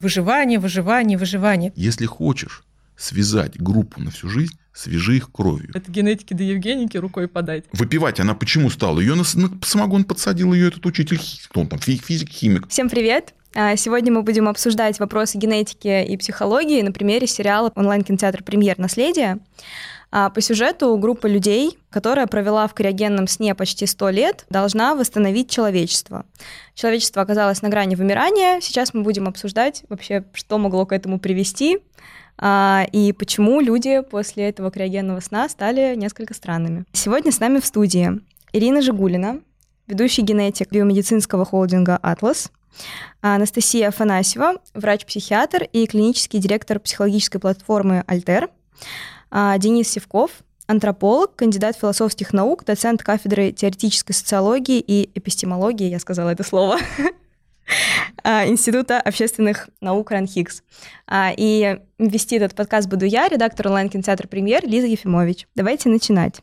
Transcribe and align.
Выживание, 0.00 0.58
выживание, 0.58 1.18
выживание. 1.18 1.72
Если 1.76 2.06
хочешь 2.06 2.64
связать 2.96 3.60
группу 3.60 4.00
на 4.00 4.10
всю 4.10 4.30
жизнь, 4.30 4.58
свяжи 4.72 5.18
их 5.18 5.30
кровью. 5.30 5.70
Это 5.74 5.90
генетики 5.90 6.32
до 6.32 6.42
Евгеники 6.42 6.96
рукой 6.96 7.28
подать. 7.28 7.64
Выпивать 7.72 8.18
она 8.18 8.34
почему 8.34 8.70
стала? 8.70 8.98
Ее 9.00 9.14
на, 9.14 9.24
на 9.34 9.50
самогон 9.62 10.04
подсадил 10.04 10.54
ее 10.54 10.68
этот 10.68 10.86
учитель, 10.86 11.20
кто 11.50 11.60
он 11.60 11.68
там, 11.68 11.78
физик, 11.78 12.30
химик. 12.30 12.66
Всем 12.68 12.88
привет! 12.88 13.34
А, 13.54 13.76
сегодня 13.76 14.10
мы 14.12 14.22
будем 14.22 14.48
обсуждать 14.48 14.98
вопросы 15.00 15.36
генетики 15.36 16.04
и 16.04 16.16
психологии 16.16 16.80
на 16.80 16.92
примере 16.92 17.26
сериала 17.26 17.70
онлайн-кинотеатр 17.74 18.42
«Премьер. 18.42 18.78
Наследие». 18.78 19.38
А, 20.12 20.30
по 20.30 20.40
сюжету 20.40 20.96
группа 20.96 21.26
людей, 21.26 21.78
которая 21.88 22.26
провела 22.26 22.66
в 22.66 22.74
криогенном 22.74 23.28
сне 23.28 23.54
почти 23.54 23.86
100 23.86 24.10
лет, 24.10 24.46
должна 24.50 24.94
восстановить 24.94 25.50
человечество. 25.50 26.26
Человечество 26.74 27.22
оказалось 27.22 27.62
на 27.62 27.68
грани 27.68 27.94
вымирания. 27.94 28.60
Сейчас 28.60 28.92
мы 28.92 29.02
будем 29.02 29.28
обсуждать 29.28 29.84
вообще, 29.88 30.24
что 30.32 30.58
могло 30.58 30.84
к 30.84 30.92
этому 30.92 31.20
привести, 31.20 31.78
а, 32.38 32.86
и 32.90 33.12
почему 33.12 33.60
люди 33.60 34.00
после 34.02 34.48
этого 34.48 34.70
криогенного 34.70 35.20
сна 35.20 35.48
стали 35.48 35.94
несколько 35.94 36.34
странными. 36.34 36.84
Сегодня 36.92 37.30
с 37.30 37.38
нами 37.38 37.60
в 37.60 37.66
студии 37.66 38.20
Ирина 38.52 38.82
Жигулина, 38.82 39.40
ведущий 39.86 40.22
генетик 40.22 40.72
биомедицинского 40.72 41.44
холдинга 41.44 41.98
«Атлас», 42.02 42.50
Анастасия 43.20 43.88
Афанасьева, 43.88 44.54
врач-психиатр 44.74 45.64
и 45.64 45.86
клинический 45.86 46.38
директор 46.38 46.80
психологической 46.80 47.40
платформы 47.40 48.04
«Альтер», 48.06 48.48
Денис 49.32 49.88
Севков, 49.88 50.30
антрополог, 50.70 51.34
кандидат 51.34 51.76
философских 51.76 52.32
наук, 52.32 52.64
доцент 52.64 53.02
кафедры 53.02 53.50
теоретической 53.50 54.14
социологии 54.14 54.78
и 54.78 55.10
эпистемологии, 55.14 55.88
я 55.88 55.98
сказала 55.98 56.30
это 56.30 56.44
слово, 56.44 56.78
а, 58.22 58.46
Института 58.46 59.00
общественных 59.00 59.68
наук 59.80 60.12
РАНХИКС. 60.12 60.62
А, 61.08 61.32
и 61.36 61.80
вести 61.98 62.36
этот 62.36 62.54
подкаст 62.54 62.88
буду 62.88 63.04
я, 63.04 63.28
редактор 63.28 63.68
онлайн-кинотеатра 63.68 64.28
«Премьер» 64.28 64.64
Лиза 64.64 64.86
Ефимович. 64.86 65.48
Давайте 65.56 65.88
начинать. 65.88 66.40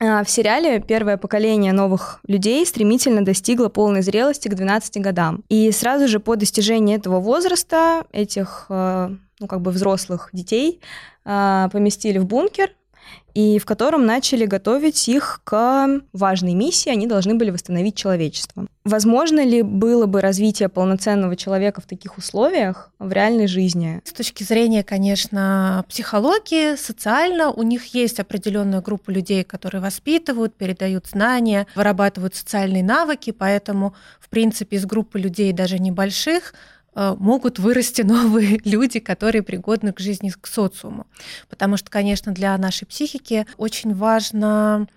А, 0.00 0.22
в 0.22 0.30
сериале 0.30 0.80
первое 0.80 1.16
поколение 1.16 1.72
новых 1.72 2.20
людей 2.26 2.64
стремительно 2.66 3.24
достигло 3.24 3.68
полной 3.68 4.02
зрелости 4.02 4.48
к 4.48 4.54
12 4.54 4.98
годам. 5.02 5.42
И 5.48 5.72
сразу 5.72 6.06
же 6.06 6.20
по 6.20 6.36
достижении 6.36 6.96
этого 6.96 7.18
возраста, 7.18 8.04
этих 8.12 8.66
э, 8.68 9.16
ну, 9.40 9.46
как 9.46 9.60
бы 9.60 9.70
взрослых 9.70 10.30
детей, 10.32 10.80
э, 11.24 11.68
поместили 11.72 12.18
в 12.18 12.26
бункер, 12.26 12.70
и 13.34 13.58
в 13.58 13.66
котором 13.66 14.04
начали 14.04 14.46
готовить 14.46 15.08
их 15.08 15.40
к 15.44 16.00
важной 16.12 16.54
миссии, 16.54 16.90
они 16.90 17.06
должны 17.06 17.34
были 17.34 17.50
восстановить 17.50 17.94
человечество. 17.94 18.66
Возможно 18.84 19.44
ли 19.44 19.62
было 19.62 20.06
бы 20.06 20.20
развитие 20.20 20.68
полноценного 20.68 21.36
человека 21.36 21.80
в 21.80 21.86
таких 21.86 22.18
условиях 22.18 22.90
в 22.98 23.12
реальной 23.12 23.46
жизни? 23.46 24.00
С 24.04 24.12
точки 24.12 24.42
зрения, 24.42 24.82
конечно, 24.82 25.84
психологии, 25.88 26.74
социально, 26.76 27.50
у 27.50 27.62
них 27.62 27.94
есть 27.94 28.18
определенная 28.18 28.80
группа 28.80 29.10
людей, 29.10 29.44
которые 29.44 29.82
воспитывают, 29.82 30.56
передают 30.56 31.06
знания, 31.06 31.66
вырабатывают 31.74 32.34
социальные 32.34 32.82
навыки, 32.82 33.30
поэтому, 33.30 33.94
в 34.18 34.30
принципе, 34.30 34.78
из 34.78 34.86
группы 34.86 35.18
людей 35.18 35.52
даже 35.52 35.78
небольших 35.78 36.54
могут 37.18 37.58
вырасти 37.58 38.02
новые 38.16 38.60
люди, 38.64 38.98
которые 39.00 39.42
пригодны 39.42 39.92
к 39.92 40.00
жизни, 40.00 40.30
к 40.30 40.46
социуму. 40.46 41.06
Потому 41.48 41.76
что, 41.76 41.90
конечно, 41.90 42.32
для 42.32 42.56
нашей 42.58 42.86
психики 42.86 43.46
очень 43.56 43.94
важно 43.94 44.88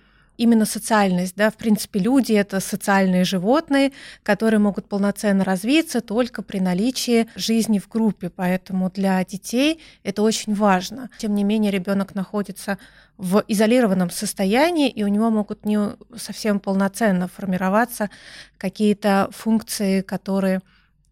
именно 0.42 0.66
социальность. 0.66 1.36
Да? 1.36 1.52
В 1.52 1.56
принципе, 1.56 2.00
люди— 2.00 2.34
это 2.34 2.60
социальные 2.60 3.26
животные, 3.26 3.92
которые 4.24 4.60
могут 4.60 4.88
полноценно 4.90 5.44
развиться 5.44 6.02
только 6.02 6.42
при 6.42 6.60
наличии 6.60 7.28
жизни 7.36 7.78
в 7.78 7.88
группе. 7.88 8.30
Поэтому 8.30 8.90
для 8.90 9.24
детей 9.24 9.80
это 10.04 10.24
очень 10.24 10.56
важно. 10.56 11.12
Тем 11.20 11.36
не 11.36 11.44
менее, 11.44 11.72
ребенок 11.72 12.16
находится 12.16 12.80
в 13.18 13.44
изолированном 13.48 14.10
состоянии, 14.10 14.90
и 14.90 15.04
у 15.04 15.08
него 15.08 15.30
могут 15.30 15.64
не 15.64 15.80
совсем 16.18 16.60
полноценно 16.60 17.28
формироваться 17.28 18.10
какие-то 18.58 19.30
функции, 19.32 20.02
которые 20.02 20.62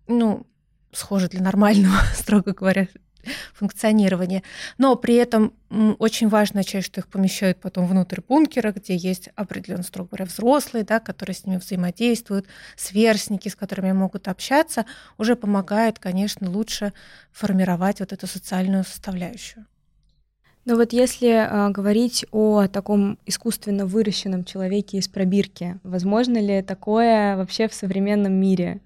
ну, 0.07 0.47
схожи 0.91 1.27
для 1.27 1.41
нормального, 1.41 1.97
строго 2.15 2.53
говоря, 2.53 2.87
функционирования. 3.53 4.43
Но 4.77 4.95
при 4.95 5.15
этом 5.15 5.53
очень 5.99 6.29
важная 6.29 6.63
часть, 6.63 6.87
что 6.87 7.01
их 7.01 7.07
помещают 7.07 7.59
потом 7.59 7.85
внутрь 7.87 8.21
бункера, 8.27 8.71
где 8.71 8.95
есть 8.95 9.29
определенно, 9.35 9.83
строго 9.83 10.09
говоря, 10.09 10.25
взрослые, 10.25 10.83
да, 10.83 10.99
которые 10.99 11.35
с 11.35 11.45
ними 11.45 11.57
взаимодействуют, 11.57 12.47
сверстники, 12.75 13.49
с 13.49 13.55
которыми 13.55 13.91
могут 13.91 14.27
общаться, 14.27 14.85
уже 15.17 15.35
помогает, 15.35 15.99
конечно, 15.99 16.49
лучше 16.49 16.93
формировать 17.31 17.99
вот 17.99 18.13
эту 18.13 18.27
социальную 18.27 18.83
составляющую. 18.83 19.65
Но 20.65 20.75
вот 20.75 20.93
если 20.93 21.29
э, 21.29 21.69
говорить 21.71 22.25
о 22.31 22.67
таком 22.67 23.17
искусственно 23.25 23.85
выращенном 23.85 24.43
человеке 24.43 24.97
из 24.97 25.07
пробирки, 25.07 25.79
возможно 25.83 26.37
ли 26.37 26.61
такое 26.61 27.37
вообще 27.37 27.67
в 27.67 27.73
современном 27.73 28.33
мире? 28.33 28.81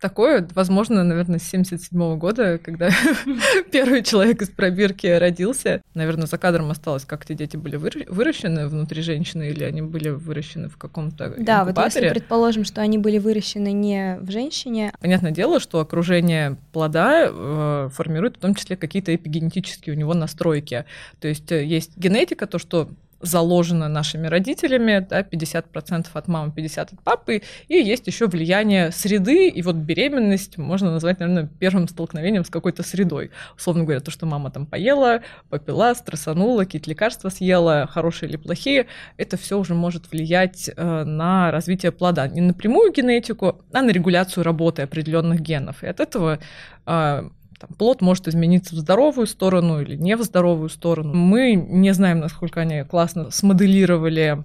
Такое, 0.00 0.46
возможно, 0.54 1.02
наверное, 1.04 1.38
с 1.38 1.44
77 1.44 2.18
года, 2.18 2.58
когда 2.62 2.90
первый 3.72 4.02
человек 4.02 4.42
из 4.42 4.50
пробирки 4.50 5.06
родился. 5.06 5.82
Наверное, 5.94 6.26
за 6.26 6.38
кадром 6.38 6.70
осталось, 6.70 7.04
как 7.04 7.24
эти 7.24 7.34
дети 7.34 7.56
были 7.56 7.76
выращены 7.76 8.68
внутри 8.68 9.02
женщины, 9.02 9.48
или 9.50 9.64
они 9.64 9.82
были 9.82 10.10
выращены 10.10 10.68
в 10.68 10.76
каком-то 10.76 11.34
Да, 11.38 11.64
вот 11.64 11.78
если 11.78 12.08
предположим, 12.08 12.64
что 12.64 12.80
они 12.80 12.98
были 12.98 13.18
выращены 13.18 13.72
не 13.72 14.18
в 14.20 14.30
женщине. 14.30 14.92
Понятное 15.00 15.30
дело, 15.30 15.60
что 15.60 15.80
окружение 15.80 16.56
плода 16.72 17.28
э, 17.30 17.88
формирует 17.92 18.36
в 18.36 18.40
том 18.40 18.54
числе 18.54 18.76
какие-то 18.76 19.14
эпигенетические 19.14 19.94
у 19.94 19.98
него 19.98 20.14
настройки. 20.14 20.84
То 21.20 21.28
есть 21.28 21.50
э, 21.52 21.64
есть 21.64 21.96
генетика, 21.96 22.46
то, 22.46 22.58
что 22.58 22.90
заложено 23.24 23.88
нашими 23.88 24.26
родителями, 24.26 25.06
да, 25.08 25.22
50% 25.22 26.06
от 26.12 26.28
мамы, 26.28 26.52
50% 26.56 26.80
от 26.80 27.02
папы, 27.02 27.42
и 27.68 27.74
есть 27.74 28.06
еще 28.06 28.26
влияние 28.26 28.90
среды, 28.92 29.48
и 29.48 29.62
вот 29.62 29.76
беременность 29.76 30.58
можно 30.58 30.92
назвать, 30.92 31.20
наверное, 31.20 31.48
первым 31.58 31.88
столкновением 31.88 32.44
с 32.44 32.50
какой-то 32.50 32.82
средой. 32.82 33.30
Условно 33.56 33.84
говоря, 33.84 34.00
то, 34.00 34.10
что 34.10 34.26
мама 34.26 34.50
там 34.50 34.66
поела, 34.66 35.22
попила, 35.48 35.94
стрессанула, 35.94 36.64
какие-то 36.64 36.90
лекарства 36.90 37.28
съела, 37.28 37.88
хорошие 37.90 38.28
или 38.28 38.36
плохие, 38.36 38.86
это 39.16 39.36
все 39.36 39.58
уже 39.58 39.74
может 39.74 40.10
влиять 40.10 40.70
э, 40.74 41.04
на 41.04 41.50
развитие 41.50 41.92
плода. 41.92 42.28
Не 42.28 42.40
напрямую 42.40 42.92
генетику, 42.92 43.62
а 43.72 43.82
на 43.82 43.90
регуляцию 43.90 44.44
работы 44.44 44.82
определенных 44.82 45.40
генов. 45.40 45.82
И 45.82 45.86
от 45.86 46.00
этого 46.00 46.38
э, 46.86 47.28
там, 47.64 47.76
плод 47.76 48.00
может 48.00 48.28
измениться 48.28 48.74
в 48.74 48.78
здоровую 48.78 49.26
сторону 49.26 49.80
или 49.80 49.96
не 49.96 50.16
в 50.16 50.22
здоровую 50.22 50.68
сторону. 50.68 51.14
Мы 51.14 51.54
не 51.54 51.92
знаем, 51.92 52.20
насколько 52.20 52.60
они 52.60 52.82
классно 52.84 53.30
смоделировали 53.30 54.44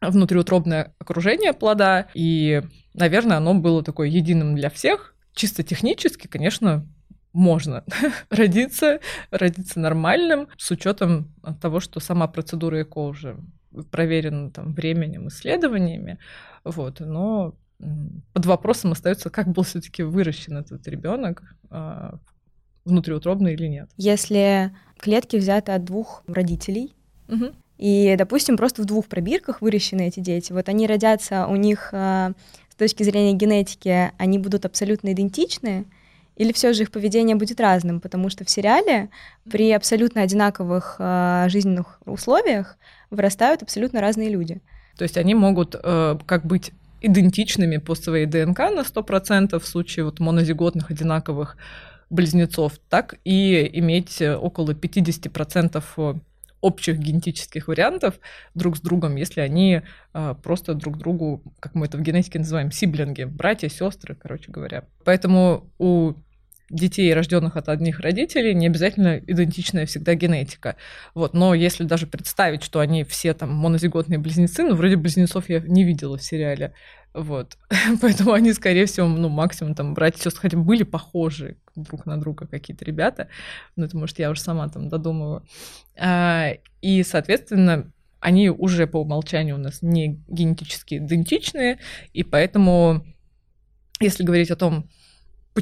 внутриутробное 0.00 0.94
окружение 0.98 1.52
плода, 1.52 2.06
и, 2.14 2.62
наверное, 2.94 3.36
оно 3.36 3.54
было 3.54 3.82
такое 3.82 4.08
единым 4.08 4.54
для 4.54 4.70
всех. 4.70 5.14
Чисто 5.34 5.62
технически, 5.62 6.26
конечно, 6.26 6.86
можно 7.32 7.84
родиться, 8.30 9.00
родиться 9.30 9.80
нормальным, 9.80 10.48
с 10.56 10.70
учетом 10.70 11.34
того, 11.60 11.80
что 11.80 12.00
сама 12.00 12.28
процедура 12.28 12.82
ЭКО 12.82 12.98
уже 12.98 13.36
проверена 13.90 14.50
там, 14.50 14.72
временем, 14.72 15.28
исследованиями, 15.28 16.18
вот, 16.64 17.00
но 17.00 17.54
под 18.32 18.46
вопросом 18.46 18.92
остается, 18.92 19.30
как 19.30 19.48
был 19.48 19.62
все-таки 19.62 20.02
выращен 20.02 20.56
этот 20.56 20.86
ребенок, 20.88 21.42
а, 21.70 22.18
внутриутробно 22.88 23.48
или 23.48 23.66
нет. 23.66 23.88
Если 23.96 24.72
клетки 24.98 25.36
взяты 25.36 25.72
от 25.72 25.84
двух 25.84 26.22
родителей, 26.26 26.94
угу. 27.28 27.52
и, 27.78 28.14
допустим, 28.18 28.56
просто 28.56 28.82
в 28.82 28.84
двух 28.84 29.06
пробирках 29.06 29.60
выращены 29.60 30.08
эти 30.08 30.20
дети, 30.20 30.52
вот 30.52 30.68
они 30.68 30.86
родятся, 30.86 31.46
у 31.46 31.56
них 31.56 31.90
а, 31.92 32.32
с 32.70 32.74
точки 32.74 33.02
зрения 33.02 33.32
генетики 33.34 34.12
они 34.18 34.38
будут 34.38 34.64
абсолютно 34.64 35.12
идентичны, 35.12 35.86
или 36.38 36.52
все 36.52 36.72
же 36.72 36.84
их 36.84 36.92
поведение 36.92 37.34
будет 37.34 37.60
разным, 37.60 38.00
потому 38.00 38.30
что 38.30 38.44
в 38.44 38.50
сериале 38.50 39.10
при 39.50 39.72
абсолютно 39.72 40.22
одинаковых 40.22 40.96
э, 41.00 41.46
жизненных 41.48 42.00
условиях 42.06 42.78
вырастают 43.10 43.64
абсолютно 43.64 44.00
разные 44.00 44.30
люди. 44.30 44.60
То 44.96 45.02
есть 45.02 45.16
они 45.16 45.34
могут 45.34 45.74
э, 45.74 46.16
как 46.26 46.46
быть 46.46 46.70
идентичными 47.00 47.78
по 47.78 47.94
своей 47.94 48.26
ДНК 48.26 48.58
на 48.58 48.82
100% 48.82 49.58
в 49.58 49.66
случае 49.66 50.04
вот 50.04 50.20
монозиготных 50.20 50.90
одинаковых 50.90 51.56
близнецов, 52.10 52.78
так 52.88 53.16
и 53.24 53.68
иметь 53.74 54.20
около 54.22 54.72
50% 54.72 56.20
общих 56.60 56.98
генетических 56.98 57.68
вариантов 57.68 58.18
друг 58.54 58.76
с 58.76 58.80
другом, 58.80 59.16
если 59.16 59.40
они 59.40 59.82
э, 60.12 60.34
просто 60.42 60.74
друг 60.74 60.98
другу, 60.98 61.42
как 61.60 61.74
мы 61.74 61.86
это 61.86 61.96
в 61.96 62.02
генетике 62.02 62.40
называем, 62.40 62.72
сиблинги, 62.72 63.24
братья, 63.24 63.68
сестры, 63.68 64.16
короче 64.16 64.50
говоря. 64.50 64.84
Поэтому 65.04 65.70
у 65.78 66.14
детей, 66.70 67.12
рожденных 67.14 67.56
от 67.56 67.68
одних 67.68 68.00
родителей, 68.00 68.54
не 68.54 68.66
обязательно 68.66 69.18
идентичная 69.18 69.86
всегда 69.86 70.14
генетика. 70.14 70.76
Вот. 71.14 71.32
Но 71.32 71.54
если 71.54 71.84
даже 71.84 72.06
представить, 72.06 72.62
что 72.62 72.80
они 72.80 73.04
все 73.04 73.32
там 73.34 73.54
монозиготные 73.54 74.18
близнецы, 74.18 74.64
ну, 74.64 74.74
вроде 74.74 74.96
близнецов 74.96 75.48
я 75.48 75.60
не 75.60 75.84
видела 75.84 76.18
в 76.18 76.22
сериале, 76.22 76.74
Вот. 77.18 77.58
Поэтому 78.00 78.32
они, 78.32 78.52
скорее 78.52 78.86
всего, 78.86 79.08
ну, 79.08 79.28
максимум 79.28 79.74
там 79.74 79.92
братья 79.92 80.20
и 80.20 80.22
сестры, 80.22 80.42
хотя 80.42 80.56
были 80.56 80.84
похожи 80.84 81.56
друг 81.74 82.06
на 82.06 82.18
друга 82.18 82.46
какие-то 82.46 82.84
ребята. 82.84 83.28
Ну, 83.74 83.84
это, 83.84 83.96
может, 83.96 84.18
я 84.20 84.30
уже 84.30 84.40
сама 84.40 84.68
там 84.68 84.88
додумываю. 84.88 85.44
А, 85.96 86.52
и, 86.80 87.02
соответственно, 87.02 87.92
они 88.20 88.50
уже 88.50 88.86
по 88.86 88.98
умолчанию 88.98 89.56
у 89.56 89.58
нас 89.58 89.82
не 89.82 90.22
генетически 90.28 90.96
идентичные, 90.96 91.78
и 92.12 92.22
поэтому, 92.22 93.04
если 94.00 94.22
говорить 94.22 94.52
о 94.52 94.56
том, 94.56 94.88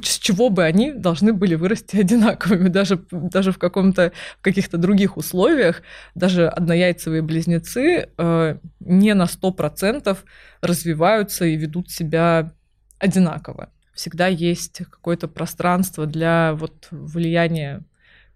с 0.04 0.18
чего 0.18 0.50
бы 0.50 0.64
они 0.64 0.92
должны 0.92 1.32
были 1.32 1.54
вырасти 1.54 1.96
одинаковыми, 2.00 2.68
даже, 2.68 3.00
даже 3.10 3.52
в, 3.52 3.58
каком-то, 3.58 4.12
в 4.38 4.42
каких-то 4.42 4.76
других 4.76 5.16
условиях, 5.16 5.82
даже 6.14 6.48
однояйцевые 6.48 7.22
близнецы 7.22 8.08
э, 8.16 8.58
не 8.80 9.14
на 9.14 9.24
100% 9.24 10.16
развиваются 10.60 11.44
и 11.44 11.56
ведут 11.56 11.90
себя 11.90 12.52
одинаково. 12.98 13.70
Всегда 13.94 14.26
есть 14.26 14.82
какое-то 14.90 15.28
пространство 15.28 16.06
для 16.06 16.52
вот 16.54 16.88
влияния 16.90 17.82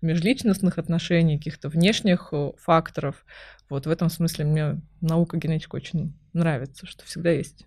межличностных 0.01 0.79
отношений, 0.79 1.37
каких-то 1.37 1.69
внешних 1.69 2.29
э, 2.33 2.53
факторов. 2.59 3.27
Вот 3.69 3.87
в 3.87 3.91
этом 3.91 4.09
смысле 4.09 4.45
мне 4.47 4.81
наука 5.01 5.37
генетика 5.37 5.77
очень 5.77 6.15
нравится, 6.33 6.87
что 6.87 7.05
всегда 7.05 7.31
есть 7.31 7.67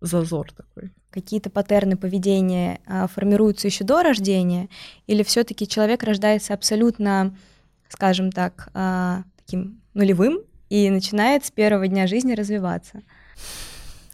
зазор 0.00 0.52
такой. 0.52 0.90
Какие-то 1.10 1.50
паттерны 1.50 1.96
поведения 1.96 2.80
а, 2.86 3.06
формируются 3.06 3.66
еще 3.66 3.84
до 3.84 4.02
рождения, 4.02 4.68
или 5.06 5.22
все-таки 5.22 5.66
человек 5.66 6.02
рождается 6.02 6.54
абсолютно, 6.54 7.36
скажем 7.88 8.32
так, 8.32 8.68
а, 8.74 9.24
таким 9.36 9.80
нулевым 9.94 10.40
и 10.68 10.88
начинает 10.90 11.44
с 11.44 11.50
первого 11.50 11.88
дня 11.88 12.06
жизни 12.06 12.32
развиваться? 12.32 13.02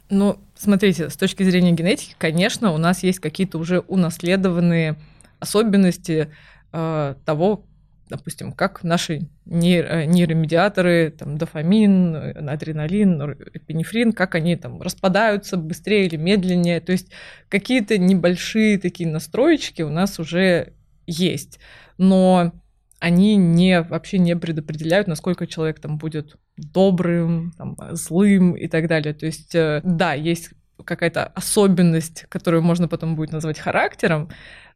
Ну, 0.09 0.39
смотрите, 0.57 1.11
с 1.11 1.17
точки 1.17 1.43
зрения 1.43 1.73
генетики, 1.73 2.15
конечно, 2.19 2.73
у 2.73 2.79
нас 2.79 3.03
есть 3.03 3.19
какие-то 3.19 3.59
уже 3.59 3.81
унаследованные 3.81 4.97
особенности 5.41 6.31
э, 6.73 7.15
того, 7.25 7.65
допустим, 8.09 8.53
как 8.53 8.85
наши 8.85 9.29
нейро, 9.45 10.05
нейромедиаторы, 10.05 11.11
там, 11.11 11.39
дофамин, 11.39 12.15
адреналин, 12.49 13.21
эпинефрин, 13.55 14.13
как 14.13 14.35
они 14.35 14.57
там 14.57 14.81
распадаются 14.81 15.57
быстрее 15.57 16.07
или 16.07 16.17
медленнее. 16.17 16.81
То 16.81 16.93
есть 16.93 17.11
какие-то 17.49 17.99
небольшие 17.99 18.79
такие 18.79 19.09
настроечки 19.09 19.83
у 19.83 19.91
нас 19.91 20.19
уже 20.19 20.75
есть. 21.07 21.59
Но 21.99 22.53
они 22.99 23.37
не, 23.37 23.83
вообще 23.83 24.19
не 24.19 24.37
предопределяют, 24.37 25.07
насколько 25.07 25.47
человек 25.47 25.81
там 25.81 25.99
будет 25.99 26.37
добрым, 26.57 27.53
там, 27.57 27.77
злым 27.93 28.53
и 28.55 28.69
так 28.69 28.89
далее. 28.89 29.15
То 29.15 29.27
есть, 29.27 29.55
э, 29.55 29.81
да, 29.85 30.15
есть 30.15 30.51
какая-то 30.85 31.27
особенность, 31.27 32.27
которую 32.29 32.63
можно 32.63 32.89
потом 32.89 33.17
будет 33.17 33.33
назвать 33.33 33.59
характером, 33.59 34.29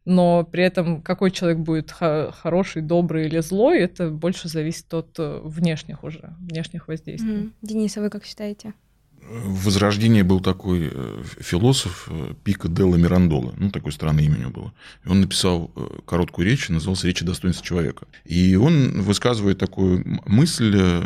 но 0.05 0.43
при 0.43 0.63
этом 0.63 1.01
какой 1.01 1.31
человек 1.31 1.59
будет 1.59 1.91
хороший, 1.91 2.81
добрый 2.81 3.27
или 3.27 3.39
злой, 3.39 3.79
это 3.79 4.09
больше 4.09 4.47
зависит 4.49 4.91
от 4.93 5.15
э, 5.19 5.41
внешних 5.43 6.03
уже, 6.03 6.35
внешних 6.39 6.87
воздействий. 6.87 7.33
Mm. 7.33 7.51
Денис, 7.61 7.97
а 7.97 8.01
вы 8.01 8.09
как 8.09 8.25
считаете? 8.25 8.73
В 9.21 9.65
Возрождении 9.65 10.23
был 10.23 10.39
такой 10.39 10.89
э, 10.91 11.23
философ 11.39 12.07
э, 12.09 12.33
Пико 12.43 12.67
Делла 12.67 12.95
Мирандола, 12.95 13.53
ну, 13.57 13.69
такое 13.69 13.91
странное 13.91 14.23
имя 14.23 14.37
у 14.37 14.39
него 14.39 14.51
было. 14.51 14.73
И 15.05 15.07
он 15.07 15.21
написал 15.21 15.71
короткую 16.05 16.47
речь, 16.47 16.69
назывался 16.69 17.05
«Речь 17.05 17.21
о 17.21 17.25
достоинстве 17.25 17.65
человека». 17.65 18.07
И 18.25 18.55
он 18.55 19.01
высказывает 19.03 19.59
такую 19.59 20.03
мысль, 20.25 21.03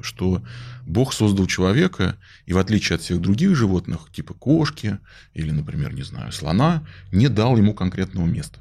что 0.00 0.42
Бог 0.88 1.12
создал 1.12 1.46
человека, 1.46 2.16
и 2.46 2.54
в 2.54 2.58
отличие 2.58 2.96
от 2.96 3.02
всех 3.02 3.20
других 3.20 3.54
животных, 3.54 4.08
типа 4.10 4.32
кошки 4.32 4.98
или, 5.34 5.50
например, 5.50 5.92
не 5.92 6.02
знаю, 6.02 6.32
слона, 6.32 6.82
не 7.12 7.28
дал 7.28 7.58
ему 7.58 7.74
конкретного 7.74 8.26
места. 8.26 8.60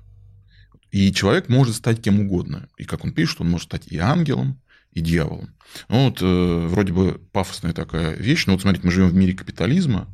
И 0.92 1.14
человек 1.14 1.48
может 1.48 1.76
стать 1.76 2.02
кем 2.02 2.20
угодно. 2.20 2.68
И 2.78 2.84
как 2.84 3.06
он 3.06 3.14
пишет, 3.14 3.40
он 3.40 3.50
может 3.50 3.68
стать 3.68 3.88
и 3.88 3.98
ангелом, 3.98 4.62
и 4.92 5.00
дьяволом. 5.00 5.56
Ну, 5.88 6.06
вот 6.06 6.22
э, 6.22 6.68
вроде 6.68 6.92
бы 6.92 7.22
пафосная 7.32 7.72
такая 7.72 8.16
вещь, 8.16 8.46
но 8.46 8.54
вот 8.54 8.62
смотрите, 8.62 8.86
мы 8.86 8.92
живем 8.92 9.10
в 9.10 9.14
мире 9.14 9.34
капитализма, 9.34 10.08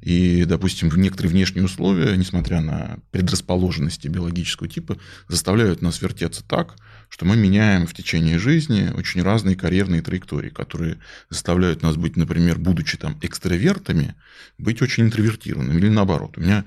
и, 0.00 0.44
допустим, 0.46 0.90
некоторые 0.96 1.30
внешние 1.30 1.64
условия, 1.64 2.16
несмотря 2.16 2.60
на 2.62 2.98
предрасположенности 3.10 4.08
биологического 4.08 4.68
типа, 4.68 4.96
заставляют 5.28 5.82
нас 5.82 6.00
вертеться 6.00 6.42
так, 6.42 6.76
что 7.10 7.26
мы 7.26 7.36
меняем 7.36 7.86
в 7.86 7.92
течение 7.92 8.38
жизни 8.38 8.90
очень 8.94 9.20
разные 9.20 9.56
карьерные 9.56 10.00
траектории, 10.00 10.48
которые 10.48 10.98
заставляют 11.28 11.82
нас 11.82 11.96
быть, 11.96 12.16
например, 12.16 12.58
будучи 12.58 12.96
там 12.96 13.18
экстравертами, 13.20 14.14
быть 14.56 14.80
очень 14.80 15.04
интровертированными 15.04 15.76
или 15.76 15.88
наоборот. 15.88 16.38
У 16.38 16.40
меня 16.40 16.64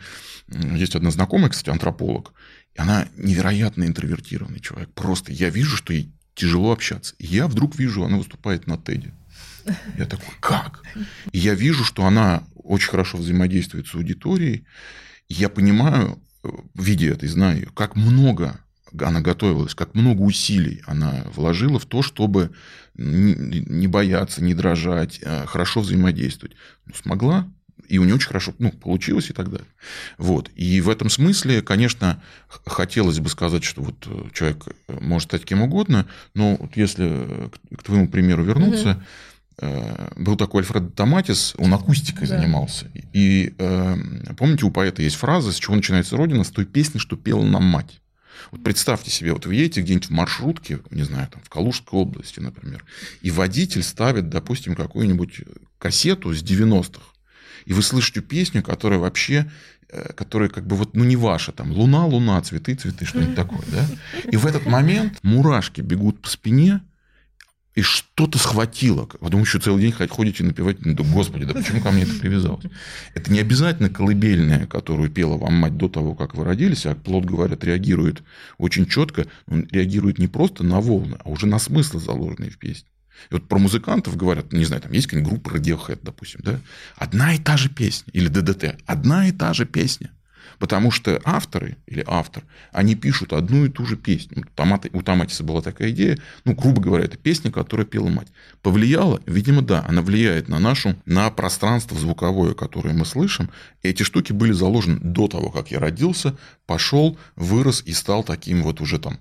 есть 0.49 0.95
одна 0.95 1.11
знакомая, 1.11 1.49
кстати, 1.49 1.69
антрополог, 1.69 2.33
и 2.75 2.79
она 2.79 3.07
невероятно 3.15 3.85
интровертированный 3.85 4.59
человек. 4.59 4.89
Просто 4.93 5.31
я 5.31 5.49
вижу, 5.49 5.77
что 5.77 5.93
ей 5.93 6.11
тяжело 6.35 6.73
общаться. 6.73 7.15
И 7.19 7.25
я 7.25 7.47
вдруг 7.47 7.77
вижу, 7.77 8.03
она 8.03 8.17
выступает 8.17 8.67
на 8.67 8.77
Теди. 8.77 9.13
Я 9.97 10.05
такой, 10.05 10.33
как? 10.41 10.83
И 11.31 11.39
я 11.39 11.53
вижу, 11.55 11.85
что 11.85 12.05
она 12.05 12.43
очень 12.55 12.89
хорошо 12.89 13.17
взаимодействует 13.17 13.87
с 13.87 13.95
аудиторией. 13.95 14.65
И 15.29 15.35
я 15.35 15.47
понимаю, 15.47 16.21
э, 16.43 16.49
видя 16.75 17.11
это 17.11 17.25
и 17.25 17.29
знаю, 17.29 17.71
как 17.73 17.95
много 17.95 18.59
она 19.01 19.21
готовилась, 19.21 19.75
как 19.75 19.95
много 19.95 20.21
усилий 20.21 20.81
она 20.85 21.25
вложила 21.35 21.79
в 21.79 21.85
то, 21.85 22.01
чтобы 22.01 22.51
не 22.95 23.87
бояться, 23.87 24.43
не 24.43 24.53
дрожать, 24.53 25.19
а 25.25 25.45
хорошо 25.45 25.81
взаимодействовать. 25.81 26.55
Ну, 26.85 26.93
смогла, 26.93 27.49
и 27.87 27.97
у 27.97 28.03
нее 28.03 28.15
очень 28.15 28.27
хорошо 28.27 28.53
ну, 28.59 28.71
получилось 28.71 29.29
и 29.29 29.33
так 29.33 29.49
далее. 29.49 29.67
Вот. 30.17 30.49
И 30.55 30.79
в 30.79 30.89
этом 30.89 31.09
смысле, 31.09 31.61
конечно, 31.61 32.21
хотелось 32.47 33.19
бы 33.19 33.29
сказать, 33.29 33.63
что 33.63 33.81
вот 33.81 34.07
э, 34.07 34.29
человек 34.33 34.65
э, 34.87 34.97
может 35.01 35.29
стать 35.29 35.43
кем 35.43 35.61
угодно, 35.61 36.07
но 36.33 36.55
вот 36.59 36.77
если 36.77 37.49
к 37.75 37.83
твоему 37.83 38.07
примеру 38.07 38.43
вернуться, 38.43 38.91
угу 38.91 39.03
Э, 39.59 40.09
был 40.15 40.35
такой 40.35 40.61
Альфред 40.61 40.95
Томатис, 40.95 41.53
он 41.57 41.73
акустикой 41.73 42.27
да. 42.27 42.37
занимался. 42.37 42.89
И 43.13 43.53
э, 43.57 43.97
помните, 44.37 44.65
у 44.65 44.71
поэта 44.71 45.01
есть 45.01 45.15
фраза, 45.15 45.51
с 45.51 45.55
чего 45.55 45.75
начинается 45.75 46.17
Родина, 46.17 46.43
с 46.43 46.49
той 46.49 46.65
песни, 46.65 46.97
что 46.97 47.15
пела 47.15 47.43
нам 47.43 47.63
мать. 47.63 48.01
Вот 48.51 48.63
представьте 48.63 49.12
себе, 49.12 49.33
вот 49.33 49.45
вы 49.45 49.56
едете 49.56 49.81
где-нибудь 49.81 50.07
в 50.07 50.12
маршрутке, 50.12 50.80
не 50.91 51.03
знаю, 51.03 51.27
там, 51.30 51.41
в 51.44 51.50
Калужской 51.50 52.00
области, 52.00 52.39
например, 52.39 52.85
и 53.21 53.31
водитель 53.31 53.83
ставит, 53.83 54.30
допустим, 54.30 54.75
какую-нибудь 54.75 55.41
кассету 55.77 56.33
с 56.33 56.44
90-х, 56.44 57.01
и 57.65 57.74
вы 57.74 57.81
слышите 57.81 58.21
песню, 58.21 58.62
которая 58.62 59.00
вообще 59.00 59.50
э, 59.89 60.13
которая 60.13 60.50
как 60.50 60.68
бы 60.68 60.75
вот, 60.75 60.95
ну, 60.95 61.03
не 61.03 61.15
ваша, 61.15 61.51
там, 61.51 61.71
луна, 61.71 62.06
луна, 62.06 62.41
цветы, 62.41 62.75
цветы, 62.75 63.06
что-нибудь 63.06 63.35
такое, 63.35 63.63
да? 63.71 63.88
И 64.31 64.36
в 64.36 64.45
этот 64.45 64.65
момент 64.65 65.19
мурашки 65.24 65.81
бегут 65.81 66.22
по 66.22 66.29
спине, 66.29 66.81
и 67.75 67.82
что-то 67.82 68.38
схватило. 68.38 69.06
Потом 69.06 69.42
еще 69.42 69.60
целый 69.60 69.82
день 69.82 69.92
ходите 69.92 70.44
напевать, 70.44 70.86
ну, 70.86 70.94
да, 70.94 71.03
господи, 71.03 71.46
да 71.46 71.53
почему 71.53 71.82
ко 71.82 71.92
мне 71.92 72.03
это 72.03 72.13
привязалось? 72.13 72.65
Это 73.15 73.32
не 73.32 73.39
обязательно 73.39 73.89
колыбельная, 73.89 74.68
которую 74.68 75.10
пела 75.10 75.38
вам 75.38 75.53
мать 75.53 75.77
до 75.77 75.89
того, 75.89 76.13
как 76.13 76.36
вы 76.36 76.44
родились, 76.44 76.86
а 76.86 76.96
плод, 76.96 77.25
говорят, 77.25 77.63
реагирует 77.63 78.24
очень 78.58 78.86
четко. 78.86 79.25
Он 79.48 79.68
реагирует 79.72 80.20
не 80.20 80.27
просто 80.27 80.63
на 80.63 80.80
волны, 80.80 81.18
а 81.24 81.30
уже 81.30 81.48
на 81.48 81.60
смыслы, 81.60 82.00
заложенные 82.00 82.51
в 82.51 82.58
песне. 82.58 82.88
И 83.30 83.34
вот 83.34 83.48
про 83.48 83.58
музыкантов 83.58 84.18
говорят, 84.18 84.53
не 84.53 84.65
знаю, 84.65 84.82
там 84.82 84.92
есть 84.92 85.08
какая-нибудь 85.08 85.42
группа 85.42 85.56
Radiohead, 85.56 86.00
допустим, 86.03 86.42
да? 86.44 86.60
Одна 86.96 87.34
и 87.36 87.39
та 87.39 87.58
же 87.58 87.70
песня. 87.70 88.12
Или 88.13 88.27
ДДТ. 88.27 88.75
Одна 88.86 89.27
и 89.27 89.32
та 89.32 89.53
же 89.53 89.65
песня. 89.65 90.12
Потому 90.60 90.91
что 90.91 91.22
авторы 91.24 91.77
или 91.88 92.03
автор, 92.07 92.43
они 92.72 92.95
пишут 92.95 93.33
одну 93.33 93.65
и 93.65 93.69
ту 93.69 93.86
же 93.86 93.95
песню. 93.95 94.45
У 94.93 95.01
Томатиса 95.01 95.43
была 95.43 95.62
такая 95.62 95.91
идея, 95.91 96.17
ну, 96.45 96.53
грубо 96.53 96.81
говоря, 96.81 97.05
это 97.05 97.17
песня, 97.17 97.51
которую 97.51 97.86
пела 97.86 98.10
мать. 98.10 98.29
Повлияла? 98.62 99.22
Видимо, 99.25 99.62
да. 99.62 99.86
Она 99.88 100.01
влияет 100.01 100.50
на 100.50 100.60
нашу, 100.60 100.95
на 101.05 101.29
пространство 101.29 101.98
звуковое, 101.98 102.53
которое 102.53 102.93
мы 102.93 103.05
слышим. 103.05 103.50
Эти 103.81 104.03
штуки 104.03 104.31
были 104.31 104.51
заложены 104.51 105.00
до 105.00 105.27
того, 105.27 105.50
как 105.50 105.72
я 105.72 105.79
родился, 105.79 106.38
пошел, 106.65 107.17
вырос 107.36 107.83
и 107.86 107.93
стал 107.93 108.24
таким 108.24 108.63
вот 108.63 108.81
уже 108.81 109.00
там 109.00 109.19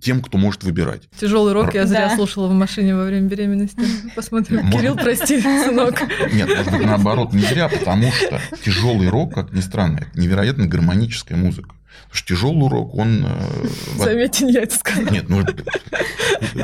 тем, 0.00 0.20
кто 0.22 0.38
может 0.38 0.62
выбирать. 0.62 1.02
Тяжелый 1.18 1.52
рок 1.52 1.74
я 1.74 1.86
зря 1.86 2.08
да. 2.08 2.16
слушала 2.16 2.48
в 2.48 2.52
машине 2.52 2.94
во 2.94 3.04
время 3.04 3.28
беременности. 3.28 3.80
Посмотрим. 4.16 4.64
Может... 4.64 4.80
Кирилл, 4.80 4.96
прости, 4.96 5.40
сынок. 5.40 6.02
Нет, 6.32 6.48
может 6.48 6.72
быть, 6.72 6.86
наоборот, 6.86 7.32
не 7.32 7.42
зря, 7.42 7.68
потому 7.68 8.10
что 8.12 8.40
тяжелый 8.64 9.08
рок, 9.08 9.34
как 9.34 9.52
ни 9.52 9.60
странно, 9.60 9.98
это 9.98 10.20
невероятно 10.20 10.66
гармоническая 10.66 11.36
музыка. 11.36 11.74
Потому 12.04 12.14
что 12.14 12.28
тяжелый 12.28 12.68
рок, 12.68 12.94
он... 12.94 13.24
Э, 13.26 13.68
Заметьте, 13.96 14.44
не 14.44 14.52
я 14.52 14.62
это 14.62 14.74
сказала. 14.74 15.10
Нет, 15.10 15.28
ну, 15.28 15.44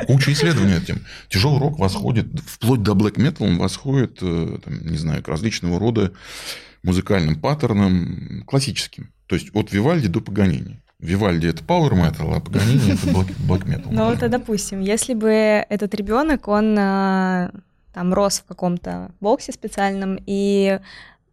куча 0.06 0.32
исследований 0.32 0.74
этим. 0.74 1.04
Тяжелый 1.28 1.60
рок 1.60 1.78
восходит, 1.78 2.26
вплоть 2.46 2.82
до 2.82 2.92
black 2.92 3.14
metal, 3.14 3.46
он 3.46 3.58
восходит, 3.58 4.18
э, 4.22 4.58
там, 4.64 4.86
не 4.86 4.96
знаю, 4.96 5.22
к 5.22 5.28
различного 5.28 5.78
рода 5.78 6.12
музыкальным 6.82 7.36
паттернам 7.40 8.44
классическим. 8.46 9.12
То 9.26 9.34
есть 9.34 9.50
от 9.54 9.72
Вивальди 9.72 10.08
до 10.08 10.20
Паганини. 10.20 10.80
Вивальди 11.00 11.48
это 11.48 11.62
power 11.62 11.92
metal, 11.92 12.34
а 12.34 12.40
Паганини 12.40 12.92
это 12.94 13.08
black 13.46 13.66
metal. 13.66 13.88
Ну 13.90 14.06
вот, 14.06 14.18
допустим, 14.30 14.80
если 14.80 15.12
бы 15.14 15.28
этот 15.30 15.94
ребенок, 15.94 16.48
он 16.48 16.74
а, 16.78 17.50
там 17.92 18.14
рос 18.14 18.38
в 18.40 18.44
каком-то 18.44 19.10
боксе 19.20 19.52
специальном, 19.52 20.18
и 20.24 20.80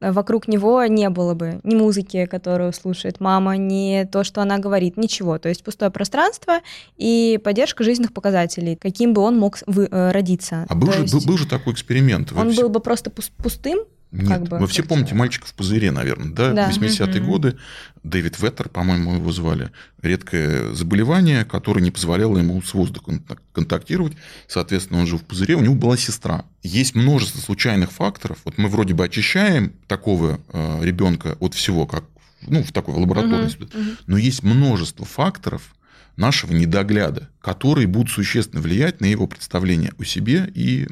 вокруг 0.02 0.50
него 0.50 0.84
не 0.86 1.10
было 1.10 1.34
бы 1.34 1.62
ни 1.64 1.76
музыки, 1.76 2.26
которую 2.26 2.74
слушает 2.74 3.22
мама, 3.22 3.56
ни 3.56 4.04
то, 4.12 4.26
что 4.26 4.42
она 4.42 4.58
говорит, 4.60 4.98
ничего. 4.98 5.38
То 5.40 5.48
есть 5.48 5.64
пустое 5.64 5.92
пространство 5.92 6.60
и 6.98 7.40
поддержка 7.42 7.86
жизненных 7.86 8.12
показателей, 8.12 8.76
каким 8.76 9.14
бы 9.14 9.22
он 9.22 9.40
мог 9.40 9.60
вы, 9.66 9.88
э, 9.90 10.12
родиться. 10.12 10.66
А 10.68 10.76
был 10.76 10.88
То 10.88 10.94
же, 10.94 11.02
есть 11.04 11.14
был, 11.14 11.22
был 11.26 11.38
же 11.38 11.48
такой 11.48 11.72
эксперимент. 11.72 12.34
Вы 12.34 12.42
Он 12.42 12.52
все- 12.52 12.64
был 12.64 12.70
бы 12.70 12.82
просто 12.82 13.12
пус- 13.12 13.32
пустым, 13.38 13.80
Нет, 14.14 14.28
как 14.28 14.44
бы, 14.44 14.60
вы 14.60 14.68
все 14.68 14.84
помните. 14.84 15.16
«Мальчика 15.16 15.48
в 15.48 15.54
пузыре», 15.56 15.92
наверное, 15.92 16.32
да? 16.32 16.54
Да. 16.54 16.70
80-е 16.70 17.20
Мгм. 17.20 17.30
годы. 17.30 17.58
Дэвид 18.04 18.40
Веттер, 18.40 18.70
по-моему, 18.70 19.16
его 19.16 19.32
звали. 19.32 19.72
Редкое 20.02 20.72
заболевание, 20.74 21.46
которое 21.46 21.82
не 21.82 21.90
позволяло 21.90 22.38
ему 22.38 22.62
с 22.62 22.74
воздухом 22.74 23.16
контак- 23.16 23.42
контактировать. 23.54 24.14
Соответственно, 24.48 25.00
он 25.00 25.08
жил 25.08 25.18
в 25.18 25.24
пузыре. 25.24 25.56
У 25.56 25.62
него 25.62 25.74
была 25.74 25.98
сестра. 25.98 26.46
Есть 26.62 26.94
множество 26.96 27.40
случайных 27.42 27.92
факторов. 27.92 28.38
Вот 28.46 28.58
мы 28.60 28.70
вроде 28.70 28.94
бы 28.94 29.04
очищаем 29.04 29.74
такого 29.88 30.40
э, 30.54 30.80
ребенка 30.84 31.36
от 31.40 31.56
всего, 31.56 31.88
как 31.88 32.06
ну, 32.46 32.62
в 32.62 32.72
такой 32.72 32.94
лабораторной 32.96 33.50
ситуации. 33.50 33.78
мгм. 33.78 33.98
Но 34.06 34.18
есть 34.18 34.44
множество 34.44 35.06
факторов 35.06 35.74
нашего 36.18 36.54
недогляда, 36.54 37.30
которые 37.42 37.88
будут 37.88 38.12
существенно 38.12 38.62
влиять 38.62 39.02
на 39.02 39.06
его 39.06 39.26
представление 39.26 39.92
о 39.98 40.04
себе 40.04 40.48
и, 40.54 40.86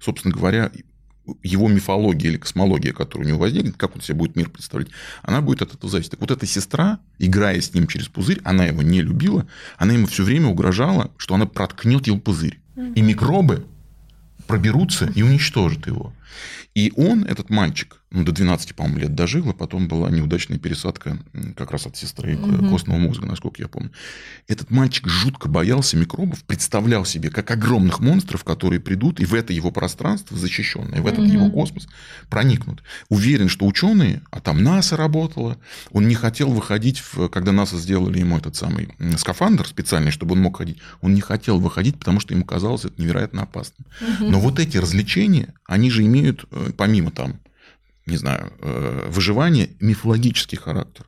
собственно 0.00 0.32
говоря, 0.34 0.70
его 1.42 1.68
мифология 1.68 2.30
или 2.30 2.36
космология, 2.36 2.92
которая 2.92 3.26
у 3.26 3.28
него 3.28 3.38
возникнет, 3.40 3.76
как 3.76 3.94
он 3.94 4.02
себе 4.02 4.14
будет 4.14 4.36
мир 4.36 4.50
представлять, 4.50 4.88
она 5.22 5.40
будет 5.40 5.62
от 5.62 5.74
этого 5.74 5.90
зависеть. 5.90 6.12
Так 6.12 6.20
вот 6.20 6.30
эта 6.30 6.46
сестра, 6.46 6.98
играя 7.18 7.60
с 7.60 7.74
ним 7.74 7.86
через 7.86 8.08
пузырь, 8.08 8.40
она 8.44 8.66
его 8.66 8.82
не 8.82 9.02
любила, 9.02 9.46
она 9.76 9.92
ему 9.92 10.06
все 10.06 10.22
время 10.24 10.48
угрожала, 10.48 11.10
что 11.16 11.34
она 11.34 11.46
проткнет 11.46 12.06
его 12.06 12.18
пузырь. 12.18 12.60
И 12.94 13.02
микробы 13.02 13.66
проберутся 14.46 15.10
и 15.14 15.22
уничтожат 15.22 15.86
его. 15.86 16.12
И 16.74 16.92
он, 16.96 17.24
этот 17.24 17.50
мальчик, 17.50 17.97
до 18.10 18.32
12, 18.32 18.74
по-моему, 18.74 18.98
лет 19.00 19.14
дожил, 19.14 19.50
а 19.50 19.52
потом 19.52 19.86
была 19.86 20.08
неудачная 20.10 20.58
пересадка 20.58 21.18
как 21.56 21.70
раз 21.72 21.86
от 21.86 21.96
сестры 21.96 22.36
Мгм. 22.36 22.70
костного 22.70 22.98
мозга, 22.98 23.26
насколько 23.26 23.60
я 23.60 23.68
помню. 23.68 23.90
Этот 24.46 24.70
мальчик 24.70 25.06
жутко 25.08 25.48
боялся 25.48 25.96
микробов, 25.96 26.42
представлял 26.44 27.04
себе 27.04 27.28
как 27.28 27.50
огромных 27.50 28.00
монстров, 28.00 28.44
которые 28.44 28.80
придут 28.80 29.20
и 29.20 29.26
в 29.26 29.34
это 29.34 29.52
его 29.52 29.70
пространство 29.70 30.38
защищенное, 30.38 31.02
в 31.02 31.06
этот 31.06 31.24
Мгм. 31.24 31.32
его 31.32 31.50
космос 31.50 31.86
проникнут. 32.30 32.82
Уверен, 33.10 33.48
что 33.50 33.66
ученые, 33.66 34.22
а 34.30 34.40
там 34.40 34.62
НАСА 34.62 34.96
работала, 34.96 35.58
он 35.90 36.08
не 36.08 36.14
хотел 36.14 36.50
выходить, 36.50 37.00
в, 37.00 37.28
когда 37.28 37.52
НАСА 37.52 37.76
сделали 37.78 38.20
ему 38.20 38.38
этот 38.38 38.56
самый 38.56 38.88
скафандр 39.18 39.66
специальный, 39.66 40.12
чтобы 40.12 40.32
он 40.34 40.40
мог 40.40 40.56
ходить, 40.56 40.78
он 41.02 41.12
не 41.14 41.20
хотел 41.20 41.60
выходить, 41.60 41.98
потому 41.98 42.20
что 42.20 42.32
ему 42.32 42.44
казалось 42.46 42.86
это 42.86 43.00
невероятно 43.00 43.42
опасным. 43.42 43.86
Но 44.20 44.40
вот 44.40 44.58
эти 44.58 44.78
развлечения, 44.78 45.52
они 45.66 45.90
же 45.90 46.04
имеют, 46.06 46.46
э, 46.50 46.70
помимо 46.76 47.10
там, 47.10 47.38
не 48.08 48.16
знаю, 48.16 48.52
э, 48.60 49.08
выживания, 49.10 49.70
мифологический 49.80 50.58
характер. 50.58 51.06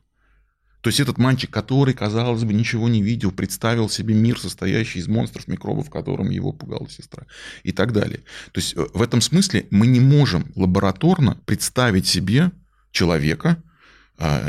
То 0.81 0.89
есть 0.89 0.99
этот 0.99 1.17
мальчик, 1.19 1.49
который, 1.51 1.93
казалось 1.93 2.43
бы, 2.43 2.53
ничего 2.53 2.89
не 2.89 3.03
видел, 3.03 3.31
представил 3.31 3.87
себе 3.87 4.15
мир, 4.15 4.39
состоящий 4.39 4.99
из 4.99 5.07
монстров, 5.07 5.47
микробов, 5.47 5.89
которым 5.89 6.29
его 6.29 6.51
пугала 6.51 6.89
сестра 6.89 7.25
и 7.63 7.71
так 7.71 7.93
далее. 7.93 8.21
То 8.51 8.59
есть 8.59 8.75
э, 8.75 8.85
в 8.93 9.01
этом 9.01 9.21
смысле 9.21 9.67
мы 9.69 9.87
не 9.87 9.99
можем 9.99 10.51
лабораторно 10.55 11.37
представить 11.45 12.07
себе 12.07 12.51
человека, 12.91 13.61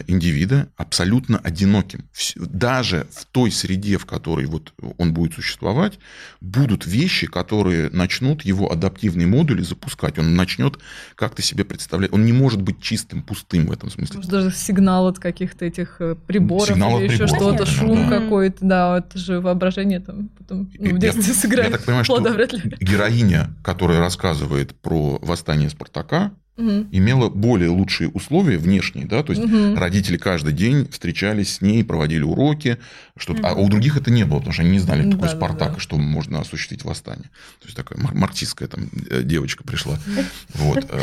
индивида 0.06 0.68
абсолютно 0.76 1.38
одиноким. 1.38 2.04
Даже 2.36 3.06
в 3.10 3.24
той 3.26 3.50
среде, 3.50 3.96
в 3.98 4.06
которой 4.06 4.46
вот 4.46 4.72
он 4.98 5.12
будет 5.14 5.34
существовать, 5.34 5.98
будут 6.40 6.86
вещи, 6.86 7.26
которые 7.26 7.90
начнут 7.90 8.42
его 8.42 8.70
адаптивные 8.70 9.26
модули 9.26 9.62
запускать. 9.62 10.18
Он 10.18 10.36
начнет 10.36 10.78
как-то 11.14 11.42
себе 11.42 11.64
представлять. 11.64 12.12
Он 12.12 12.24
не 12.24 12.32
может 12.32 12.60
быть 12.60 12.80
чистым, 12.80 13.22
пустым 13.22 13.66
в 13.66 13.72
этом 13.72 13.90
смысле. 13.90 14.16
Может, 14.16 14.30
даже 14.30 14.50
сигнал 14.52 15.06
от 15.08 15.18
каких-то 15.18 15.64
этих 15.64 15.96
э, 16.00 16.16
приборов 16.26 16.68
Сигнал 16.68 16.98
или 17.00 17.12
еще 17.12 17.26
что-то, 17.26 17.66
шум 17.66 18.08
Да. 18.08 18.20
какой-то, 18.20 18.58
да, 18.60 18.98
это 18.98 19.18
же 19.18 19.40
воображение 19.40 20.00
там 20.00 20.28
потом 20.28 20.70
ну, 20.78 20.86
Я- 20.86 20.94
в 20.94 20.98
детстве 20.98 21.24
Я 21.26 21.34
сыграет. 21.34 21.72
так 21.72 21.84
понимаю, 21.84 22.04
что 22.04 22.16
Плода 22.16 22.36
героиня, 22.80 23.54
которая 23.62 24.00
рассказывает 24.00 24.74
про 24.80 25.18
восстание 25.22 25.70
Спартака, 25.70 26.32
Мгм. 26.56 26.88
имела 26.92 27.30
более 27.30 27.70
лучшие 27.70 28.10
условия 28.10 28.58
внешние, 28.58 29.06
да, 29.06 29.22
то 29.22 29.32
есть 29.32 29.42
Мгм. 29.42 29.74
родители 29.74 30.18
каждый 30.18 30.52
день 30.52 30.86
встречались 30.90 31.54
с 31.54 31.60
ней, 31.62 31.82
проводили 31.82 32.22
уроки, 32.22 32.76
что 33.16 33.34
а 33.42 33.54
у 33.54 33.68
других 33.70 33.96
это 33.96 34.10
не 34.10 34.24
было, 34.24 34.38
потому 34.38 34.52
что 34.52 34.62
они 34.62 34.72
не 34.72 34.78
знали, 34.78 35.00
кто 35.02 35.12
такой 35.12 35.28
Да-да-да. 35.28 35.46
Спартак 35.46 35.78
и 35.78 35.80
что 35.80 35.96
можно 35.96 36.40
осуществить 36.40 36.84
восстание. 36.84 37.30
То 37.60 37.66
есть 37.66 37.76
такая 37.76 37.98
мар- 37.98 38.14
марксистская 38.14 38.68
там 38.68 38.90
э, 39.08 39.22
девочка 39.22 39.64
пришла, 39.64 39.98
вот, 40.54 40.86
э, 40.90 41.00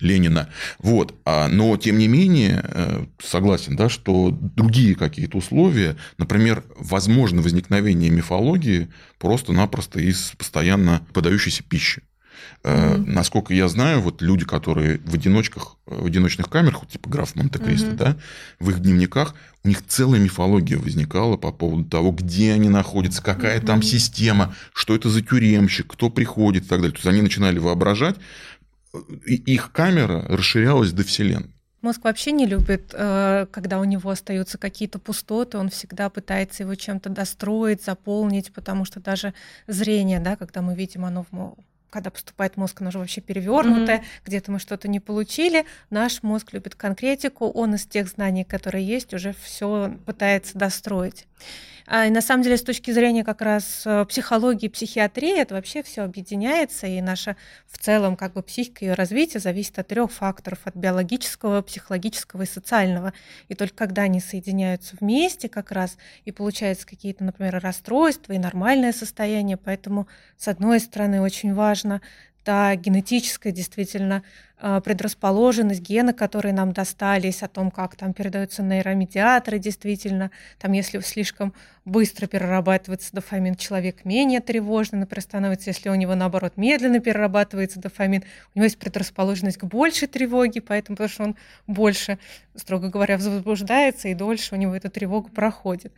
Ленина, 0.00 0.48
вот. 0.78 1.14
А, 1.24 1.48
Но 1.48 1.76
тем 1.76 1.98
не 1.98 2.08
менее 2.08 2.62
э, 2.64 3.04
согласен, 3.22 3.76
да, 3.76 3.88
что 3.88 4.30
другие 4.30 4.94
какие-то 4.94 5.38
условия, 5.38 5.96
например, 6.18 6.64
возможно 6.76 7.40
возникновение 7.40 8.10
мифологии 8.10 8.88
просто-напросто 9.18 10.00
из 10.00 10.32
постоянно 10.36 11.06
подающейся 11.12 11.62
пищи. 11.62 12.02
Э, 12.64 12.96
Мгм. 12.96 13.12
Насколько 13.14 13.54
я 13.54 13.68
знаю, 13.68 14.00
вот 14.00 14.22
люди, 14.22 14.44
которые 14.44 14.98
в 15.04 15.14
одиночках, 15.14 15.76
в 15.86 16.06
одиночных 16.06 16.48
камерах, 16.48 16.80
вот 16.82 16.90
типа 16.90 17.08
граф 17.08 17.34
Монте-Кристо, 17.36 17.88
Мгм. 17.88 17.96
да, 17.96 18.16
в 18.58 18.70
их 18.70 18.80
дневниках 18.80 19.34
у 19.64 19.68
них 19.68 19.86
целая 19.86 20.20
мифология 20.20 20.78
возникала 20.78 21.36
по 21.36 21.52
поводу 21.52 21.84
того, 21.84 22.10
где 22.12 22.52
они 22.52 22.68
находятся, 22.68 23.22
какая 23.22 23.60
там 23.60 23.78
Мгм. 23.78 23.82
система, 23.84 24.54
что 24.72 24.94
это 24.96 25.08
за 25.10 25.22
тюремщик, 25.22 25.86
кто 25.88 26.10
приходит 26.10 26.64
и 26.64 26.68
так 26.68 26.80
далее. 26.80 26.92
То 26.92 26.98
есть 26.98 27.06
они 27.06 27.22
начинали 27.22 27.58
воображать, 27.58 28.16
э, 28.94 28.98
и 29.26 29.34
их 29.54 29.70
камера 29.72 30.22
расширялась 30.28 30.92
до 30.92 31.04
вселенной. 31.04 31.50
Мозг 31.82 32.00
вообще 32.04 32.32
не 32.32 32.46
любит, 32.46 32.90
э, 32.94 33.46
когда 33.52 33.78
у 33.78 33.84
него 33.84 34.10
остаются 34.10 34.58
какие-то 34.58 34.98
пустоты, 34.98 35.56
он 35.58 35.68
всегда 35.68 36.08
пытается 36.10 36.64
его 36.64 36.74
чем-то 36.74 37.10
достроить, 37.10 37.84
заполнить, 37.84 38.50
потому 38.52 38.84
что 38.84 38.98
даже 38.98 39.34
зрение, 39.68 40.18
да, 40.18 40.34
когда 40.34 40.62
мы 40.62 40.74
видим 40.74 41.04
оно 41.04 41.24
в 41.30 41.54
когда 41.96 42.10
поступает 42.10 42.58
мозг, 42.58 42.82
оно 42.82 42.90
же 42.90 42.98
вообще 42.98 43.22
перевернутое, 43.22 44.04
где-то 44.26 44.52
мы 44.52 44.58
что-то 44.58 44.86
не 44.86 45.00
получили. 45.00 45.64
Наш 45.88 46.22
мозг 46.22 46.52
любит 46.52 46.74
конкретику, 46.74 47.48
он 47.48 47.74
из 47.74 47.86
тех 47.86 48.06
знаний, 48.06 48.44
которые 48.44 48.86
есть, 48.86 49.14
уже 49.14 49.34
все 49.42 49.96
пытается 50.04 50.58
достроить. 50.58 51.26
А, 51.86 52.06
и 52.06 52.10
на 52.10 52.20
самом 52.20 52.42
деле, 52.42 52.56
с 52.56 52.62
точки 52.62 52.90
зрения 52.90 53.24
как 53.24 53.40
раз 53.42 53.82
э, 53.84 54.04
психологии, 54.06 54.68
психиатрии, 54.68 55.38
это 55.38 55.54
вообще 55.54 55.82
все 55.82 56.02
объединяется, 56.02 56.86
и 56.86 57.00
наша 57.00 57.36
в 57.66 57.78
целом 57.78 58.16
как 58.16 58.32
бы 58.32 58.42
психика 58.42 58.84
и 58.84 58.88
ее 58.88 58.94
развитие 58.94 59.40
зависит 59.40 59.78
от 59.78 59.86
трех 59.88 60.10
факторов: 60.10 60.60
от 60.64 60.74
биологического, 60.74 61.62
психологического 61.62 62.42
и 62.42 62.46
социального. 62.46 63.12
И 63.48 63.54
только 63.54 63.76
когда 63.76 64.02
они 64.02 64.20
соединяются 64.20 64.96
вместе, 65.00 65.48
как 65.48 65.70
раз 65.70 65.96
и 66.24 66.32
получаются 66.32 66.86
какие-то, 66.86 67.22
например, 67.22 67.60
расстройства 67.60 68.32
и 68.32 68.38
нормальное 68.38 68.92
состояние. 68.92 69.56
Поэтому, 69.56 70.08
с 70.36 70.48
одной 70.48 70.80
стороны, 70.80 71.20
очень 71.20 71.54
важно 71.54 72.00
та 72.42 72.76
генетическая 72.76 73.50
действительно 73.52 74.22
предрасположенность, 74.58 75.82
гены, 75.82 76.12
которые 76.12 76.54
нам 76.54 76.72
достались, 76.72 77.42
о 77.42 77.48
том, 77.48 77.70
как 77.70 77.94
там 77.96 78.14
передаются 78.14 78.62
нейромедиаторы, 78.62 79.58
действительно, 79.58 80.30
там, 80.58 80.72
если 80.72 80.98
слишком 81.00 81.52
быстро 81.84 82.26
перерабатывается 82.26 83.12
дофамин, 83.12 83.54
человек 83.54 84.04
менее 84.04 84.40
тревожный, 84.40 84.98
например, 84.98 85.22
становится, 85.22 85.70
если 85.70 85.88
у 85.88 85.94
него, 85.94 86.14
наоборот, 86.14 86.54
медленно 86.56 87.00
перерабатывается 87.00 87.80
дофамин, 87.80 88.24
у 88.54 88.58
него 88.58 88.64
есть 88.64 88.78
предрасположенность 88.78 89.58
к 89.58 89.64
большей 89.64 90.08
тревоге, 90.08 90.60
поэтому, 90.60 90.96
потому 90.96 91.08
что 91.10 91.24
он 91.24 91.36
больше, 91.66 92.18
строго 92.54 92.88
говоря, 92.88 93.18
возбуждается, 93.18 94.08
и 94.08 94.14
дольше 94.14 94.54
у 94.54 94.58
него 94.58 94.74
эта 94.74 94.90
тревога 94.90 95.28
проходит. 95.30 95.92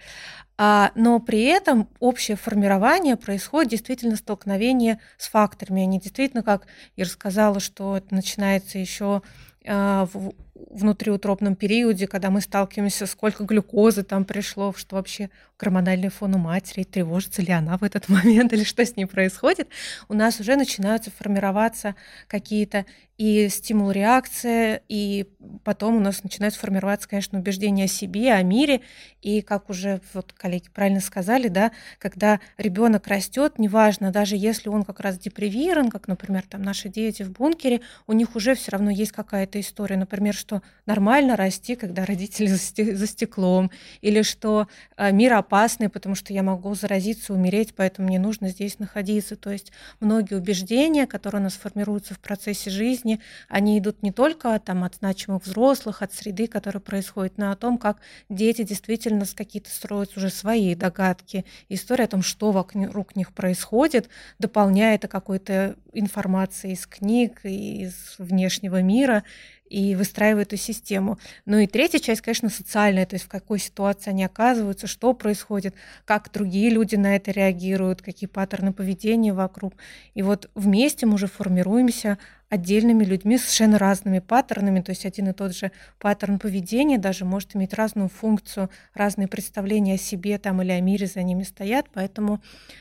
А, 0.60 0.90
но 0.96 1.20
при 1.20 1.44
этом 1.44 1.88
общее 2.00 2.36
формирование 2.36 3.16
происходит 3.16 3.70
действительно 3.70 4.16
столкновение 4.16 4.98
с 5.16 5.28
факторами. 5.28 5.84
Они 5.84 6.00
действительно, 6.00 6.42
как 6.42 6.66
я 6.96 7.04
рассказала, 7.04 7.60
что 7.60 7.96
это 7.96 8.12
начинается 8.48 8.78
еще 8.78 9.22
а, 9.66 10.06
в 10.12 10.32
внутриутробном 10.70 11.54
периоде, 11.54 12.06
когда 12.06 12.30
мы 12.30 12.40
сталкиваемся, 12.40 13.06
сколько 13.06 13.44
глюкозы 13.44 14.02
там 14.02 14.24
пришло, 14.24 14.74
что 14.76 14.96
вообще 14.96 15.30
гормональный 15.58 16.08
фон 16.08 16.34
у 16.34 16.38
матери, 16.38 16.84
тревожится 16.84 17.42
ли 17.42 17.52
она 17.52 17.78
в 17.78 17.84
этот 17.84 18.08
момент 18.08 18.52
или 18.52 18.64
что 18.64 18.84
с 18.84 18.96
ней 18.96 19.06
происходит, 19.06 19.68
у 20.08 20.14
нас 20.14 20.40
уже 20.40 20.56
начинаются 20.56 21.10
формироваться 21.10 21.94
какие-то 22.26 22.86
и 23.18 23.48
стимул 23.48 23.90
реакция, 23.90 24.80
и 24.88 25.26
потом 25.64 25.96
у 25.96 26.00
нас 26.00 26.22
начинают 26.22 26.54
формироваться, 26.54 27.08
конечно, 27.08 27.38
убеждения 27.40 27.84
о 27.84 27.88
себе, 27.88 28.32
о 28.32 28.42
мире, 28.42 28.80
и 29.22 29.42
как 29.42 29.70
уже 29.70 30.00
вот 30.14 30.32
коллеги 30.32 30.68
правильно 30.72 31.00
сказали, 31.00 31.48
да, 31.48 31.72
когда 31.98 32.38
ребенок 32.58 33.08
растет, 33.08 33.58
неважно, 33.58 34.12
даже 34.12 34.36
если 34.36 34.68
он 34.68 34.84
как 34.84 35.00
раз 35.00 35.18
депривирован, 35.18 35.90
как, 35.90 36.06
например, 36.06 36.44
там 36.48 36.62
наши 36.62 36.88
дети 36.88 37.24
в 37.24 37.32
бункере, 37.32 37.80
у 38.06 38.12
них 38.12 38.36
уже 38.36 38.54
все 38.54 38.70
равно 38.70 38.90
есть 38.90 39.10
какая-то 39.10 39.58
история, 39.58 39.96
например, 39.96 40.32
что 40.32 40.62
нормально 40.86 41.34
расти, 41.34 41.74
когда 41.74 42.04
родители 42.04 42.46
за 42.46 43.06
стеклом, 43.06 43.72
или 44.00 44.22
что 44.22 44.68
э, 44.96 45.10
мир 45.10 45.34
опасный, 45.34 45.88
потому 45.88 46.14
что 46.14 46.32
я 46.32 46.44
могу 46.44 46.72
заразиться, 46.74 47.34
умереть, 47.34 47.74
поэтому 47.74 48.06
мне 48.06 48.20
нужно 48.20 48.48
здесь 48.48 48.78
находиться. 48.78 49.34
То 49.34 49.50
есть 49.50 49.72
многие 49.98 50.34
убеждения, 50.34 51.06
которые 51.08 51.40
у 51.40 51.44
нас 51.44 51.54
формируются 51.54 52.14
в 52.14 52.20
процессе 52.20 52.70
жизни, 52.70 53.07
жизни, 53.08 53.20
они 53.48 53.78
идут 53.78 54.02
не 54.02 54.12
только 54.12 54.58
там, 54.58 54.84
от 54.84 54.96
значимых 54.96 55.44
взрослых, 55.44 56.02
от 56.02 56.12
среды, 56.12 56.46
которая 56.46 56.80
происходит, 56.80 57.38
но 57.38 57.50
о 57.50 57.56
том, 57.56 57.78
как 57.78 57.98
дети 58.28 58.62
действительно 58.62 59.24
с 59.24 59.34
какие-то 59.34 59.70
строят 59.70 60.16
уже 60.16 60.30
свои 60.30 60.74
догадки, 60.74 61.44
история 61.68 62.04
о 62.04 62.08
том, 62.08 62.22
что 62.22 62.52
вокруг 62.52 63.16
них 63.16 63.32
происходит, 63.32 64.08
дополняя 64.38 64.94
это 64.96 65.08
какой-то 65.08 65.76
информацией 65.92 66.74
из 66.74 66.86
книг, 66.86 67.40
из 67.44 68.16
внешнего 68.18 68.82
мира 68.82 69.24
и 69.68 69.94
выстраивают 69.94 70.48
эту 70.48 70.56
систему. 70.56 71.18
Ну 71.46 71.58
и 71.58 71.66
третья 71.66 71.98
часть, 71.98 72.20
конечно, 72.20 72.48
социальная, 72.48 73.06
то 73.06 73.14
есть 73.14 73.26
в 73.26 73.28
какой 73.28 73.58
ситуации 73.58 74.10
они 74.10 74.24
оказываются, 74.24 74.86
что 74.86 75.12
происходит, 75.12 75.74
как 76.04 76.30
другие 76.32 76.70
люди 76.70 76.96
на 76.96 77.16
это 77.16 77.30
реагируют, 77.30 78.02
какие 78.02 78.28
паттерны 78.28 78.72
поведения 78.72 79.32
вокруг. 79.32 79.74
И 80.14 80.22
вот 80.22 80.50
вместе 80.54 81.06
мы 81.06 81.14
уже 81.14 81.26
формируемся 81.26 82.18
отдельными 82.48 83.04
людьми 83.04 83.36
с 83.36 83.42
совершенно 83.42 83.78
разными 83.78 84.20
паттернами, 84.20 84.80
то 84.80 84.90
есть 84.90 85.04
один 85.04 85.28
и 85.28 85.32
тот 85.32 85.54
же 85.54 85.70
паттерн 85.98 86.38
поведения 86.38 86.98
даже 86.98 87.24
может 87.24 87.54
иметь 87.54 87.74
разную 87.74 88.08
функцию, 88.08 88.70
разные 88.94 89.28
представления 89.28 89.94
о 89.94 89.98
себе 89.98 90.38
там 90.38 90.62
или 90.62 90.72
о 90.72 90.80
мире 90.80 91.06
за 91.06 91.22
ними 91.22 91.42
стоят, 91.42 91.86
поэтому 91.92 92.40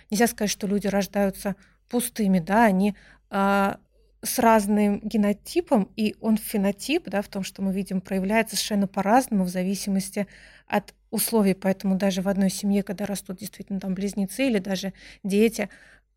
нельзя 0.09 0.27
сказать, 0.27 0.51
что 0.51 0.67
люди 0.67 0.87
рождаются 0.87 1.55
пустыми, 1.89 2.39
да, 2.39 2.65
они 2.65 2.95
а, 3.29 3.77
с 4.23 4.39
разным 4.39 4.99
генотипом, 4.99 5.89
и 5.95 6.15
он 6.21 6.37
фенотип, 6.37 7.09
да, 7.09 7.21
в 7.21 7.27
том, 7.27 7.43
что 7.43 7.61
мы 7.61 7.71
видим, 7.71 8.01
проявляется 8.01 8.55
совершенно 8.55 8.87
по-разному 8.87 9.43
в 9.43 9.49
зависимости 9.49 10.27
от 10.67 10.93
условий. 11.11 11.53
Поэтому 11.53 11.95
даже 11.95 12.21
в 12.21 12.27
одной 12.27 12.49
семье, 12.49 12.83
когда 12.83 13.05
растут 13.05 13.37
действительно 13.37 13.79
там 13.79 13.93
близнецы 13.93 14.47
или 14.47 14.59
даже 14.59 14.93
дети, 15.23 15.69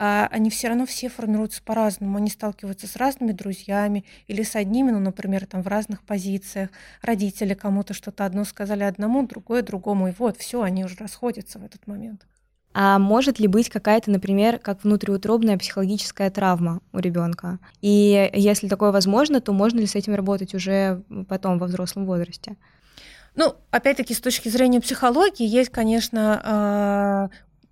а 0.02 0.28
они 0.30 0.48
все 0.48 0.68
равно 0.68 0.86
все 0.86 1.10
формируются 1.10 1.62
по-разному. 1.62 2.16
Они 2.16 2.30
сталкиваются 2.30 2.86
с 2.86 2.96
разными 2.96 3.32
друзьями 3.32 4.06
или 4.28 4.42
с 4.42 4.56
одними, 4.56 4.90
ну, 4.90 4.98
например, 4.98 5.46
там 5.46 5.62
в 5.62 5.66
разных 5.68 6.02
позициях. 6.04 6.70
Родители 7.02 7.52
кому-то 7.52 7.92
что-то 7.92 8.24
одно 8.24 8.44
сказали 8.44 8.82
одному, 8.82 9.26
другое 9.26 9.62
другому. 9.62 10.08
И 10.08 10.12
вот, 10.16 10.38
все, 10.38 10.62
они 10.62 10.86
уже 10.86 10.96
расходятся 10.96 11.58
в 11.58 11.64
этот 11.64 11.86
момент. 11.86 12.26
А 12.72 12.98
может 12.98 13.40
ли 13.40 13.48
быть 13.48 13.68
какая-то, 13.68 14.10
например, 14.10 14.58
как 14.58 14.84
внутриутробная 14.84 15.58
психологическая 15.58 16.30
травма 16.30 16.80
у 16.92 16.98
ребенка? 16.98 17.58
И 17.80 18.30
если 18.32 18.68
такое 18.68 18.92
возможно, 18.92 19.40
то 19.40 19.52
можно 19.52 19.80
ли 19.80 19.86
с 19.86 19.96
этим 19.96 20.14
работать 20.14 20.54
уже 20.54 21.02
потом 21.28 21.58
во 21.58 21.66
взрослом 21.66 22.06
возрасте? 22.06 22.56
Ну, 23.34 23.54
опять-таки, 23.70 24.14
с 24.14 24.20
точки 24.20 24.48
зрения 24.48 24.80
психологии, 24.80 25.46
есть, 25.46 25.70
конечно, 25.70 26.40
а, 26.44 27.30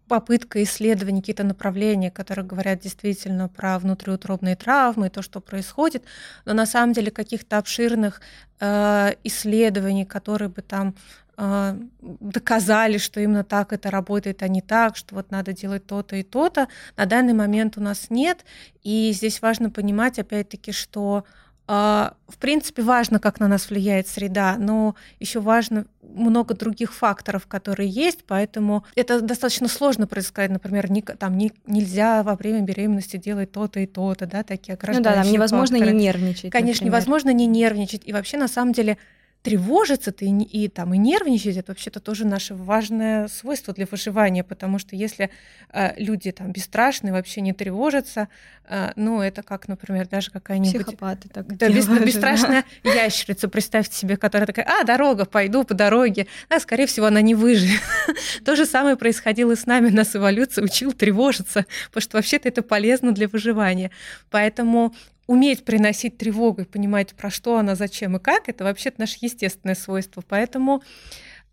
попытка 0.09 0.63
исследования, 0.63 1.21
какие-то 1.21 1.45
направления, 1.45 2.11
которые 2.11 2.45
говорят 2.45 2.81
действительно 2.81 3.49
про 3.49 3.79
внутриутробные 3.79 4.57
травмы, 4.57 5.11
то, 5.11 5.23
что 5.23 5.41
происходит, 5.41 6.05
но 6.45 6.55
на 6.55 6.67
самом 6.67 6.95
деле 6.95 7.11
каких-то 7.11 7.59
обширных 7.59 8.21
э, 8.59 9.13
исследований, 9.25 10.07
которые 10.07 10.49
бы 10.49 10.63
там 10.63 10.95
доказали, 11.39 12.99
что 12.99 13.21
именно 13.21 13.45
так 13.45 13.73
это 13.73 13.91
работает, 13.91 14.43
а 14.43 14.49
не 14.49 14.61
так, 14.61 14.97
что 14.97 15.15
вот 15.15 15.31
надо 15.31 15.53
делать 15.53 15.87
то-то 15.87 16.17
и 16.17 16.25
то-то. 16.25 16.69
На 16.97 17.07
данный 17.07 17.33
момент 17.33 17.79
у 17.79 17.81
нас 17.81 18.11
нет. 18.11 18.45
И 18.83 19.13
здесь 19.15 19.41
важно 19.41 19.71
понимать, 19.71 20.19
опять-таки, 20.19 20.73
что 20.73 21.25
а, 21.71 22.15
в 22.29 22.39
принципе, 22.39 22.81
важно, 22.81 23.21
как 23.21 23.41
на 23.41 23.47
нас 23.47 23.69
влияет 23.69 24.09
среда, 24.09 24.57
но 24.59 24.95
еще 25.21 25.39
важно 25.39 25.85
много 26.01 26.55
других 26.55 26.95
факторов, 26.95 27.47
которые 27.47 27.91
есть, 27.91 28.25
поэтому 28.27 28.87
это 28.97 29.21
достаточно 29.21 29.69
сложно 29.69 30.07
предсказать. 30.07 30.51
Например, 30.51 30.91
не, 30.91 31.03
там 31.03 31.37
не, 31.37 31.53
нельзя 31.67 32.23
во 32.23 32.37
время 32.37 32.63
беременности 32.63 33.19
делать 33.19 33.53
то-то 33.53 33.81
и 33.81 33.87
то-то, 33.87 34.25
да, 34.25 34.45
такие 34.45 34.75
ограждающие 34.75 35.11
Ну 35.11 35.17
да, 35.17 35.23
там 35.23 35.31
невозможно 35.31 35.77
факторы. 35.77 35.95
не 35.95 36.05
нервничать. 36.05 36.51
Конечно, 36.51 36.87
например. 36.87 36.93
невозможно 36.95 37.33
не 37.35 37.47
нервничать. 37.47 38.03
И 38.07 38.15
вообще, 38.15 38.39
на 38.39 38.49
самом 38.49 38.73
деле, 38.73 38.97
тревожиться 39.43 40.11
ты 40.11 40.27
и, 40.27 40.65
и 40.65 40.69
там 40.69 40.93
и 40.95 40.99
нервничать 40.99 41.57
это 41.57 41.71
вообще-то 41.71 42.01
тоже 42.01 42.27
наше 42.27 42.55
важное 42.55 43.29
свойство 43.29 43.73
для 43.73 43.87
выживания, 43.91 44.43
потому 44.43 44.79
что 44.79 44.97
если 44.97 45.31
э, 45.73 45.95
люди 45.97 46.33
там 46.33 46.53
бесстрашные, 46.53 47.13
вообще 47.13 47.41
не 47.41 47.53
тревожатся, 47.53 48.29
э, 48.69 48.93
ну 48.97 49.23
это 49.23 49.43
как, 49.43 49.69
например, 49.69 50.09
даже 50.09 50.31
какая-нибудь 50.31 50.85
Психопаты 50.85 51.29
так 51.29 51.47
да, 51.47 51.69
делают, 51.69 51.89
бес, 51.89 52.15
бесстрашная 52.15 52.65
ящерица, 52.83 53.49
представьте 53.49 53.95
себе, 53.95 54.17
которая 54.17 54.47
такая, 54.47 54.67
а 54.67 54.85
дорога, 54.85 55.25
пойду 55.25 55.65
по 55.65 55.75
дороге, 55.75 56.27
да, 56.51 56.59
скорее 56.59 56.87
всего 56.87 57.07
она 57.07 57.21
не 57.21 57.35
выживет. 57.35 57.81
То 58.45 58.57
же 58.57 58.67
самое 58.67 58.97
происходило 58.97 59.53
и 59.53 59.57
с 59.57 59.67
нами, 59.67 59.91
нас 59.91 60.17
эволюция 60.17 60.65
учил 60.65 60.93
тревожиться, 60.93 61.65
потому 61.87 62.03
что 62.03 62.17
вообще-то 62.17 62.49
это 62.49 62.63
полезно 62.63 63.13
для 63.13 63.29
выживания, 63.29 63.93
поэтому 64.31 64.95
уметь 65.29 65.65
приносить 65.65 66.19
тревогу 66.19 66.63
и 66.63 66.65
понимать, 66.65 67.15
про 67.15 67.31
что 67.31 67.59
она, 67.59 67.77
зачем 67.77 68.17
и 68.17 68.19
как, 68.19 68.49
это 68.49 68.65
вообще-то 68.65 68.99
наше 69.01 69.19
естественное 69.21 69.77
свойство. 69.77 70.25
Поэтому 70.27 70.83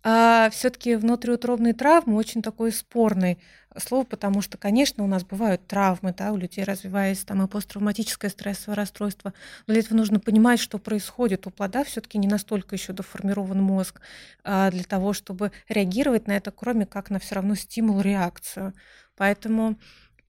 а, 0.02 0.48
все-таки 0.50 0.96
внутриутробные 0.96 1.74
травмы 1.74 2.16
очень 2.16 2.40
такое 2.42 2.70
спорное 2.72 3.36
слово, 3.78 4.04
потому 4.04 4.40
что, 4.40 4.56
конечно, 4.56 5.04
у 5.04 5.06
нас 5.06 5.24
бывают 5.24 5.66
травмы, 5.66 6.14
да, 6.16 6.32
у 6.32 6.36
людей 6.38 6.64
развивается 6.64 7.26
там 7.26 7.42
и 7.42 7.48
посттравматическое 7.48 8.30
стрессовое 8.30 8.76
расстройство, 8.76 9.34
но 9.66 9.74
для 9.74 9.82
этого 9.82 9.98
нужно 9.98 10.20
понимать, 10.20 10.58
что 10.58 10.78
происходит. 10.78 11.46
У 11.46 11.50
плода 11.50 11.84
все-таки 11.84 12.16
не 12.16 12.28
настолько 12.28 12.76
еще 12.76 12.94
доформирован 12.94 13.60
мозг 13.60 14.00
а, 14.42 14.70
для 14.70 14.84
того, 14.84 15.12
чтобы 15.12 15.52
реагировать 15.68 16.28
на 16.28 16.32
это, 16.32 16.50
кроме 16.50 16.86
как 16.86 17.10
на 17.10 17.18
все 17.18 17.34
равно 17.34 17.54
стимул-реакцию. 17.54 18.72
Поэтому 19.16 19.76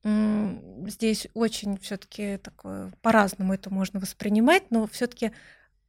здесь 0.04 1.28
очень 1.34 1.78
все-таки 1.80 2.38
такое 2.38 2.94
по-разному 3.02 3.54
это 3.54 3.74
можно 3.74 4.00
воспринимать, 4.00 4.72
но 4.72 4.88
все-таки 4.88 5.32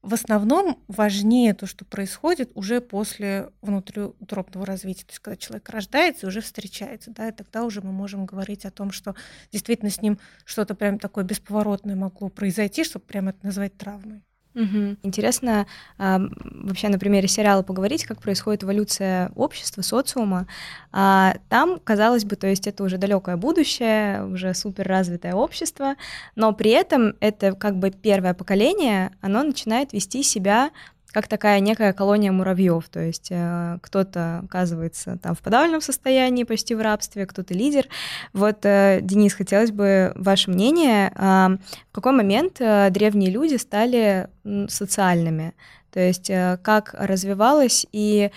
в 0.03 0.15
основном 0.15 0.83
важнее 0.87 1.55
то, 1.55 1.67
что 1.67 1.85
происходит 1.85 2.51
уже 2.55 2.81
после 2.81 3.51
внутриутробного 3.63 4.65
развития. 4.65 5.05
То 5.05 5.11
есть, 5.11 5.19
когда 5.19 5.37
человек 5.37 5.69
рождается 5.71 6.27
и 6.27 6.29
уже 6.29 6.41
встречается, 6.41 7.11
да, 7.11 7.29
и 7.29 7.33
тогда 7.33 7.65
уже 7.65 7.81
мы 7.83 7.93
можем 7.93 8.25
говорить 8.25 8.65
о 8.65 8.71
том, 8.71 8.93
что 8.93 9.17
действительно 9.51 9.91
с 9.91 10.01
ним 10.01 10.19
что-то 10.45 10.75
прям 10.75 10.99
такое 10.99 11.25
бесповоротное 11.25 11.97
могло 11.97 12.29
произойти, 12.29 12.85
чтобы 12.85 13.07
прямо 13.07 13.31
это 13.31 13.45
назвать 13.45 13.77
травмой. 13.77 14.23
Угу. 14.59 14.97
Интересно 15.05 15.67
а, 15.99 16.21
вообще 16.43 16.89
на 16.89 16.99
примере 16.99 17.29
сериала 17.29 17.63
поговорить, 17.63 18.05
как 18.05 18.21
происходит 18.21 18.65
эволюция 18.65 19.31
общества, 19.37 19.83
социума. 19.83 20.49
А, 20.91 21.37
там, 21.49 21.79
казалось 21.79 22.25
бы, 22.25 22.35
то 22.35 22.49
есть 22.49 22.67
это 22.67 22.83
уже 22.83 22.99
далекое 22.99 23.37
будущее, 23.37 24.25
уже 24.25 24.55
супер 24.55 24.89
развитое 24.89 25.35
общество, 25.35 25.95
но 26.35 26.53
при 26.53 26.73
этом 26.73 27.15
это 27.21 27.53
как 27.53 27.79
бы 27.79 27.91
первое 27.91 28.35
поколение, 28.35 29.13
оно 29.21 29.45
начинает 29.45 29.93
вести 29.93 30.25
себя 30.25 30.71
как 31.13 31.27
такая 31.27 31.61
некая 31.61 31.93
колония 31.93 32.33
муравьев, 32.33 32.89
то 32.91 33.01
есть 33.01 33.29
э, 33.31 33.79
кто-то 33.81 34.43
оказывается 34.45 35.19
там 35.23 35.35
в 35.35 35.41
подавленном 35.41 35.81
состоянии, 35.81 36.45
почти 36.45 36.75
в 36.75 36.83
рабстве, 36.83 37.27
кто-то 37.27 37.55
лидер. 37.55 37.87
Вот, 38.35 38.59
э, 38.65 39.01
Денис, 39.03 39.33
хотелось 39.33 39.71
бы 39.71 40.13
ваше 40.17 40.51
мнение, 40.51 41.11
э, 41.15 41.59
в 41.91 41.93
какой 41.93 42.13
момент 42.13 42.61
э, 42.61 42.91
древние 42.91 43.31
люди 43.31 43.57
стали 43.57 44.29
социальными, 44.69 45.55
то 45.93 46.01
есть 46.01 46.29
э, 46.29 46.59
как 46.63 46.95
развивалось 46.99 47.87
и 47.91 48.31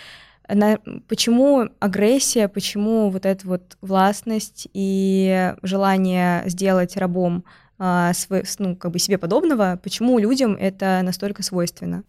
на, 0.47 0.79
почему 1.07 1.69
агрессия, 1.79 2.47
почему 2.47 3.09
вот 3.09 3.25
эта 3.25 3.47
вот 3.47 3.77
властность 3.81 4.67
и 4.73 5.53
желание 5.61 6.43
сделать 6.47 6.95
рабом 6.95 7.43
э, 7.79 8.11
свой, 8.13 8.43
ну, 8.59 8.75
как 8.77 8.91
бы 8.91 8.99
себе 8.99 9.17
подобного, 9.17 9.77
почему 9.83 10.17
людям 10.19 10.55
это 10.59 11.01
настолько 11.03 11.43
свойственно? 11.43 12.03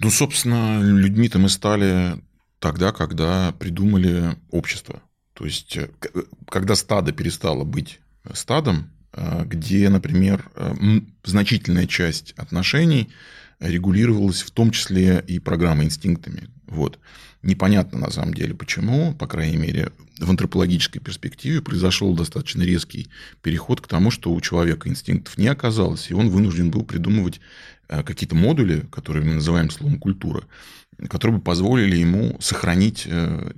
Ну, 0.00 0.10
собственно, 0.10 0.80
людьми-то 0.80 1.38
мы 1.38 1.48
стали 1.48 2.20
тогда, 2.60 2.92
когда 2.92 3.52
придумали 3.58 4.36
общество. 4.50 5.02
То 5.34 5.44
есть, 5.44 5.76
э, 5.76 5.88
когда 6.48 6.76
стадо 6.76 7.12
перестало 7.12 7.64
быть 7.64 8.00
стадом, 8.32 8.90
э, 9.12 9.44
где, 9.44 9.88
например, 9.88 10.48
э, 10.54 10.74
значительная 11.24 11.86
часть 11.86 12.32
отношений 12.32 13.08
регулировалась 13.60 14.42
в 14.42 14.50
том 14.52 14.70
числе 14.70 15.22
и 15.26 15.40
программой 15.40 15.86
инстинктами. 15.86 16.48
Вот. 16.66 16.98
Непонятно 17.42 17.98
на 17.98 18.10
самом 18.10 18.34
деле 18.34 18.54
почему, 18.54 19.14
по 19.14 19.26
крайней 19.26 19.56
мере, 19.56 19.92
в 20.18 20.30
антропологической 20.30 21.00
перспективе 21.00 21.62
произошел 21.62 22.14
достаточно 22.14 22.62
резкий 22.62 23.08
переход 23.42 23.80
к 23.80 23.86
тому, 23.86 24.10
что 24.10 24.32
у 24.32 24.40
человека 24.40 24.88
инстинктов 24.88 25.38
не 25.38 25.46
оказалось, 25.48 26.10
и 26.10 26.14
он 26.14 26.28
вынужден 26.30 26.70
был 26.70 26.84
придумывать 26.84 27.40
Э, 27.88 28.02
какие-то 28.02 28.34
модули, 28.34 28.86
которые 28.92 29.24
мы 29.24 29.34
называем 29.34 29.70
словом 29.70 29.98
культура, 29.98 30.44
которые 31.08 31.38
бы 31.38 31.42
позволили 31.42 31.96
ему 31.96 32.36
сохранить 32.40 33.04
э, 33.06 33.52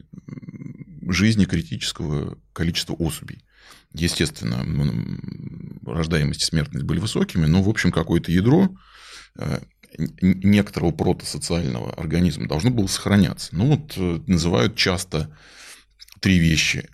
жизни 1.08 1.44
критического 1.46 2.38
количества 2.52 2.94
особей. 2.94 3.44
Естественно, 3.92 4.64
рождаемость 5.84 6.42
и 6.42 6.44
смертность 6.44 6.84
были 6.84 7.00
высокими, 7.00 7.46
но, 7.46 7.60
в 7.60 7.68
общем, 7.68 7.90
какое-то 7.90 8.30
ядро 8.30 8.72
э, 9.36 9.60
некоторого 9.98 10.92
протосоциального 10.92 11.92
организма 11.94 12.46
должно 12.46 12.70
было 12.70 12.86
сохраняться. 12.86 13.48
Ну, 13.50 13.66
вот 13.66 14.28
называют 14.28 14.76
часто 14.76 15.36
три 16.20 16.38
вещи. 16.38 16.88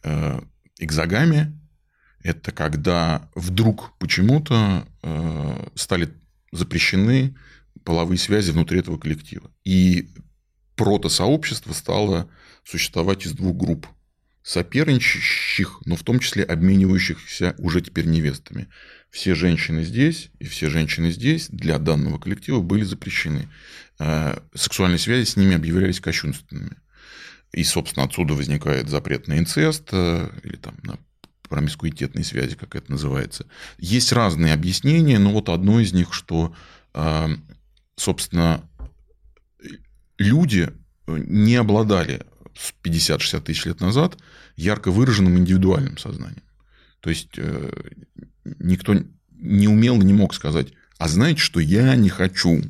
Экзогамия– 0.79 1.53
это 2.23 2.53
когда 2.53 3.31
вдруг 3.35 3.97
почему-то 3.99 4.87
стали 5.75 6.13
запрещены 6.53 7.37
половые 7.85 8.19
связи 8.19 8.51
внутри 8.51 8.81
этого 8.81 8.99
коллектива. 8.99 9.51
И 9.65 10.09
протосообщество 10.75 11.73
стало 11.73 12.29
существовать 12.65 13.27
из 13.27 13.33
двух 13.33 13.57
групп 13.57 13.87
соперничающих, 14.43 15.81
но 15.87 15.97
в 15.97 16.05
том 16.05 16.21
числе 16.21 16.45
обменивающихся 16.45 17.57
уже 17.59 17.81
теперь 17.81 18.07
невестами. 18.07 18.69
Все 19.11 19.35
женщины 19.35 19.83
здесь 19.83 20.31
и 20.39 20.45
все 20.45 20.71
женщины 20.71 21.11
здесь 21.11 21.49
для 21.49 21.79
данного 21.79 22.19
коллектива 22.19 22.61
были 22.61 22.85
запрещены. 22.85 23.49
Э, 23.99 24.39
сексуальные 24.55 24.99
связи 24.99 25.25
с 25.25 25.37
ними 25.37 25.57
объявлялись 25.57 25.99
кощунственными. 25.99 26.77
И, 27.57 27.65
собственно, 27.65 28.05
отсюда 28.05 28.35
возникает 28.35 28.91
запрет 28.91 29.29
на 29.29 29.39
инцест 29.39 29.89
э, 29.91 30.29
или 30.45 30.57
там 30.57 30.75
на 30.83 30.99
промискуитетные 31.49 32.23
связи, 32.23 32.55
как 32.55 32.77
это 32.77 32.91
называется. 32.91 33.47
Есть 33.79 34.13
разные 34.13 34.53
объяснения, 34.53 35.19
но 35.19 35.33
вот 35.33 35.49
одно 35.49 35.81
из 35.81 35.95
них, 35.95 36.13
что, 36.13 36.55
э, 36.93 37.29
собственно, 37.97 38.69
люди 40.19 40.69
не 41.07 41.57
обладали 41.57 42.27
50-60 42.85 43.41
тысяч 43.41 43.65
лет 43.65 43.81
назад 43.81 44.19
ярко 44.57 44.91
выраженным 44.91 45.39
индивидуальным 45.39 45.97
сознанием. 45.97 46.45
То 47.01 47.09
есть 47.09 47.39
э, 47.39 47.73
никто 48.59 48.95
не 49.31 49.67
умел 49.67 49.99
и 50.03 50.05
не 50.05 50.13
мог 50.13 50.35
сказать, 50.35 50.75
а 50.99 51.09
знаете, 51.09 51.41
что 51.41 51.59
я 51.59 51.97
не 51.97 52.11
хочу 52.11 52.61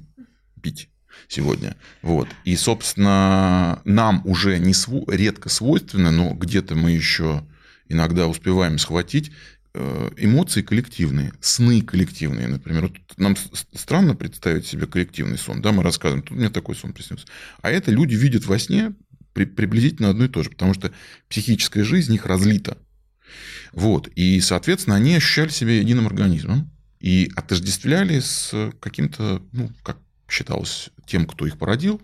пить 0.63 0.91
сегодня. 1.29 1.77
Вот. 2.03 2.29
И, 2.45 2.57
собственно, 2.57 3.81
нам 3.85 4.23
уже 4.25 4.59
не 4.59 4.75
св... 4.75 5.05
редко 5.09 5.49
свойственно, 5.49 6.11
но 6.11 6.35
где-то 6.35 6.75
мы 6.75 6.93
еще 6.93 7.45
иногда 7.89 8.27
успеваем 8.27 8.79
схватить 8.79 9.33
э, 9.75 10.11
эмоции 10.17 10.63
коллективные, 10.63 11.33
сны 11.41 11.83
коллективные, 11.83 12.49
например. 12.49 12.83
Вот 12.83 12.97
нам 13.17 13.37
странно 13.75 14.15
представить 14.15 14.67
себе 14.67 14.87
коллективный 14.87 15.39
сон, 15.39 15.63
да, 15.63 15.73
мы 15.73 15.83
рассказываем, 15.83 16.25
тут 16.25 16.37
мне 16.37 16.51
такой 16.51 16.75
сон 16.75 16.93
приснился. 16.93 17.27
А 17.63 17.71
это 17.71 17.91
люди 17.91 18.15
видят 18.15 18.47
во 18.47 18.59
сне 18.59 18.95
при, 19.33 19.45
приблизительно 19.45 20.11
одно 20.11 20.25
и 20.25 20.29
то 20.29 20.43
же, 20.43 20.51
потому 20.51 20.75
что 20.75 20.93
психическая 21.29 21.85
жизнь 21.85 22.15
их 22.15 22.27
разлита. 22.27 22.79
Вот. 23.73 24.09
И, 24.15 24.41
соответственно, 24.41 24.97
они 24.97 25.15
ощущали 25.15 25.51
себя 25.51 25.79
единым 25.79 26.07
организмом 26.07 26.71
и 27.01 27.31
отождествляли 27.37 28.21
с 28.21 28.73
каким-то, 28.81 29.43
ну, 29.53 29.71
как 29.83 29.99
считалось, 30.29 30.91
тем, 31.07 31.27
кто 31.27 31.47
их 31.47 31.59
породил, 31.59 32.01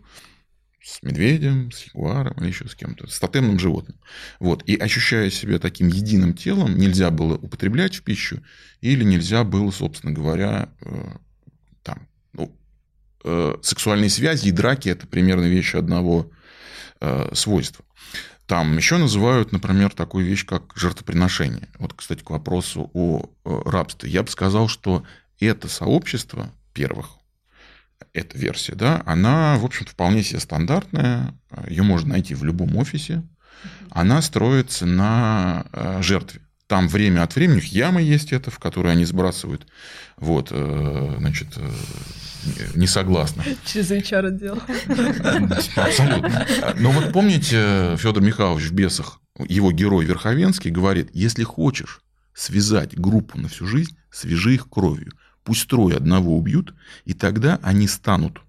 с 0.83 1.03
медведем, 1.03 1.71
с 1.71 1.85
ягуаром 1.85 2.35
или 2.39 2.49
еще 2.49 2.69
с 2.69 2.75
кем-то, 2.75 3.07
с 3.07 3.19
тотемным 3.21 3.59
животным. 3.59 3.99
Вот. 4.41 4.63
И 4.65 4.77
ощущая 4.77 5.31
себя 5.31 5.59
таким 5.59 5.89
единым 5.89 6.35
телом, 6.35 6.77
нельзя 6.77 7.11
было 7.11 7.37
употреблять 7.37 7.95
в 7.95 8.03
пищу 8.03 8.43
или 8.81 9.05
нельзя 9.05 9.45
было, 9.45 9.71
собственно 9.71 10.13
говоря, 10.13 10.71
э, 10.81 11.17
там, 11.85 12.09
ну, 12.33 12.53
э, 13.23 13.55
сексуальные 13.63 14.11
связи 14.11 14.49
и 14.49 14.53
драки– 14.53 14.89
это 14.91 15.07
примерно 15.07 15.45
вещи 15.45 15.77
одного 15.77 16.33
Э, 17.05 17.35
свойства. 17.35 17.85
Там 18.47 18.77
еще 18.77 18.97
называют, 18.97 19.51
например, 19.51 19.91
такую 19.93 20.25
вещь, 20.25 20.47
как 20.47 20.73
жертвоприношение. 20.77 21.69
Вот, 21.81 21.95
кстати, 21.95 22.23
к 22.23 22.31
вопросу 22.31 22.93
о 22.95 23.29
рабстве. 23.45 24.09
Я 24.09 24.23
бы 24.23 24.31
сказал, 24.31 24.69
что 24.69 25.03
это 25.41 25.67
сообщество 25.67 26.53
первых, 26.73 27.09
эта 28.13 28.39
версия, 28.39 28.75
да, 28.75 29.03
она, 29.07 29.57
в 29.59 29.65
общем-то, 29.65 29.93
вполне 29.93 30.23
себе 30.23 30.41
стандартная. 30.41 31.35
Ее 31.69 31.83
можно 31.83 32.11
найти 32.11 32.35
в 32.35 32.45
любом 32.45 32.77
офисе. 32.77 33.23
Она 33.91 34.23
строится 34.23 34.87
на 34.87 35.67
э, 35.73 36.03
жертве. 36.03 36.41
Там 36.67 36.89
время 36.89 37.23
от 37.23 37.35
времени 37.35 37.55
у 37.55 37.61
них 37.61 37.73
ямы 37.73 38.03
есть 38.03 38.33
это, 38.33 38.51
в 38.51 38.59
которые 38.59 38.93
они 38.93 39.05
сбрасывают. 39.05 39.67
Вот, 40.17 40.49
э, 40.51 41.15
значит, 41.19 41.49
не 42.75 42.87
согласна. 42.87 43.45
Через 43.65 43.91
HR 43.91 44.29
отдел. 44.29 44.59
Абсолютно. 45.77 46.47
Но 46.79 46.91
вот 46.91 47.13
помните, 47.13 47.97
Федор 47.99 48.23
Михайлович 48.23 48.65
в 48.65 48.73
«Бесах», 48.73 49.21
его 49.49 49.73
герой 49.73 50.05
Верховенский 50.05 50.71
говорит, 50.71 51.11
если 51.13 51.43
хочешь 51.43 52.01
связать 52.35 52.99
группу 52.99 53.39
на 53.39 53.49
всю 53.49 53.67
жизнь, 53.67 53.97
свяжи 54.11 54.55
их 54.55 54.69
кровью. 54.69 55.13
Пусть 55.45 55.69
трое 55.69 55.97
одного 55.97 56.37
убьют, 56.37 56.75
и 57.05 57.15
тогда 57.15 57.59
они 57.63 57.89
станут 57.89 58.41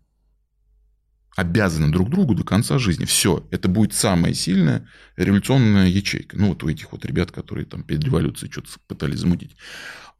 обязаны 1.35 1.91
друг 1.91 2.09
другу 2.09 2.35
до 2.35 2.43
конца 2.43 2.77
жизни. 2.77 3.05
Все, 3.05 3.45
это 3.51 3.67
будет 3.67 3.93
самая 3.93 4.33
сильная 4.33 4.87
революционная 5.15 5.87
ячейка. 5.87 6.37
Ну, 6.37 6.49
вот 6.49 6.63
у 6.63 6.69
этих 6.69 6.91
вот 6.91 7.05
ребят, 7.05 7.31
которые 7.31 7.65
там 7.65 7.83
перед 7.83 8.03
революцией 8.03 8.51
что-то 8.51 8.69
пытались 8.87 9.19
замутить. 9.19 9.55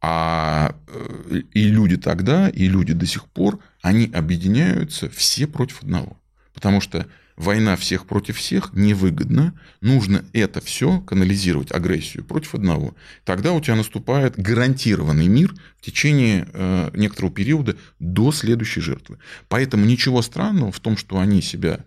А 0.00 0.74
э, 0.88 1.42
и 1.52 1.68
люди 1.68 1.96
тогда, 1.96 2.48
и 2.48 2.68
люди 2.68 2.92
до 2.92 3.06
сих 3.06 3.26
пор, 3.26 3.60
они 3.80 4.10
объединяются 4.12 5.08
все 5.08 5.46
против 5.46 5.82
одного. 5.82 6.18
Потому 6.52 6.80
что 6.80 7.06
война 7.36 7.76
всех 7.76 8.06
против 8.06 8.38
всех 8.38 8.72
невыгодна. 8.72 9.58
Нужно 9.80 10.24
это 10.32 10.60
все 10.60 11.00
канализировать, 11.00 11.72
агрессию 11.72 12.24
против 12.24 12.54
одного. 12.54 12.94
Тогда 13.24 13.52
у 13.52 13.60
тебя 13.60 13.76
наступает 13.76 14.38
гарантированный 14.38 15.28
мир 15.28 15.54
в 15.78 15.84
течение 15.84 16.48
э, 16.52 16.90
некоторого 16.94 17.32
периода 17.32 17.76
до 17.98 18.32
следующей 18.32 18.80
жертвы. 18.80 19.18
Поэтому 19.48 19.84
ничего 19.84 20.22
странного 20.22 20.72
в 20.72 20.80
том, 20.80 20.96
что 20.96 21.18
они 21.18 21.42
себя 21.42 21.84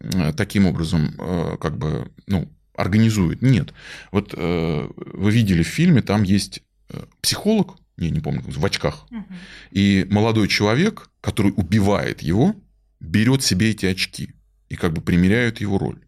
э, 0.00 0.32
таким 0.36 0.66
образом 0.66 1.14
как 1.60 1.78
бы 1.78 2.10
ну, 2.26 2.50
организуют. 2.74 3.42
Нет. 3.42 3.72
Вот 4.12 4.34
вы 4.34 5.30
видели 5.30 5.62
в 5.62 5.68
фильме, 5.68 6.02
там 6.02 6.22
есть 6.22 6.62
Э, 6.88 7.04
психолог, 7.20 7.76
не, 7.96 8.10
не 8.10 8.20
помню, 8.20 8.42
в 8.46 8.64
очках, 8.64 9.06
угу. 9.10 9.24
и 9.70 10.06
молодой 10.08 10.48
человек, 10.48 11.10
который 11.20 11.52
убивает 11.56 12.22
его, 12.22 12.54
берет 13.00 13.42
себе 13.42 13.70
эти 13.70 13.86
очки 13.86 14.34
и 14.68 14.76
как 14.76 14.92
бы 14.92 15.00
примеряют 15.00 15.60
его 15.60 15.78
роль. 15.78 16.00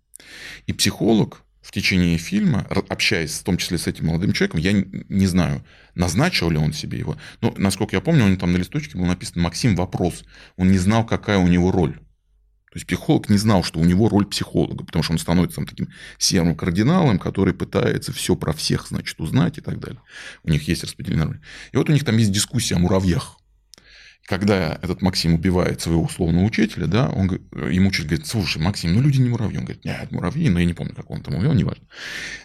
И 0.67 0.73
психолог 0.73 1.45
в 1.61 1.71
течение 1.71 2.17
фильма, 2.17 2.67
общаясь 2.89 3.39
в 3.39 3.43
том 3.45 3.59
числе 3.59 3.77
с 3.77 3.87
этим 3.87 4.07
молодым 4.07 4.33
человеком, 4.33 4.61
я 4.61 4.73
не 4.73 5.27
знаю, 5.27 5.65
назначил 5.95 6.51
ли 6.51 6.57
он 6.57 6.73
себе 6.73 6.99
его, 6.99 7.19
но, 7.41 7.53
насколько 7.59 7.95
я 7.95 8.01
помню, 8.01 8.25
у 8.25 8.29
него 8.29 8.41
там 8.41 8.53
на 8.53 8.57
листочке 8.57 8.97
был 8.97 9.05
написан 9.05 9.43
«Максим, 9.43 9.77
вопрос». 9.77 10.25
Он 10.57 10.71
не 10.71 10.79
знал, 10.79 11.05
какая 11.05 11.39
у 11.39 11.47
него 11.47 11.71
роль. 11.71 11.99
То 12.71 12.77
есть 12.77 12.87
психолог 12.87 13.31
не 13.31 13.39
знал, 13.39 13.65
что 13.65 13.81
у 13.81 13.85
него 13.85 14.09
роль 14.09 14.27
психолога, 14.27 14.85
потому 14.85 15.03
что 15.03 15.13
он 15.13 15.19
становится 15.19 15.57
там, 15.57 15.67
таким 15.67 15.89
серым 16.19 16.55
кардиналом, 16.55 17.19
который 17.19 17.55
пытается 17.55 18.13
все 18.13 18.37
про 18.37 18.53
всех, 18.53 18.89
значит, 18.89 19.19
узнать 19.21 19.57
и 19.59 19.63
так 19.63 19.79
далее. 19.79 20.01
У 20.43 20.51
них 20.51 20.69
есть 20.69 20.85
распределенная 20.85 21.27
роль. 21.27 21.41
И 21.73 21.77
вот 21.79 21.89
у 21.89 21.93
них 21.93 22.05
там 22.05 22.17
есть 22.19 22.31
дискуссия 22.31 22.77
о 22.77 22.79
муравьях. 22.79 23.39
Когда 24.29 24.79
этот 24.83 25.01
Максим 25.01 25.35
убивает 25.35 25.81
своего 25.81 26.03
условного 26.03 26.45
учителя, 26.45 26.87
да, 26.87 27.09
он, 27.09 27.41
ему 27.71 27.89
учитель 27.89 28.09
говорит, 28.09 28.27
слушай, 28.27 28.61
Максим, 28.61 28.93
ну 28.93 29.01
люди 29.01 29.21
не 29.21 29.31
муравьи. 29.31 29.57
Он 29.57 29.65
говорит, 29.65 29.87
нет, 29.87 30.13
муравьи, 30.13 30.51
но 30.51 30.59
я 30.59 30.67
не 30.67 30.75
помню, 30.75 30.95
как 30.95 31.11
он 31.11 31.23
там 31.23 31.37
увел, 31.37 31.55
неважно. 31.55 31.87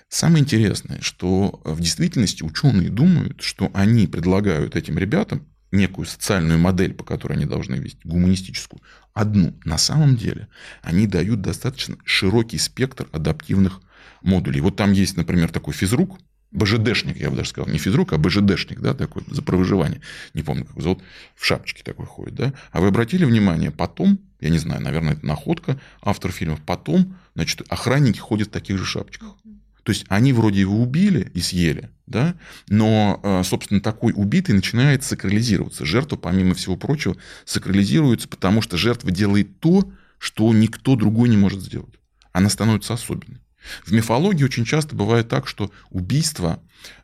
Самое 0.08 0.44
интересное, 0.44 1.02
что 1.02 1.62
в 1.66 1.82
действительности 1.82 2.42
ученые 2.42 2.90
думают, 2.90 3.42
что 3.42 3.70
они 3.74 4.08
предлагают 4.08 4.78
этим 4.78 4.98
ребятам 4.98 5.46
некую 5.74 6.06
социальную 6.06 6.58
модель, 6.58 6.94
по 6.94 7.04
которой 7.04 7.34
они 7.34 7.46
должны 7.46 7.76
вести, 7.76 8.00
гуманистическую, 8.06 8.82
одну. 9.14 9.54
На 9.66 9.78
самом 9.78 10.16
деле 10.16 10.48
они 10.84 11.06
дают 11.06 11.42
достаточно 11.42 11.98
широкий 12.06 12.60
спектр 12.60 13.10
адаптивных 13.12 13.82
модулей. 14.22 14.62
Вот 14.62 14.78
там 14.78 14.94
есть, 14.94 15.18
например, 15.18 15.50
такой 15.50 15.74
физрук, 15.74 16.18
БЖДшник, 16.54 17.18
я 17.18 17.30
бы 17.30 17.36
даже 17.36 17.50
сказал, 17.50 17.72
не 17.72 17.80
физрук, 17.80 18.14
а 18.14 18.18
БЖДшник, 18.18 18.80
да, 18.80 18.94
такой, 18.94 19.24
за 19.28 19.42
провыживание, 19.42 20.02
не 20.34 20.44
помню, 20.44 20.66
как 20.66 20.82
зовут, 20.82 21.02
в 21.36 21.46
шапочке 21.46 21.84
такой 21.84 22.06
ходит, 22.06 22.36
да. 22.36 22.54
А 22.72 22.80
вы 22.80 22.88
обратили 22.88 23.26
внимание, 23.26 23.72
потом, 23.72 24.20
я 24.40 24.50
не 24.50 24.60
знаю, 24.60 24.82
наверное, 24.82 25.14
это 25.14 25.26
находка 25.26 25.80
автор 26.02 26.32
фильмов, 26.32 26.62
потом, 26.66 27.16
значит, 27.36 27.64
охранники 27.70 28.20
ходят 28.20 28.50
в 28.50 28.52
таких 28.52 28.78
же 28.78 28.86
шапочках. 28.86 29.36
То 29.84 29.92
есть 29.92 30.06
они 30.08 30.32
вроде 30.32 30.62
его 30.62 30.82
убили 30.82 31.30
и 31.34 31.42
съели, 31.42 31.90
да, 32.08 32.36
но, 32.70 33.20
э, 33.22 33.44
собственно, 33.44 33.82
такой 33.82 34.14
убитый 34.16 34.56
начинает 34.56 35.04
сакрализироваться. 35.04 35.86
Жертва, 35.86 36.16
помимо 36.16 36.54
всего 36.54 36.78
прочего, 36.78 37.18
сакрализируется, 37.44 38.30
потому 38.30 38.62
что 38.62 38.78
жертва 38.78 39.12
делает 39.12 39.60
то, 39.60 39.92
что 40.20 40.54
никто 40.54 40.96
другой 40.96 41.28
не 41.28 41.36
может 41.36 41.62
сделать. 41.62 41.96
Она 42.32 42.50
становится 42.50 42.94
особенной. 42.94 43.43
В 43.86 43.92
мифологии 43.92 44.44
очень 44.44 44.66
часто 44.66 44.96
бывает 44.96 45.30
так, 45.30 45.48
что 45.48 45.72
убийство 45.90 46.60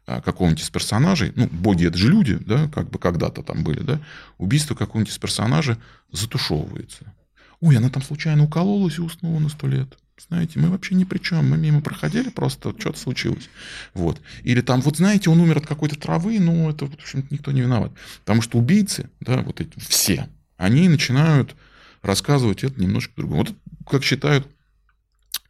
э, 0.07 0.21
какого-нибудь 0.21 0.63
из 0.63 0.69
персонажей, 0.69 1.31
ну, 1.35 1.47
боги 1.47 1.87
это 1.87 1.97
же 1.97 2.09
люди, 2.09 2.35
да, 2.35 2.67
как 2.67 2.89
бы 2.89 2.99
когда-то 2.99 3.43
там 3.43 3.63
были, 3.63 3.81
да, 3.81 3.99
убийство 4.37 4.75
какого-нибудь 4.75 5.13
из 5.13 5.17
персонажей 5.17 5.77
затушевывается. 6.11 7.13
Ой, 7.61 7.77
она 7.77 7.89
там 7.89 8.03
случайно 8.03 8.43
укололась 8.43 8.97
и 8.97 9.01
уснула 9.01 9.39
на 9.39 9.49
сто 9.49 9.67
лет 9.67 9.97
знаете, 10.27 10.59
мы 10.59 10.69
вообще 10.69 10.95
ни 10.95 11.03
при 11.03 11.19
чем, 11.19 11.49
мы 11.49 11.57
мимо 11.57 11.81
проходили, 11.81 12.29
просто 12.29 12.73
что-то 12.77 12.99
случилось. 12.99 13.49
Вот. 13.93 14.21
Или 14.43 14.61
там, 14.61 14.81
вот 14.81 14.97
знаете, 14.97 15.29
он 15.29 15.39
умер 15.39 15.57
от 15.57 15.67
какой-то 15.67 15.97
травы, 15.97 16.39
ну, 16.39 16.69
это, 16.69 16.85
в 16.87 16.93
общем 16.93 17.25
никто 17.29 17.51
не 17.51 17.61
виноват. 17.61 17.91
Потому 18.21 18.41
что 18.41 18.57
убийцы, 18.57 19.09
да, 19.21 19.41
вот 19.41 19.61
эти 19.61 19.79
все, 19.79 20.27
они 20.57 20.89
начинают 20.89 21.55
рассказывать 22.01 22.63
это 22.63 22.79
немножко 22.81 23.13
другому. 23.15 23.43
Вот 23.43 23.55
как 23.89 24.03
считают, 24.03 24.47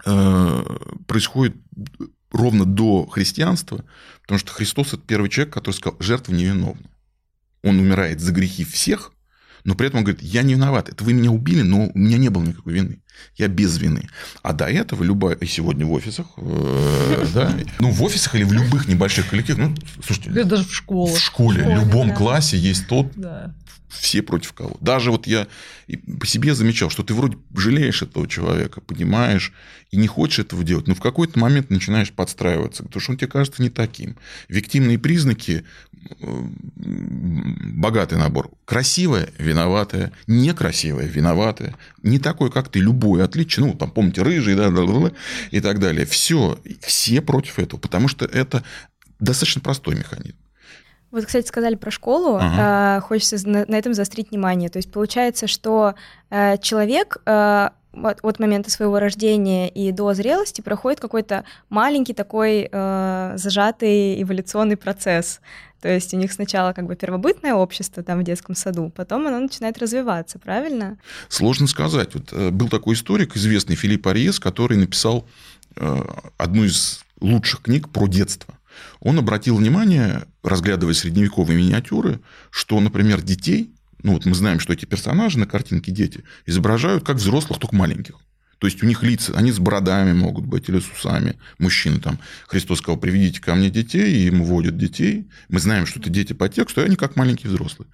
происходит 0.04 1.56
ровно 2.32 2.66
до 2.66 3.06
христианства, 3.08 3.84
потому 4.22 4.40
что 4.40 4.52
Христос– 4.52 4.94
это 4.94 5.04
первый 5.06 5.30
человек, 5.30 5.54
который 5.54 5.74
сказал, 5.74 5.98
жертва 6.00 6.34
невиновна. 6.34 6.90
Он 7.64 7.80
умирает 7.80 8.20
за 8.22 8.32
грехи 8.32 8.64
всех, 8.64 9.12
Но 9.64 9.76
при 9.76 9.88
этом 9.88 10.00
он 10.00 10.06
говорит, 10.06 10.22
я 10.22 10.42
не 10.42 10.54
виноват. 10.54 10.90
Это 10.90 11.04
вы 11.04 11.14
меня 11.14 11.32
убили, 11.32 11.62
но 11.62 11.90
у 11.94 11.98
меня 11.98 12.18
не 12.18 12.30
было 12.30 12.44
никакой 12.44 12.74
вины. 12.74 13.00
Я 13.36 13.48
без 13.48 13.78
вины. 13.78 14.10
А 14.44 14.54
до 14.54 14.66
этого 14.66 15.04
любая... 15.04 15.36
И 15.36 15.46
сегодня 15.46 15.86
в 15.86 15.92
офисах, 15.92 16.28
э, 16.38 17.26
да, 17.34 17.54
ну, 17.80 17.92
в 17.92 18.02
офисах 18.04 18.36
или 18.36 18.44
в 18.44 18.54
любых 18.54 18.88
небольших 18.88 19.30
коллективах, 19.30 19.70
ну, 19.70 19.76
слушайте... 20.04 20.44
Даже 20.44 20.64
в 20.64 20.74
школе. 20.74 21.14
В 21.14 21.20
школе, 21.20 21.64
в 21.64 21.84
любом 21.84 22.14
классе 22.14 22.58
есть 22.58 22.88
тот, 22.88 23.08
все 23.90 24.22
против 24.22 24.54
кого. 24.54 24.78
Даже 24.82 25.12
вот 25.12 25.28
я 25.28 25.48
по 26.20 26.26
себе 26.26 26.54
замечал, 26.54 26.90
что 26.90 27.04
ты 27.04 27.14
вроде 27.14 27.38
жалеешь 27.56 28.02
этого 28.02 28.28
человека, 28.28 28.82
понимаешь, 28.82 29.52
и 29.92 29.98
не 29.98 30.08
хочешь 30.08 30.40
этого 30.40 30.64
делать, 30.64 30.88
но 30.88 30.94
в 30.94 31.02
какой-то 31.02 31.40
момент 31.40 31.72
начинаешь 31.72 32.12
подстраиваться, 32.12 32.84
потому 32.84 33.02
что 33.02 33.12
он 33.12 33.18
тебе 33.18 33.28
кажется 33.28 33.62
не 33.64 33.70
таким. 33.70 34.16
Виктимные 34.48 35.00
признаки 35.00 35.66
богатый 37.80 38.18
набор. 38.18 38.52
Красивая, 38.66 39.30
виноватая, 39.38 40.12
некрасивая, 40.28 41.06
виноватая, 41.06 41.76
не 42.04 42.20
такой, 42.20 42.52
как 42.52 42.70
ты, 42.70 42.80
любой 42.80 43.24
отличие, 43.24 43.66
ну, 43.66 43.74
там, 43.74 43.92
помните, 43.92 44.22
рыжий, 44.22 44.56
да, 44.56 44.70
да, 44.70 44.86
да, 44.86 45.12
и 45.52 45.62
так 45.62 45.80
далее. 45.80 46.06
Все, 46.06 46.60
все 46.82 47.22
против 47.22 47.60
этого, 47.60 47.80
потому 47.80 48.08
что 48.08 48.26
это 48.26 48.64
достаточно 49.20 49.62
простой 49.62 49.96
механизм. 49.96 50.36
Вот, 51.12 51.26
кстати, 51.26 51.48
сказали 51.48 51.76
про 51.76 51.90
школу. 51.90 52.38
Ага. 52.40 52.98
Э, 52.98 53.02
хочется 53.02 53.38
на, 53.48 53.66
на 53.66 53.76
этом 53.76 53.94
заострить 53.96 54.30
внимание. 54.30 54.70
То 54.70 54.78
есть 54.78 54.92
получается, 54.92 55.48
что 55.48 55.96
э, 56.30 56.58
человек 56.60 57.18
э, 57.26 57.70
от, 57.94 58.20
от 58.22 58.40
момента 58.40 58.70
своего 58.70 59.00
рождения 59.00 59.70
и 59.70 59.92
до 59.92 60.14
зрелости 60.14 60.62
проходит 60.62 61.00
какой-то 61.00 61.46
маленький 61.70 62.14
такой 62.14 62.70
э, 62.72 63.34
зажатый 63.36 64.22
эволюционный 64.22 64.78
процесс. 64.78 65.42
То 65.82 65.90
есть 65.90 66.14
у 66.14 66.18
них 66.18 66.32
сначала 66.32 66.74
как 66.74 66.86
бы 66.86 66.96
первобытное 66.96 67.54
общество 67.54 68.04
там 68.04 68.20
в 68.20 68.24
детском 68.24 68.56
саду, 68.56 68.92
потом 68.96 69.28
оно 69.28 69.40
начинает 69.40 69.78
развиваться, 69.78 70.40
правильно? 70.40 70.98
Сложно 71.30 71.68
сказать. 71.68 72.14
Вот, 72.14 72.34
э, 72.34 72.50
был 72.50 72.70
такой 72.70 72.96
историк, 72.96 73.36
известный 73.36 73.76
Филипп 73.76 74.08
Ариес, 74.08 74.40
который 74.40 74.78
написал 74.78 75.28
э, 75.76 76.02
одну 76.38 76.66
из 76.66 77.04
лучших 77.22 77.62
книг 77.62 77.90
про 77.90 78.08
детство. 78.08 78.56
Он 79.00 79.20
обратил 79.20 79.58
внимание, 79.58 80.24
разглядывая 80.44 80.94
средневековые 80.94 81.58
миниатюры, 81.58 82.20
что, 82.50 82.80
например, 82.80 83.22
детей, 83.22 83.74
ну 84.04 84.14
вот 84.14 84.26
мы 84.26 84.34
знаем, 84.36 84.60
что 84.60 84.74
эти 84.74 84.86
персонажи 84.86 85.40
на 85.40 85.46
картинке 85.46 85.92
дети 85.92 86.24
изображают 86.46 87.06
как 87.06 87.18
взрослых, 87.18 87.60
только 87.60 87.76
маленьких. 87.76 88.16
То 88.60 88.68
есть 88.68 88.84
у 88.84 88.86
них 88.86 89.04
лица, 89.04 89.34
они 89.36 89.52
с 89.52 89.60
бородами 89.60 90.12
могут 90.12 90.46
быть 90.46 90.68
или 90.68 90.80
с 90.80 90.92
усами. 90.92 91.36
Мужчины 91.58 92.00
там, 92.00 92.20
Христос 92.48 92.80
сказал, 92.80 93.00
приведите 93.00 93.42
ко 93.42 93.56
мне 93.56 93.70
детей, 93.70 94.14
и 94.14 94.28
им 94.28 94.44
вводят 94.44 94.78
детей. 94.78 95.28
Мы 95.48 95.60
знаем, 95.60 95.86
что 95.86 96.00
это 96.00 96.10
дети 96.10 96.34
по 96.34 96.50
тексту, 96.50 96.82
и 96.82 96.84
они 96.84 96.98
как 96.98 97.16
маленькие 97.16 97.50
взрослые. 97.50 97.88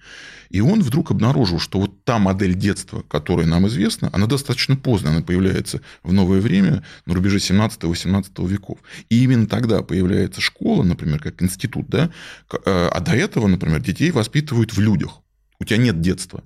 И 0.50 0.60
он 0.60 0.82
вдруг 0.82 1.12
обнаружил, 1.12 1.60
что 1.60 1.80
вот 1.80 2.04
та 2.04 2.18
модель 2.18 2.54
детства, 2.54 3.04
которая 3.08 3.46
нам 3.46 3.68
известна, 3.68 4.10
она 4.12 4.26
достаточно 4.26 4.76
поздно, 4.76 5.10
она 5.10 5.22
появляется 5.22 5.82
в 6.02 6.12
новое 6.12 6.40
время, 6.40 6.82
на 7.06 7.14
рубеже 7.14 7.38
17-18 7.38 8.48
веков. 8.48 8.78
И 9.08 9.22
именно 9.22 9.46
тогда 9.46 9.82
появляется 9.82 10.40
школа, 10.40 10.82
например, 10.82 11.20
как 11.20 11.42
институт, 11.42 11.88
да, 11.88 12.10
э, 12.52 12.88
а 12.92 13.00
до 13.00 13.12
этого, 13.12 13.46
например, 13.46 13.80
детей 13.80 14.10
воспитывают 14.10 14.72
в 14.72 14.80
людях. 14.80 15.20
У 15.60 15.64
тебя 15.64 15.78
нет 15.78 16.00
детства. 16.00 16.42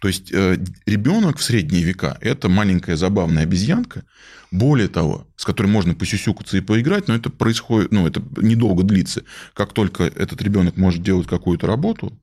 То 0.00 0.08
есть 0.08 0.32
э, 0.32 0.56
ребенок 0.86 1.38
в 1.38 1.42
средние 1.42 1.84
века– 1.84 2.16
это 2.20 2.48
маленькая 2.48 2.96
забавная 2.96 3.42
обезьянка, 3.42 4.02
более 4.50 4.88
того, 4.88 5.28
с 5.36 5.44
которой 5.44 5.66
можно 5.66 5.94
посюсюкаться 5.94 6.56
и 6.56 6.62
поиграть, 6.62 7.06
но 7.06 7.14
это 7.14 7.28
происходит, 7.30 7.92
ну, 7.92 8.06
это 8.06 8.22
недолго 8.38 8.82
длится. 8.82 9.24
Как 9.52 9.74
только 9.74 10.04
этот 10.04 10.40
ребенок 10.42 10.78
может 10.78 11.02
делать 11.02 11.28
какую-то 11.28 11.66
работу, 11.66 12.18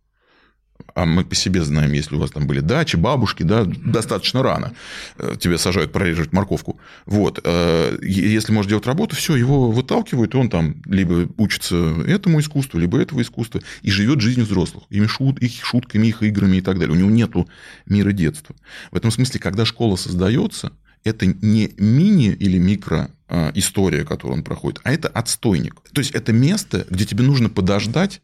а 0.97 1.05
мы 1.05 1.23
по 1.23 1.35
себе 1.35 1.63
знаем, 1.63 1.91
если 1.91 2.15
у 2.15 2.19
вас 2.19 2.31
там 2.31 2.47
были 2.47 2.59
дачи, 2.59 2.95
бабушки, 2.95 3.43
да, 3.43 3.65
достаточно 3.65 4.41
рано 4.41 4.73
э, 5.17 5.35
тебе 5.39 5.57
сажают 5.57 5.91
прореживать 5.91 6.33
морковку. 6.33 6.79
Вот. 7.05 7.39
Э, 7.43 7.97
если 8.01 8.51
можешь 8.51 8.69
делать 8.69 8.87
работу, 8.87 9.15
все, 9.15 9.35
его 9.35 9.69
выталкивают, 9.69 10.33
и 10.33 10.37
он 10.37 10.49
там 10.49 10.81
либо 10.85 11.29
учится 11.37 11.75
этому 12.07 12.39
искусству, 12.39 12.79
либо 12.79 12.99
этого 12.99 13.21
искусства, 13.21 13.61
и 13.83 13.91
живет 13.91 14.21
жизнью 14.21 14.45
взрослых, 14.45 14.85
ими 14.89 15.05
шут, 15.05 15.39
их 15.39 15.63
шутками, 15.63 16.07
их 16.07 16.23
играми 16.23 16.57
и 16.57 16.61
так 16.61 16.79
далее. 16.79 16.95
У 16.95 16.99
него 16.99 17.11
нету 17.11 17.47
мира 17.85 18.11
детства. 18.11 18.55
В 18.91 18.97
этом 18.97 19.11
смысле, 19.11 19.39
когда 19.39 19.65
школа 19.65 19.97
создается, 19.97 20.71
это 21.03 21.25
не 21.25 21.73
мини 21.77 22.29
или 22.29 22.57
микро 22.57 23.11
а, 23.27 23.51
история, 23.53 24.03
которую 24.03 24.39
он 24.39 24.43
проходит, 24.43 24.81
а 24.83 24.91
это 24.91 25.07
отстойник. 25.09 25.75
То 25.93 26.01
есть 26.01 26.11
это 26.11 26.33
место, 26.33 26.87
где 26.89 27.05
тебе 27.05 27.23
нужно 27.23 27.49
подождать, 27.49 28.21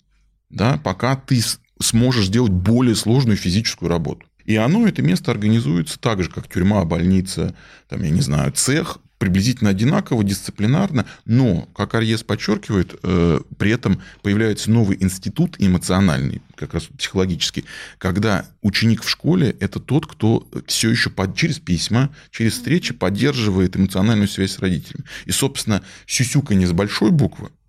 да, 0.50 0.80
пока 0.84 1.16
ты 1.16 1.42
сможешь 1.84 2.28
сделать 2.28 2.52
более 2.52 2.96
сложную 2.96 3.38
физическую 3.38 3.90
работу. 3.90 4.26
И 4.46 4.56
оно, 4.56 4.88
это 4.88 5.02
место 5.02 5.32
организуется 5.32 6.00
так 6.00 6.24
же, 6.24 6.30
как 6.30 6.50
тюрьма, 6.50 6.84
больница, 6.84 7.56
там, 7.88 8.04
я 8.04 8.10
не 8.10 8.22
знаю, 8.22 8.52
цех, 8.52 9.00
приблизительно 9.18 9.70
одинаково, 9.70 10.22
дисциплинарно, 10.22 11.06
но, 11.26 11.70
как 11.74 11.96
Арьес 11.96 12.24
подчеркивает, 12.24 13.00
э, 13.04 13.40
при 13.58 13.72
этом 13.72 14.02
появляется 14.22 14.70
новый 14.70 14.98
институт 15.02 15.56
эмоциональный, 15.60 16.42
как 16.56 16.74
раз 16.74 16.90
психологический, 16.98 17.64
когда 18.00 18.46
ученик 18.62 19.02
в 19.02 19.10
школе– 19.10 19.56
это 19.62 19.80
тот, 19.80 20.08
кто 20.08 20.46
все 20.68 20.90
еще 20.90 21.10
под, 21.10 21.38
через 21.38 21.60
письма, 21.60 22.10
через 22.32 22.54
встречи 22.54 22.94
поддерживает 22.94 23.78
эмоциональную 23.78 24.28
связь 24.28 24.52
с 24.52 24.60
родителями. 24.60 25.06
И, 25.24 25.32
собственно, 25.32 25.84
сюсюканье 26.06 26.68
с 26.68 26.74
большой 26.74 27.12
буквы– 27.12 27.50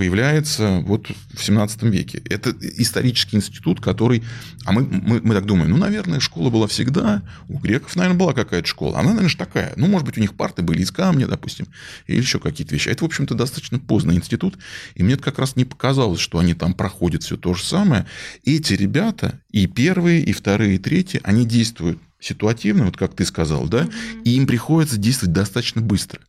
появляется 0.00 0.82
вот 0.86 1.08
в 1.34 1.44
17 1.44 1.82
веке. 1.82 2.22
Это 2.24 2.54
исторический 2.58 3.36
институт, 3.36 3.82
который... 3.82 4.22
А 4.64 4.72
мы, 4.72 4.80
мы, 4.80 5.20
мы 5.20 5.34
так 5.34 5.44
думаем, 5.44 5.72
ну, 5.72 5.76
наверное, 5.76 6.20
школа 6.20 6.48
была 6.48 6.66
всегда. 6.68 7.20
У 7.50 7.58
греков, 7.58 7.94
наверное, 7.96 8.18
была 8.18 8.32
какая-то 8.32 8.66
школа. 8.66 8.94
Она, 8.94 9.08
наверное, 9.08 9.28
же 9.28 9.36
такая. 9.36 9.74
Ну, 9.76 9.88
может 9.88 10.06
быть, 10.06 10.16
у 10.16 10.22
них 10.22 10.32
парты 10.32 10.62
были 10.62 10.80
из 10.80 10.90
камня, 10.90 11.26
допустим, 11.26 11.66
или 12.06 12.16
еще 12.16 12.38
какие-то 12.38 12.74
вещи. 12.74 12.88
А 12.88 12.92
это, 12.92 13.04
в 13.04 13.08
общем-то, 13.08 13.34
достаточно 13.34 13.78
поздний 13.78 14.16
институт. 14.16 14.56
И 14.94 15.02
мне 15.02 15.18
как 15.18 15.38
раз 15.38 15.54
не 15.54 15.66
показалось, 15.66 16.18
что 16.20 16.38
они 16.38 16.54
там 16.54 16.72
проходят 16.72 17.22
все 17.22 17.36
то 17.36 17.52
же 17.52 17.62
самое. 17.62 18.06
Эти 18.46 18.72
ребята, 18.72 19.38
и 19.50 19.66
первые, 19.66 20.22
и 20.22 20.32
вторые, 20.32 20.76
и 20.76 20.78
третьи, 20.78 21.20
они 21.24 21.44
действуют 21.44 21.98
ситуативно, 22.18 22.86
вот 22.86 22.96
как 22.96 23.14
ты 23.14 23.26
сказал, 23.26 23.66
да, 23.66 23.86
и 24.24 24.30
им 24.30 24.46
приходится 24.46 24.96
действовать 24.96 25.34
достаточно 25.34 25.82
быстро. 25.82 26.20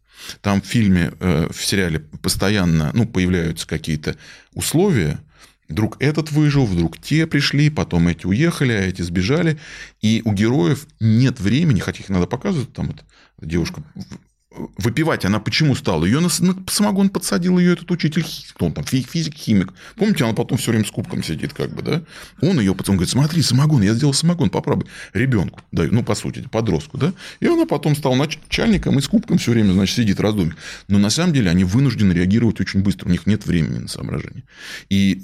Там 0.41 0.62
в 0.62 0.65
фильме, 0.65 1.12
э, 1.19 1.47
в 1.51 1.65
сериале 1.65 1.99
постоянно 1.99 2.91
ну, 2.93 3.05
появляются 3.05 3.67
какие-то 3.67 4.15
условия, 4.53 5.19
Вдруг 5.71 5.95
этот 6.01 6.31
выжил, 6.34 6.65
вдруг 6.65 6.97
те 6.97 7.25
пришли, 7.25 7.69
потом 7.69 8.10
эти 8.10 8.25
уехали, 8.25 8.73
а 8.73 8.81
эти 8.81 9.03
сбежали. 9.03 9.57
И 10.01 10.21
у 10.25 10.34
героев 10.34 10.86
нет 10.99 11.39
времени, 11.39 11.79
хотя 11.79 12.03
их 12.03 12.10
надо 12.10 12.27
показывать, 12.27 12.73
там 12.73 12.88
вот 12.88 13.05
девушка 13.41 13.81
выпивать 14.77 15.25
она 15.25 15.39
почему 15.39 15.75
стала? 15.75 16.05
Ее 16.05 16.19
на, 16.19 16.29
самогон 16.29 17.09
подсадил 17.09 17.57
ее 17.57 17.73
этот 17.73 17.89
учитель, 17.91 18.25
кто 18.53 18.65
он 18.65 18.73
там, 18.73 18.83
физик, 18.83 19.33
химик. 19.33 19.73
Помните, 19.95 20.25
она 20.25 20.33
потом 20.33 20.57
все 20.57 20.71
время 20.71 20.85
с 20.85 20.91
кубком 20.91 21.23
сидит, 21.23 21.53
как 21.53 21.73
бы, 21.73 21.81
да? 21.81 22.03
Он 22.41 22.59
ее 22.59 22.75
потом 22.75 22.95
говорит, 22.95 23.09
смотри, 23.09 23.41
самогон, 23.41 23.81
я 23.81 23.93
сделал 23.93 24.13
самогон, 24.13 24.49
попробуй. 24.49 24.87
Ребенку 25.13 25.61
даю, 25.71 25.93
ну, 25.93 26.03
по 26.03 26.15
сути, 26.15 26.45
подростку, 26.51 26.97
да? 26.97 27.13
И 27.39 27.47
она 27.47 27.65
потом 27.65 27.95
стала 27.95 28.15
начальником 28.15 28.99
и 28.99 29.01
с 29.01 29.07
кубком 29.07 29.37
все 29.37 29.51
время, 29.51 29.71
значит, 29.71 29.95
сидит, 29.95 30.19
раздумит. 30.19 30.55
Но 30.87 30.99
на 30.99 31.09
самом 31.09 31.33
деле 31.33 31.49
они 31.49 31.63
вынуждены 31.63 32.11
реагировать 32.11 32.59
очень 32.59 32.81
быстро, 32.81 33.07
у 33.07 33.11
них 33.11 33.25
нет 33.25 33.45
времени 33.45 33.79
на 33.79 33.87
соображение. 33.87 34.43
И 34.89 35.23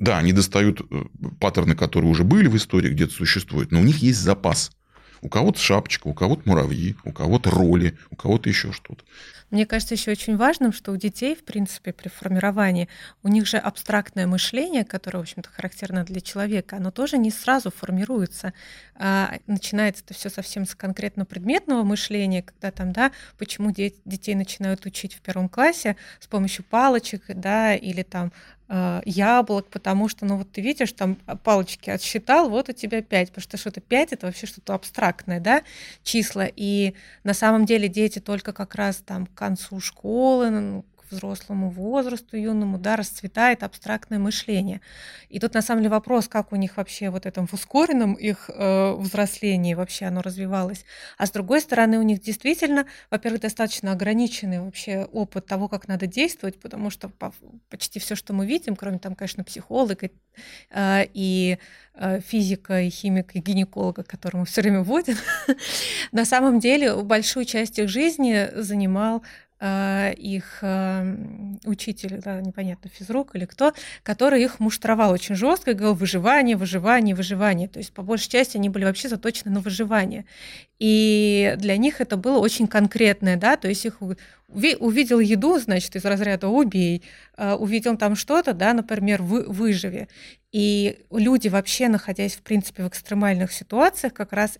да, 0.00 0.18
они 0.18 0.32
достают 0.32 0.80
э, 0.80 1.04
паттерны, 1.38 1.76
которые 1.76 2.10
уже 2.10 2.24
были 2.24 2.48
в 2.48 2.56
истории, 2.56 2.90
где-то 2.90 3.14
существуют, 3.14 3.70
но 3.70 3.80
у 3.80 3.84
них 3.84 3.98
есть 3.98 4.18
запас– 4.18 4.72
у 5.24 5.28
кого-то 5.28 5.58
шапочка, 5.58 6.06
у 6.06 6.14
кого-то 6.14 6.42
муравьи, 6.44 6.96
у 7.04 7.10
кого-то 7.10 7.50
роли, 7.50 7.96
у 8.10 8.16
кого-то 8.16 8.48
еще 8.48 8.72
что-то. 8.72 9.02
Мне 9.50 9.66
кажется 9.66 9.94
еще 9.94 10.10
очень 10.10 10.36
важным, 10.36 10.72
что 10.72 10.90
у 10.92 10.96
детей, 10.96 11.34
в 11.34 11.44
принципе, 11.44 11.92
при 11.92 12.08
формировании, 12.08 12.88
у 13.22 13.28
них 13.28 13.46
же 13.46 13.56
абстрактное 13.56 14.26
мышление, 14.26 14.84
которое, 14.84 15.18
в 15.18 15.22
общем-то, 15.22 15.48
характерно 15.48 16.04
для 16.04 16.20
человека, 16.20 16.76
оно 16.76 16.90
тоже 16.90 17.18
не 17.18 17.30
сразу 17.30 17.70
формируется. 17.70 18.52
А 18.96 19.34
начинается 19.46 20.02
это 20.04 20.14
все 20.14 20.28
совсем 20.28 20.66
с 20.66 20.74
конкретно 20.74 21.24
предметного 21.24 21.84
мышления, 21.84 22.42
когда 22.42 22.70
там, 22.70 22.92
да, 22.92 23.12
почему 23.38 23.70
детей 23.70 24.34
начинают 24.34 24.86
учить 24.86 25.14
в 25.14 25.20
первом 25.20 25.48
классе 25.48 25.96
с 26.20 26.26
помощью 26.26 26.64
палочек, 26.64 27.22
да, 27.28 27.74
или 27.74 28.02
там 28.02 28.32
яблок, 29.04 29.68
потому 29.68 30.08
что, 30.08 30.24
ну 30.24 30.38
вот 30.38 30.50
ты 30.50 30.60
видишь, 30.60 30.92
там 30.92 31.16
палочки 31.42 31.90
отсчитал, 31.90 32.48
вот 32.48 32.68
у 32.70 32.72
тебя 32.72 33.02
5, 33.02 33.28
потому 33.28 33.42
что 33.42 33.56
что-то 33.56 33.80
5 33.80 34.12
это 34.12 34.26
вообще 34.26 34.46
что-то 34.46 34.74
абстрактное, 34.74 35.40
да, 35.40 35.62
числа, 36.02 36.46
и 36.54 36.94
на 37.24 37.34
самом 37.34 37.66
деле 37.66 37.88
дети 37.88 38.20
только 38.20 38.52
как 38.52 38.74
раз 38.74 38.96
там 39.04 39.26
к 39.26 39.34
концу 39.34 39.80
школы, 39.80 40.50
ну, 40.50 40.84
взрослому 41.14 41.70
возрасту 41.70 42.36
юному, 42.36 42.78
да, 42.78 42.96
расцветает 42.96 43.62
абстрактное 43.62 44.18
мышление. 44.18 44.80
И 45.28 45.38
тут 45.38 45.54
на 45.54 45.62
самом 45.62 45.82
деле 45.82 45.90
вопрос, 45.90 46.28
как 46.28 46.52
у 46.52 46.56
них 46.56 46.76
вообще 46.76 47.10
вот 47.10 47.26
этом 47.26 47.46
в 47.46 47.54
ускоренном 47.54 48.14
их 48.14 48.50
э, 48.52 48.92
взрослении 48.94 49.74
вообще 49.74 50.06
оно 50.06 50.22
развивалось. 50.22 50.84
А 51.18 51.26
с 51.26 51.30
другой 51.30 51.60
стороны, 51.60 51.98
у 51.98 52.02
них 52.02 52.20
действительно, 52.20 52.86
во-первых, 53.10 53.40
достаточно 53.40 53.92
ограниченный 53.92 54.60
вообще 54.60 55.08
опыт 55.12 55.46
того, 55.46 55.68
как 55.68 55.88
надо 55.88 56.06
действовать, 56.06 56.60
потому 56.60 56.90
что 56.90 57.10
почти 57.68 57.98
все, 57.98 58.14
что 58.14 58.32
мы 58.32 58.46
видим, 58.46 58.76
кроме 58.76 58.98
там, 58.98 59.14
конечно, 59.14 59.44
психолога 59.44 60.10
э, 60.70 61.06
и 61.14 61.58
э, 61.94 62.20
физика, 62.20 62.80
и 62.80 62.90
химика, 62.90 63.38
и 63.38 63.40
гинеколога, 63.40 64.02
которому 64.02 64.44
все 64.44 64.62
время 64.62 64.82
вводят, 64.82 65.16
на 66.12 66.24
самом 66.24 66.60
деле 66.60 66.94
большую 67.02 67.44
часть 67.44 67.78
их 67.78 67.88
жизни 67.88 68.48
занимал 68.54 69.22
их 69.60 70.58
эм, 70.62 71.58
учитель, 71.64 72.20
да, 72.22 72.40
непонятно, 72.40 72.90
физрук 72.90 73.34
или 73.34 73.44
кто, 73.44 73.72
который 74.02 74.42
их 74.42 74.60
муштровал 74.60 75.12
очень 75.12 75.34
жестко 75.36 75.70
и 75.70 75.74
говорил 75.74 75.94
выживание, 75.94 76.56
выживание, 76.56 77.14
выживание. 77.14 77.68
То 77.68 77.78
есть 77.78 77.92
по 77.92 78.02
большей 78.02 78.28
части 78.30 78.56
они 78.56 78.68
были 78.68 78.84
вообще 78.84 79.08
заточены 79.08 79.52
на 79.52 79.60
выживание. 79.60 80.26
И 80.78 81.54
для 81.58 81.76
них 81.76 82.00
это 82.00 82.16
было 82.16 82.38
очень 82.38 82.66
конкретное, 82.66 83.36
да, 83.36 83.56
то 83.56 83.68
есть 83.68 83.86
их 83.86 83.98
увидел 84.48 85.20
еду, 85.20 85.58
значит, 85.58 85.96
из 85.96 86.04
разряда 86.04 86.48
убей, 86.48 87.02
а, 87.36 87.56
увидел 87.56 87.96
там 87.96 88.16
что-то, 88.16 88.52
да, 88.52 88.74
например, 88.74 89.22
вы, 89.22 89.44
выживи. 89.44 90.08
И 90.52 90.98
люди 91.10 91.48
вообще, 91.48 91.88
находясь, 91.88 92.34
в 92.34 92.42
принципе, 92.42 92.84
в 92.84 92.88
экстремальных 92.88 93.52
ситуациях, 93.52 94.12
как 94.12 94.32
раз 94.32 94.58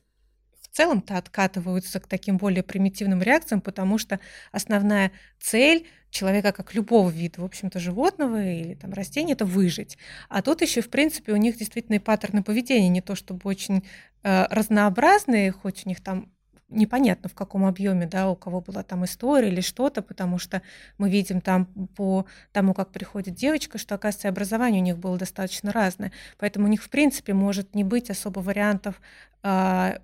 целом-то 0.74 1.16
откатываются 1.16 2.00
к 2.00 2.06
таким 2.06 2.36
более 2.36 2.62
примитивным 2.62 3.22
реакциям, 3.22 3.60
потому 3.60 3.98
что 3.98 4.20
основная 4.52 5.12
цель 5.40 5.86
человека, 6.10 6.52
как 6.52 6.74
любого 6.74 7.10
вида, 7.10 7.40
в 7.40 7.44
общем-то, 7.44 7.78
животного 7.78 8.42
или 8.44 8.74
там 8.74 8.92
растения, 8.92 9.32
это 9.32 9.44
выжить. 9.44 9.98
А 10.28 10.42
тут 10.42 10.62
еще, 10.62 10.80
в 10.80 10.90
принципе, 10.90 11.32
у 11.32 11.36
них 11.36 11.56
действительно 11.58 11.96
и 11.96 12.00
паттерны 12.00 12.42
поведения, 12.42 12.88
не 12.88 13.00
то 13.02 13.14
чтобы 13.14 13.40
очень 13.44 13.84
э, 14.22 14.46
разнообразные, 14.50 15.52
хоть 15.52 15.86
у 15.86 15.88
них 15.88 16.02
там 16.02 16.33
непонятно 16.68 17.28
в 17.28 17.34
каком 17.34 17.64
объеме, 17.64 18.06
да, 18.06 18.30
у 18.30 18.36
кого 18.36 18.60
была 18.60 18.82
там 18.82 19.04
история 19.04 19.48
или 19.48 19.60
что-то, 19.60 20.02
потому 20.02 20.38
что 20.38 20.62
мы 20.98 21.10
видим 21.10 21.40
там 21.40 21.66
по 21.96 22.26
тому, 22.52 22.74
как 22.74 22.90
приходит 22.90 23.34
девочка, 23.34 23.78
что, 23.78 23.94
оказывается, 23.94 24.28
образование 24.28 24.80
у 24.80 24.84
них 24.84 24.98
было 24.98 25.16
достаточно 25.18 25.72
разное. 25.72 26.12
Поэтому 26.38 26.66
у 26.66 26.68
них, 26.68 26.82
в 26.82 26.88
принципе, 26.88 27.34
может 27.34 27.74
не 27.74 27.84
быть 27.84 28.10
особо 28.10 28.40
вариантов, 28.40 29.00
а, 29.42 29.98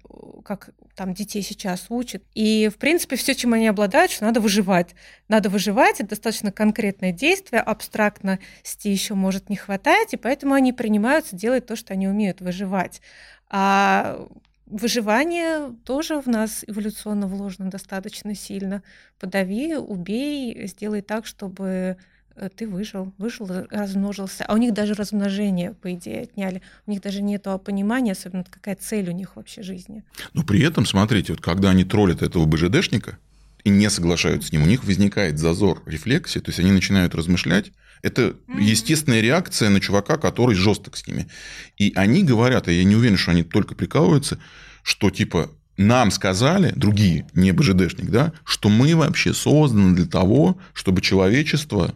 как 0.44 0.70
там 0.94 1.14
детей 1.14 1.42
сейчас 1.42 1.87
учат. 1.88 2.23
И, 2.35 2.68
в 2.68 2.77
принципе, 2.77 3.16
все, 3.16 3.35
чем 3.35 3.55
они 3.55 3.68
обладают, 3.68 4.12
что 4.12 4.27
надо 4.27 4.40
выживать. 4.40 4.94
Надо 5.29 5.49
выживать, 5.49 6.01
это 6.01 6.11
достаточно 6.11 6.53
конкретное 6.53 7.11
действие, 7.12 7.62
абстрактности 7.62 8.88
еще 8.88 9.14
может 9.14 9.49
не 9.49 9.57
хватать, 9.57 10.12
и 10.12 10.18
поэтому 10.18 10.53
они 10.53 10.75
принимаются 10.75 11.37
делать 11.37 11.64
то, 11.64 11.75
что 11.75 11.94
они 11.94 12.07
умеют 12.07 12.42
выживать. 12.42 13.01
А 13.49 14.29
выживание 14.71 15.75
тоже 15.85 16.21
в 16.21 16.27
нас 16.27 16.65
эволюционно 16.67 17.27
вложено 17.27 17.71
достаточно 17.71 18.35
сильно. 18.35 18.83
Подави, 19.19 19.77
убей, 19.77 20.67
сделай 20.67 21.03
так, 21.03 21.27
чтобы 21.27 21.97
э, 22.37 22.49
ты 22.55 22.67
выжил, 22.67 23.13
выжил, 23.19 23.49
размножился. 23.71 24.45
А 24.45 24.55
у 24.55 24.57
них 24.57 24.73
даже 24.73 24.95
размножение, 24.95 25.75
по 25.75 25.93
идее, 25.93 26.23
отняли. 26.23 26.63
У 26.87 26.91
них 26.91 27.01
даже 27.03 27.23
нет 27.23 27.47
понимания, 27.65 28.13
особенно 28.13 28.45
какая 28.45 28.77
цель 28.77 29.09
у 29.09 29.13
них 29.13 29.37
вообще 29.37 29.63
жизни. 29.63 30.05
Но 30.33 30.45
при 30.45 30.63
этом, 30.63 30.87
смотрите, 30.87 31.33
вот 31.33 31.43
когда 31.43 31.71
они 31.71 31.85
троллят 31.85 32.23
этого 32.23 32.47
БЖДшника 32.47 33.19
и 33.65 33.71
не 33.71 33.91
соглашаются 33.91 34.49
с 34.49 34.53
ним, 34.53 34.63
у 34.63 34.67
них 34.67 34.85
возникает 34.85 35.39
зазор 35.39 35.83
рефлексии, 35.87 36.39
то 36.39 36.51
есть 36.51 36.61
они 36.61 36.73
начинают 36.73 37.15
размышлять, 37.15 37.73
это 38.03 38.37
естественная 38.59 39.21
реакция 39.21 39.71
на 39.71 39.81
чувака, 39.81 40.17
который 40.17 40.55
жесток 40.55 40.97
с 40.97 41.07
ними. 41.07 41.29
И 41.77 41.93
они 41.97 42.23
говорят, 42.23 42.69
и 42.69 42.73
я 42.73 42.85
не 42.85 42.97
уверен, 42.97 43.17
что 43.17 43.31
они 43.33 43.43
только 43.43 43.75
прикалываются, 43.75 44.39
что 44.83 45.11
типа 45.11 45.51
нам 45.77 46.11
сказали, 46.11 46.73
другие, 46.77 47.27
не 47.35 47.53
БЖДшник, 47.53 48.11
да, 48.11 48.33
что 48.45 48.69
мы 48.69 48.95
вообще 48.95 49.33
созданы 49.33 49.97
для 49.97 50.07
того, 50.07 50.59
чтобы 50.75 51.01
человечество 51.01 51.95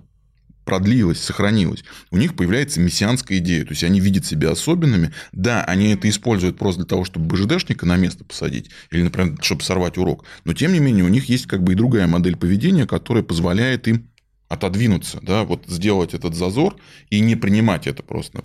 продлилось, 0.64 1.21
сохранилось. 1.21 1.85
У 2.11 2.17
них 2.17 2.35
появляется 2.35 2.81
мессианская 2.81 3.38
идея. 3.38 3.64
То 3.64 3.71
есть, 3.71 3.85
они 3.85 4.01
видят 4.01 4.25
себя 4.25 4.51
особенными. 4.51 5.12
Да, 5.33 5.62
они 5.64 5.93
это 5.93 6.09
используют 6.09 6.59
просто 6.59 6.81
для 6.81 6.88
того, 6.88 7.05
чтобы 7.05 7.27
БЖДшника 7.27 7.87
на 7.87 7.97
место 7.97 8.25
посадить. 8.25 8.71
Или, 8.90 9.03
например, 9.03 9.37
чтобы 9.43 9.62
сорвать 9.62 9.99
урок. 9.99 10.25
Но, 10.45 10.55
тем 10.55 10.73
не 10.73 10.79
менее, 10.79 11.05
у 11.05 11.09
них 11.09 11.29
есть 11.29 11.47
как 11.47 11.62
бы 11.62 11.73
и 11.73 11.77
другая 11.77 12.07
модель 12.07 12.37
поведения, 12.37 12.87
которая 12.87 13.23
позволяет 13.23 13.87
им 13.88 14.09
отодвинуться, 14.48 15.18
да, 15.22 15.44
вот 15.44 15.64
сделать 15.66 16.14
этот 16.14 16.35
зазор 16.35 16.76
и 17.11 17.20
не 17.20 17.37
принимать 17.37 17.87
это 17.87 18.02
просто. 18.02 18.42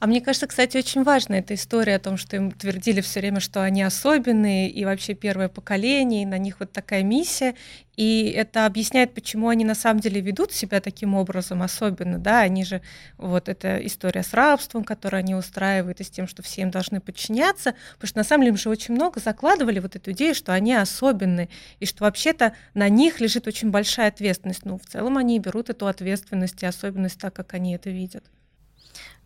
А 0.00 0.06
мне 0.06 0.20
кажется, 0.20 0.46
кстати, 0.46 0.76
очень 0.76 1.02
важна 1.02 1.38
эта 1.38 1.54
история 1.54 1.96
о 1.96 1.98
том, 1.98 2.16
что 2.16 2.36
им 2.36 2.52
твердили 2.52 3.00
все 3.00 3.18
время, 3.18 3.40
что 3.40 3.64
они 3.64 3.82
особенные 3.82 4.70
и 4.70 4.84
вообще 4.84 5.14
первое 5.14 5.48
поколение, 5.48 6.22
и 6.22 6.26
на 6.26 6.38
них 6.38 6.60
вот 6.60 6.70
такая 6.70 7.02
миссия. 7.02 7.56
И 7.96 8.30
это 8.30 8.64
объясняет, 8.66 9.12
почему 9.12 9.48
они 9.48 9.64
на 9.64 9.74
самом 9.74 9.98
деле 9.98 10.20
ведут 10.20 10.52
себя 10.52 10.80
таким 10.80 11.16
образом 11.16 11.62
особенно, 11.62 12.18
да, 12.18 12.42
они 12.42 12.64
же, 12.64 12.80
вот 13.16 13.48
эта 13.48 13.84
история 13.84 14.22
с 14.22 14.34
рабством, 14.34 14.84
которую 14.84 15.18
они 15.18 15.34
устраивают, 15.34 16.00
и 16.00 16.04
с 16.04 16.10
тем, 16.10 16.28
что 16.28 16.44
все 16.44 16.62
им 16.62 16.70
должны 16.70 17.00
подчиняться, 17.00 17.74
потому 17.94 18.08
что 18.08 18.18
на 18.18 18.24
самом 18.24 18.42
деле 18.44 18.52
им 18.52 18.56
же 18.56 18.68
очень 18.68 18.94
много 18.94 19.18
закладывали 19.18 19.80
вот 19.80 19.96
эту 19.96 20.12
идею, 20.12 20.36
что 20.36 20.52
они 20.54 20.74
особенные, 20.74 21.48
и 21.80 21.86
что 21.86 22.04
вообще-то 22.04 22.52
на 22.72 22.88
них 22.88 23.18
лежит 23.18 23.48
очень 23.48 23.70
большая 23.70 24.08
ответственность. 24.08 24.64
Ну, 24.64 24.78
в 24.78 24.86
целом 24.86 25.18
они 25.18 25.40
берут 25.40 25.70
эту 25.70 25.88
ответственность 25.88 26.62
и 26.62 26.66
особенность 26.66 27.18
так, 27.18 27.34
как 27.34 27.54
они 27.54 27.74
это 27.74 27.90
видят. 27.90 28.22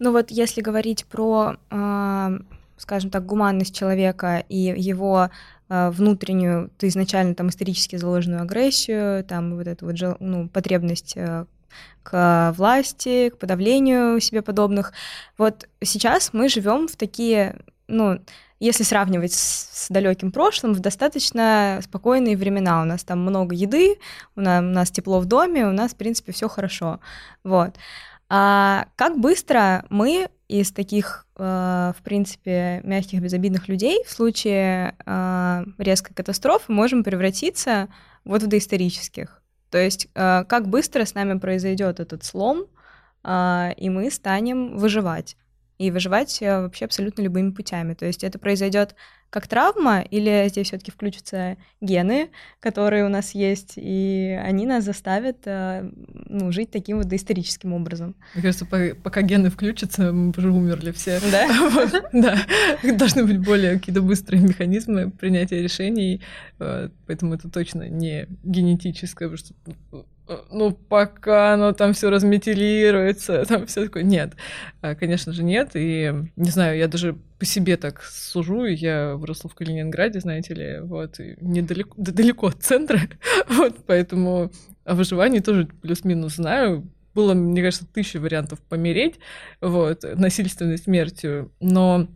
Ну 0.02 0.10
вот 0.10 0.32
если 0.32 0.62
говорить 0.62 1.06
про, 1.06 1.54
э, 1.70 2.38
скажем 2.76 3.10
так, 3.10 3.24
гуманность 3.24 3.72
человека 3.72 4.44
и 4.48 4.74
его 4.76 5.30
э, 5.68 5.90
внутреннюю, 5.90 6.70
то 6.76 6.88
изначально 6.88 7.36
там 7.36 7.50
исторически 7.50 7.94
заложенную 7.94 8.42
агрессию, 8.42 9.22
там 9.22 9.54
вот 9.54 9.68
эту 9.68 9.86
вот 9.86 10.16
ну, 10.18 10.48
потребность 10.48 11.12
э, 11.16 11.46
к 12.02 12.52
власти, 12.58 13.28
к 13.28 13.38
подавлению 13.38 14.18
себе 14.18 14.42
подобных. 14.42 14.92
Вот 15.38 15.68
сейчас 15.80 16.32
мы 16.32 16.48
живем 16.48 16.88
в 16.88 16.96
такие, 16.96 17.60
ну, 17.86 18.18
если 18.58 18.82
сравнивать 18.82 19.32
с, 19.32 19.84
с 19.84 19.88
далеким 19.88 20.32
прошлым, 20.32 20.74
в 20.74 20.80
достаточно 20.80 21.78
спокойные 21.80 22.36
времена. 22.36 22.82
У 22.82 22.84
нас 22.84 23.04
там 23.04 23.20
много 23.20 23.54
еды, 23.54 23.98
у 24.34 24.40
нас, 24.40 24.62
у 24.62 24.66
нас 24.66 24.90
тепло 24.90 25.20
в 25.20 25.26
доме, 25.26 25.64
у 25.64 25.72
нас, 25.72 25.92
в 25.92 25.96
принципе, 25.96 26.32
все 26.32 26.48
хорошо. 26.48 26.98
Вот. 27.44 27.76
А 28.34 28.86
как 28.96 29.18
быстро 29.18 29.84
мы 29.90 30.30
из 30.48 30.72
таких, 30.72 31.26
э, 31.36 31.92
в 31.94 32.02
принципе, 32.02 32.80
мягких, 32.82 33.20
безобидных 33.20 33.68
людей 33.68 34.02
в 34.06 34.10
случае 34.10 34.96
э, 35.04 35.64
резкой 35.76 36.14
катастрофы 36.14 36.72
можем 36.72 37.04
превратиться 37.04 37.90
вот 38.24 38.42
в 38.42 38.46
доисторических? 38.46 39.42
То 39.68 39.76
есть 39.76 40.08
э, 40.14 40.44
как 40.48 40.68
быстро 40.68 41.04
с 41.04 41.12
нами 41.12 41.38
произойдет 41.38 42.00
этот 42.00 42.24
слом, 42.24 42.64
и 43.22 43.88
мы 43.90 44.10
станем 44.10 44.78
выживать? 44.78 45.36
И 45.78 45.90
выживать 45.90 46.38
вообще 46.40 46.84
абсолютно 46.84 47.22
любыми 47.22 47.50
путями. 47.50 47.94
То 47.94 48.06
есть 48.06 48.24
это 48.24 48.38
произойдет 48.38 48.94
как 49.32 49.48
травма, 49.48 50.02
или 50.02 50.46
здесь 50.50 50.66
все-таки 50.66 50.90
включатся 50.90 51.56
гены, 51.80 52.28
которые 52.60 53.06
у 53.06 53.08
нас 53.08 53.34
есть, 53.34 53.72
и 53.76 54.38
они 54.44 54.66
нас 54.66 54.84
заставят 54.84 55.38
э, 55.46 55.90
ну, 56.26 56.52
жить 56.52 56.70
таким 56.70 56.98
вот 56.98 57.08
доисторическим 57.08 57.72
образом. 57.72 58.14
Мне 58.34 58.42
кажется, 58.42 58.66
пока 58.66 59.22
гены 59.22 59.48
включатся, 59.48 60.12
мы 60.12 60.34
уже 60.36 60.50
умерли 60.50 60.92
все. 60.92 61.18
Да? 61.30 61.48
Да. 62.12 62.36
Должны 62.94 63.24
быть 63.24 63.38
более 63.38 63.78
какие-то 63.78 64.02
быстрые 64.02 64.42
механизмы 64.42 65.10
принятия 65.10 65.62
решений, 65.62 66.20
э, 66.58 66.90
поэтому 67.06 67.32
это 67.32 67.48
точно 67.48 67.88
не 67.88 68.26
генетическое, 68.44 69.30
потому 69.30 69.38
что 69.38 69.54
Э, 69.92 70.02
ну, 70.50 70.72
пока 70.72 71.54
оно 71.54 71.72
там 71.72 71.92
все 71.92 72.10
разметилируется, 72.10 73.44
там 73.48 73.66
все 73.66 73.84
такое. 73.84 74.02
Нет, 74.02 74.34
а, 74.80 74.94
конечно 74.94 75.32
же, 75.32 75.42
нет. 75.42 75.70
И 75.74 76.12
не 76.36 76.50
знаю, 76.50 76.78
я 76.78 76.88
даже 76.88 77.16
по 77.38 77.44
себе 77.44 77.76
так 77.76 78.02
сужу. 78.02 78.64
Я 78.64 79.16
выросла 79.16 79.50
в 79.50 79.54
Калининграде, 79.54 80.20
знаете 80.20 80.54
ли, 80.54 80.80
вот, 80.80 81.18
недалеко, 81.40 81.94
далеко 81.96 82.48
от 82.48 82.62
центра. 82.62 83.00
вот, 83.48 83.76
поэтому 83.86 84.52
о 84.84 84.94
выживании 84.94 85.40
тоже 85.40 85.68
плюс-минус 85.80 86.36
знаю. 86.36 86.88
Было, 87.14 87.34
мне 87.34 87.62
кажется, 87.62 87.86
тысяча 87.86 88.18
вариантов 88.18 88.60
помереть, 88.60 89.18
вот, 89.60 90.02
насильственной 90.02 90.78
смертью, 90.78 91.52
но 91.60 92.08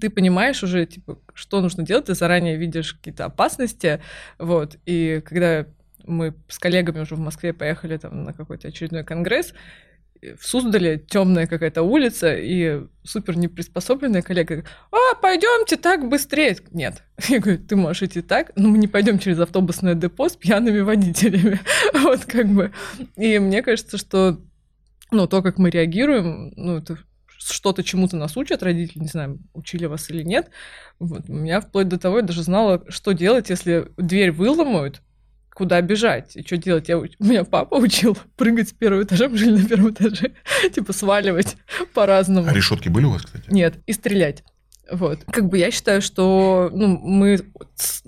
ты 0.00 0.10
понимаешь 0.10 0.62
уже, 0.62 0.86
типа, 0.86 1.18
что 1.34 1.60
нужно 1.60 1.84
делать, 1.84 2.06
ты 2.06 2.14
заранее 2.14 2.56
видишь 2.56 2.94
какие-то 2.94 3.24
опасности, 3.24 4.00
вот, 4.38 4.76
и 4.86 5.22
когда 5.24 5.66
мы 6.06 6.34
с 6.48 6.58
коллегами 6.58 7.00
уже 7.00 7.14
в 7.14 7.20
Москве 7.20 7.52
поехали 7.52 7.96
там 7.96 8.24
на 8.24 8.32
какой-то 8.32 8.68
очередной 8.68 9.04
конгресс, 9.04 9.54
в 10.22 10.46
Суздале 10.46 10.98
темная 10.98 11.46
какая-то 11.46 11.82
улица, 11.82 12.34
и 12.34 12.82
супер 13.04 13.36
неприспособленная 13.36 14.22
коллега 14.22 14.56
говорит, 14.56 14.70
а, 14.92 15.14
пойдемте 15.16 15.76
так 15.76 16.08
быстрее. 16.08 16.56
Нет. 16.72 17.02
Я 17.28 17.40
говорю, 17.40 17.58
ты 17.58 17.76
можешь 17.76 18.02
идти 18.02 18.20
так, 18.20 18.52
но 18.56 18.68
мы 18.68 18.78
не 18.78 18.88
пойдем 18.88 19.18
через 19.18 19.38
автобусное 19.38 19.94
депо 19.94 20.28
с 20.28 20.36
пьяными 20.36 20.80
водителями. 20.80 21.60
вот 21.94 22.24
как 22.26 22.48
бы. 22.48 22.72
И 23.16 23.38
мне 23.38 23.62
кажется, 23.62 23.96
что 23.96 24.38
ну, 25.10 25.26
то, 25.26 25.42
как 25.42 25.58
мы 25.58 25.70
реагируем, 25.70 26.52
ну, 26.56 26.78
это 26.78 26.98
что-то 27.38 27.82
чему-то 27.82 28.16
нас 28.16 28.36
учат 28.36 28.62
родители, 28.62 29.00
не 29.02 29.08
знаю, 29.08 29.40
учили 29.54 29.86
вас 29.86 30.10
или 30.10 30.22
нет. 30.22 30.50
Вот. 30.98 31.22
У 31.28 31.32
меня 31.32 31.60
вплоть 31.60 31.88
до 31.88 31.98
того, 31.98 32.18
я 32.18 32.22
даже 32.22 32.42
знала, 32.42 32.84
что 32.88 33.12
делать, 33.12 33.48
если 33.48 33.88
дверь 33.96 34.30
выломают, 34.30 35.00
куда 35.54 35.80
бежать 35.80 36.36
и 36.36 36.42
что 36.42 36.56
делать. 36.56 36.88
Я, 36.88 36.98
у 36.98 37.04
меня 37.18 37.44
папа 37.44 37.76
учил 37.76 38.16
прыгать 38.36 38.70
с 38.70 38.72
первого 38.72 39.02
этажа, 39.02 39.28
мы 39.28 39.36
жили 39.36 39.60
на 39.60 39.68
первом 39.68 39.92
этаже, 39.92 40.32
типа 40.74 40.92
сваливать 40.92 41.56
по-разному. 41.94 42.48
А 42.48 42.52
решетки 42.52 42.88
были 42.88 43.04
у 43.04 43.10
вас, 43.10 43.22
кстати? 43.22 43.44
Нет, 43.48 43.74
и 43.86 43.92
стрелять. 43.92 44.44
Вот. 44.90 45.20
Как 45.30 45.48
бы 45.48 45.58
я 45.58 45.70
считаю, 45.70 46.02
что 46.02 46.68
ну, 46.72 46.98
мы 46.98 47.38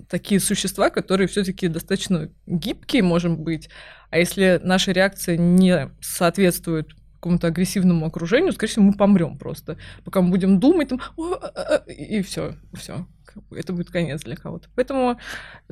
такие 0.09 0.40
существа, 0.40 0.90
которые 0.90 1.28
все-таки 1.28 1.68
достаточно 1.68 2.28
гибкие 2.47 3.03
можем 3.03 3.36
быть, 3.36 3.68
а 4.11 4.18
если 4.18 4.61
наша 4.62 4.93
реакция 4.93 5.36
не 5.36 5.90
соответствует 6.01 6.88
какому-то 7.14 7.47
агрессивному 7.47 8.05
окружению, 8.05 8.53
скорее 8.53 8.72
всего, 8.72 8.84
мы 8.84 8.95
помрем 8.95 9.38
просто. 9.38 9.78
Пока 10.05 10.20
мы 10.20 10.30
будем 10.30 10.59
думать, 10.59 10.88
там, 10.88 11.01
а, 11.16 11.53
а, 11.55 11.76
и 11.90 12.20
все, 12.22 12.57
все. 12.74 13.07
Это 13.51 13.72
будет 13.72 13.91
конец 13.91 14.22
для 14.22 14.37
кого-то. 14.37 14.68
Поэтому 14.74 15.18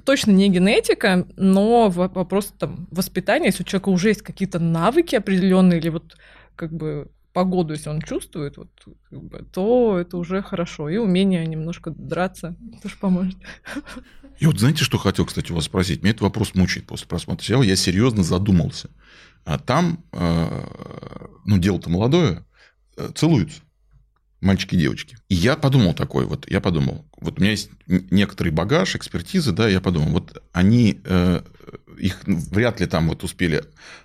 точно 0.04 0.32
не 0.32 0.48
генетика, 0.48 1.26
но 1.36 1.88
вопрос 1.88 2.52
там 2.58 2.88
воспитания, 2.90 3.46
если 3.46 3.62
у 3.62 3.66
человека 3.66 3.88
уже 3.88 4.08
есть 4.08 4.22
какие-то 4.22 4.58
навыки 4.58 5.16
определенные, 5.16 5.80
или 5.80 5.88
вот 5.88 6.16
как 6.56 6.72
бы 6.72 7.10
погоду, 7.32 7.72
если 7.74 7.88
он 7.88 8.00
чувствует, 8.00 8.56
вот, 8.56 8.70
как 9.08 9.22
бы, 9.22 9.46
то 9.52 9.98
это 9.98 10.16
уже 10.16 10.42
хорошо. 10.42 10.88
И 10.88 10.96
умение 10.96 11.46
немножко 11.46 11.90
драться 11.90 12.56
тоже 12.82 12.96
поможет. 13.00 13.38
И 14.38 14.46
вот 14.46 14.58
знаете, 14.58 14.84
что 14.84 14.98
хотел, 14.98 15.26
кстати, 15.26 15.52
у 15.52 15.54
вас 15.54 15.64
спросить? 15.64 16.02
Меня 16.02 16.10
этот 16.10 16.22
вопрос 16.22 16.54
мучает 16.54 16.86
после 16.86 17.06
просмотра 17.06 17.44
сериала. 17.44 17.62
Я 17.62 17.76
серьезно 17.76 18.22
задумался. 18.22 18.90
А 19.44 19.58
там, 19.58 20.04
э, 20.12 20.66
ну, 21.44 21.58
дело-то 21.58 21.90
молодое, 21.90 22.46
э, 22.96 23.10
целуются 23.14 23.62
мальчики 24.40 24.74
и 24.74 24.78
девочки. 24.78 25.16
И 25.28 25.34
я 25.34 25.56
подумал 25.56 25.94
такой, 25.94 26.24
вот 26.24 26.50
я 26.50 26.60
подумал, 26.60 27.06
вот 27.20 27.38
у 27.38 27.40
меня 27.40 27.52
есть 27.52 27.70
некоторый 27.86 28.50
багаж, 28.50 28.96
экспертизы, 28.96 29.52
да, 29.52 29.68
я 29.68 29.80
подумал, 29.80 30.10
вот 30.10 30.42
они, 30.52 31.00
э, 31.04 31.42
их 31.98 32.20
вряд 32.24 32.80
ли 32.80 32.86
там 32.86 33.08
вот 33.08 33.22
успели, 33.24 33.64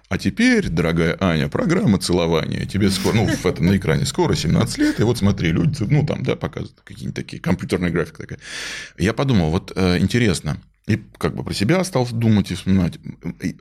а 0.10 0.18
теперь, 0.18 0.70
дорогая 0.70 1.18
Аня, 1.20 1.48
программа 1.48 2.00
целования, 2.00 2.66
тебе 2.66 2.90
скоро, 2.90 3.16
ну, 3.16 3.28
в 3.28 3.46
этом 3.46 3.68
на 3.68 3.78
экране 3.78 4.06
скоро 4.06 4.36
17 4.36 4.78
лет, 4.78 5.00
и 5.00 5.04
вот 5.04 5.18
смотри, 5.18 5.52
люди, 5.52 5.84
ну, 5.84 6.06
там, 6.06 6.24
да, 6.24 6.36
показывают 6.36 6.82
какие-нибудь 6.84 7.16
такие, 7.16 7.42
компьютерная 7.42 7.90
графика 7.90 8.22
такая. 8.22 8.40
Я 8.98 9.14
подумал, 9.14 9.52
вот 9.52 9.72
э, 9.76 10.00
интересно, 10.00 10.62
и 10.88 11.02
как 11.18 11.36
бы 11.36 11.44
про 11.44 11.54
себя 11.54 11.84
стал 11.84 12.08
думать 12.12 12.52
и 12.52 12.56
вспоминать. 12.56 13.00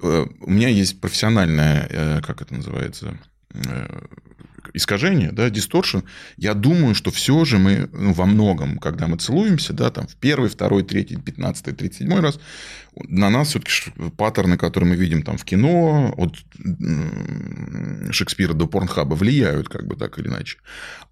Э, 0.03 0.27
у 0.41 0.51
меня 0.51 0.68
есть 0.68 1.01
профессиональная, 1.01 1.87
э, 1.89 2.20
как 2.20 2.43
это 2.43 2.55
называется, 2.55 3.18
э, 3.55 4.01
искажение, 4.73 5.33
да, 5.33 5.51
дисторшн, 5.51 5.99
я 6.37 6.55
думаю, 6.55 6.95
что 6.95 7.11
все 7.11 7.45
же 7.45 7.59
мы 7.59 7.89
ну, 7.93 8.12
во 8.12 8.27
многом, 8.27 8.79
когда 8.79 9.07
мы 9.07 9.17
целуемся, 9.17 9.73
да, 9.73 9.91
там 9.91 10.07
в 10.07 10.17
первый, 10.17 10.49
второй, 10.49 10.83
третий, 10.83 11.17
пятнадцатый, 11.17 11.75
тридцать 11.75 11.99
седьмой 12.01 12.21
раз, 12.21 12.39
на 12.97 13.31
нас 13.31 13.49
все-таки 13.49 13.73
паттерны, 14.17 14.57
которые 14.57 14.91
мы 14.91 14.97
видим 14.97 15.23
там 15.23 15.37
в 15.37 15.45
кино, 15.45 16.15
от 16.17 16.37
Шекспира 18.12 18.53
до 18.53 18.67
Порнхаба 18.67 19.15
влияют 19.15 19.69
как 19.69 19.87
бы 19.87 19.97
так 19.97 20.19
или 20.19 20.29
иначе. 20.29 20.59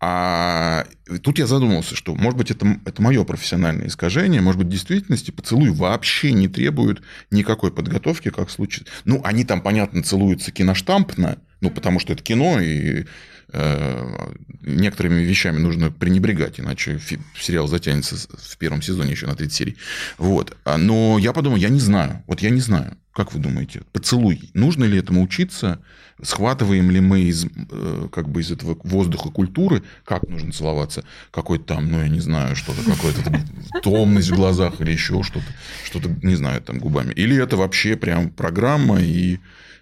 А 0.00 0.86
тут 1.22 1.38
я 1.38 1.46
задумался, 1.46 1.96
что, 1.96 2.14
может 2.14 2.38
быть, 2.38 2.50
это, 2.50 2.78
это 2.84 3.02
мое 3.02 3.24
профессиональное 3.24 3.88
искажение, 3.88 4.40
может 4.40 4.58
быть, 4.58 4.68
в 4.68 4.70
действительности 4.70 5.30
поцелуй 5.30 5.70
вообще 5.70 6.32
не 6.32 6.48
требует 6.48 7.02
никакой 7.30 7.72
подготовки, 7.72 8.30
как 8.30 8.50
случае... 8.50 8.86
Ну, 9.04 9.20
они 9.24 9.44
там, 9.44 9.60
понятно, 9.60 10.02
целуются 10.02 10.52
киноштампно, 10.52 11.38
ну, 11.60 11.70
потому 11.70 11.98
что 11.98 12.12
это 12.12 12.22
кино, 12.22 12.60
и 12.60 13.06
некоторыми 13.52 15.20
вещами 15.22 15.58
нужно 15.58 15.90
пренебрегать, 15.90 16.58
иначе 16.58 16.98
сериал 17.38 17.66
затянется 17.66 18.16
в 18.16 18.56
первом 18.58 18.80
сезоне 18.82 19.12
еще 19.12 19.26
на 19.26 19.34
30 19.34 19.52
серий. 19.52 19.76
Вот. 20.18 20.56
А, 20.64 20.78
но 20.78 21.18
я 21.18 21.32
подумал, 21.32 21.56
я 21.56 21.68
не 21.68 21.80
знаю. 21.80 22.22
Вот 22.26 22.40
я 22.40 22.50
не 22.50 22.60
знаю. 22.60 22.96
Как 23.12 23.34
вы 23.34 23.40
думаете, 23.40 23.82
поцелуй, 23.92 24.50
нужно 24.54 24.84
ли 24.84 24.98
этому 24.98 25.22
учиться? 25.22 25.80
Схватываем 26.22 26.90
ли 26.90 27.00
мы 27.00 27.20
из, 27.20 27.44
э, 27.44 28.08
как 28.10 28.30
бы 28.30 28.40
из 28.40 28.50
этого 28.50 28.78
воздуха 28.84 29.28
культуры, 29.28 29.82
как 30.04 30.26
нужно 30.28 30.50
целоваться? 30.52 31.04
Какой-то 31.30 31.64
там, 31.64 31.90
ну, 31.90 32.00
я 32.00 32.08
не 32.08 32.20
знаю, 32.20 32.56
что-то, 32.56 32.82
какая-то 32.82 33.80
томность 33.82 34.30
в 34.30 34.36
глазах 34.36 34.80
или 34.80 34.92
еще 34.92 35.22
что-то, 35.22 35.44
что-то, 35.84 36.08
не 36.22 36.36
знаю, 36.36 36.62
там 36.62 36.78
губами. 36.78 37.12
Или 37.12 37.36
это 37.36 37.56
вообще 37.58 37.96
прям 37.96 38.30
программа 38.30 39.02
и... 39.02 39.40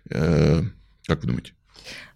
Э, 0.09 0.65
как 1.07 1.21
вы 1.21 1.29
думаете? 1.29 1.53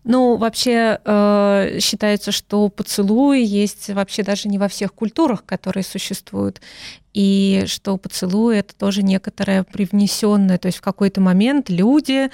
Ну, 0.04 0.36
вообще 0.36 1.00
э, 1.02 1.78
считается, 1.80 2.30
что 2.30 2.68
поцелуи 2.68 3.42
есть 3.42 3.88
вообще 3.88 4.22
даже 4.22 4.48
не 4.48 4.58
во 4.58 4.68
всех 4.68 4.92
культурах, 4.92 5.46
которые 5.46 5.82
существуют, 5.82 6.60
и 7.14 7.64
что 7.68 7.96
поцелуй 7.96 8.58
это 8.58 8.74
тоже 8.74 9.02
некоторое 9.02 9.62
привнесенное, 9.62 10.58
то 10.58 10.66
есть 10.66 10.78
в 10.78 10.82
какой-то 10.82 11.22
момент 11.22 11.70
люди 11.70 12.28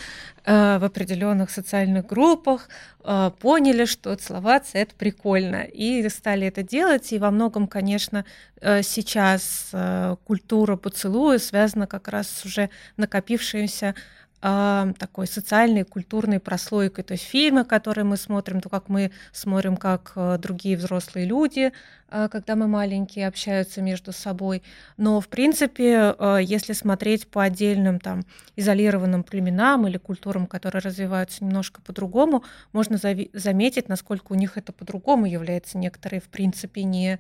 э, 0.45 0.79
в 0.79 0.85
определенных 0.85 1.51
социальных 1.51 2.07
группах 2.07 2.69
э, 3.05 3.31
поняли, 3.39 3.85
что 3.85 4.17
целоваться 4.17 4.79
это 4.79 4.95
прикольно, 4.97 5.63
и 5.63 6.09
стали 6.09 6.49
это 6.49 6.65
делать, 6.65 7.13
и 7.13 7.19
во 7.19 7.31
многом, 7.31 7.69
конечно, 7.69 8.25
э, 8.61 8.83
сейчас 8.83 9.69
э, 9.73 10.17
культура 10.25 10.75
поцелуя 10.75 11.39
связана 11.39 11.87
как 11.87 12.09
раз 12.09 12.29
с 12.29 12.45
уже 12.45 12.69
накопившимся 12.97 13.95
э, 14.43 14.93
такой 14.99 15.27
социальной, 15.27 15.85
культурной 15.85 16.41
прослойкой. 16.41 17.05
То 17.05 17.13
есть 17.13 17.25
фильмы, 17.25 17.65
которые 17.65 18.05
мы 18.05 18.17
смотрим, 18.17 18.61
то 18.61 18.69
как 18.69 18.89
мы 18.89 19.11
смотрим, 19.33 19.77
как 19.77 20.13
э, 20.17 20.39
другие 20.39 20.77
взрослые 20.77 21.27
люди, 21.27 21.73
э, 22.11 22.29
когда 22.31 22.57
мы 22.57 22.67
маленькие, 22.67 23.27
общаются 23.27 23.83
между 23.83 24.13
собой. 24.13 24.63
Но, 24.97 25.21
в 25.21 25.29
принципе, 25.29 26.15
э, 26.19 26.39
если 26.43 26.73
смотреть 26.73 27.29
по 27.29 27.43
отдельным 27.43 28.01
там 28.01 28.23
изолированным 28.57 29.23
племенам 29.23 29.87
или 29.87 29.99
культурам, 29.99 30.47
которые 30.47 30.83
развиваются 30.83 31.45
немножко 31.45 31.81
по-другому, 31.83 32.45
можно 32.73 32.97
заметить, 32.97 33.89
насколько 33.89 34.33
у 34.33 34.37
них 34.37 34.57
это 34.57 34.73
по-другому 34.73 35.27
является. 35.27 35.79
Некоторые, 35.79 36.21
в 36.21 36.29
принципе, 36.29 36.85
не 36.85 37.19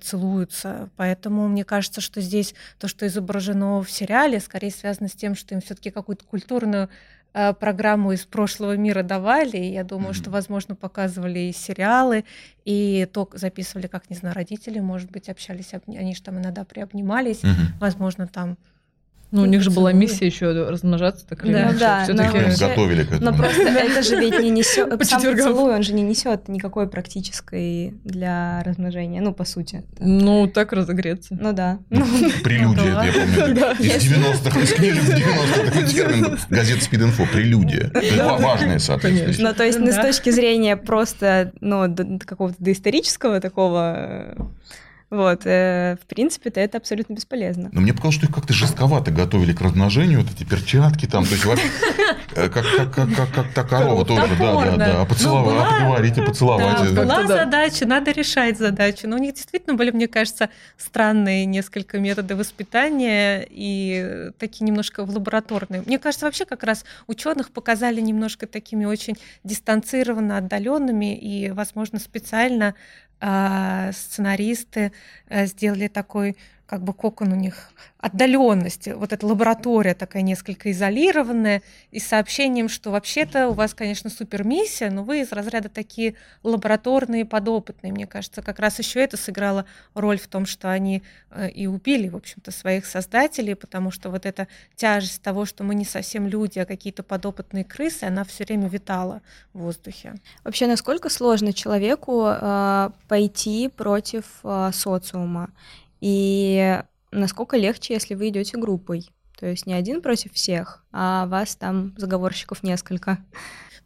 целуются. 0.00 0.90
Поэтому 0.96 1.48
мне 1.48 1.64
кажется, 1.64 2.00
что 2.00 2.20
здесь 2.20 2.54
то, 2.78 2.88
что 2.88 3.06
изображено 3.06 3.82
в 3.82 3.90
сериале, 3.90 4.40
скорее 4.40 4.70
связано 4.70 5.08
с 5.08 5.12
тем, 5.12 5.34
что 5.34 5.54
им 5.54 5.60
все-таки 5.60 5.90
какую-то 5.90 6.24
культурную 6.24 6.88
э, 7.32 7.52
программу 7.54 8.12
из 8.12 8.24
прошлого 8.24 8.76
мира 8.76 9.02
давали. 9.02 9.56
И 9.56 9.72
я 9.72 9.84
думаю, 9.84 10.10
mm-hmm. 10.10 10.16
что, 10.16 10.30
возможно, 10.30 10.74
показывали 10.74 11.38
и 11.38 11.52
сериалы, 11.52 12.24
и 12.64 13.08
то 13.12 13.28
записывали, 13.32 13.86
как, 13.86 14.10
не 14.10 14.16
знаю, 14.16 14.34
родители, 14.34 14.80
может 14.80 15.10
быть, 15.10 15.28
общались, 15.28 15.72
они 15.86 16.14
же 16.14 16.22
там 16.22 16.38
иногда 16.38 16.64
приобнимались, 16.64 17.42
mm-hmm. 17.42 17.78
возможно, 17.80 18.26
там 18.26 18.56
ну, 19.32 19.42
у 19.42 19.46
них 19.46 19.62
же 19.62 19.70
была 19.70 19.92
миссия 19.92 20.26
еще 20.26 20.50
размножаться, 20.68 21.26
так 21.26 21.44
или 21.44 21.52
да, 21.52 21.72
да, 21.78 22.04
все-таки 22.04 22.60
готовили 22.60 23.04
к 23.04 23.12
этому. 23.12 23.30
Но 23.30 23.36
просто 23.36 23.62
это 23.62 24.02
же 24.02 24.16
ведь 24.16 24.40
не 24.40 24.50
несет, 24.50 24.88
сам 25.04 25.22
поцелуй, 25.22 25.74
он 25.74 25.82
же 25.82 25.92
не 25.94 26.02
несет 26.02 26.48
никакой 26.48 26.88
практической 26.88 27.94
для 28.04 28.62
размножения, 28.64 29.20
ну, 29.20 29.32
по 29.32 29.44
сути. 29.44 29.84
Ну, 30.00 30.48
так 30.48 30.72
разогреться. 30.72 31.38
Ну, 31.40 31.52
да. 31.52 31.78
Ну, 31.90 32.04
прелюдия, 32.42 33.02
я 33.02 33.12
помню. 33.12 33.54
Из 33.78 34.12
90-х, 34.12 34.60
из 34.60 34.72
книг 34.72 34.94
90-х 34.94 35.64
такой 35.64 35.84
термин, 35.86 36.38
газета 36.48 36.84
Speed 36.84 37.10
Info, 37.10 37.26
прелюдия. 37.32 37.92
Важное 38.40 38.78
соответствие. 38.78 39.48
Ну, 39.48 39.54
то 39.54 39.64
есть, 39.64 39.78
с 39.78 39.96
точки 39.96 40.30
зрения 40.30 40.76
просто, 40.76 41.52
ну, 41.60 41.94
какого-то 42.24 42.56
доисторического 42.58 43.40
такого 43.40 44.50
вот, 45.10 45.42
э, 45.44 45.96
в 46.00 46.06
принципе-то 46.06 46.60
это 46.60 46.78
абсолютно 46.78 47.14
бесполезно. 47.14 47.68
Но 47.72 47.80
мне 47.80 47.92
показалось, 47.92 48.16
что 48.16 48.26
их 48.26 48.34
как-то 48.34 48.52
жестковато 48.52 49.10
готовили 49.10 49.52
к 49.52 49.60
размножению, 49.60 50.20
вот 50.20 50.30
эти 50.30 50.44
перчатки 50.44 51.06
там, 51.06 51.24
то 51.24 51.32
есть 51.32 51.44
вообще, 51.44 51.66
э, 52.36 52.48
как, 52.48 52.64
как, 52.76 52.94
как, 52.94 53.14
как, 53.16 53.34
как 53.34 53.52
та 53.52 53.64
корова 53.64 54.04
тоже, 54.04 54.36
да, 54.38 54.54
да, 54.64 54.76
да, 54.76 55.02
а 55.02 55.04
поцеловать, 55.04 55.68
ну, 55.68 55.78
поговорить 55.78 56.18
и 56.18 56.22
поцеловать. 56.22 56.94
Да, 56.94 57.02
была 57.02 57.26
задача, 57.26 57.86
надо 57.86 58.12
решать 58.12 58.56
задачу. 58.56 59.08
Но 59.08 59.16
у 59.16 59.18
них 59.18 59.34
действительно 59.34 59.74
были, 59.76 59.90
мне 59.90 60.06
кажется, 60.06 60.48
странные 60.76 61.44
несколько 61.44 61.98
методы 61.98 62.36
воспитания 62.36 63.44
и 63.50 64.30
такие 64.38 64.64
немножко 64.64 65.04
в 65.04 65.10
лабораторные. 65.10 65.82
Мне 65.84 65.98
кажется, 65.98 66.26
вообще 66.26 66.44
как 66.44 66.62
раз 66.62 66.84
ученых 67.08 67.50
показали 67.50 68.00
немножко 68.00 68.46
такими 68.46 68.84
очень 68.84 69.16
дистанцированно 69.42 70.36
отдаленными 70.36 71.16
и, 71.16 71.50
возможно, 71.50 71.98
специально 71.98 72.68
а, 72.68 72.74
сценаристы 73.92 74.92
э, 75.28 75.46
сделали 75.46 75.88
такой 75.88 76.36
как 76.70 76.84
бы 76.84 76.94
кокон 76.94 77.32
у 77.32 77.34
них 77.34 77.72
отдаленности, 77.98 78.90
вот 78.90 79.12
эта 79.12 79.26
лаборатория 79.26 79.92
такая 79.92 80.22
несколько 80.22 80.70
изолированная, 80.70 81.62
и 81.90 81.98
сообщением, 81.98 82.68
что 82.68 82.92
вообще-то 82.92 83.48
у 83.48 83.54
вас, 83.54 83.74
конечно, 83.74 84.08
супер 84.08 84.44
миссия, 84.44 84.88
но 84.88 85.02
вы 85.02 85.22
из 85.22 85.32
разряда 85.32 85.68
такие 85.68 86.14
лабораторные, 86.44 87.24
подопытные. 87.24 87.92
Мне 87.92 88.06
кажется, 88.06 88.40
как 88.40 88.60
раз 88.60 88.78
еще 88.78 89.00
это 89.00 89.16
сыграло 89.16 89.66
роль 89.94 90.20
в 90.20 90.28
том, 90.28 90.46
что 90.46 90.70
они 90.70 91.02
э, 91.32 91.50
и 91.50 91.66
убили, 91.66 92.08
в 92.08 92.14
общем-то, 92.14 92.52
своих 92.52 92.86
создателей, 92.86 93.56
потому 93.56 93.90
что 93.90 94.08
вот 94.08 94.24
эта 94.24 94.46
тяжесть 94.76 95.22
того, 95.22 95.46
что 95.46 95.64
мы 95.64 95.74
не 95.74 95.84
совсем 95.84 96.28
люди, 96.28 96.60
а 96.60 96.66
какие-то 96.66 97.02
подопытные 97.02 97.64
крысы, 97.64 98.04
она 98.04 98.22
все 98.22 98.44
время 98.44 98.68
витала 98.68 99.22
в 99.52 99.58
воздухе. 99.58 100.14
Вообще, 100.44 100.68
насколько 100.68 101.10
сложно 101.10 101.52
человеку 101.52 102.26
э, 102.28 102.90
пойти 103.08 103.68
против 103.68 104.24
э, 104.44 104.70
социума? 104.72 105.50
И 106.00 106.80
насколько 107.10 107.56
легче, 107.56 107.94
если 107.94 108.14
вы 108.14 108.28
идете 108.28 108.56
группой? 108.56 109.08
То 109.38 109.46
есть 109.46 109.66
не 109.66 109.74
один 109.74 110.02
против 110.02 110.34
всех, 110.34 110.84
а 110.92 111.26
вас 111.26 111.56
там 111.56 111.94
заговорщиков 111.96 112.62
несколько. 112.62 113.18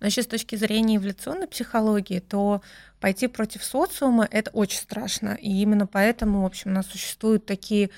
Значит, 0.00 0.24
с 0.24 0.28
точки 0.28 0.56
зрения 0.56 0.96
эволюционной 0.96 1.46
психологии, 1.46 2.18
то 2.18 2.60
пойти 3.00 3.28
против 3.28 3.62
социума 3.62 4.26
это 4.30 4.50
очень 4.50 4.80
страшно. 4.80 5.38
И 5.40 5.50
именно 5.62 5.86
поэтому, 5.86 6.42
в 6.42 6.46
общем, 6.46 6.72
у 6.72 6.74
нас 6.74 6.86
существуют 6.86 7.46
такие 7.46 7.90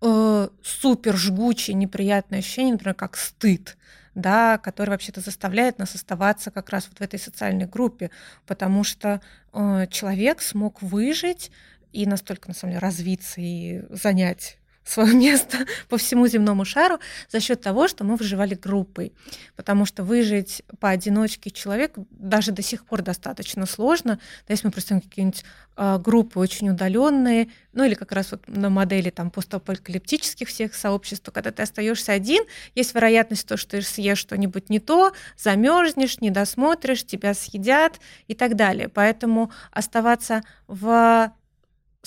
э, 0.00 0.48
супер 0.62 1.16
жгучие, 1.16 1.74
неприятные 1.74 2.38
ощущения, 2.38 2.72
например, 2.72 2.94
как 2.94 3.16
стыд 3.16 3.76
да, 4.14 4.58
который 4.58 4.90
вообще-то 4.90 5.20
заставляет 5.20 5.78
нас 5.78 5.94
оставаться 5.94 6.50
как 6.50 6.70
раз 6.70 6.88
вот 6.88 6.98
в 6.98 7.00
этой 7.00 7.18
социальной 7.18 7.66
группе, 7.66 8.10
потому 8.46 8.84
что 8.84 9.20
э, 9.52 9.86
человек 9.90 10.40
смог 10.40 10.82
выжить 10.82 11.50
и 11.94 12.06
настолько, 12.06 12.48
на 12.48 12.54
самом 12.54 12.72
деле, 12.72 12.80
развиться 12.80 13.40
и 13.40 13.82
занять 13.90 14.58
свое 14.84 15.14
место 15.14 15.66
по 15.88 15.96
всему 15.96 16.26
земному 16.26 16.64
шару 16.64 16.98
за 17.28 17.40
счет 17.40 17.60
того, 17.60 17.88
что 17.88 18.04
мы 18.04 18.16
выживали 18.16 18.54
группой. 18.54 19.12
Потому 19.56 19.86
что 19.86 20.04
выжить 20.04 20.62
поодиночке 20.78 21.50
человек 21.50 21.94
даже 22.10 22.52
до 22.52 22.62
сих 22.62 22.84
пор 22.84 23.02
достаточно 23.02 23.66
сложно. 23.66 24.18
Да, 24.46 24.52
если 24.52 24.66
мы 24.66 24.72
представим 24.72 25.00
какие-нибудь 25.00 25.44
э, 25.76 25.98
группы 25.98 26.38
очень 26.38 26.70
удаленные, 26.70 27.48
ну 27.72 27.84
или 27.84 27.94
как 27.94 28.12
раз 28.12 28.30
вот 28.30 28.46
на 28.46 28.68
модели 28.68 29.10
там 29.10 29.30
постапокалиптических 29.30 30.48
всех 30.48 30.74
сообществ, 30.74 31.30
когда 31.32 31.50
ты 31.50 31.62
остаешься 31.62 32.12
один, 32.12 32.44
есть 32.74 32.94
вероятность 32.94 33.48
то, 33.48 33.56
что 33.56 33.72
ты 33.72 33.82
съешь 33.82 34.18
что-нибудь 34.18 34.68
не 34.68 34.80
то, 34.80 35.12
замерзнешь, 35.36 36.20
не 36.20 36.30
досмотришь, 36.30 37.04
тебя 37.04 37.34
съедят 37.34 38.00
и 38.28 38.34
так 38.34 38.54
далее. 38.54 38.88
Поэтому 38.88 39.50
оставаться 39.72 40.42
в 40.66 41.32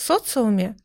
социуме 0.02 0.76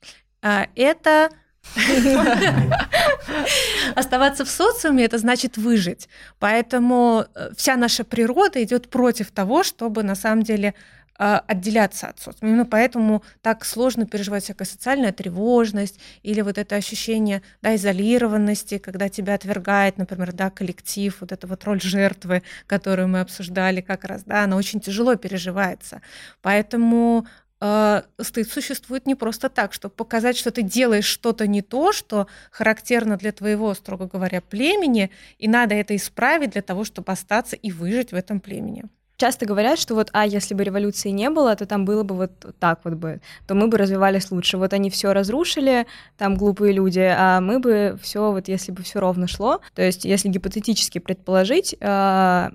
э, 0.42 0.66
это 0.74 1.30
Оставаться 3.94 4.44
в 4.44 4.50
социуме 4.50 5.04
это 5.04 5.18
значит 5.18 5.56
выжить. 5.56 6.08
Поэтому 6.38 7.26
э, 7.34 7.50
вся 7.56 7.76
наша 7.76 8.04
природа 8.04 8.62
идет 8.62 8.90
против 8.90 9.30
того, 9.30 9.62
чтобы 9.62 10.02
на 10.02 10.14
самом 10.14 10.42
деле 10.42 10.74
э, 11.18 11.40
отделяться 11.46 12.08
от 12.08 12.20
социума. 12.20 12.50
Именно 12.50 12.66
поэтому 12.66 13.22
так 13.40 13.64
сложно 13.64 14.06
переживать 14.06 14.44
всякая 14.44 14.64
социальная 14.64 15.12
тревожность 15.12 15.98
или 16.22 16.42
вот 16.42 16.58
это 16.58 16.76
ощущение 16.76 17.42
да, 17.62 17.74
изолированности, 17.76 18.78
когда 18.78 19.08
тебя 19.08 19.34
отвергает, 19.34 19.98
например, 19.98 20.32
да, 20.32 20.50
коллектив, 20.50 21.16
вот 21.20 21.32
эта 21.32 21.46
вот 21.46 21.64
роль 21.64 21.80
жертвы, 21.80 22.42
которую 22.66 23.08
мы 23.08 23.20
обсуждали 23.20 23.80
как 23.80 24.04
раз, 24.04 24.24
да, 24.24 24.44
она 24.44 24.56
очень 24.56 24.80
тяжело 24.80 25.14
переживается. 25.14 26.02
Поэтому 26.42 27.26
э, 27.62 28.02
стыд 28.20 28.50
существует 28.50 29.06
не 29.06 29.14
просто 29.14 29.48
так, 29.48 29.72
чтобы 29.72 29.94
показать, 29.94 30.36
что 30.36 30.50
ты 30.50 30.62
делаешь 30.62 31.04
что-то 31.04 31.46
не 31.46 31.62
то, 31.62 31.92
что 31.92 32.26
характерно 32.50 33.16
для 33.16 33.32
твоего, 33.32 33.72
строго 33.74 34.08
говоря, 34.12 34.40
племени, 34.40 35.10
и 35.38 35.48
надо 35.48 35.74
это 35.74 35.94
исправить 35.94 36.50
для 36.50 36.62
того, 36.62 36.84
чтобы 36.84 37.12
остаться 37.12 37.56
и 37.56 37.70
выжить 37.70 38.12
в 38.12 38.16
этом 38.16 38.40
племени. 38.40 38.84
Часто 39.16 39.46
говорят, 39.46 39.78
что 39.78 39.94
вот, 39.94 40.08
а 40.12 40.26
если 40.26 40.52
бы 40.54 40.64
революции 40.64 41.10
не 41.10 41.30
было, 41.30 41.54
то 41.54 41.64
там 41.64 41.84
было 41.84 42.02
бы 42.02 42.16
вот 42.16 42.32
так 42.58 42.80
вот 42.82 42.94
бы, 42.94 43.20
то 43.46 43.54
мы 43.54 43.68
бы 43.68 43.78
развивались 43.78 44.32
лучше. 44.32 44.58
Вот 44.58 44.72
они 44.72 44.90
все 44.90 45.12
разрушили, 45.12 45.86
там 46.18 46.34
глупые 46.34 46.72
люди, 46.72 47.08
а 47.16 47.40
мы 47.40 47.60
бы 47.60 47.96
все, 48.02 48.32
вот 48.32 48.48
если 48.48 48.72
бы 48.72 48.82
все 48.82 48.98
ровно 48.98 49.28
шло, 49.28 49.60
то 49.74 49.82
есть 49.82 50.04
если 50.04 50.28
гипотетически 50.28 50.98
предположить, 50.98 51.76
э, 51.78 52.50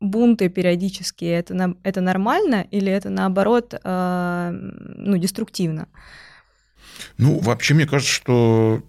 бунты 0.00 0.48
периодические, 0.48 1.38
это, 1.38 1.76
это 1.82 2.00
нормально 2.00 2.66
или 2.70 2.90
это 2.90 3.10
наоборот 3.10 3.74
э, 3.82 4.50
ну, 4.52 5.16
деструктивно? 5.18 5.88
Ну, 7.18 7.38
вообще, 7.38 7.74
мне 7.74 7.86
кажется, 7.86 8.12
что 8.12 8.82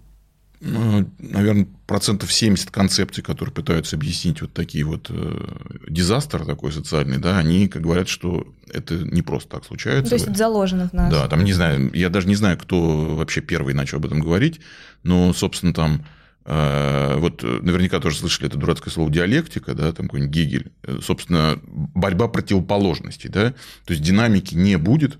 ну, 0.64 1.10
наверное, 1.18 1.66
процентов 1.86 2.32
70 2.32 2.70
концепций, 2.70 3.22
которые 3.22 3.52
пытаются 3.52 3.96
объяснить 3.96 4.42
вот 4.42 4.52
такие 4.52 4.84
вот 4.84 5.08
э, 5.10 5.46
дизастер 5.88 6.44
такой 6.44 6.70
социальный, 6.70 7.18
да, 7.18 7.38
они 7.38 7.66
как 7.66 7.82
говорят, 7.82 8.08
что 8.08 8.46
это 8.72 8.94
не 8.94 9.22
просто 9.22 9.48
так 9.50 9.64
случается. 9.64 10.10
То 10.10 10.14
есть 10.14 10.28
это 10.28 10.38
заложено 10.38 10.88
в 10.88 10.92
нас. 10.92 11.10
Да, 11.10 11.26
там 11.26 11.42
не 11.42 11.52
знаю, 11.52 11.90
я 11.92 12.10
даже 12.10 12.28
не 12.28 12.36
знаю, 12.36 12.56
кто 12.58 13.16
вообще 13.16 13.40
первый 13.40 13.74
начал 13.74 13.98
об 13.98 14.06
этом 14.06 14.20
говорить, 14.20 14.60
но, 15.02 15.32
собственно, 15.32 15.74
там 15.74 16.04
Э, 16.04 16.04
вот 16.44 17.44
э, 17.44 17.60
наверняка 17.62 18.00
тоже 18.00 18.18
слышали 18.18 18.48
это 18.48 18.58
дурацкое 18.58 18.92
слово 18.92 19.10
диалектика, 19.10 19.74
да, 19.74 19.92
там 19.92 20.06
какой-нибудь 20.06 20.34
Гегель. 20.34 20.72
Э, 20.82 20.98
собственно, 21.02 21.60
борьба 21.62 22.28
противоположностей, 22.28 23.30
да. 23.30 23.52
То 23.84 23.92
есть 23.92 24.02
динамики 24.02 24.54
не 24.54 24.76
будет, 24.76 25.18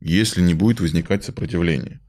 если 0.00 0.40
не 0.40 0.54
будет 0.54 0.80
возникать 0.80 1.24
сопротивление. 1.24 2.00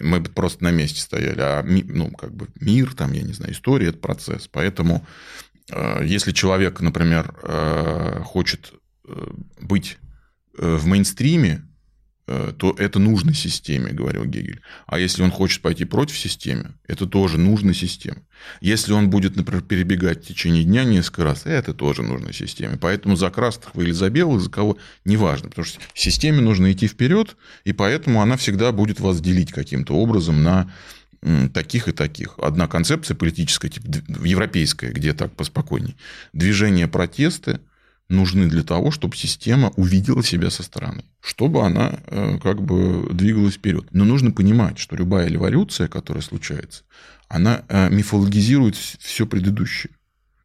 Мы 0.00 0.20
бы 0.20 0.30
просто 0.30 0.64
на 0.64 0.70
месте 0.70 1.00
стояли. 1.00 1.40
А 1.40 1.62
ну, 1.62 2.10
как 2.10 2.34
бы 2.34 2.48
мир, 2.60 2.94
там, 2.94 3.12
я 3.12 3.22
не 3.22 3.32
знаю, 3.32 3.52
история– 3.52 3.88
это 3.88 3.98
процесс. 3.98 4.48
Поэтому 4.50 5.06
если 6.02 6.32
человек, 6.32 6.80
например, 6.80 7.34
хочет 8.24 8.72
быть 9.60 9.98
в 10.56 10.86
мейнстриме, 10.86 11.62
Э, 11.62 11.71
то 12.58 12.74
это 12.78 12.98
нужно 12.98 13.34
системе, 13.34 13.92
говорил 13.92 14.24
Гегель. 14.24 14.60
А 14.86 14.98
если 14.98 15.22
он 15.22 15.30
хочет 15.30 15.62
пойти 15.62 15.84
против 15.84 16.18
системы, 16.18 16.74
это 16.86 17.06
тоже 17.06 17.38
нужно 17.38 17.74
системе. 17.74 18.22
Если 18.60 18.92
он 18.92 19.10
будет, 19.10 19.36
например, 19.36 19.62
перебегать 19.62 20.24
в 20.24 20.28
течение 20.28 20.64
дня 20.64 20.84
несколько 20.84 21.24
раз, 21.24 21.46
это 21.46 21.74
тоже 21.74 22.02
нужно 22.02 22.32
системе. 22.32 22.78
Поэтому 22.80 23.16
за 23.16 23.30
красных 23.30 23.74
или 23.76 23.92
за 23.92 24.10
белых, 24.10 24.40
за 24.40 24.50
кого, 24.50 24.78
неважно. 25.04 25.48
Потому 25.48 25.64
что 25.64 25.80
системе 25.94 26.40
нужно 26.40 26.72
идти 26.72 26.86
вперед, 26.88 27.36
и 27.64 27.72
поэтому 27.72 28.20
она 28.22 28.36
всегда 28.36 28.72
будет 28.72 29.00
вас 29.00 29.20
делить 29.20 29.52
каким-то 29.52 29.94
образом 29.94 30.42
на 30.42 30.72
таких 31.54 31.88
и 31.88 31.92
таких. 31.92 32.34
Одна 32.38 32.66
концепция 32.66 33.14
политическая, 33.14 33.68
типа 33.68 33.86
европейская, 34.24 34.90
где 34.90 35.12
так 35.12 35.32
поспокойней. 35.34 35.96
Движение 36.32 36.88
протесты– 36.88 37.60
нужны 38.08 38.48
для 38.48 38.62
того, 38.62 38.90
чтобы 38.90 39.16
система 39.16 39.70
увидела 39.76 40.22
себя 40.22 40.50
со 40.50 40.62
стороны, 40.62 41.04
чтобы 41.20 41.64
она 41.64 42.00
э, 42.06 42.38
как 42.42 42.62
бы 42.62 43.08
двигалась 43.12 43.54
вперед. 43.54 43.86
Но 43.92 44.04
нужно 44.04 44.30
понимать, 44.32 44.78
что 44.78 44.96
любая 44.96 45.32
эволюция, 45.32 45.88
которая 45.88 46.22
случается, 46.22 46.84
она 47.28 47.64
э, 47.68 47.88
мифологизирует 47.90 48.76
все 48.76 49.26
предыдущее. 49.26 49.92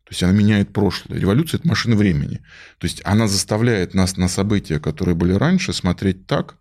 То 0.06 0.12
есть 0.12 0.24
она 0.24 0.32
меняет 0.32 0.72
прошлое. 0.72 1.20
Революция– 1.20 1.58
это 1.60 1.68
машина 1.68 1.98
времени. 1.98 2.38
То 2.78 2.88
есть 2.88 3.02
она 3.04 3.28
заставляет 3.28 3.94
нас 3.94 4.16
на 4.16 4.30
события, 4.30 4.80
которые 4.80 5.16
были 5.16 5.34
раньше, 5.34 5.74
смотреть 5.74 6.26
так, 6.28 6.56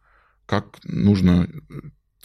как 0.47 0.79
нужно 0.83 1.49
э, 1.49 1.75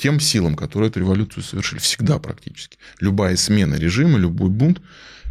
тем 0.01 0.19
силам, 0.19 0.55
которые 0.55 0.89
эту 0.89 0.99
революцию 0.99 1.43
совершили. 1.43 1.79
Всегда 1.79 2.17
практически. 2.17 2.77
Любая 2.99 3.35
смена 3.35 3.75
режима, 3.75 4.17
любой 4.17 4.49
бунт 4.49 4.81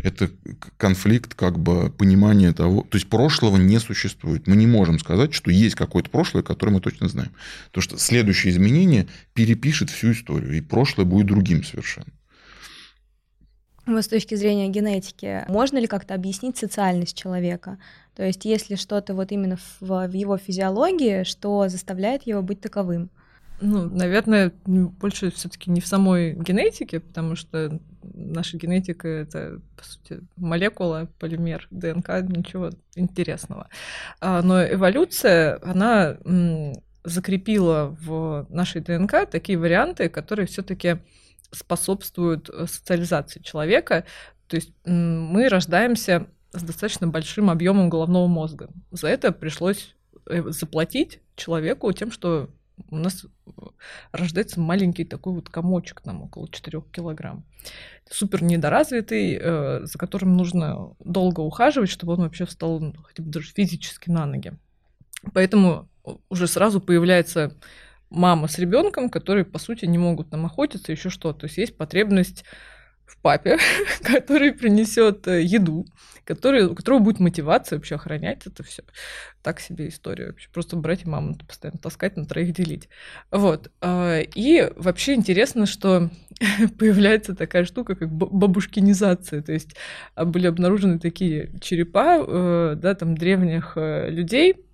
это 0.02 0.30
конфликт 0.78 1.34
как 1.34 1.58
бы 1.58 1.90
понимания 1.90 2.52
того, 2.52 2.82
то 2.82 2.96
есть 2.96 3.08
прошлого 3.08 3.56
не 3.58 3.78
существует. 3.78 4.46
Мы 4.46 4.56
не 4.56 4.66
можем 4.66 4.98
сказать, 4.98 5.34
что 5.34 5.50
есть 5.50 5.74
какое-то 5.74 6.08
прошлое, 6.08 6.42
которое 6.42 6.72
мы 6.72 6.80
точно 6.80 7.08
знаем. 7.08 7.32
Потому 7.66 7.82
что 7.82 7.98
следующее 7.98 8.52
изменение 8.52 9.08
перепишет 9.34 9.90
всю 9.90 10.12
историю, 10.12 10.56
и 10.56 10.60
прошлое 10.60 11.04
будет 11.04 11.26
другим 11.26 11.64
совершенно. 11.64 12.06
Вот 13.86 14.04
с 14.04 14.08
точки 14.08 14.36
зрения 14.36 14.68
генетики, 14.68 15.44
можно 15.48 15.78
ли 15.78 15.86
как-то 15.86 16.14
объяснить 16.14 16.56
социальность 16.56 17.16
человека? 17.16 17.78
То 18.14 18.24
есть, 18.24 18.44
если 18.44 18.76
что-то 18.76 19.14
вот 19.14 19.32
именно 19.32 19.58
в 19.80 20.12
его 20.12 20.38
физиологии, 20.38 21.24
что 21.24 21.68
заставляет 21.68 22.26
его 22.26 22.40
быть 22.40 22.60
таковым? 22.60 23.10
Ну, 23.60 23.88
наверное, 23.90 24.52
больше 24.64 25.30
все-таки 25.30 25.70
не 25.70 25.80
в 25.80 25.86
самой 25.86 26.32
генетике, 26.32 27.00
потому 27.00 27.36
что 27.36 27.78
наша 28.02 28.56
генетика 28.56 29.06
это, 29.06 29.60
по 29.76 29.84
сути, 29.84 30.20
молекула, 30.36 31.08
полимер, 31.18 31.68
ДНК, 31.70 32.08
ничего 32.22 32.70
интересного. 32.94 33.68
А, 34.20 34.40
но 34.42 34.64
эволюция, 34.64 35.60
она 35.62 36.16
закрепила 37.04 37.96
в 38.00 38.46
нашей 38.48 38.80
ДНК 38.80 39.28
такие 39.30 39.58
варианты, 39.58 40.08
которые 40.08 40.46
все-таки 40.46 40.98
способствуют 41.50 42.48
э, 42.50 42.66
социализации 42.66 43.40
человека. 43.40 44.04
То 44.46 44.56
есть 44.56 44.72
мы 44.84 45.48
рождаемся 45.48 46.26
с 46.52 46.62
достаточно 46.62 47.08
большим 47.08 47.50
объемом 47.50 47.88
головного 47.88 48.26
мозга. 48.26 48.68
За 48.90 49.08
это 49.08 49.32
пришлось 49.32 49.94
э, 50.26 50.42
заплатить 50.50 51.20
человеку 51.36 51.90
тем, 51.92 52.12
что 52.12 52.50
у 52.88 52.96
нас 52.96 53.26
рождается 54.12 54.60
маленький 54.60 55.04
такой 55.04 55.34
вот 55.34 55.48
комочек, 55.48 56.00
там 56.00 56.22
около 56.22 56.48
4 56.48 56.82
килограмм. 56.92 57.44
Супер 58.10 58.42
недоразвитый, 58.42 59.38
э, 59.40 59.80
за 59.84 59.98
которым 59.98 60.36
нужно 60.36 60.94
долго 61.00 61.40
ухаживать, 61.40 61.90
чтобы 61.90 62.14
он 62.14 62.20
вообще 62.20 62.46
встал 62.46 62.80
ну, 62.80 62.94
хотя 63.02 63.22
бы 63.22 63.30
даже 63.30 63.52
физически 63.52 64.10
на 64.10 64.26
ноги. 64.26 64.52
Поэтому 65.34 65.88
уже 66.28 66.46
сразу 66.46 66.80
появляется 66.80 67.56
мама 68.08 68.48
с 68.48 68.58
ребенком, 68.58 69.08
которые, 69.08 69.44
по 69.44 69.58
сути, 69.58 69.84
не 69.84 69.98
могут 69.98 70.30
там 70.30 70.46
охотиться, 70.46 70.92
еще 70.92 71.10
что. 71.10 71.32
То 71.32 71.46
есть 71.46 71.58
есть 71.58 71.76
потребность 71.76 72.44
в 73.10 73.16
папе, 73.18 73.58
который 74.02 74.52
принесет 74.52 75.26
э, 75.26 75.42
еду, 75.42 75.86
который, 76.24 76.66
у 76.66 76.74
которого 76.74 77.00
будет 77.00 77.18
мотивация 77.18 77.76
вообще 77.76 77.96
охранять 77.96 78.46
это 78.46 78.62
все. 78.62 78.84
Так 79.42 79.58
себе 79.58 79.88
история 79.88 80.28
вообще. 80.28 80.48
Просто 80.52 80.76
брать 80.76 81.04
и 81.04 81.08
маму 81.08 81.36
постоянно 81.46 81.78
таскать, 81.78 82.16
на 82.16 82.24
троих 82.24 82.52
делить. 82.52 82.88
Вот. 83.30 83.70
А, 83.80 84.20
и 84.20 84.72
вообще 84.76 85.14
интересно, 85.14 85.66
что 85.66 86.10
появляется 86.78 87.34
такая 87.34 87.64
штука, 87.64 87.96
как 87.96 88.12
бабушкинизация. 88.12 89.42
То 89.42 89.52
есть 89.52 89.74
а, 90.14 90.24
были 90.24 90.46
обнаружены 90.46 91.00
такие 91.00 91.50
черепа, 91.60 92.18
э, 92.26 92.74
да, 92.76 92.94
там 92.94 93.16
древних 93.16 93.72
э, 93.76 94.08
людей, 94.10 94.54
Э, 94.54 94.69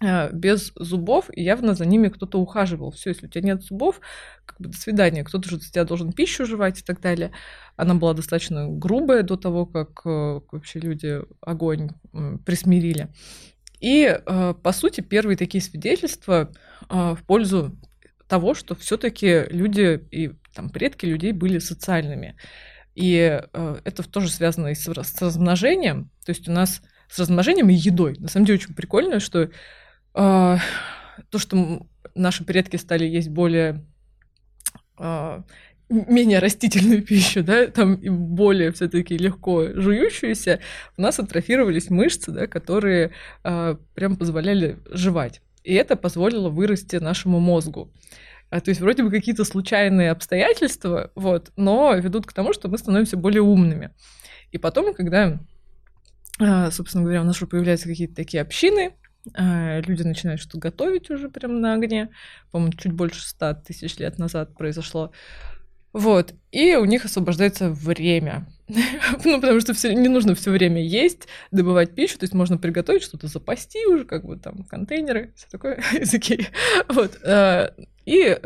без 0.00 0.72
зубов, 0.76 1.30
и 1.32 1.42
явно 1.42 1.74
за 1.74 1.86
ними 1.86 2.08
кто-то 2.08 2.38
ухаживал. 2.38 2.90
Все, 2.90 3.10
если 3.10 3.26
у 3.26 3.30
тебя 3.30 3.42
нет 3.42 3.62
зубов, 3.62 4.00
как 4.44 4.60
бы 4.60 4.68
до 4.68 4.76
свидания, 4.76 5.24
кто-то 5.24 5.48
же 5.48 5.58
тебя 5.58 5.84
должен 5.84 6.12
пищу 6.12 6.44
жевать 6.44 6.80
и 6.80 6.82
так 6.82 7.00
далее. 7.00 7.32
Она 7.76 7.94
была 7.94 8.12
достаточно 8.12 8.68
грубая 8.68 9.22
до 9.22 9.36
того, 9.36 9.64
как, 9.64 10.02
э, 10.04 10.40
вообще 10.52 10.80
люди 10.80 11.20
огонь 11.40 11.92
присмирили. 12.44 13.08
И, 13.80 14.04
э, 14.04 14.54
по 14.62 14.72
сути, 14.72 15.00
первые 15.00 15.38
такие 15.38 15.62
свидетельства 15.62 16.52
в 16.90 17.18
пользу 17.26 17.74
того, 18.28 18.52
что 18.52 18.74
все-таки 18.74 19.44
люди 19.48 20.06
и 20.10 20.32
там 20.54 20.68
предки 20.68 21.06
людей 21.06 21.32
были 21.32 21.58
социальными. 21.58 22.36
И 22.94 23.12
это 23.12 24.02
тоже 24.10 24.30
связано 24.30 24.68
и 24.68 24.74
с 24.74 24.88
размножением. 24.88 26.10
То 26.24 26.30
есть 26.30 26.48
у 26.48 26.52
нас 26.52 26.82
с 27.08 27.18
размножением 27.18 27.68
и 27.70 27.74
едой. 27.74 28.16
На 28.18 28.28
самом 28.28 28.46
деле 28.46 28.58
очень 28.58 28.74
прикольно, 28.74 29.20
что 29.20 29.50
то, 30.16 31.38
что 31.38 31.86
наши 32.14 32.44
предки 32.44 32.76
стали 32.76 33.04
есть 33.04 33.28
более 33.28 33.84
а, 34.98 35.44
менее 35.88 36.38
растительную 36.38 37.02
пищу, 37.06 37.42
да, 37.42 37.66
там 37.66 37.94
и 37.94 38.08
более 38.08 38.72
все-таки 38.72 39.16
легко 39.16 39.68
жующуюся, 39.74 40.60
у 40.96 41.02
нас 41.02 41.18
атрофировались 41.18 41.90
мышцы, 41.90 42.32
да, 42.32 42.46
которые 42.46 43.12
э, 43.44 43.76
прям 43.94 44.16
позволяли 44.16 44.78
жевать. 44.90 45.42
И 45.62 45.74
это 45.74 45.96
позволило 45.96 46.48
вырасти 46.48 46.96
нашему 46.96 47.38
мозгу. 47.38 47.92
А, 48.50 48.60
то 48.60 48.70
есть 48.70 48.80
вроде 48.80 49.02
бы 49.02 49.10
какие-то 49.10 49.44
случайные 49.44 50.10
обстоятельства, 50.10 51.10
вот, 51.14 51.52
но 51.56 51.94
ведут 51.94 52.26
к 52.26 52.32
тому, 52.32 52.52
что 52.52 52.68
мы 52.68 52.78
становимся 52.78 53.16
более 53.16 53.42
умными. 53.42 53.90
И 54.52 54.58
потом, 54.58 54.94
когда, 54.94 55.40
собственно 56.70 57.02
говоря, 57.02 57.22
у 57.22 57.24
нас 57.24 57.36
уже 57.36 57.46
появляются 57.46 57.88
какие-то 57.88 58.14
такие 58.14 58.40
общины, 58.40 58.92
а, 58.92 59.05
люди 59.34 60.02
начинают 60.02 60.40
что-то 60.40 60.58
готовить 60.58 61.10
уже 61.10 61.28
прям 61.28 61.60
на 61.60 61.74
огне. 61.74 62.10
По-моему, 62.50 62.72
чуть 62.74 62.92
больше 62.92 63.26
ста 63.26 63.54
тысяч 63.54 63.96
лет 63.98 64.18
назад 64.18 64.56
произошло. 64.56 65.12
Вот. 65.92 66.34
И 66.52 66.74
у 66.76 66.84
них 66.84 67.06
освобождается 67.06 67.70
время. 67.70 68.46
ну, 69.24 69.40
потому 69.40 69.60
что 69.60 69.72
все, 69.72 69.94
не 69.94 70.08
нужно 70.08 70.34
все 70.34 70.50
время 70.50 70.84
есть, 70.84 71.26
добывать 71.52 71.94
пищу, 71.94 72.18
то 72.18 72.24
есть 72.24 72.34
можно 72.34 72.58
приготовить 72.58 73.02
что-то, 73.02 73.28
запасти 73.28 73.86
уже, 73.86 74.04
как 74.04 74.26
бы 74.26 74.36
там 74.36 74.64
контейнеры, 74.64 75.32
все 75.36 75.46
такое, 75.50 75.82
языки. 75.98 76.48
вот. 76.88 77.18
А, 77.24 77.72
и 78.04 78.38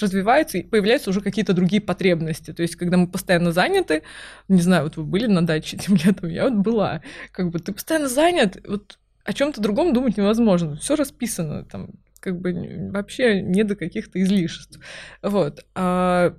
развиваются, 0.00 0.58
и 0.58 0.62
появляются 0.62 1.10
уже 1.10 1.20
какие-то 1.20 1.52
другие 1.52 1.80
потребности. 1.80 2.52
То 2.52 2.62
есть, 2.62 2.76
когда 2.76 2.96
мы 2.96 3.06
постоянно 3.06 3.52
заняты, 3.52 4.02
не 4.48 4.60
знаю, 4.60 4.84
вот 4.84 4.96
вы 4.96 5.04
были 5.04 5.26
на 5.26 5.46
даче 5.46 5.76
этим 5.80 5.94
летом, 5.96 6.28
я 6.28 6.48
вот 6.48 6.54
была, 6.54 7.02
как 7.30 7.50
бы 7.50 7.60
ты 7.60 7.72
постоянно 7.72 8.08
занят, 8.08 8.58
вот 8.66 8.98
о 9.26 9.32
чем-то 9.32 9.60
другом 9.60 9.92
думать 9.92 10.16
невозможно. 10.16 10.76
Все 10.76 10.94
расписано, 10.94 11.64
там, 11.64 11.90
как 12.20 12.40
бы 12.40 12.90
вообще 12.92 13.42
не 13.42 13.64
до 13.64 13.74
каких-то 13.74 14.22
излишеств. 14.22 14.78
Вот. 15.20 15.66
А 15.74 16.36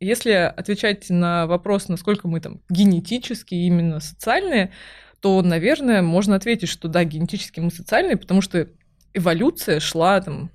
если 0.00 0.30
отвечать 0.30 1.08
на 1.10 1.46
вопрос, 1.46 1.88
насколько 1.88 2.26
мы 2.26 2.40
там 2.40 2.60
генетически, 2.68 3.54
именно 3.54 4.00
социальные, 4.00 4.72
то, 5.20 5.40
наверное, 5.42 6.02
можно 6.02 6.34
ответить, 6.34 6.68
что 6.68 6.88
да, 6.88 7.04
генетически 7.04 7.60
мы 7.60 7.70
социальные, 7.70 8.16
потому 8.16 8.40
что 8.40 8.68
эволюция 9.14 9.78
шла 9.80 10.20
там, 10.20 10.50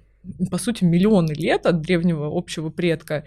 по 0.51 0.57
сути, 0.57 0.83
миллионы 0.83 1.31
лет 1.31 1.65
от 1.65 1.81
древнего 1.81 2.27
общего 2.27 2.69
предка, 2.69 3.23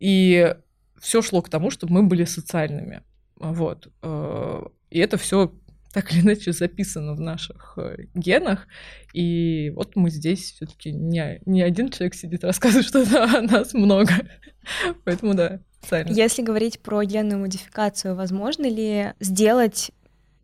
и 0.00 0.54
все 1.00 1.22
шло 1.22 1.40
к 1.40 1.48
тому, 1.48 1.70
чтобы 1.70 1.94
мы 1.94 2.02
были 2.02 2.24
социальными. 2.24 3.02
Вот. 3.36 3.88
Э, 4.02 4.62
и 4.90 4.98
это 4.98 5.16
все 5.16 5.52
так 5.92 6.12
или 6.12 6.20
иначе 6.20 6.52
записано 6.52 7.14
в 7.14 7.20
наших 7.20 7.74
э, 7.76 8.04
генах. 8.14 8.66
И 9.12 9.70
вот 9.74 9.94
мы 9.94 10.10
здесь 10.10 10.52
все-таки 10.52 10.90
не, 10.90 11.40
не 11.44 11.62
один 11.62 11.90
человек 11.90 12.14
сидит, 12.14 12.44
рассказывает, 12.44 12.86
что 12.86 13.04
да, 13.04 13.42
нас 13.42 13.74
много. 13.74 14.12
Поэтому 15.04 15.34
да, 15.34 15.60
специально. 15.80 16.12
Если 16.12 16.42
говорить 16.42 16.80
про 16.80 17.02
генную 17.04 17.40
модификацию, 17.40 18.14
возможно 18.14 18.66
ли 18.66 19.12
сделать 19.20 19.90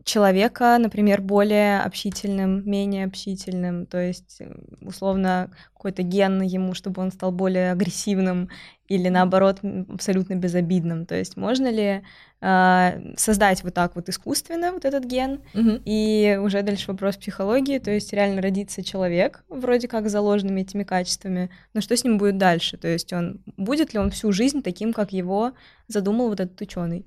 человека, 0.03 0.77
например, 0.79 1.21
более 1.21 1.81
общительным, 1.81 2.69
менее 2.69 3.05
общительным, 3.05 3.85
то 3.85 3.99
есть 4.01 4.41
условно 4.81 5.51
какой-то 5.73 6.03
ген 6.03 6.41
ему, 6.41 6.73
чтобы 6.73 7.01
он 7.01 7.11
стал 7.11 7.31
более 7.31 7.71
агрессивным 7.71 8.49
или 8.87 9.07
наоборот 9.09 9.59
абсолютно 9.87 10.35
безобидным. 10.35 11.05
То 11.05 11.15
есть 11.15 11.37
можно 11.37 11.69
ли 11.69 12.01
э, 12.41 13.13
создать 13.15 13.63
вот 13.63 13.73
так 13.75 13.95
вот 13.95 14.09
искусственно 14.09 14.73
вот 14.73 14.83
этот 14.83 15.05
ген 15.05 15.41
угу. 15.53 15.79
и 15.85 16.39
уже 16.41 16.63
дальше 16.63 16.91
вопрос 16.91 17.17
психологии, 17.17 17.77
то 17.79 17.91
есть 17.91 18.11
реально 18.11 18.41
родится 18.41 18.83
человек 18.83 19.43
вроде 19.47 19.87
как 19.87 20.09
заложенными 20.09 20.61
этими 20.61 20.83
качествами, 20.83 21.49
но 21.73 21.81
что 21.81 21.95
с 21.95 22.03
ним 22.03 22.17
будет 22.17 22.37
дальше? 22.37 22.77
То 22.77 22.87
есть 22.87 23.13
он 23.13 23.41
будет 23.55 23.93
ли 23.93 23.99
он 23.99 24.09
всю 24.11 24.31
жизнь 24.31 24.61
таким, 24.63 24.91
как 24.91 25.13
его 25.13 25.53
задумал 25.87 26.29
вот 26.29 26.39
этот 26.39 26.59
ученый? 26.59 27.05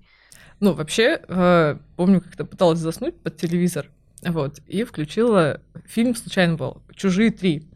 Ну, 0.62 0.72
вообще, 0.74 1.20
э, 1.26 1.76
помню, 1.96 2.20
как-то 2.20 2.44
пыталась 2.44 2.78
заснуть 2.78 3.20
под 3.20 3.36
телевизор, 3.36 3.90
вот, 4.22 4.60
и 4.68 4.84
включила 4.84 5.60
фильм, 5.86 6.14
случайно 6.14 6.54
был, 6.54 6.84
«Чужие 6.94 7.32
три». 7.32 7.68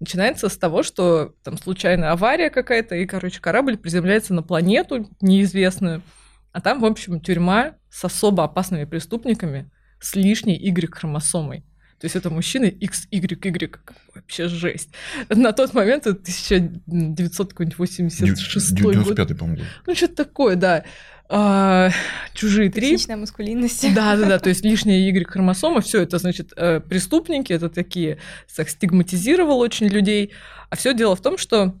Начинается 0.00 0.48
с 0.48 0.58
того, 0.58 0.82
что 0.82 1.36
там 1.44 1.56
случайная 1.56 2.10
авария 2.10 2.50
какая-то, 2.50 2.96
и, 2.96 3.06
короче, 3.06 3.40
корабль 3.40 3.78
приземляется 3.78 4.34
на 4.34 4.42
планету 4.42 5.08
неизвестную, 5.20 6.02
а 6.50 6.60
там, 6.60 6.80
в 6.80 6.84
общем, 6.84 7.20
тюрьма 7.20 7.76
с 7.90 8.04
особо 8.04 8.42
опасными 8.42 8.86
преступниками 8.86 9.70
с 10.00 10.16
лишней 10.16 10.56
Y-хромосомой. 10.56 11.60
То 12.00 12.06
есть 12.06 12.16
это 12.16 12.28
мужчины 12.28 12.76
XYY, 12.78 13.78
вообще 14.16 14.48
жесть. 14.48 14.90
На 15.30 15.52
тот 15.52 15.74
момент 15.74 16.08
это 16.08 16.20
1986 16.20 18.82
год. 18.82 18.94
95 18.94 19.38
по-моему. 19.38 19.62
Ну, 19.86 19.94
что-то 19.94 20.24
такое, 20.24 20.56
да 20.56 20.84
а, 21.28 21.90
чужие 22.34 22.70
три. 22.70 22.92
Токсичная 22.92 23.16
маскулинность. 23.16 23.94
Да, 23.94 24.16
да, 24.16 24.28
да, 24.28 24.38
то 24.38 24.48
есть 24.48 24.64
лишняя 24.64 24.98
Y-хромосома, 24.98 25.80
все 25.80 26.02
это, 26.02 26.18
значит, 26.18 26.52
э, 26.56 26.80
преступники, 26.80 27.52
это 27.52 27.68
такие, 27.68 28.18
так 28.54 28.68
стигматизировал 28.68 29.58
очень 29.58 29.88
людей. 29.88 30.32
А 30.70 30.76
все 30.76 30.94
дело 30.94 31.16
в 31.16 31.20
том, 31.20 31.38
что 31.38 31.74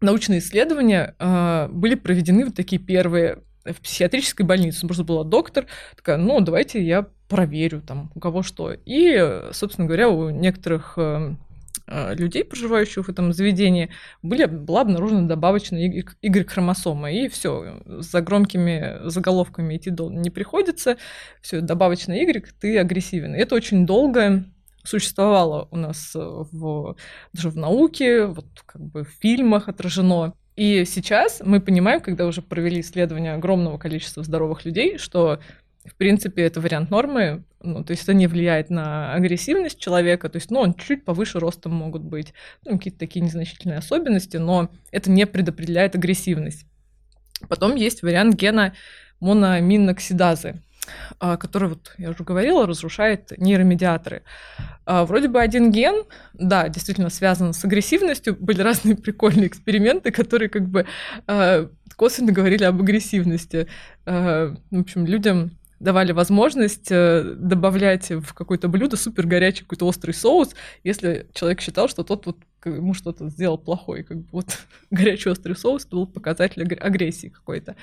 научные 0.00 0.40
исследования 0.40 1.14
э, 1.18 1.68
были 1.70 1.94
проведены 1.94 2.46
вот 2.46 2.54
такие 2.54 2.80
первые 2.80 3.38
в 3.64 3.80
психиатрической 3.80 4.44
больнице. 4.44 4.86
Можно 4.86 5.04
была 5.04 5.24
доктор, 5.24 5.66
такая, 5.96 6.16
ну, 6.16 6.40
давайте 6.40 6.82
я 6.82 7.06
проверю 7.28 7.80
там, 7.80 8.10
у 8.14 8.20
кого 8.20 8.42
что. 8.42 8.72
И, 8.84 9.42
собственно 9.52 9.86
говоря, 9.86 10.08
у 10.08 10.30
некоторых 10.30 10.94
Э, 10.96 11.34
людей, 11.86 12.44
проживающих 12.44 13.06
в 13.06 13.08
этом 13.10 13.32
заведении, 13.32 13.90
были, 14.22 14.46
была 14.46 14.82
обнаружена 14.82 15.28
добавочная 15.28 15.82
Y-хромосома. 16.22 17.12
И 17.12 17.28
все, 17.28 17.82
за 17.86 18.20
громкими 18.20 19.08
заголовками 19.08 19.76
идти 19.76 19.90
не 19.90 20.30
приходится. 20.30 20.96
Все, 21.40 21.60
добавочная 21.60 22.18
Y, 22.18 22.54
ты 22.60 22.78
агрессивен. 22.78 23.34
И 23.34 23.38
это 23.38 23.54
очень 23.54 23.86
долго 23.86 24.44
существовало 24.82 25.68
у 25.70 25.76
нас 25.76 26.12
в, 26.14 26.96
даже 27.32 27.50
в 27.50 27.56
науке, 27.56 28.26
вот 28.26 28.46
как 28.66 28.82
бы 28.82 29.04
в 29.04 29.10
фильмах 29.20 29.68
отражено. 29.68 30.34
И 30.56 30.84
сейчас 30.84 31.42
мы 31.44 31.60
понимаем, 31.60 32.00
когда 32.00 32.26
уже 32.26 32.40
провели 32.40 32.80
исследование 32.80 33.34
огромного 33.34 33.76
количества 33.76 34.22
здоровых 34.22 34.64
людей, 34.64 34.98
что 34.98 35.40
в 35.84 35.96
принципе, 35.96 36.42
это 36.42 36.60
вариант 36.60 36.90
нормы, 36.90 37.44
ну, 37.62 37.84
то 37.84 37.90
есть 37.90 38.04
это 38.04 38.14
не 38.14 38.26
влияет 38.26 38.70
на 38.70 39.12
агрессивность 39.12 39.78
человека, 39.78 40.28
то 40.28 40.36
есть, 40.36 40.50
ну, 40.50 40.60
он 40.60 40.74
чуть 40.74 41.04
повыше 41.04 41.38
ростом 41.38 41.72
могут 41.74 42.02
быть, 42.02 42.32
ну, 42.64 42.78
какие-то 42.78 42.98
такие 42.98 43.20
незначительные 43.20 43.78
особенности, 43.78 44.38
но 44.38 44.70
это 44.90 45.10
не 45.10 45.26
предопределяет 45.26 45.94
агрессивность. 45.94 46.66
Потом 47.48 47.74
есть 47.74 48.02
вариант 48.02 48.34
гена 48.36 48.74
мономиноксидазы. 49.20 50.62
а, 51.18 51.38
который, 51.38 51.70
вот 51.70 51.94
я 51.96 52.10
уже 52.10 52.24
говорила, 52.24 52.66
разрушает 52.66 53.32
нейромедиаторы. 53.38 54.22
А, 54.84 55.06
вроде 55.06 55.28
бы 55.28 55.40
один 55.40 55.70
ген, 55.70 56.04
да, 56.34 56.68
действительно 56.68 57.08
связан 57.08 57.54
с 57.54 57.64
агрессивностью. 57.64 58.36
Были 58.38 58.60
разные 58.60 58.94
прикольные 59.04 59.46
эксперименты, 59.46 60.10
которые 60.10 60.50
как 60.50 60.68
бы 60.68 60.86
а, 61.26 61.70
косвенно 61.96 62.32
говорили 62.32 62.64
об 62.64 62.82
агрессивности. 62.82 63.66
В 64.04 64.58
общем, 64.70 65.06
людям 65.06 65.52
давали 65.80 66.12
возможность 66.12 66.90
э, 66.90 67.34
добавлять 67.36 68.10
в 68.10 68.34
какое-то 68.34 68.68
блюдо 68.68 68.96
супер 68.96 69.26
горячий 69.26 69.62
какой-то 69.62 69.86
острый 69.86 70.12
соус, 70.12 70.54
если 70.82 71.28
человек 71.34 71.60
считал, 71.60 71.88
что 71.88 72.04
тот 72.04 72.26
вот 72.26 72.38
ему 72.64 72.94
что-то 72.94 73.28
сделал 73.28 73.58
плохое. 73.58 74.04
Как 74.04 74.18
бы 74.18 74.28
вот 74.32 74.58
горячий 74.90 75.30
острый 75.30 75.54
соус 75.54 75.86
был 75.86 76.06
показатель 76.06 76.62
агрессии 76.62 77.28
какой-то. 77.28 77.76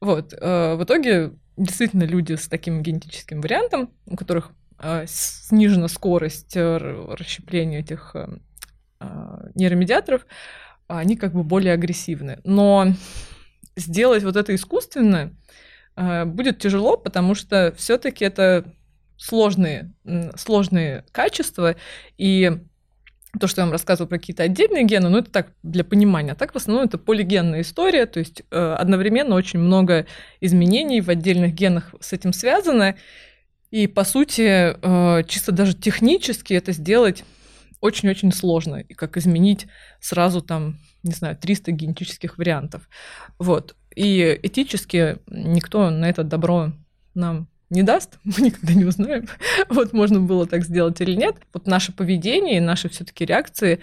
Вот. 0.00 0.32
Э, 0.32 0.74
в 0.74 0.84
итоге 0.84 1.32
действительно 1.56 2.04
люди 2.04 2.34
с 2.34 2.48
таким 2.48 2.82
генетическим 2.82 3.40
вариантом, 3.40 3.90
у 4.06 4.16
которых 4.16 4.52
э, 4.78 5.04
снижена 5.08 5.88
скорость 5.88 6.56
расщепления 6.56 7.80
этих 7.80 8.14
нейромедиаторов, 9.54 10.26
они 10.86 11.16
как 11.16 11.32
бы 11.32 11.42
более 11.42 11.72
агрессивны. 11.72 12.38
Но 12.44 12.88
сделать 13.76 14.24
вот 14.24 14.36
это 14.36 14.54
искусственно 14.54 15.32
будет 16.26 16.58
тяжело, 16.58 16.96
потому 16.96 17.34
что 17.34 17.74
все-таки 17.76 18.24
это 18.24 18.64
сложные, 19.16 19.92
сложные 20.36 21.04
качества, 21.12 21.76
и 22.16 22.58
то, 23.38 23.46
что 23.46 23.60
я 23.60 23.66
вам 23.66 23.72
рассказывала 23.72 24.08
про 24.08 24.18
какие-то 24.18 24.42
отдельные 24.42 24.84
гены, 24.84 25.08
ну 25.08 25.18
это 25.18 25.30
так 25.30 25.52
для 25.62 25.84
понимания, 25.84 26.32
а 26.32 26.34
так 26.34 26.52
в 26.52 26.56
основном 26.56 26.86
это 26.86 26.98
полигенная 26.98 27.60
история, 27.60 28.06
то 28.06 28.18
есть 28.18 28.42
э, 28.50 28.76
одновременно 28.78 29.36
очень 29.36 29.60
много 29.60 30.06
изменений 30.40 31.00
в 31.00 31.10
отдельных 31.10 31.54
генах 31.54 31.94
с 32.00 32.12
этим 32.12 32.32
связано, 32.32 32.96
и 33.70 33.86
по 33.86 34.04
сути 34.04 34.74
э, 34.74 35.24
чисто 35.24 35.52
даже 35.52 35.74
технически 35.74 36.54
это 36.54 36.72
сделать 36.72 37.24
очень-очень 37.80 38.32
сложно, 38.32 38.76
и 38.76 38.94
как 38.94 39.16
изменить 39.16 39.66
сразу 40.00 40.42
там, 40.42 40.78
не 41.02 41.12
знаю, 41.12 41.36
300 41.36 41.70
генетических 41.72 42.36
вариантов. 42.36 42.88
Вот. 43.38 43.76
И 43.94 44.38
этически 44.42 45.18
никто 45.28 45.90
на 45.90 46.08
это 46.08 46.22
добро 46.22 46.72
нам 47.14 47.48
не 47.70 47.82
даст, 47.82 48.18
мы 48.24 48.46
никогда 48.46 48.74
не 48.74 48.84
узнаем, 48.84 49.28
вот 49.68 49.92
можно 49.92 50.20
было 50.20 50.46
так 50.46 50.64
сделать 50.64 51.00
или 51.00 51.14
нет. 51.14 51.36
Вот 51.52 51.66
наше 51.66 51.92
поведение 51.92 52.58
и 52.58 52.60
наши 52.60 52.88
все-таки 52.88 53.24
реакции 53.24 53.80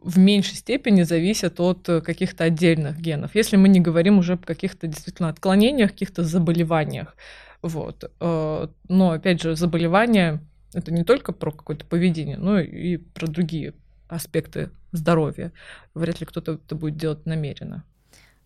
в 0.00 0.18
меньшей 0.18 0.56
степени 0.56 1.02
зависят 1.02 1.60
от 1.60 1.86
каких-то 2.04 2.44
отдельных 2.44 2.98
генов, 2.98 3.34
если 3.34 3.56
мы 3.56 3.68
не 3.68 3.80
говорим 3.80 4.18
уже 4.18 4.34
о 4.34 4.38
каких-то 4.38 4.86
действительно 4.86 5.28
отклонениях, 5.28 5.90
каких-то 5.90 6.24
заболеваниях. 6.24 7.14
Вот. 7.62 8.10
Э, 8.20 8.68
но, 8.88 9.10
опять 9.10 9.42
же, 9.42 9.56
заболевания— 9.56 10.40
это 10.74 10.92
не 10.92 11.04
только 11.04 11.32
про 11.32 11.50
какое-то 11.50 11.84
поведение, 11.84 12.38
но 12.38 12.60
и 12.60 12.96
про 12.96 13.26
другие 13.26 13.74
аспекты 14.08 14.70
здоровья. 14.92 15.52
Вряд 15.94 16.20
ли 16.20 16.26
кто-то 16.26 16.52
это 16.52 16.74
будет 16.74 16.96
делать 16.96 17.26
намеренно. 17.26 17.84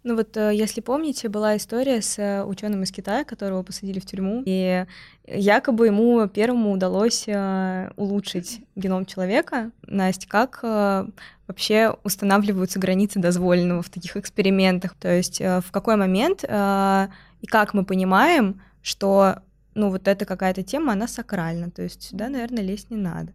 Ну 0.05 0.17
вот, 0.17 0.37
э, 0.37 0.55
если 0.55 0.83
помните, 0.83 1.31
была 1.31 1.57
история 1.57 2.03
с 2.03 2.19
э, 2.19 2.45
ученым 2.45 2.83
из 2.83 2.93
Китая, 2.93 3.25
которого 3.25 3.63
посадили 3.63 4.01
в 4.01 4.05
тюрьму, 4.05 4.43
и 4.45 4.85
якобы 5.27 5.87
ему 5.87 6.29
первому 6.29 6.73
удалось 6.73 7.25
э, 7.27 7.91
улучшить 7.97 8.61
геном 8.77 9.07
человека. 9.07 9.71
Настя, 9.87 10.29
как 10.29 10.63
вообще 10.63 11.97
устанавливаются 12.05 12.79
границы 12.79 13.19
дозволенного 13.19 13.81
в 13.81 13.89
таких 13.89 14.19
экспериментах? 14.19 14.95
То 14.95 15.11
есть 15.11 15.41
в 15.41 15.65
какой 15.71 15.97
момент 15.97 16.45
и 16.45 17.47
как 17.47 17.75
мы 17.75 17.85
понимаем, 17.85 18.61
что 18.83 19.37
ну 19.75 19.89
вот 19.89 20.07
эта 20.07 20.27
какая-то 20.27 20.63
тема, 20.63 20.93
она 20.93 21.09
сакральна, 21.09 21.71
то 21.71 21.83
есть 21.83 22.03
сюда, 22.03 22.29
наверное, 22.29 22.63
лезть 22.63 22.91
не 22.91 22.97
надо. 22.97 23.33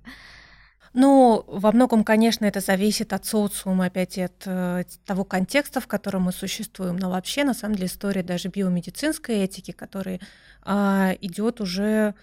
Ну, 0.93 1.43
во 1.47 1.71
многом, 1.71 2.03
конечно, 2.03 2.45
это 2.45 2.61
зависит 2.61 3.13
от 3.13 3.25
социума, 3.25 3.85
опять 3.85 4.17
от 4.17 4.43
э, 4.45 4.83
того 5.05 5.23
контекста, 5.23 5.81
в 5.81 5.87
котором 5.87 6.23
мы 6.23 6.31
существуем. 6.31 6.97
Но 6.97 7.11
вообще, 7.11 7.43
на 7.43 7.53
самом 7.53 7.75
деле, 7.75 7.87
история 7.87 8.23
даже 8.23 8.49
биомедицинской 8.49 9.37
этики, 9.37 9.71
которая 9.71 10.19
э, 10.65 11.15
идет 11.21 11.61
уже, 11.61 12.15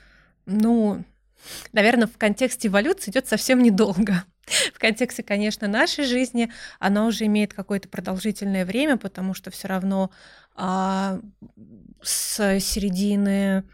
ну, 0.46 1.04
наверное, 1.72 2.08
в 2.08 2.18
контексте 2.18 2.68
эволюции 2.68 3.10
идет 3.10 3.28
совсем 3.28 3.62
недолго. 3.62 4.24
В 4.74 4.78
контексте, 4.78 5.22
конечно, 5.22 5.68
нашей 5.68 6.04
жизни 6.04 6.52
она 6.78 7.06
уже 7.06 7.26
имеет 7.26 7.52
какое-то 7.52 7.88
продолжительное 7.88 8.64
время, 8.64 8.96
потому 8.96 9.34
что 9.34 9.50
все 9.50 9.68
равно 9.68 10.10
а, 10.54 11.20
с 12.02 12.60
середины 12.60 13.64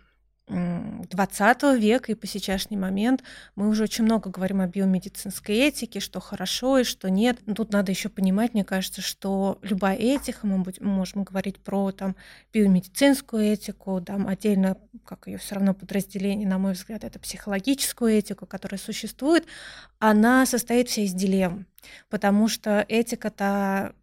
20 0.49 1.62
века 1.78 2.11
и 2.11 2.14
по 2.14 2.26
сейчасшний 2.26 2.76
момент 2.76 3.22
мы 3.55 3.68
уже 3.68 3.84
очень 3.84 4.05
много 4.05 4.28
говорим 4.28 4.61
о 4.61 4.66
биомедицинской 4.66 5.57
этике, 5.57 6.01
что 6.01 6.20
хорошо 6.20 6.78
и 6.78 6.84
что 6.84 7.09
нет. 7.11 7.38
Но 7.47 7.55
тут 7.55 7.72
надо 7.72 7.93
еще 7.93 8.09
понимать, 8.09 8.53
мне 8.53 8.64
кажется, 8.64 9.01
что 9.01 9.59
любая 9.62 9.97
этика, 9.97 10.47
мы, 10.47 10.64
можем 10.80 11.22
говорить 11.22 11.61
про 11.61 11.93
там, 11.93 12.16
биомедицинскую 12.53 13.45
этику, 13.45 14.01
там, 14.01 14.26
отдельно, 14.26 14.76
как 15.05 15.28
ее 15.28 15.38
все 15.38 15.55
равно 15.55 15.74
подразделение, 15.74 16.49
на 16.49 16.59
мой 16.59 16.72
взгляд, 16.72 17.05
это 17.05 17.18
психологическую 17.18 18.12
этику, 18.12 18.47
которая 18.47 18.78
существует, 18.78 19.47
она 20.01 20.45
состоит 20.45 20.88
вся 20.88 21.03
из 21.03 21.12
дилемм, 21.12 21.66
потому 22.11 22.49
что 22.49 22.84
этика-то 22.88 23.95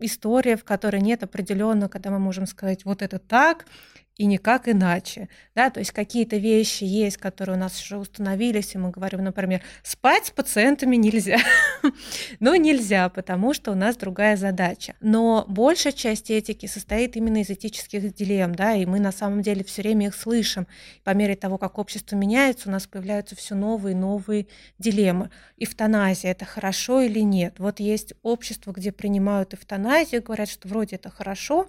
история, 0.00 0.56
в 0.56 0.64
которой 0.64 1.00
нет 1.00 1.22
определенно, 1.22 1.88
когда 1.88 2.10
мы 2.10 2.18
можем 2.18 2.46
сказать, 2.46 2.84
вот 2.84 3.02
это 3.02 3.18
так, 3.18 3.66
и 4.18 4.26
никак 4.26 4.68
иначе. 4.68 5.28
Да? 5.54 5.70
То 5.70 5.78
есть 5.78 5.92
какие-то 5.92 6.36
вещи 6.36 6.82
есть, 6.82 7.16
которые 7.16 7.56
у 7.56 7.58
нас 7.58 7.80
уже 7.80 7.96
установились, 7.96 8.74
и 8.74 8.78
мы 8.78 8.90
говорим, 8.90 9.22
например, 9.22 9.62
спать 9.84 10.26
с 10.26 10.30
пациентами 10.30 10.96
нельзя. 10.96 11.38
ну, 12.40 12.54
нельзя, 12.56 13.08
потому 13.08 13.54
что 13.54 13.70
у 13.70 13.74
нас 13.76 13.96
другая 13.96 14.36
задача. 14.36 14.94
Но 15.00 15.44
большая 15.48 15.92
часть 15.92 16.30
этики 16.30 16.66
состоит 16.66 17.16
именно 17.16 17.40
из 17.42 17.50
этических 17.50 18.12
дилемм, 18.12 18.56
да, 18.56 18.74
и 18.74 18.84
мы 18.86 18.98
на 18.98 19.12
самом 19.12 19.40
деле 19.40 19.62
все 19.62 19.82
время 19.82 20.08
их 20.08 20.16
слышим. 20.16 20.66
По 21.04 21.14
мере 21.14 21.36
того, 21.36 21.56
как 21.56 21.78
общество 21.78 22.16
меняется, 22.16 22.68
у 22.68 22.72
нас 22.72 22.88
появляются 22.88 23.36
все 23.36 23.54
новые 23.54 23.94
и 23.94 23.96
новые 23.96 24.48
дилеммы. 24.78 25.30
Эвтаназия– 25.56 26.30
это 26.32 26.44
хорошо 26.44 27.00
или 27.02 27.20
нет? 27.20 27.54
Вот 27.58 27.78
есть 27.78 28.14
общество, 28.22 28.72
где 28.72 28.90
принимают 28.90 29.54
эвтаназию, 29.54 30.24
говорят, 30.24 30.48
что 30.48 30.66
вроде 30.66 30.96
это 30.96 31.08
хорошо, 31.08 31.68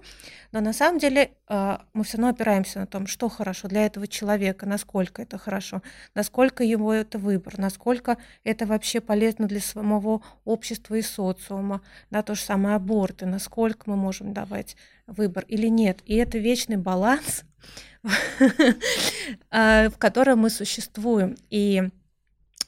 но 0.50 0.60
на 0.60 0.72
самом 0.72 0.98
деле 0.98 1.30
а, 1.46 1.84
мы 1.92 2.02
все 2.02 2.16
равно 2.16 2.39
опираемся 2.40 2.80
на 2.80 2.86
том, 2.86 3.06
что 3.06 3.28
хорошо 3.28 3.68
для 3.68 3.84
этого 3.84 4.06
человека, 4.06 4.64
насколько 4.64 5.20
это 5.20 5.36
хорошо, 5.36 5.82
насколько 6.14 6.64
его 6.64 6.92
это 6.92 7.18
выбор, 7.18 7.58
насколько 7.58 8.16
это 8.44 8.64
вообще 8.64 9.02
полезно 9.02 9.46
для 9.46 9.60
самого 9.60 10.22
общества 10.46 10.94
и 10.94 11.02
социума, 11.02 11.82
да, 12.10 12.22
то 12.22 12.34
же 12.34 12.40
самое 12.40 12.76
аборты, 12.76 13.26
насколько 13.26 13.90
мы 13.90 13.96
можем 13.96 14.32
давать 14.32 14.76
выбор 15.06 15.44
или 15.48 15.66
нет. 15.66 16.00
И 16.06 16.16
это 16.16 16.38
вечный 16.38 16.78
баланс, 16.78 17.44
а, 19.50 19.90
в 19.90 19.98
котором 19.98 20.38
мы 20.40 20.50
существуем. 20.50 21.36
И 21.50 21.82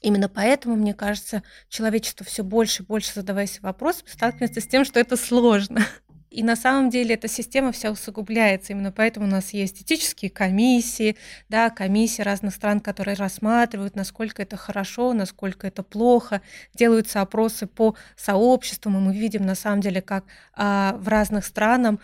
Именно 0.03 0.29
поэтому, 0.29 0.75
мне 0.75 0.95
кажется, 0.95 1.45
человечество 1.68 2.27
все 2.27 2.43
больше 2.43 2.83
и 2.83 2.87
больше 2.87 3.14
задаваясь 3.14 3.61
вопросом, 3.62 4.09
сталкивается 4.09 4.61
с 4.61 4.66
тем, 4.66 4.85
что 4.85 4.99
это 4.99 5.16
сложно. 5.16 5.87
И 6.33 6.43
на 6.43 6.57
самом 6.57 6.89
деле 6.89 7.14
эта 7.14 7.28
система 7.28 7.72
вся 7.72 7.91
усугубляется. 7.91 8.72
Именно 8.72 8.91
поэтому 8.91 9.26
у 9.26 9.28
нас 9.28 9.53
есть 9.53 9.83
этические 9.83 10.30
комиссии, 10.30 11.16
да, 11.51 11.68
комиссии 11.68 12.22
разных 12.22 12.55
стран, 12.55 12.80
которые 12.80 13.16
рассматривают, 13.16 13.97
насколько 13.97 14.41
это 14.41 14.57
хорошо, 14.57 15.12
насколько 15.12 15.66
это 15.66 15.83
плохо. 15.83 16.41
Делаются 16.74 17.20
опросы 17.20 17.66
по 17.66 17.97
сообществам, 18.16 18.97
и 18.97 19.01
мы 19.01 19.14
видим 19.14 19.45
на 19.45 19.55
самом 19.55 19.83
деле, 19.83 20.01
как 20.01 20.24
а, 20.55 20.97
в 20.99 21.09
разных 21.09 21.45
странах 21.45 21.97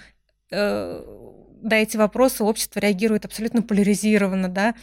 э, 0.51 1.03
на 1.63 1.75
эти 1.75 1.97
вопросы 1.97 2.45
общество 2.45 2.81
реагирует 2.81 3.25
абсолютно 3.25 3.63
поляризированно, 3.63 4.49
да. 4.49 4.75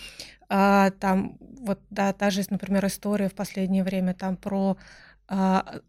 А, 0.49 0.89
там 0.99 1.37
вот, 1.59 1.79
да, 1.91 2.13
та 2.13 2.31
же, 2.31 2.41
например, 2.49 2.85
история 2.87 3.29
в 3.29 3.35
последнее 3.35 3.83
время 3.83 4.15
там 4.15 4.37
про 4.37 4.77
а, 5.27 5.81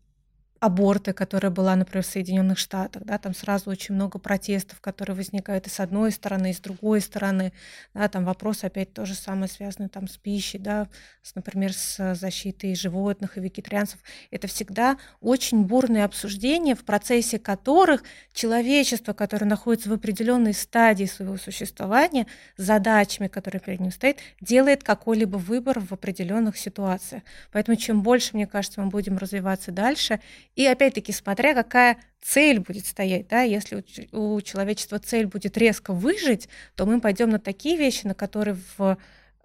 аборты, 0.66 1.12
которая 1.12 1.50
была, 1.50 1.76
например, 1.76 2.04
в 2.04 2.08
Соединенных 2.08 2.58
Штатах, 2.58 3.04
да, 3.04 3.18
там 3.18 3.34
сразу 3.34 3.70
очень 3.70 3.94
много 3.94 4.18
протестов, 4.18 4.80
которые 4.80 5.16
возникают 5.16 5.66
и 5.66 5.70
с 5.70 5.80
одной 5.80 6.10
стороны, 6.12 6.50
и 6.50 6.52
с 6.52 6.60
другой 6.60 7.00
стороны, 7.00 7.52
да, 7.94 8.08
там 8.08 8.24
вопрос 8.24 8.64
опять 8.64 8.92
то 8.92 9.06
же 9.06 9.14
самое 9.14 9.48
связанный 9.48 9.88
там 9.88 10.08
с 10.08 10.16
пищей, 10.16 10.58
да, 10.58 10.88
с, 11.22 11.34
например, 11.34 11.72
с 11.72 12.14
защитой 12.14 12.74
животных 12.74 13.38
и 13.38 13.40
вегетарианцев. 13.40 14.00
Это 14.30 14.48
всегда 14.48 14.98
очень 15.20 15.64
бурные 15.64 16.04
обсуждения, 16.04 16.74
в 16.74 16.84
процессе 16.84 17.38
которых 17.38 18.02
человечество, 18.32 19.12
которое 19.12 19.46
находится 19.46 19.88
в 19.88 19.92
определенной 19.92 20.52
стадии 20.52 21.04
своего 21.04 21.36
существования, 21.36 22.26
задачами, 22.56 23.28
которые 23.28 23.60
перед 23.60 23.80
ним 23.80 23.92
стоят, 23.92 24.18
делает 24.40 24.82
какой-либо 24.82 25.36
выбор 25.36 25.80
в 25.80 25.92
определенных 25.92 26.56
ситуациях. 26.56 27.22
Поэтому 27.52 27.76
чем 27.76 28.02
больше, 28.02 28.30
мне 28.34 28.46
кажется, 28.46 28.80
мы 28.80 28.88
будем 28.88 29.16
развиваться 29.16 29.70
дальше, 29.70 30.20
И 30.56 30.66
опять-таки, 30.66 31.12
смотря 31.12 31.54
какая 31.54 31.98
цель 32.20 32.58
будет 32.58 32.86
стоять, 32.86 33.28
да, 33.28 33.42
если 33.42 33.84
у 34.10 34.40
человечества 34.40 34.98
цель 34.98 35.26
будет 35.26 35.56
резко 35.56 35.92
выжить, 35.92 36.48
то 36.74 36.86
мы 36.86 37.00
пойдем 37.00 37.30
на 37.30 37.38
такие 37.38 37.76
вещи, 37.76 38.06
на 38.06 38.14
которые 38.14 38.56
в 38.76 38.98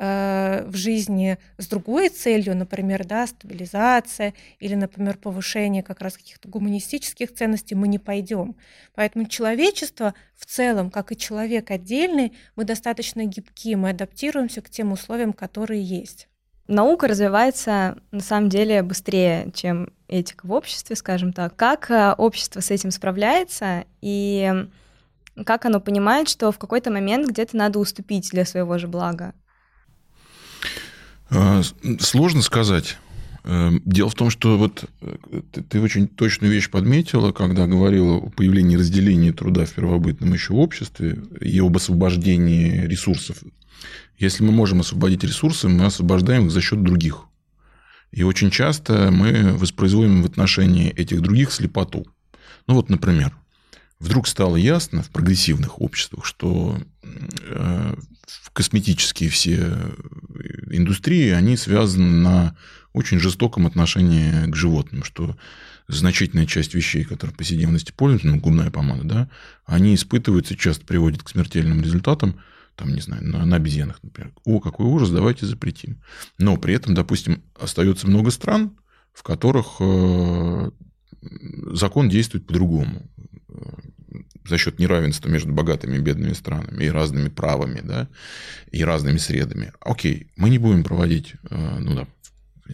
Э, 0.04 0.64
в 0.66 0.76
жизни 0.76 1.38
с 1.60 1.68
другой 1.68 2.10
целью, 2.10 2.58
например, 2.58 3.06
да, 3.06 3.28
стабилизация 3.28 4.34
или, 4.58 4.74
например, 4.74 5.16
повышение 5.16 5.84
как 5.84 6.02
раз 6.02 6.18
каких-то 6.18 6.50
гуманистических 6.50 7.32
ценностей, 7.32 7.76
мы 7.76 7.88
не 7.88 8.00
пойдем. 8.00 8.56
Поэтому 8.96 9.26
человечество 9.28 10.16
в 10.36 10.48
целом, 10.48 10.90
как 10.90 11.12
и 11.12 11.18
человек 11.18 11.70
отдельный, 11.70 12.34
мы 12.56 12.64
достаточно 12.64 13.26
гибки, 13.26 13.76
мы 13.76 13.92
адаптируемся 13.92 14.64
к 14.64 14.72
тем 14.72 14.92
условиям, 14.92 15.34
которые 15.34 15.84
есть. 15.84 16.28
Наука 16.68 17.08
развивается 17.08 17.98
на 18.12 18.22
самом 18.22 18.50
деле 18.50 18.82
быстрее, 18.82 19.52
чем 19.54 19.90
этика 20.08 20.46
в 20.46 20.52
обществе, 20.52 20.96
скажем 20.96 21.34
так. 21.34 21.56
Как 21.56 21.90
э, 21.92 22.14
общество 22.14 22.60
с 22.60 22.72
этим 22.72 22.92
справляется 22.92 23.86
и 24.02 24.68
как 25.46 25.66
оно 25.66 25.80
понимает, 25.80 26.30
что 26.30 26.52
в 26.52 26.60
какой-то 26.60 26.92
момент 26.92 27.30
где-то 27.30 27.56
надо 27.56 27.80
уступить 27.80 28.30
для 28.32 28.46
своего 28.46 28.78
же 28.78 28.88
блага? 28.88 29.34
А, 31.30 31.62
сложно 32.00 32.42
сказать. 32.42 32.98
Эм, 33.44 33.82
дело 33.86 34.10
в 34.10 34.16
том, 34.16 34.30
что 34.30 34.58
вот 34.58 34.86
э, 35.02 35.42
ты 35.70 35.82
очень 35.82 36.08
точную 36.08 36.54
вещь 36.54 36.70
подметила, 36.70 37.32
когда 37.32 37.66
говорила 37.66 38.18
о 38.18 38.30
появлении 38.30 38.76
разделения 38.76 39.34
труда 39.34 39.66
в 39.66 39.72
первобытном 39.72 40.34
еще 40.34 40.54
обществе 40.54 41.24
и 41.40 41.60
об 41.60 41.76
освобождении 41.76 42.86
ресурсов. 42.86 43.38
Если 44.18 44.44
мы 44.44 44.52
можем 44.52 44.82
освободить 44.82 45.24
ресурсы, 45.24 45.68
мы 45.68 45.86
освобождаем 45.86 46.46
их 46.46 46.52
за 46.52 46.62
счет 46.62 46.84
других. 46.84 47.26
И 48.12 48.24
очень 48.24 48.52
часто 48.52 49.10
мы 49.12 49.54
воспроизводим 49.54 50.22
в 50.22 50.26
отношении 50.26 50.90
этих 50.90 51.22
других 51.22 51.52
слепоту. 51.52 52.06
Ну 52.68 52.76
вот, 52.76 52.90
например, 52.90 53.36
вдруг 54.00 54.28
стало 54.28 54.58
ясно 54.58 55.02
в 55.02 55.10
прогрессивных 55.10 55.82
обществах, 55.82 56.26
что 56.26 56.78
э, 57.14 57.96
косметические 58.54 59.30
все 59.30 59.78
индустрии, 60.70 61.30
они 61.30 61.56
связаны 61.56 62.12
на 62.12 62.56
очень 62.94 63.20
жестоком 63.20 63.66
отношении 63.66 64.50
к 64.50 64.56
животным, 64.56 65.04
что 65.04 65.38
значительная 65.88 66.46
часть 66.46 66.74
вещей, 66.74 67.04
которые 67.04 67.36
повседневности 67.36 67.94
пользуются, 67.96 68.28
ну, 68.28 68.40
губная 68.40 68.72
помада, 68.72 69.04
да, 69.04 69.30
они 69.66 69.96
испытываются, 69.96 70.56
часто 70.56 70.86
приводят 70.86 71.24
к 71.24 71.30
смертельным 71.30 71.82
результатам, 71.82 72.40
там, 72.82 72.96
не 72.96 73.02
знаю, 73.02 73.24
на, 73.24 73.46
на 73.46 73.58
обезьянах, 73.58 74.00
например. 74.02 74.34
О, 74.44 74.60
какой 74.60 74.88
ужас, 74.88 75.12
давайте 75.12 75.46
запретим. 75.46 76.02
Но 76.40 76.58
при 76.58 76.74
этом, 76.74 76.96
допустим, 76.96 77.44
остается 77.60 78.08
много 78.08 78.32
стран, 78.32 78.76
в 79.14 79.22
которых 79.22 79.76
э, 79.80 80.72
закон 81.74 82.10
действует 82.10 82.48
по-другому 82.48 83.08
за 84.48 84.58
счет 84.58 84.80
неравенства 84.80 85.30
между 85.30 85.54
богатыми 85.54 85.98
и 85.98 86.00
бедными 86.00 86.34
странами 86.34 86.86
и 86.86 86.90
разными 86.90 87.30
правами, 87.30 87.82
да, 87.84 88.10
и 88.72 88.84
разными 88.84 89.18
средами. 89.18 89.74
Окей, 89.80 90.32
мы 90.36 90.50
не 90.50 90.58
будем 90.58 90.84
проводить, 90.84 91.36
э, 91.52 91.80
ну 91.80 91.94
да, 91.94 92.08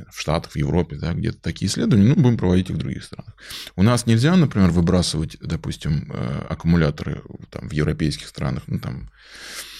в 0.10 0.22
Штатах, 0.22 0.54
в 0.54 0.56
Европе, 0.56 0.96
да, 0.96 1.14
где-то 1.14 1.40
такие 1.42 1.68
исследования, 1.68 2.08
ну, 2.08 2.16
будем 2.16 2.38
проводить 2.38 2.70
их 2.70 2.78
в 2.78 2.80
других 2.80 3.04
странах. 3.04 3.36
У 3.76 3.84
нас 3.84 4.06
нельзя, 4.06 4.36
например, 4.38 4.70
выбрасывать, 4.70 5.38
допустим, 5.42 6.10
э, 6.14 6.46
аккумуляторы 6.50 7.24
там, 7.50 7.68
в 7.68 7.74
европейских 7.74 8.28
странах, 8.28 8.64
ну, 8.68 8.80
там, 8.80 9.04
э, 9.04 9.77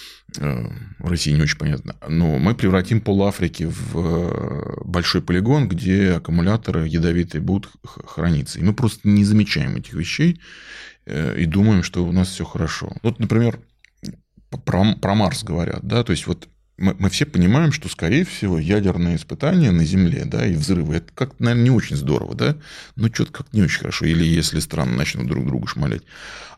России 0.98 1.32
не 1.32 1.42
очень 1.42 1.58
понятно. 1.58 1.96
Но 2.06 2.38
мы 2.38 2.54
превратим 2.54 3.00
пол 3.00 3.24
Африки 3.24 3.64
в 3.64 4.82
большой 4.84 5.22
полигон, 5.22 5.68
где 5.68 6.12
аккумуляторы 6.12 6.86
ядовитые 6.86 7.40
будут 7.40 7.70
храниться. 7.84 8.58
И 8.58 8.62
мы 8.62 8.74
просто 8.74 9.08
не 9.08 9.24
замечаем 9.24 9.76
этих 9.76 9.94
вещей. 9.94 10.40
Э, 11.06 11.34
и 11.38 11.46
думаем, 11.46 11.82
что 11.82 12.04
у 12.04 12.12
нас 12.12 12.28
все 12.28 12.44
хорошо. 12.44 12.92
Вот, 13.02 13.18
например, 13.18 13.58
про, 14.64 14.94
про 14.94 15.14
Марс 15.14 15.42
говорят, 15.42 15.80
да, 15.82 16.04
то 16.04 16.12
есть 16.12 16.26
вот 16.26 16.48
мы, 16.78 16.94
мы 16.98 17.10
все 17.10 17.26
понимаем, 17.26 17.72
что, 17.72 17.88
скорее 17.88 18.24
всего, 18.24 18.58
ядерные 18.58 19.16
испытания 19.16 19.70
на 19.72 19.84
Земле, 19.84 20.24
да, 20.24 20.46
и 20.46 20.54
взрывы, 20.54 20.96
это 20.96 21.12
как 21.14 21.38
наверное, 21.38 21.64
не 21.64 21.70
очень 21.70 21.96
здорово, 21.96 22.34
да, 22.34 22.56
но 22.96 23.08
что-то 23.08 23.32
как 23.32 23.52
не 23.52 23.62
очень 23.62 23.80
хорошо, 23.80 24.06
или 24.06 24.24
если 24.24 24.60
страны 24.60 24.92
начнут 24.92 25.26
друг 25.26 25.44
друга 25.44 25.66
шмалять. 25.66 26.02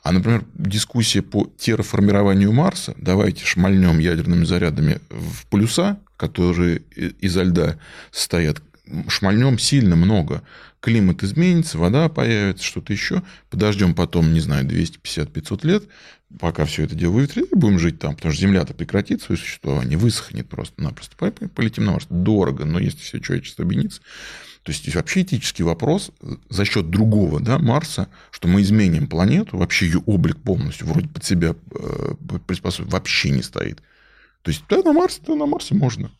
А, 0.03 0.13
например, 0.13 0.45
дискуссия 0.55 1.23
по 1.23 1.51
терраформированию 1.59 2.53
Марса, 2.53 2.95
давайте 2.99 3.45
шмальнем 3.45 3.99
ядерными 3.99 4.45
зарядами 4.45 5.01
в 5.11 5.47
полюса, 5.47 5.99
которые 6.17 6.83
изо 7.21 7.43
льда 7.43 7.79
стоят, 8.11 8.63
шмальнем 9.09 9.59
сильно 9.59 9.97
много 9.97 10.43
климат 10.81 11.23
изменится, 11.23 11.79
вода 11.79 12.09
появится, 12.09 12.65
что-то 12.65 12.93
еще. 12.93 13.23
Подождем 13.51 13.95
потом, 13.95 14.33
не 14.33 14.41
знаю, 14.41 14.67
250-500 14.67 15.67
лет, 15.67 15.85
пока 16.39 16.65
все 16.65 16.85
это 16.85 16.95
дело 16.95 17.13
выветрит, 17.13 17.53
и 17.53 17.55
будем 17.55 17.79
жить 17.79 17.99
там, 17.99 18.15
потому 18.15 18.33
что 18.33 18.43
Земля-то 18.43 18.75
прекратит 18.75 19.23
свое 19.23 19.39
существование, 19.39 19.99
высохнет 19.99 20.49
просто-напросто. 20.49 21.17
Полетим 21.55 21.85
на 21.85 21.93
Марс. 21.93 22.07
Дорого, 22.09 22.65
но 22.65 22.79
если 22.79 22.99
все 22.99 23.21
человечество 23.21 23.65
объединится. 23.65 24.01
То 24.63 24.73
есть 24.73 24.95
вообще 24.95 25.23
этический 25.23 25.63
вопрос 25.63 26.11
за 26.51 26.65
счет 26.67 26.91
другого 26.91 27.41
да, 27.41 27.59
Марса, 27.59 28.09
что 28.31 28.47
мы 28.47 28.61
изменим 28.61 29.07
планету, 29.07 29.57
вообще 29.57 29.87
ее 29.87 30.03
облик 30.05 30.37
полностью 30.37 30.87
вроде 30.87 31.09
под 31.09 31.25
себя 31.25 31.55
э, 31.75 32.15
вообще 32.79 33.31
не 33.31 33.43
стоит. 33.43 33.83
То 34.43 34.51
есть 34.51 34.65
да, 34.69 34.83
на 34.83 34.93
Марсе, 34.93 35.21
да, 35.27 35.35
на 35.35 35.47
Марсе 35.47 35.75
можно. 35.75 36.11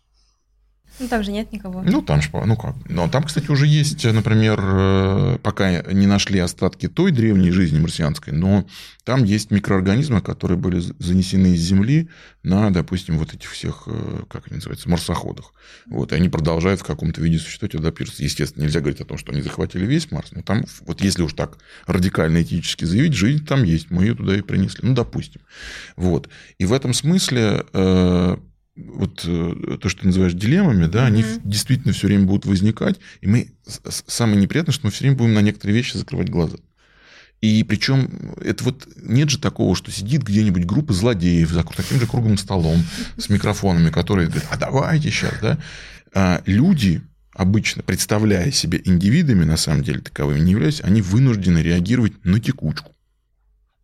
Ну, 0.99 1.09
там 1.09 1.23
же 1.23 1.33
нет 1.33 1.53
никого. 1.53 1.83
Ну, 1.83 2.03
там 2.03 2.21
же, 2.21 2.31
ну 2.33 2.57
как. 2.57 2.75
Но 2.89 3.09
там, 3.09 3.25
кстати, 3.25 3.51
уже 3.51 3.67
есть, 3.67 4.05
например, 4.05 4.61
э, 4.63 5.39
пока 5.43 5.83
не 5.83 6.07
нашли 6.07 6.39
остатки 6.39 6.89
той 6.89 7.11
древней 7.13 7.51
жизни 7.51 7.79
марсианской, 7.79 8.33
но 8.33 8.67
там 9.05 9.25
есть 9.25 9.51
микроорганизмы, 9.51 10.21
которые 10.21 10.59
были 10.59 10.81
занесены 10.99 11.55
из 11.55 11.61
Земли 11.61 12.11
на, 12.43 12.71
допустим, 12.71 13.19
вот 13.19 13.35
этих 13.35 13.51
всех, 13.51 13.85
э, 13.87 14.23
как 14.29 14.49
они 14.49 14.57
называются, 14.57 14.89
марсоходах. 14.89 15.53
Вот, 15.87 16.13
и 16.13 16.15
они 16.15 16.29
продолжают 16.29 16.81
в 16.81 16.85
каком-то 16.85 17.21
виде 17.21 17.39
существовать 17.39 17.75
адаптироваться. 17.75 18.23
Естественно, 18.23 18.65
нельзя 18.65 18.81
говорить 18.81 19.01
о 19.01 19.05
том, 19.05 19.19
что 19.19 19.33
они 19.33 19.43
захватили 19.43 19.87
весь 19.87 20.11
Марс, 20.11 20.33
но 20.33 20.43
там, 20.43 20.65
вот 20.83 21.01
если 21.01 21.23
уж 21.23 21.33
так 21.33 21.59
радикально 21.87 22.43
этически 22.43 22.85
заявить, 22.85 23.15
жизнь 23.15 23.47
там 23.47 23.63
есть, 23.63 23.91
мы 23.91 24.05
ее 24.05 24.15
туда 24.15 24.37
и 24.37 24.43
принесли. 24.43 24.81
Ну, 24.89 24.95
допустим. 24.95 25.41
Вот. 25.97 26.29
И 26.59 26.67
в 26.67 26.73
этом 26.73 26.93
смысле 26.93 27.65
э, 27.73 28.37
вот 28.87 29.25
э, 29.25 29.79
то, 29.81 29.89
что 29.89 30.03
ты 30.03 30.07
называешь 30.07 30.35
дилеммами, 30.35 30.87
да, 30.87 31.05
mm-hmm. 31.05 31.07
они 31.07 31.25
действительно 31.45 31.93
все 31.93 32.07
время 32.07 32.27
будут 32.27 32.47
возникать, 32.47 33.01
и 33.21 33.27
мы 33.27 33.53
самое 34.07 34.41
неприятное, 34.41 34.73
что 34.73 34.87
мы 34.87 34.93
все 34.93 35.05
время 35.05 35.17
будем 35.17 35.35
на 35.35 35.41
некоторые 35.41 35.77
вещи 35.77 35.97
закрывать 35.97 36.31
глаза. 36.31 36.57
И 37.41 37.65
причем 37.65 38.35
это 38.43 38.65
вот 38.65 38.87
нет 38.97 39.31
же 39.31 39.39
такого, 39.39 39.75
что 39.75 39.91
сидит 39.91 40.23
где-нибудь 40.23 40.67
группа 40.67 40.93
злодеев 40.93 41.51
за 41.51 41.63
таким 41.63 41.99
же 41.99 42.07
круглым 42.07 42.37
столом 42.37 42.83
с 43.17 43.31
микрофонами, 43.31 43.91
которые 43.91 44.29
говорят, 44.29 44.49
а 44.51 44.57
давайте 44.59 45.11
сейчас, 45.11 45.35
да. 45.41 45.59
А 46.13 46.43
люди 46.45 47.01
обычно, 47.33 47.83
представляя 47.83 48.51
себя 48.51 48.79
индивидами, 48.85 49.45
на 49.45 49.57
самом 49.57 49.83
деле 49.83 50.01
таковыми 50.01 50.41
не 50.41 50.53
являясь, 50.53 50.83
они 50.83 51.01
вынуждены 51.01 51.59
реагировать 51.59 52.25
на 52.25 52.41
текучку. 52.41 52.95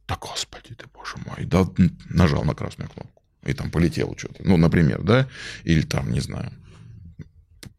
Да, 0.06 0.18
господи 0.20 0.74
ты, 0.74 0.84
боже 0.92 1.16
мой, 1.24 1.46
да, 1.46 1.66
нажал 2.10 2.44
на 2.44 2.54
красную 2.54 2.90
кнопку 2.90 3.15
и 3.48 3.54
там 3.54 3.70
полетело 3.70 4.16
что-то. 4.16 4.42
Ну, 4.44 4.56
например, 4.56 5.02
да, 5.02 5.28
или 5.64 5.82
там, 5.82 6.12
не 6.12 6.20
знаю, 6.20 6.52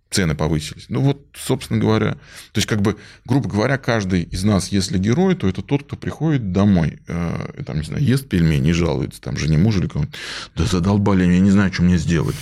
цены 0.09 0.35
повысились. 0.35 0.85
Ну 0.89 1.01
вот, 1.01 1.25
собственно 1.35 1.79
говоря, 1.79 2.13
то 2.13 2.57
есть 2.57 2.67
как 2.67 2.81
бы, 2.81 2.97
грубо 3.25 3.49
говоря, 3.49 3.77
каждый 3.77 4.23
из 4.23 4.43
нас, 4.43 4.69
если 4.69 4.97
герой, 4.97 5.35
то 5.35 5.47
это 5.47 5.61
тот, 5.61 5.83
кто 5.83 5.95
приходит 5.95 6.51
домой, 6.51 6.99
э, 7.07 7.63
там, 7.65 7.77
не 7.77 7.83
знаю, 7.83 8.03
ест 8.03 8.27
пельмени 8.27 8.69
и 8.69 8.73
жалуется, 8.73 9.21
там, 9.21 9.37
жене 9.37 9.57
мужа 9.57 9.79
или 9.79 9.87
кому-то, 9.87 10.11
да 10.55 10.65
задолбали, 10.65 11.23
я 11.23 11.39
не 11.39 11.51
знаю, 11.51 11.73
что 11.73 11.83
мне 11.83 11.97
сделать. 11.97 12.35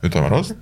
Это 0.00 0.26
раз, 0.28 0.52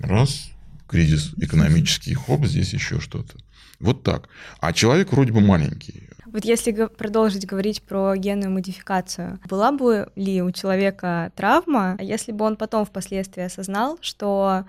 раз, 0.00 0.50
кризис 0.88 1.32
экономический, 1.38 2.14
хоп, 2.14 2.46
здесь 2.46 2.72
еще 2.72 3.00
что-то. 3.00 3.34
Вот 3.80 4.02
так. 4.02 4.28
А 4.60 4.72
человек 4.72 5.12
вроде 5.12 5.32
бы 5.32 5.40
маленький. 5.40 6.08
Вот 6.34 6.44
если 6.44 6.72
продолжить 6.86 7.46
говорить 7.46 7.84
про 7.84 8.16
генную 8.16 8.50
модификацию, 8.50 9.38
была 9.48 9.70
бы 9.70 10.10
ли 10.16 10.42
у 10.42 10.50
человека 10.50 11.30
травма, 11.36 11.96
если 12.00 12.32
бы 12.32 12.44
он 12.44 12.56
потом 12.56 12.84
впоследствии 12.84 13.44
осознал, 13.44 13.98
что 14.00 14.64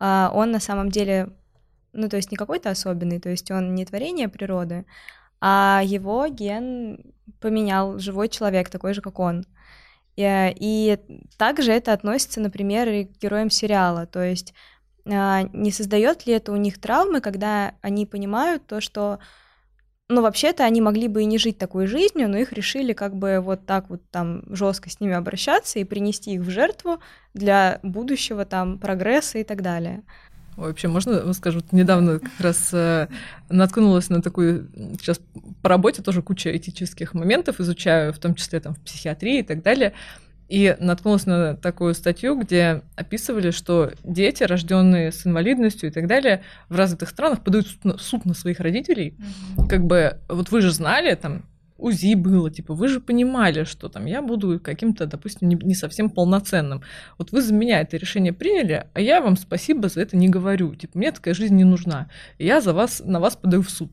э, 0.00 0.28
он 0.32 0.50
на 0.50 0.58
самом 0.58 0.88
деле, 0.88 1.28
ну 1.92 2.08
то 2.08 2.16
есть 2.16 2.32
не 2.32 2.36
какой-то 2.36 2.70
особенный, 2.70 3.20
то 3.20 3.28
есть 3.28 3.48
он 3.52 3.76
не 3.76 3.86
творение 3.86 4.28
природы, 4.28 4.86
а 5.40 5.82
его 5.84 6.26
ген 6.26 6.98
поменял 7.38 7.96
живой 8.00 8.28
человек, 8.28 8.68
такой 8.68 8.92
же, 8.92 9.00
как 9.00 9.20
он. 9.20 9.46
И, 10.16 10.52
и 10.56 10.98
также 11.38 11.70
это 11.70 11.92
относится, 11.92 12.40
например, 12.40 12.88
и 12.88 13.04
к 13.04 13.18
героям 13.20 13.50
сериала. 13.50 14.06
То 14.06 14.24
есть 14.24 14.52
э, 15.04 15.42
не 15.52 15.70
создает 15.70 16.26
ли 16.26 16.32
это 16.32 16.50
у 16.50 16.56
них 16.56 16.80
травмы, 16.80 17.20
когда 17.20 17.74
они 17.82 18.04
понимают 18.04 18.66
то, 18.66 18.80
что 18.80 19.20
ну, 20.08 20.20
вообще-то 20.20 20.64
они 20.64 20.80
могли 20.80 21.08
бы 21.08 21.22
и 21.22 21.26
не 21.26 21.38
жить 21.38 21.56
такой 21.56 21.86
жизнью, 21.86 22.28
но 22.28 22.36
их 22.36 22.52
решили 22.52 22.92
как 22.92 23.16
бы 23.16 23.40
вот 23.40 23.64
так 23.64 23.88
вот 23.88 24.02
там 24.10 24.42
жестко 24.54 24.90
с 24.90 25.00
ними 25.00 25.14
обращаться 25.14 25.78
и 25.78 25.84
принести 25.84 26.34
их 26.34 26.42
в 26.42 26.50
жертву 26.50 27.00
для 27.32 27.80
будущего 27.82 28.44
там 28.44 28.78
прогресса 28.78 29.38
и 29.38 29.44
так 29.44 29.62
далее. 29.62 30.02
Вообще, 30.56 30.88
можно 30.88 31.32
скажу, 31.32 31.62
недавно 31.72 32.18
как 32.20 32.40
раз 32.40 32.70
э, 32.72 33.08
наткнулась 33.48 34.10
на 34.10 34.20
такую, 34.22 34.68
сейчас 35.00 35.20
по 35.62 35.68
работе 35.68 36.02
тоже 36.02 36.22
куча 36.22 36.54
этических 36.54 37.14
моментов 37.14 37.58
изучаю, 37.60 38.12
в 38.12 38.18
том 38.18 38.34
числе 38.34 38.60
там 38.60 38.74
в 38.74 38.80
психиатрии 38.80 39.38
и 39.38 39.42
так 39.42 39.62
далее, 39.62 39.94
и 40.48 40.76
наткнулась 40.78 41.26
на 41.26 41.56
такую 41.56 41.94
статью, 41.94 42.38
где 42.38 42.82
описывали, 42.96 43.50
что 43.50 43.92
дети, 44.02 44.42
рожденные 44.42 45.10
с 45.10 45.26
инвалидностью 45.26 45.88
и 45.88 45.92
так 45.92 46.06
далее, 46.06 46.42
в 46.68 46.76
развитых 46.76 47.08
странах 47.08 47.42
подают 47.42 47.66
суд 47.66 47.84
на, 47.84 47.98
суд 47.98 48.24
на 48.24 48.34
своих 48.34 48.60
родителей. 48.60 49.16
Mm-hmm. 49.16 49.68
Как 49.68 49.84
бы, 49.84 50.18
вот 50.28 50.50
вы 50.50 50.60
же 50.60 50.70
знали, 50.70 51.14
там, 51.14 51.44
УЗИ 51.76 52.14
было, 52.14 52.50
типа, 52.50 52.74
вы 52.74 52.88
же 52.88 53.00
понимали, 53.00 53.64
что 53.64 53.88
там 53.88 54.06
я 54.06 54.22
буду 54.22 54.60
каким-то, 54.60 55.06
допустим, 55.06 55.48
не, 55.48 55.56
не 55.56 55.74
совсем 55.74 56.08
полноценным. 56.08 56.82
Вот 57.18 57.32
вы 57.32 57.42
за 57.42 57.52
меня 57.52 57.80
это 57.80 57.96
решение 57.96 58.32
приняли, 58.32 58.86
а 58.94 59.00
я 59.00 59.20
вам 59.20 59.36
спасибо 59.36 59.88
за 59.88 60.02
это 60.02 60.16
не 60.16 60.28
говорю. 60.28 60.74
Типа, 60.74 60.96
мне 60.98 61.10
такая 61.10 61.34
жизнь 61.34 61.56
не 61.56 61.64
нужна. 61.64 62.08
Я 62.38 62.60
за 62.60 62.72
вас, 62.72 63.02
на 63.04 63.18
вас 63.18 63.36
подаю 63.36 63.62
в 63.62 63.70
суд. 63.70 63.90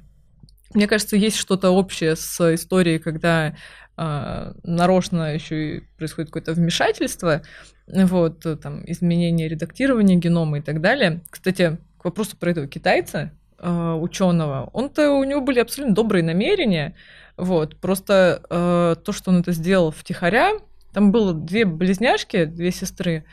Мне 0.74 0.88
кажется, 0.88 1.18
есть 1.18 1.36
что-то 1.36 1.72
общее 1.72 2.16
с 2.16 2.54
историей, 2.54 3.00
когда 3.00 3.56
э, 4.02 4.54
нарочно 4.64 5.34
еще 5.34 5.78
и 5.78 5.80
происходит 5.98 6.30
какое-то 6.30 6.54
вмешательство, 6.54 7.42
вот, 7.88 8.46
там, 8.62 8.84
изменение 8.86 9.48
редактирования 9.48 10.16
генома 10.16 10.58
и 10.58 10.62
так 10.62 10.82
далее. 10.82 11.22
Кстати, 11.30 11.78
к 11.98 12.06
вопросу 12.06 12.38
про 12.38 12.52
этого 12.52 12.68
китайца, 12.68 13.32
э, 13.60 13.94
ученого, 13.94 14.70
он-то, 14.74 15.12
у 15.12 15.24
него 15.24 15.42
были 15.42 15.60
абсолютно 15.60 15.96
добрые 15.96 16.24
намерения, 16.24 16.96
вот, 17.38 17.78
просто 17.78 18.42
э, 18.50 18.96
то, 19.04 19.12
что 19.12 19.32
он 19.32 19.42
это 19.42 19.52
сделал 19.52 19.92
втихаря, 19.92 20.52
там 20.94 21.12
было 21.12 21.34
две 21.34 21.66
близняшки, 21.66 22.46
две 22.46 22.72
сестры, 22.72 23.24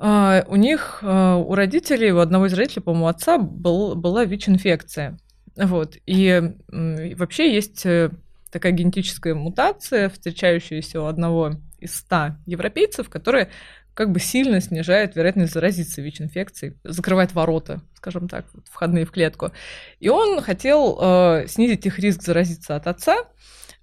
у 0.00 0.56
них, 0.56 1.00
у 1.02 1.54
родителей, 1.56 2.12
у 2.12 2.18
одного 2.18 2.46
из 2.46 2.52
родителей, 2.54 2.82
по-моему, 2.82 3.08
отца 3.08 3.36
был, 3.36 3.96
была 3.96 4.24
ВИЧ-инфекция. 4.24 5.18
Вот. 5.56 5.96
И, 6.06 6.52
и 6.70 7.14
вообще 7.16 7.52
есть 7.52 7.84
э, 7.84 8.10
такая 8.50 8.72
генетическая 8.72 9.34
мутация, 9.34 10.08
встречающаяся 10.08 11.00
у 11.00 11.06
одного 11.06 11.56
из 11.78 11.94
ста 11.94 12.38
европейцев, 12.46 13.08
которая 13.08 13.50
как 13.94 14.12
бы 14.12 14.20
сильно 14.20 14.60
снижает 14.60 15.16
вероятность 15.16 15.52
заразиться 15.52 16.00
ВИЧ-инфекцией, 16.00 16.76
закрывает 16.84 17.34
ворота, 17.34 17.82
скажем 17.94 18.28
так, 18.28 18.46
входные 18.70 19.04
в 19.04 19.10
клетку. 19.10 19.50
И 19.98 20.08
он 20.08 20.40
хотел 20.40 20.96
э, 21.00 21.46
снизить 21.48 21.84
их 21.84 21.98
риск 21.98 22.22
заразиться 22.22 22.76
от 22.76 22.86
отца, 22.86 23.16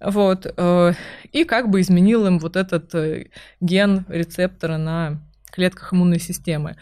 вот, 0.00 0.46
э, 0.56 0.92
и 1.32 1.44
как 1.44 1.68
бы 1.68 1.82
изменил 1.82 2.26
им 2.26 2.38
вот 2.38 2.56
этот 2.56 2.94
э, 2.94 3.26
ген 3.60 4.06
рецептора 4.08 4.78
на 4.78 5.22
клетках 5.52 5.92
иммунной 5.92 6.18
системы. 6.18 6.76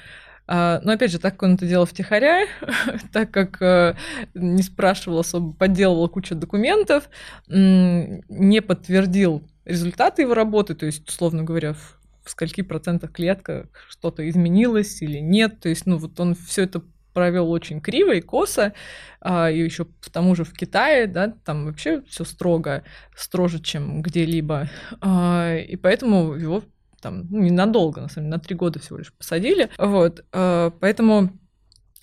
А, 0.46 0.80
но 0.82 0.92
опять 0.92 1.10
же, 1.10 1.18
так 1.18 1.34
как 1.34 1.42
он 1.44 1.54
это 1.54 1.66
делал 1.66 1.86
втихаря, 1.86 2.46
так 3.12 3.30
как 3.30 3.60
э, 3.62 3.96
не 4.34 4.62
спрашивал 4.62 5.20
особо, 5.20 5.52
подделывал 5.52 6.08
кучу 6.08 6.34
документов, 6.34 7.08
не 7.48 8.62
подтвердил 8.62 9.42
результаты 9.64 10.22
его 10.22 10.34
работы, 10.34 10.74
то 10.74 10.86
есть, 10.86 11.08
условно 11.08 11.42
говоря, 11.44 11.72
в, 11.72 11.98
в 12.24 12.30
скольки 12.30 12.62
процентах 12.62 13.12
клетка 13.12 13.68
что-то 13.88 14.28
изменилось 14.28 15.00
или 15.02 15.18
нет. 15.18 15.60
То 15.60 15.68
есть, 15.68 15.86
ну 15.86 15.96
вот 15.96 16.18
он 16.20 16.34
все 16.34 16.62
это 16.62 16.82
провел 17.14 17.50
очень 17.50 17.80
криво 17.80 18.12
и 18.12 18.20
косо, 18.20 18.74
а, 19.20 19.50
и 19.50 19.60
еще 19.60 19.86
к 19.86 20.10
тому 20.12 20.34
же 20.34 20.44
в 20.44 20.52
Китае, 20.52 21.06
да, 21.06 21.32
там 21.44 21.64
вообще 21.64 22.02
все 22.02 22.24
строго, 22.24 22.82
строже, 23.16 23.60
чем 23.60 24.02
где-либо, 24.02 24.68
а, 25.00 25.56
и 25.56 25.76
поэтому 25.76 26.34
его 26.34 26.64
там 27.04 27.26
ну, 27.30 27.40
ненадолго, 27.40 28.00
на 28.00 28.08
самом 28.08 28.28
деле, 28.28 28.36
на 28.36 28.42
три 28.42 28.56
года 28.56 28.78
всего 28.78 28.98
лишь 28.98 29.12
посадили. 29.12 29.68
Вот, 29.78 30.24
э, 30.32 30.70
поэтому 30.80 31.38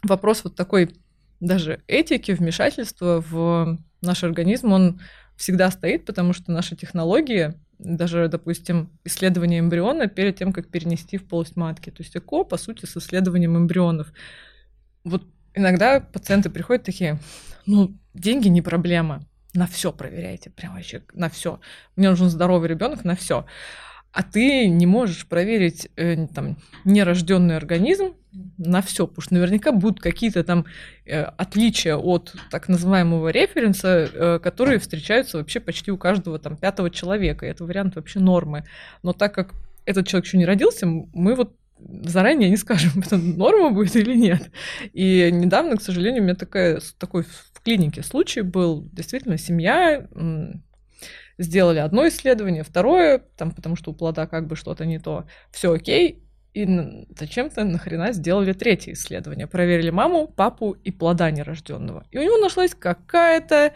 вопрос 0.04 0.44
вот 0.44 0.56
такой 0.56 0.96
даже 1.40 1.82
этики, 1.88 2.32
вмешательства 2.32 3.24
в 3.28 3.80
наш 4.02 4.24
организм, 4.24 4.72
он 4.72 5.02
всегда 5.36 5.72
стоит, 5.72 6.06
потому 6.06 6.34
что 6.34 6.52
наши 6.52 6.76
технологии, 6.76 7.56
даже, 7.80 8.28
допустим, 8.28 8.92
исследование 9.04 9.60
эмбриона 9.60 10.06
перед 10.08 10.36
тем, 10.38 10.54
как 10.54 10.68
перенести 10.68 11.18
в 11.18 11.28
полость 11.28 11.56
матки. 11.56 11.90
То 11.90 12.04
есть 12.04 12.16
ЭКО, 12.16 12.44
по 12.44 12.58
сути, 12.58 12.86
с 12.86 12.96
исследованием 12.96 13.58
эмбрионов. 13.58 14.14
Вот 15.04 15.24
иногда 15.56 16.00
пациенты 16.00 16.52
приходят 16.52 16.84
такие, 16.84 17.18
ну, 17.66 17.98
деньги 18.14 18.50
не 18.50 18.62
проблема, 18.62 19.26
на 19.56 19.66
все 19.66 19.92
проверяйте, 19.92 20.52
прям 20.52 20.76
вообще 20.76 21.02
на 21.14 21.28
все. 21.30 21.60
Мне 21.96 22.12
нужен 22.12 22.30
здоровый 22.30 22.70
ребенок 22.70 23.04
на 23.04 23.16
все 23.16 23.48
а 24.14 24.24
ты 24.24 24.68
не 24.68 24.86
можешь 24.86 25.26
проверить 25.26 25.90
э, 25.96 26.28
там 26.28 26.58
нерожденный 26.84 27.56
организм 27.56 28.16
на 28.58 28.82
все, 28.82 29.08
потому 29.08 29.22
что 29.22 29.34
наверняка 29.34 29.72
будут 29.72 30.00
какие-то 30.00 30.44
там 30.44 30.66
э, 31.06 31.22
отличия 31.22 31.96
от 31.96 32.34
так 32.50 32.68
называемого 32.68 33.30
референса, 33.30 34.10
э, 34.12 34.40
которые 34.40 34.80
встречаются 34.80 35.38
вообще 35.38 35.60
почти 35.60 35.92
у 35.92 35.98
каждого 35.98 36.40
там 36.40 36.58
пятого 36.58 36.90
человека. 36.90 37.46
И 37.46 37.50
это 37.50 37.64
вариант 37.64 37.96
вообще 37.96 38.20
нормы. 38.20 38.66
Но 39.04 39.14
так 39.14 39.34
как 39.34 39.54
этот 39.86 40.08
человек 40.08 40.26
еще 40.26 40.38
не 40.38 40.46
родился, 40.46 40.86
мы 40.88 41.36
вот 41.36 41.56
заранее 42.04 42.50
не 42.50 42.58
скажем, 42.58 42.92
это 43.06 43.18
норма 43.18 43.72
будет 43.72 43.96
или 43.96 44.16
нет. 44.16 44.52
И 44.94 45.30
недавно, 45.32 45.78
к 45.78 45.82
сожалению, 45.82 46.22
у 46.22 46.26
меня 46.26 46.36
такая, 46.36 46.82
такой 46.98 47.24
в 47.24 47.62
клинике 47.64 48.04
случай 48.04 48.42
был. 48.42 48.88
Действительно, 48.92 49.38
семья 49.38 50.06
сделали 51.42 51.80
одно 51.80 52.08
исследование, 52.08 52.64
второе, 52.64 53.20
там, 53.38 53.52
потому 53.52 53.76
что 53.76 53.92
у 53.92 53.94
плода 53.94 54.28
как 54.28 54.48
бы 54.48 54.56
что-то 54.56 54.86
не 54.86 55.00
то, 55.00 55.26
все 55.52 55.74
окей, 55.74 56.24
и 56.54 56.68
зачем-то 57.18 57.64
нахрена 57.64 58.12
сделали 58.12 58.54
третье 58.54 58.92
исследование. 58.94 59.48
Проверили 59.48 59.90
маму, 59.90 60.28
папу 60.28 60.72
и 60.72 60.92
плода 60.92 61.32
нерожденного. 61.32 62.06
И 62.12 62.18
у 62.18 62.24
него 62.24 62.38
нашлась 62.38 62.76
какая-то 62.76 63.74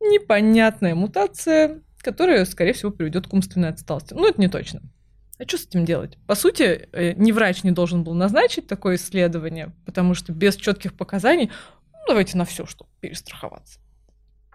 непонятная 0.00 0.94
мутация, 0.94 1.80
которая, 1.98 2.44
скорее 2.44 2.72
всего, 2.72 2.90
приведет 2.90 3.28
к 3.28 3.32
умственной 3.32 3.68
отсталости. 3.68 4.14
Ну, 4.14 4.26
это 4.26 4.40
не 4.40 4.48
точно. 4.48 4.82
А 5.38 5.44
что 5.44 5.58
с 5.58 5.66
этим 5.66 5.84
делать? 5.84 6.18
По 6.26 6.34
сути, 6.34 6.88
э, 6.92 7.12
ни 7.12 7.30
врач 7.30 7.62
не 7.62 7.70
должен 7.70 8.02
был 8.02 8.14
назначить 8.14 8.66
такое 8.66 8.96
исследование, 8.96 9.72
потому 9.86 10.14
что 10.14 10.32
без 10.32 10.56
четких 10.56 10.96
показаний, 10.96 11.52
ну, 11.92 12.00
давайте 12.08 12.36
на 12.36 12.44
все, 12.44 12.66
чтобы 12.66 12.90
перестраховаться. 13.00 13.78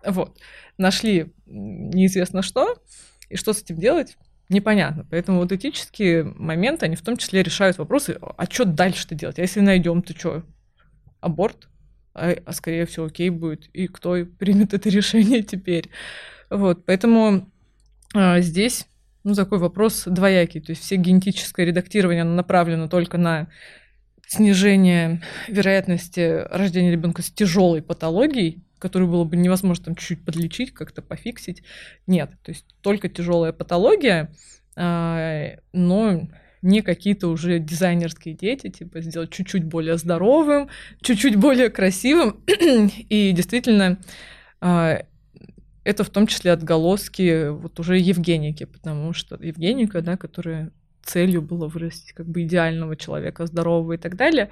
Вот. 0.05 0.39
Нашли 0.77 1.33
неизвестно 1.45 2.41
что, 2.41 2.75
и 3.29 3.35
что 3.35 3.53
с 3.53 3.61
этим 3.61 3.77
делать, 3.77 4.17
непонятно. 4.49 5.05
Поэтому 5.09 5.39
вот 5.39 5.51
этические 5.51 6.23
моменты, 6.23 6.85
они 6.85 6.95
в 6.95 7.01
том 7.01 7.17
числе 7.17 7.43
решают 7.43 7.77
вопросы, 7.77 8.17
а 8.21 8.45
что 8.45 8.65
дальше-то 8.65 9.15
делать? 9.15 9.39
А 9.39 9.41
если 9.41 9.59
найдем, 9.59 10.01
то 10.01 10.17
что? 10.17 10.43
Аборт? 11.19 11.69
А, 12.13 12.35
а 12.45 12.53
скорее 12.53 12.85
всего, 12.85 13.05
окей 13.07 13.29
будет. 13.29 13.67
И 13.73 13.87
кто 13.87 14.25
примет 14.25 14.73
это 14.73 14.89
решение 14.89 15.41
теперь? 15.43 15.89
Вот, 16.49 16.85
поэтому 16.85 17.49
а, 18.13 18.39
здесь 18.41 18.87
ну, 19.23 19.33
такой 19.35 19.57
вопрос 19.57 20.03
двоякий. 20.05 20.61
То 20.61 20.71
есть 20.71 20.83
все 20.83 20.95
генетическое 20.97 21.65
редактирование 21.65 22.23
оно 22.23 22.35
направлено 22.35 22.87
только 22.87 23.17
на 23.17 23.47
снижение 24.27 25.21
вероятности 25.47 26.45
рождения 26.49 26.91
ребенка 26.91 27.21
с 27.21 27.31
тяжелой 27.31 27.81
патологией, 27.81 28.63
которую 28.79 29.09
было 29.09 29.23
бы 29.23 29.37
невозможно 29.37 29.85
там 29.85 29.95
чуть-чуть 29.95 30.25
подлечить, 30.25 30.73
как-то 30.73 31.01
пофиксить. 31.01 31.63
Нет, 32.07 32.31
то 32.43 32.51
есть 32.51 32.65
только 32.81 33.09
тяжелая 33.09 33.53
патология, 33.53 34.33
а, 34.75 35.51
но 35.71 36.27
не 36.61 36.81
какие-то 36.81 37.27
уже 37.27 37.59
дизайнерские 37.59 38.35
дети, 38.35 38.69
типа 38.69 39.01
сделать 39.01 39.31
чуть-чуть 39.31 39.65
более 39.65 39.97
здоровым, 39.97 40.69
чуть-чуть 41.01 41.35
более 41.35 41.69
красивым. 41.69 42.41
И 42.47 43.31
действительно, 43.33 43.99
а, 44.61 45.03
это 45.83 46.03
в 46.03 46.09
том 46.09 46.27
числе 46.27 46.51
отголоски 46.51 47.49
вот 47.49 47.79
уже 47.79 47.97
Евгеники, 47.97 48.63
потому 48.63 49.13
что 49.13 49.35
Евгеника, 49.35 50.01
да, 50.01 50.17
которая 50.17 50.71
целью 51.03 51.41
было 51.41 51.67
вырастить 51.67 52.13
как 52.13 52.27
бы 52.27 52.43
идеального 52.43 52.95
человека, 52.95 53.45
здорового 53.45 53.93
и 53.93 53.97
так 53.97 54.15
далее, 54.15 54.49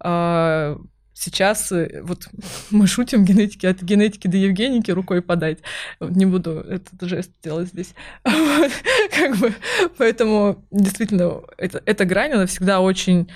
а, 0.00 0.78
сейчас 1.14 1.72
э, 1.72 2.02
вот 2.02 2.28
мы 2.70 2.86
шутим 2.86 3.24
генетики 3.24 3.66
от 3.66 3.82
генетики 3.82 4.26
до 4.28 4.36
Евгеники 4.36 4.90
рукой 4.90 5.22
подать. 5.22 5.58
Не 6.00 6.26
буду 6.26 6.60
этот 6.60 7.00
жест 7.08 7.30
делать 7.42 7.68
здесь. 7.68 7.94
Вот, 8.24 8.72
как 9.16 9.36
бы, 9.36 9.54
поэтому 9.98 10.64
действительно 10.70 11.42
это, 11.56 11.82
эта 11.86 12.04
грань, 12.04 12.32
она 12.32 12.46
всегда 12.46 12.80
очень 12.80 13.30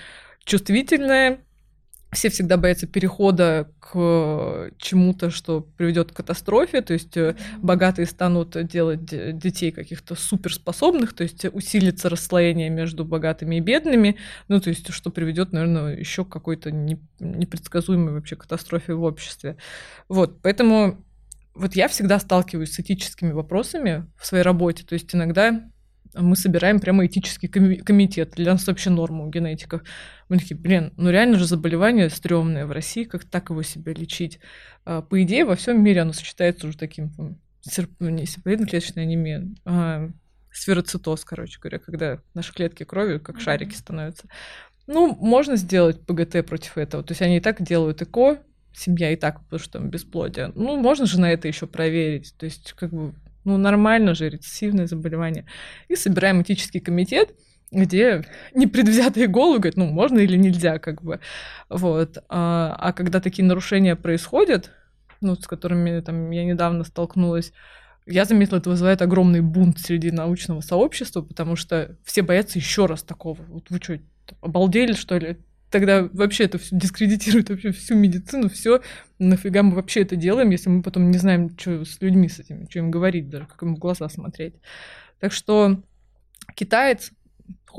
чувствительная, 0.44 1.40
все 2.12 2.30
всегда 2.30 2.56
боятся 2.56 2.86
перехода 2.86 3.70
к 3.80 4.70
чему-то, 4.78 5.30
что 5.30 5.60
приведет 5.60 6.12
к 6.12 6.16
катастрофе, 6.16 6.80
то 6.80 6.94
есть 6.94 7.16
э, 7.16 7.36
богатые 7.58 8.06
станут 8.06 8.56
делать 8.66 9.04
детей 9.04 9.72
каких-то 9.72 10.14
суперспособных, 10.14 11.14
то 11.14 11.22
есть 11.22 11.44
усилится 11.52 12.08
расслоение 12.08 12.70
между 12.70 13.04
богатыми 13.04 13.56
и 13.56 13.60
бедными, 13.60 14.16
ну 14.48 14.60
то 14.60 14.70
есть 14.70 14.90
что 14.92 15.10
приведет, 15.10 15.52
наверное, 15.52 15.96
еще 15.96 16.24
к 16.24 16.30
какой-то 16.30 16.70
непредсказуемой 16.70 18.14
вообще 18.14 18.36
катастрофе 18.36 18.94
в 18.94 19.02
обществе. 19.02 19.56
Вот, 20.08 20.40
поэтому 20.40 21.04
вот 21.54 21.74
я 21.76 21.88
всегда 21.88 22.18
сталкиваюсь 22.18 22.72
с 22.72 22.80
этическими 22.80 23.32
вопросами 23.32 24.06
в 24.16 24.26
своей 24.26 24.44
работе, 24.44 24.84
то 24.84 24.94
есть 24.94 25.14
иногда 25.14 25.62
мы 26.14 26.36
собираем 26.36 26.80
прямо 26.80 27.06
этический 27.06 27.48
комитет. 27.48 28.32
Для 28.36 28.52
нас 28.52 28.66
вообще 28.66 28.90
норма 28.90 29.24
у 29.24 29.30
генетиков. 29.30 29.82
Мы 30.28 30.38
такие, 30.38 30.56
блин, 30.56 30.92
ну 30.96 31.10
реально 31.10 31.38
же 31.38 31.46
заболевание 31.46 32.10
стрёмное 32.10 32.66
в 32.66 32.72
России, 32.72 33.04
как 33.04 33.24
так 33.24 33.50
его 33.50 33.62
себя 33.62 33.92
лечить? 33.92 34.40
А, 34.84 35.02
по 35.02 35.22
идее, 35.22 35.44
во 35.44 35.56
всем 35.56 35.82
мире 35.82 36.02
оно 36.02 36.12
сочетается 36.12 36.66
уже 36.66 36.78
таким 36.78 37.38
серп... 37.62 37.90
не 38.00 38.24
септоидно-клеточная 38.24 39.02
анемия, 39.02 39.48
а 39.64 40.10
сфероцитоз, 40.50 41.24
короче 41.24 41.58
говоря, 41.60 41.78
когда 41.78 42.20
наши 42.34 42.52
клетки 42.52 42.84
крови 42.84 43.18
как 43.18 43.40
шарики 43.40 43.74
становятся. 43.74 44.28
Ну, 44.86 45.14
можно 45.14 45.56
сделать 45.56 46.00
ПГТ 46.06 46.46
против 46.46 46.78
этого. 46.78 47.02
То 47.04 47.12
есть 47.12 47.20
они 47.22 47.36
и 47.36 47.40
так 47.40 47.62
делают 47.62 48.00
ЭКО, 48.00 48.42
семья 48.72 49.12
и 49.12 49.16
так, 49.16 49.42
потому 49.44 49.60
что 49.60 49.78
там 49.78 49.90
бесплодие. 49.90 50.50
Ну, 50.54 50.80
можно 50.80 51.04
же 51.04 51.20
на 51.20 51.30
это 51.30 51.46
еще 51.46 51.66
проверить. 51.66 52.34
То 52.38 52.46
есть, 52.46 52.72
как 52.72 52.90
бы, 52.90 53.14
ну, 53.44 53.56
нормально 53.56 54.14
же, 54.14 54.28
рецессивное 54.28 54.86
заболевание. 54.86 55.46
И 55.88 55.96
собираем 55.96 56.42
этический 56.42 56.80
комитет, 56.80 57.34
где 57.70 58.24
непредвзятые 58.54 59.26
головы 59.26 59.58
говорят, 59.58 59.76
ну, 59.76 59.86
можно 59.86 60.18
или 60.18 60.36
нельзя, 60.36 60.78
как 60.78 61.02
бы. 61.02 61.20
Вот. 61.68 62.18
А, 62.28 62.76
а 62.78 62.92
когда 62.92 63.20
такие 63.20 63.44
нарушения 63.44 63.96
происходят, 63.96 64.70
ну, 65.20 65.34
с 65.34 65.46
которыми 65.46 66.00
там 66.00 66.30
я 66.30 66.44
недавно 66.44 66.84
столкнулась, 66.84 67.52
я 68.06 68.24
заметила, 68.24 68.56
это 68.56 68.70
вызывает 68.70 69.02
огромный 69.02 69.42
бунт 69.42 69.78
среди 69.78 70.10
научного 70.10 70.60
сообщества, 70.60 71.20
потому 71.20 71.56
что 71.56 71.96
все 72.04 72.22
боятся 72.22 72.58
еще 72.58 72.86
раз 72.86 73.02
такого. 73.02 73.42
Вот 73.48 73.66
вы 73.68 73.78
что, 73.82 73.98
обалдели, 74.40 74.92
что 74.94 75.18
ли? 75.18 75.36
Тогда 75.70 76.08
вообще 76.12 76.44
это 76.44 76.58
все 76.58 76.74
дискредитирует 76.74 77.50
вообще 77.50 77.72
всю 77.72 77.94
медицину, 77.94 78.48
все. 78.48 78.80
Нафига 79.18 79.62
мы 79.62 79.74
вообще 79.74 80.02
это 80.02 80.16
делаем, 80.16 80.50
если 80.50 80.70
мы 80.70 80.82
потом 80.82 81.10
не 81.10 81.18
знаем, 81.18 81.50
что 81.58 81.84
с 81.84 82.00
людьми 82.00 82.28
с 82.28 82.38
этими, 82.38 82.66
что 82.70 82.78
им 82.78 82.90
говорить 82.90 83.28
даже, 83.28 83.46
как 83.46 83.62
им 83.62 83.76
в 83.76 83.78
глаза 83.78 84.08
смотреть. 84.08 84.54
Так 85.20 85.32
что 85.32 85.82
китаец, 86.54 87.12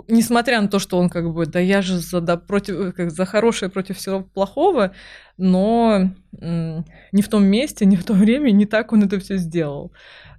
несмотря 0.08 0.62
на 0.62 0.68
то, 0.68 0.80
что 0.80 1.00
он 1.00 1.10
как 1.10 1.34
бы, 1.34 1.46
да 1.46 1.60
я 1.60 1.82
же 1.82 1.98
за, 1.98 2.22
да, 2.22 2.38
против, 2.38 2.94
как, 2.94 3.12
за 3.12 3.26
хорошее 3.26 3.72
против 3.72 3.98
всего 3.98 4.22
плохого, 4.22 4.94
но 5.38 6.12
не 6.32 7.22
в 7.22 7.28
том 7.30 7.46
месте, 7.46 7.86
не 7.86 7.96
в 7.96 8.04
то 8.04 8.14
время, 8.14 8.52
не 8.52 8.66
так 8.66 8.94
он 8.94 9.04
это 9.04 9.20
все 9.20 9.38
сделал. 9.38 9.92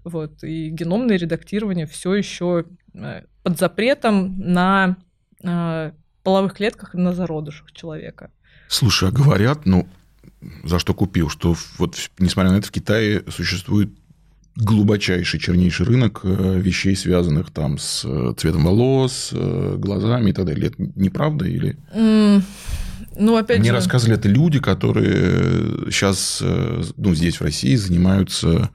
Вот. 0.04 0.42
И 0.44 0.70
геномное 0.70 1.16
редактирование 1.16 1.86
все 1.86 2.14
еще 2.14 2.64
э, 2.94 3.22
под 3.42 3.58
запретом 3.58 4.38
на 4.38 4.96
э, 5.42 5.92
половых 6.22 6.54
клетках 6.54 6.94
на 6.94 7.12
зародышах 7.12 7.72
человека. 7.72 8.30
Слушай, 8.68 9.08
а 9.08 9.12
говорят, 9.12 9.66
ну, 9.66 9.88
за 10.64 10.78
что 10.78 10.94
купил, 10.94 11.28
что 11.28 11.56
вот, 11.78 11.96
несмотря 12.18 12.52
на 12.52 12.58
это, 12.58 12.68
в 12.68 12.70
Китае 12.70 13.24
существует 13.28 13.90
глубочайший, 14.56 15.40
чернейший 15.40 15.86
рынок 15.86 16.20
э, 16.22 16.58
вещей, 16.60 16.96
связанных 16.96 17.50
там 17.50 17.78
с 17.78 18.04
э, 18.04 18.34
цветом 18.36 18.64
волос, 18.64 19.30
э, 19.32 19.76
глазами 19.78 20.30
и 20.30 20.32
так 20.32 20.46
далее. 20.46 20.68
Это 20.68 20.76
неправда 20.96 21.46
или... 21.46 21.76
Mm, 21.94 22.42
ну, 23.16 23.36
опять 23.36 23.58
Мне 23.58 23.70
же... 23.70 23.74
рассказывали, 23.74 24.18
это 24.18 24.28
люди, 24.28 24.60
которые 24.60 25.90
сейчас, 25.90 26.42
ну, 26.96 27.14
здесь, 27.14 27.36
в 27.36 27.42
России, 27.42 27.74
занимаются 27.74 28.70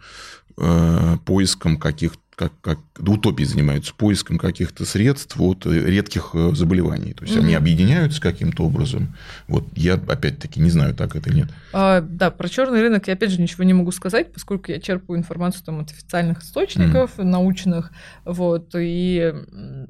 поиском 1.26 1.78
каких-то 1.78 2.20
как, 2.36 2.52
как 2.62 2.80
до 3.00 3.14
утопии 3.14 3.44
занимаются 3.44 3.94
поиском 3.94 4.38
каких-то 4.38 4.86
средств 4.86 5.40
от 5.40 5.66
редких 5.66 6.32
э, 6.34 6.52
заболеваний. 6.54 7.14
То 7.14 7.24
есть 7.24 7.36
угу. 7.36 7.46
они 7.46 7.56
объединяются 7.56 8.22
каким-то 8.22 8.64
образом. 8.64 9.16
Вот 9.48 9.66
я 9.76 9.94
опять-таки 9.94 10.60
не 10.60 10.70
знаю, 10.70 10.94
так 10.94 11.16
это 11.16 11.30
или 11.30 11.38
нет. 11.38 11.50
А, 11.72 12.02
да, 12.02 12.32
про 12.32 12.50
черный 12.50 12.82
рынок 12.82 13.08
я 13.08 13.14
опять 13.14 13.32
же 13.32 13.42
ничего 13.42 13.64
не 13.64 13.74
могу 13.74 13.92
сказать, 13.92 14.34
поскольку 14.34 14.72
я 14.72 14.80
черпаю 14.80 15.20
информацию 15.20 15.64
там 15.64 15.80
от 15.80 15.92
официальных 15.92 16.44
источников, 16.44 17.18
угу. 17.18 17.28
научных, 17.28 17.92
вот, 18.26 18.72
и 18.76 19.34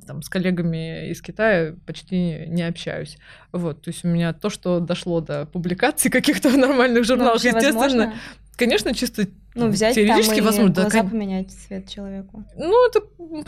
там 0.05 0.21
с 0.21 0.29
коллегами 0.29 1.09
из 1.09 1.21
Китая 1.21 1.73
почти 1.85 2.45
не 2.47 2.63
общаюсь. 2.63 3.17
Вот, 3.51 3.81
то 3.81 3.89
есть 3.89 4.03
у 4.05 4.07
меня 4.07 4.33
то, 4.33 4.49
что 4.49 4.79
дошло 4.79 5.21
до 5.21 5.45
публикаций 5.45 6.11
каких-то 6.11 6.49
в 6.49 6.57
нормальных 6.57 7.05
журналах, 7.05 7.43
естественно, 7.43 7.79
возможно? 7.79 8.13
Конечно, 8.55 8.93
чисто 8.93 9.27
ну, 9.53 9.69
взять 9.69 9.95
теоретически 9.95 10.37
там 10.37 10.45
возможно. 10.45 10.73
глаза 10.73 11.03
да, 11.03 11.09
поменять 11.09 11.51
цвет 11.51 11.89
человеку. 11.89 12.43
Ну, 12.57 12.87
это 12.87 13.01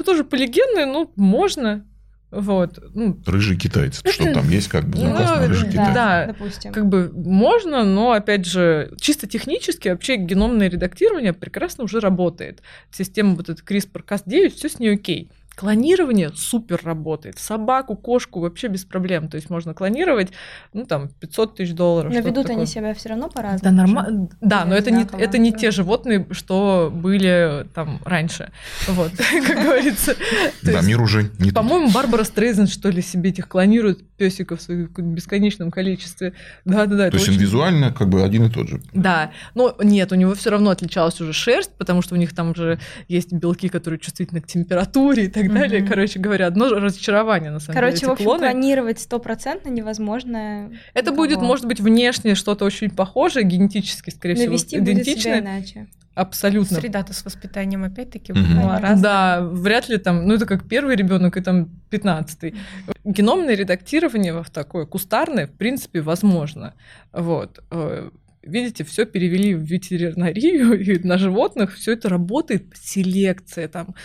тоже 0.04 0.24
полигенное, 0.24 0.86
ну, 0.86 1.12
можно. 1.16 1.86
Вот. 2.30 2.80
Ну, 2.94 3.18
рыжий 3.26 3.58
китаец. 3.58 4.02
Что 4.06 4.34
там 4.34 4.50
есть, 4.50 4.68
как 4.68 4.88
бы, 4.88 5.00
написано 5.00 5.42
ну, 5.42 5.48
рыжий 5.48 5.70
китаец. 5.70 5.94
Да, 5.94 6.26
допустим. 6.28 6.74
Как 6.74 6.88
бы 6.88 7.12
можно, 7.14 7.86
но, 7.86 8.12
опять 8.12 8.46
же, 8.46 8.92
чисто 9.00 9.28
технически 9.28 9.90
вообще 9.90 10.18
геномное 10.18 10.70
редактирование 10.70 11.32
прекрасно 11.32 11.86
уже 11.86 12.00
работает. 12.00 12.62
Система 12.92 13.36
вот 13.36 13.50
этот 13.50 13.70
CRISPR-Cas9, 13.70 14.50
все 14.50 14.70
с 14.70 14.80
ней 14.80 14.94
окей. 14.94 15.32
Клонирование 15.58 16.30
супер 16.36 16.80
работает. 16.84 17.40
Собаку, 17.40 17.96
кошку 17.96 18.42
вообще 18.42 18.68
без 18.68 18.86
проблем. 18.86 19.28
То 19.28 19.38
есть 19.38 19.50
можно 19.50 19.74
клонировать, 19.74 20.30
ну, 20.72 20.86
там, 20.86 21.10
500 21.10 21.56
тысяч 21.56 21.74
долларов. 21.74 22.14
Но 22.14 22.20
ведут 22.20 22.44
такое. 22.44 22.58
они 22.58 22.66
себя 22.68 22.94
все 22.94 23.10
равно 23.10 23.28
по-разному. 23.28 23.64
Да, 23.64 23.72
нормально. 23.72 24.30
Да, 24.40 24.66
но 24.66 24.76
это 24.76 24.92
не, 24.92 25.08
это 25.18 25.40
не 25.40 25.52
те 25.52 25.72
животные, 25.72 26.28
что 26.30 26.92
были 26.94 27.66
там 27.74 28.00
раньше. 28.06 28.52
Вот, 28.88 29.12
как 29.48 29.64
говорится. 29.64 30.16
Да, 30.62 30.82
мир 30.82 31.02
уже 31.02 31.32
не 31.40 31.50
По-моему, 31.50 31.90
Барбара 31.90 32.24
Стрейзен, 32.24 32.68
что 32.68 32.90
ли, 32.90 33.02
себе 33.02 33.32
этих 33.32 33.48
клонирует 33.48 34.08
песиков 34.12 34.60
в 34.68 35.02
бесконечном 35.02 35.72
количестве. 35.72 36.34
Да-да-да. 36.66 37.10
То 37.10 37.18
есть 37.18 37.30
он 37.30 37.36
визуально 37.36 37.92
как 37.92 38.10
бы 38.10 38.22
один 38.22 38.46
и 38.46 38.52
тот 38.52 38.70
же. 38.70 38.80
Да. 38.94 39.32
Но 39.56 39.76
нет, 39.82 40.12
у 40.12 40.16
него 40.16 40.36
все 40.36 40.52
равно 40.52 40.70
отличалась 40.70 41.20
уже 41.20 41.34
шерсть, 41.34 41.72
потому 41.80 42.04
что 42.04 42.14
у 42.14 42.18
них 42.20 42.36
там 42.36 42.52
уже 42.52 42.80
есть 43.08 43.34
белки, 43.34 43.70
которые 43.70 44.00
чувствительны 44.00 44.42
к 44.42 44.46
температуре 44.46 45.26
и 45.26 45.28
так 45.28 45.47
так 45.48 45.58
далее. 45.58 45.82
Mm-hmm. 45.82 45.88
Короче 45.88 46.20
говоря, 46.20 46.48
одно 46.48 46.70
разочарование, 46.70 47.52
на 47.52 47.60
самом 47.60 47.76
Короче, 47.76 47.98
деле. 47.98 48.08
Короче, 48.08 48.24
в 48.24 48.28
общем, 48.30 48.40
планировать 48.40 49.00
стопроцентно 49.00 49.70
невозможно. 49.70 50.72
Это 50.94 51.12
никого. 51.12 51.16
будет, 51.18 51.42
может 51.42 51.66
быть, 51.66 51.80
внешне 51.80 52.36
что-то 52.36 52.66
очень 52.66 52.90
похожее, 52.90 53.46
генетически, 53.46 54.10
скорее 54.10 54.48
Но 54.48 54.58
всего, 54.58 54.82
идентичное. 54.84 55.04
Будет 55.06 55.22
себя 55.22 55.40
иначе. 55.40 55.88
Абсолютно. 56.16 56.78
Среда-то 56.78 57.14
с 57.14 57.24
воспитанием 57.24 57.84
опять-таки 57.84 58.32
mm-hmm. 58.32 58.62
была 58.62 58.80
разная. 58.80 59.04
Да, 59.04 59.42
вряд 59.42 59.88
ли 59.88 59.98
там, 59.98 60.26
ну 60.28 60.34
это 60.34 60.48
как 60.48 60.68
первый 60.68 60.96
ребенок 60.96 61.38
и 61.38 61.42
там 61.42 61.70
пятнадцатый. 61.92 62.56
Геномное 63.04 63.54
редактирование 63.54 64.34
в 64.42 64.50
такое 64.50 64.88
кустарное, 64.88 65.46
в 65.46 65.52
принципе, 65.52 66.02
возможно. 66.02 66.74
Вот 67.14 67.64
э, 67.70 68.10
видите, 68.48 68.84
все 68.84 69.06
перевели 69.06 69.54
в 69.54 69.62
ветеринарию, 69.62 70.80
и 70.80 71.00
на 71.00 71.18
животных 71.18 71.76
все 71.76 71.94
это 71.94 72.10
работает, 72.10 72.74
селекция 72.76 73.68
там 73.68 73.96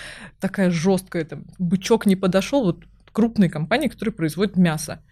такая 0.41 0.71
жесткая, 0.71 1.25
там 1.25 1.45
бычок 1.59 2.07
не 2.07 2.17
подошел, 2.17 2.65
вот 2.65 2.85
крупные 3.13 3.51
компании, 3.51 3.89
которые 3.89 4.15
производят 4.15 4.57
мясо. 4.57 5.03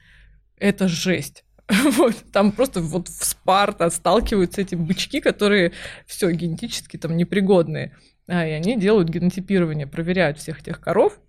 Это 0.57 0.89
жесть. 0.89 1.45
Вот, 1.97 2.17
там 2.33 2.53
просто 2.53 2.81
вот 2.81 3.09
в 3.09 3.25
Спарта 3.25 3.91
сталкиваются 3.91 4.61
эти 4.61 4.75
бычки, 4.75 5.21
которые 5.21 5.73
все 6.05 6.31
генетически 6.33 6.97
там 6.97 7.17
непригодные. 7.17 7.97
А, 8.27 8.47
и 8.47 8.51
они 8.51 8.79
делают 8.79 9.09
генотипирование, 9.09 9.87
проверяют 9.87 10.39
всех 10.39 10.61
этих 10.61 10.81
коров, 10.81 11.21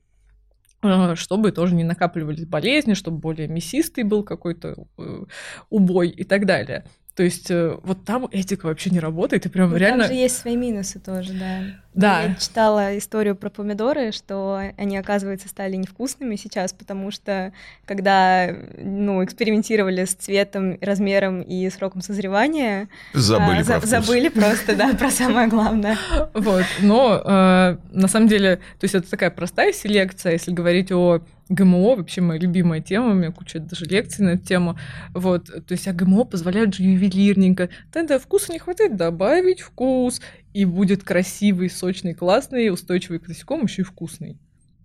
а, 0.82 1.16
чтобы 1.16 1.52
тоже 1.52 1.76
не 1.76 1.84
накапливались 1.84 2.46
болезни, 2.46 2.94
чтобы 2.94 3.18
более 3.18 3.48
мясистый 3.48 4.04
был 4.04 4.24
какой-то 4.24 4.88
э, 4.98 5.26
убой 5.70 6.10
и 6.10 6.24
так 6.24 6.46
далее. 6.46 6.86
То 7.22 7.26
есть 7.26 7.52
э, 7.52 7.78
вот 7.84 8.04
там 8.04 8.28
этика 8.32 8.66
вообще 8.66 8.90
не 8.90 9.00
работает, 9.00 9.46
и 9.46 9.50
прям 9.50 9.70
ну, 9.70 9.78
реально... 9.78 10.06
Там 10.06 10.14
же 10.16 10.20
есть 10.20 10.40
свои 10.40 10.56
минусы 10.56 10.98
тоже, 10.98 11.34
да. 11.34 11.62
Да. 11.94 12.24
Я 12.24 12.34
читала 12.34 12.98
историю 12.98 13.36
про 13.36 13.52
помидоры, 13.52 14.12
что 14.12 14.60
они, 14.76 14.98
оказывается, 14.98 15.48
стали 15.48 15.76
невкусными 15.76 16.36
сейчас, 16.36 16.74
потому 16.74 17.12
что 17.12 17.54
когда, 17.86 18.50
ну, 18.76 19.24
экспериментировали 19.24 20.06
с 20.06 20.16
цветом, 20.16 20.80
размером 20.82 21.44
и 21.44 21.70
сроком 21.70 22.02
созревания... 22.02 22.90
Забыли 23.14 23.62
а, 23.62 23.80
про 23.80 23.86
за, 23.86 24.02
Забыли 24.02 24.30
просто, 24.30 24.76
да, 24.76 24.96
про 24.96 25.12
самое 25.12 25.48
главное. 25.48 26.00
Вот, 26.34 26.66
но 26.80 27.22
э, 27.24 27.78
на 27.92 28.08
самом 28.08 28.30
деле, 28.30 28.56
то 28.56 28.86
есть 28.86 28.96
это 28.96 29.08
такая 29.08 29.30
простая 29.30 29.74
селекция, 29.74 30.32
если 30.32 30.52
говорить 30.52 30.92
о 30.92 31.22
ГМО 31.52 31.98
вообще 31.98 32.22
моя 32.22 32.40
любимая 32.40 32.82
тема, 32.82 33.12
у 33.12 33.14
меня 33.14 33.32
куча 33.32 33.60
даже 33.60 33.86
лекций 33.86 34.26
на 34.26 34.30
эту 34.32 34.46
тему. 34.46 34.78
Вот, 35.14 35.48
то 35.48 35.72
есть, 35.72 35.88
а 35.88 35.94
ГМО 35.94 36.24
позволяют 36.24 36.74
же 36.74 36.84
ювелирненько. 36.84 37.70
Тогда 37.92 38.20
вкуса 38.20 38.54
не 38.54 38.60
хватает, 38.60 38.96
добавить 38.96 39.60
вкус, 39.60 40.22
и 40.54 40.66
будет 40.66 41.04
красивый, 41.04 41.70
сочный, 41.70 42.14
классный, 42.14 42.72
устойчивый 42.72 43.20
к 43.20 43.28
насекомым, 43.28 43.66
еще 43.66 43.82
и 43.82 43.86
вкусный. 43.86 44.38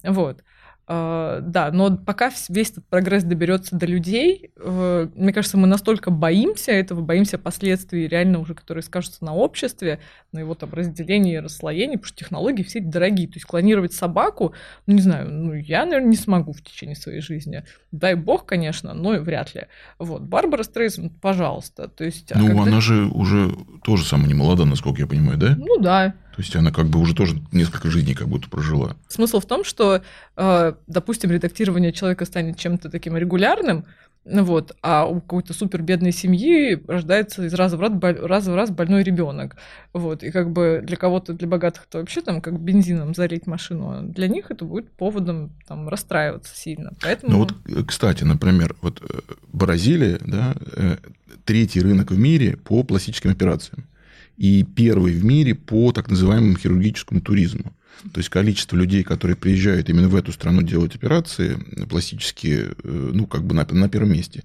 Вот. 0.02 0.42
Uh, 0.88 1.40
да, 1.40 1.72
но 1.72 1.96
пока 1.96 2.30
весь 2.48 2.70
этот 2.70 2.86
прогресс 2.86 3.24
доберется 3.24 3.74
до 3.74 3.86
людей, 3.86 4.52
uh, 4.56 5.10
мне 5.16 5.32
кажется, 5.32 5.56
мы 5.56 5.66
настолько 5.66 6.12
боимся 6.12 6.70
этого, 6.70 7.00
боимся 7.00 7.38
последствий 7.38 8.06
реально 8.06 8.38
уже, 8.38 8.54
которые 8.54 8.84
скажутся 8.84 9.24
на 9.24 9.34
обществе, 9.34 9.98
на 10.30 10.38
его 10.38 10.54
там 10.54 10.72
разделении 10.72 11.34
и 11.34 11.38
расслоении, 11.40 11.96
потому 11.96 12.06
что 12.06 12.18
технологии 12.18 12.62
все 12.62 12.80
дорогие. 12.80 13.26
То 13.26 13.34
есть 13.34 13.46
клонировать 13.46 13.94
собаку, 13.94 14.54
ну 14.86 14.94
не 14.94 15.00
знаю, 15.02 15.28
ну 15.28 15.54
я, 15.54 15.84
наверное, 15.86 16.10
не 16.10 16.16
смогу 16.16 16.52
в 16.52 16.62
течение 16.62 16.94
своей 16.94 17.20
жизни. 17.20 17.64
Дай 17.90 18.14
бог, 18.14 18.46
конечно, 18.46 18.94
но 18.94 19.10
вряд 19.20 19.56
ли. 19.56 19.66
Вот, 19.98 20.22
Барбара 20.22 20.62
Стрейзен, 20.62 21.10
пожалуйста. 21.10 21.88
То 21.88 22.04
есть, 22.04 22.30
а 22.30 22.38
ну, 22.38 22.46
когда... 22.46 22.62
она 22.62 22.80
же 22.80 23.06
уже 23.06 23.50
тоже 23.86 24.04
самая 24.04 24.26
не 24.26 24.34
молода, 24.34 24.64
насколько 24.64 25.00
я 25.00 25.06
понимаю, 25.06 25.38
да? 25.38 25.54
Ну 25.56 25.78
да. 25.78 26.12
То 26.34 26.42
есть 26.42 26.56
она 26.56 26.72
как 26.72 26.86
бы 26.86 26.98
уже 26.98 27.14
тоже 27.14 27.40
несколько 27.52 27.88
жизней 27.88 28.14
как 28.14 28.26
будто 28.26 28.50
прожила. 28.50 28.96
Смысл 29.06 29.38
в 29.38 29.46
том, 29.46 29.64
что, 29.64 30.02
э, 30.36 30.72
допустим, 30.88 31.30
редактирование 31.30 31.92
человека 31.92 32.24
станет 32.24 32.58
чем-то 32.58 32.90
таким 32.90 33.16
регулярным, 33.16 33.84
вот, 34.28 34.76
а 34.82 35.06
у 35.06 35.20
какой-то 35.20 35.52
супер 35.52 35.82
бедной 35.82 36.12
семьи 36.12 36.82
рождается 36.88 37.44
из 37.44 37.54
раза 37.54 37.76
в 37.76 37.80
раз, 37.80 37.92
раз 38.02 38.46
в 38.46 38.54
раз 38.54 38.70
больной 38.70 39.04
ребенок. 39.04 39.56
Вот, 39.92 40.24
и 40.24 40.32
как 40.32 40.50
бы 40.50 40.82
для 40.84 40.96
кого-то, 40.96 41.32
для 41.32 41.46
богатых, 41.46 41.86
это 41.88 41.98
вообще 41.98 42.22
там 42.22 42.40
как 42.40 42.60
бензином 42.60 43.14
залить 43.14 43.46
машину, 43.46 43.90
а 43.90 44.02
для 44.02 44.26
них 44.26 44.50
это 44.50 44.64
будет 44.64 44.90
поводом 44.90 45.52
там 45.68 45.88
расстраиваться 45.88 46.56
сильно. 46.56 46.92
Поэтому... 47.00 47.32
Ну 47.32 47.38
вот, 47.38 47.54
э, 47.66 47.84
кстати, 47.86 48.24
например, 48.24 48.74
вот 48.82 49.00
э, 49.00 49.20
Бразилия, 49.52 50.18
да, 50.20 50.54
э, 50.72 50.96
третий 51.44 51.80
рынок 51.80 52.10
в 52.10 52.18
мире 52.18 52.56
по 52.56 52.82
пластическим 52.82 53.30
операциям 53.30 53.86
и 54.36 54.64
первый 54.64 55.12
в 55.12 55.24
мире 55.24 55.54
по 55.54 55.92
так 55.92 56.10
называемому 56.10 56.56
хирургическому 56.56 57.20
туризму. 57.20 57.72
То 58.12 58.18
есть 58.18 58.28
количество 58.28 58.76
людей, 58.76 59.02
которые 59.02 59.36
приезжают 59.36 59.88
именно 59.88 60.08
в 60.08 60.16
эту 60.16 60.32
страну 60.32 60.62
делать 60.62 60.94
операции 60.94 61.56
пластические, 61.88 62.74
э, 62.82 63.10
ну, 63.12 63.26
как 63.26 63.44
бы 63.44 63.54
на, 63.54 63.66
на 63.70 63.88
первом 63.88 64.12
месте. 64.12 64.44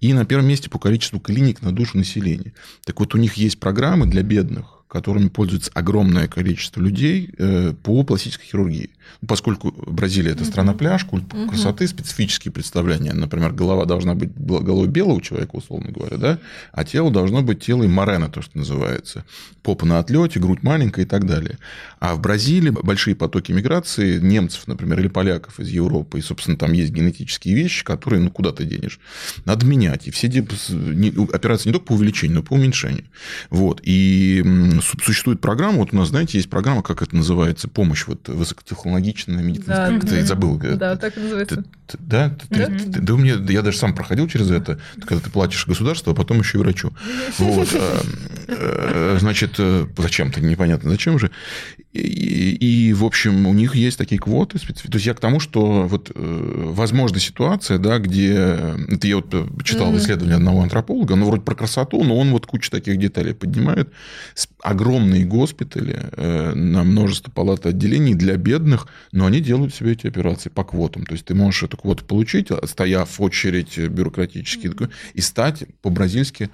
И 0.00 0.12
на 0.14 0.24
первом 0.24 0.48
месте 0.48 0.70
по 0.70 0.78
количеству 0.78 1.20
клиник 1.20 1.60
на 1.62 1.72
душу 1.72 1.98
населения. 1.98 2.52
Так 2.84 3.00
вот, 3.00 3.14
у 3.14 3.18
них 3.18 3.34
есть 3.34 3.60
программы 3.60 4.06
для 4.06 4.22
бедных, 4.22 4.84
которыми 4.88 5.28
пользуется 5.28 5.70
огромное 5.74 6.26
количество 6.26 6.80
людей 6.80 7.30
э, 7.36 7.74
по 7.82 8.02
пластической 8.02 8.46
хирургии. 8.46 8.90
Поскольку 9.26 9.72
Бразилия– 9.86 10.30
это 10.32 10.44
страна-пляж, 10.44 11.04
культ 11.04 11.24
красоты, 11.48 11.86
специфические 11.86 12.52
представления. 12.52 13.12
Например, 13.12 13.52
голова 13.52 13.84
должна 13.84 14.14
быть 14.14 14.30
головой 14.36 14.88
белого 14.88 15.20
человека, 15.20 15.56
условно 15.56 15.90
говоря, 15.90 16.16
да? 16.16 16.38
а 16.72 16.84
тело 16.84 17.10
должно 17.10 17.42
быть 17.42 17.64
телом 17.64 17.90
морена, 17.90 18.28
то, 18.28 18.42
что 18.42 18.58
называется. 18.58 19.24
Попа 19.62 19.86
на 19.86 19.98
отлете, 19.98 20.40
грудь 20.40 20.62
маленькая 20.62 21.02
и 21.02 21.08
так 21.08 21.26
далее. 21.26 21.58
А 21.98 22.14
в 22.14 22.20
Бразилии 22.20 22.70
большие 22.70 23.14
потоки 23.14 23.52
миграции 23.52 24.18
немцев, 24.18 24.66
например, 24.66 25.00
или 25.00 25.08
поляков 25.08 25.60
из 25.60 25.68
Европы. 25.68 26.18
И, 26.18 26.22
собственно, 26.22 26.56
там 26.56 26.72
есть 26.72 26.92
генетические 26.92 27.54
вещи, 27.54 27.84
которые, 27.84 28.22
ну, 28.22 28.30
куда 28.30 28.52
ты 28.52 28.64
денешь? 28.64 29.00
Надо 29.44 29.66
менять. 29.66 30.08
И 30.08 30.10
все 30.10 30.28
операции 30.28 31.68
не 31.68 31.72
только 31.72 31.86
по 31.86 31.92
увеличению, 31.92 32.36
но 32.36 32.40
и 32.42 32.44
по 32.44 32.54
уменьшению. 32.54 33.04
Вот. 33.50 33.80
И 33.84 34.44
существует 35.02 35.40
программа, 35.40 35.78
вот 35.78 35.92
у 35.92 35.96
нас, 35.96 36.08
знаете, 36.08 36.38
есть 36.38 36.50
программа, 36.50 36.82
как 36.82 37.02
это 37.02 37.14
называется, 37.16 37.68
помощь 37.68 38.06
вот 38.06 38.28
высокотехнологичная 39.00 39.42
медицинская, 39.42 39.90
да, 39.90 39.98
как 39.98 40.08
ты 40.08 40.24
забыл. 40.24 40.58
Да, 40.58 40.96
так 40.96 41.16
и 41.16 41.20
называется. 41.20 41.64
Ты, 41.86 41.98
да? 41.98 42.36
Да? 42.50 42.66
Ты, 42.66 42.78
ты, 42.78 43.00
да 43.00 43.12
меня, 43.14 43.34
я 43.48 43.62
даже 43.62 43.78
сам 43.78 43.94
проходил 43.94 44.28
через 44.28 44.50
это, 44.50 44.78
когда 45.00 45.22
ты 45.22 45.30
платишь 45.30 45.66
государству, 45.66 46.12
а 46.12 46.14
потом 46.14 46.38
еще 46.40 46.58
и 46.58 46.60
врачу. 46.60 46.92
Вот. 47.38 47.68
А, 47.74 48.02
э, 48.48 49.16
значит, 49.20 49.54
э, 49.58 49.86
зачем-то, 49.96 50.40
непонятно 50.40 50.90
зачем 50.90 51.18
же. 51.18 51.30
И, 51.92 51.98
и, 51.98 52.92
в 52.92 53.04
общем, 53.04 53.46
у 53.46 53.52
них 53.52 53.74
есть 53.74 53.98
такие 53.98 54.20
квоты. 54.20 54.58
То 54.58 54.94
есть 54.94 55.06
я 55.06 55.14
к 55.14 55.20
тому, 55.20 55.40
что 55.40 55.86
вот 55.88 56.12
э, 56.14 56.62
возможна 56.72 57.18
ситуация, 57.18 57.78
да, 57.78 57.98
где... 57.98 58.34
Это 58.88 59.06
я 59.06 59.16
вот 59.16 59.34
читал 59.64 59.96
исследование 59.96 60.36
одного 60.36 60.62
антрополога, 60.62 61.16
ну, 61.16 61.26
вроде 61.26 61.42
про 61.42 61.54
красоту, 61.54 62.04
но 62.04 62.16
он 62.16 62.30
вот 62.30 62.46
кучу 62.46 62.70
таких 62.70 62.98
деталей 62.98 63.34
поднимает. 63.34 63.90
Огромные 64.62 65.24
госпитали 65.24 66.00
на 66.16 66.84
множество 66.84 67.30
палат 67.30 67.66
отделений 67.66 68.14
для 68.14 68.36
бедных, 68.36 68.86
но 69.12 69.26
они 69.26 69.40
делают 69.40 69.74
себе 69.74 69.92
эти 69.92 70.06
операции 70.06 70.48
по 70.48 70.64
квотам. 70.64 71.04
То 71.06 71.12
есть 71.12 71.24
ты 71.24 71.34
можешь 71.34 71.62
эту 71.62 71.76
квоту 71.76 72.04
получить, 72.04 72.48
стояв 72.64 73.18
в 73.18 73.22
очередь 73.22 73.78
бюрократически, 73.78 74.70
и 75.14 75.20
стать 75.20 75.64
по-бразильски 75.82 76.50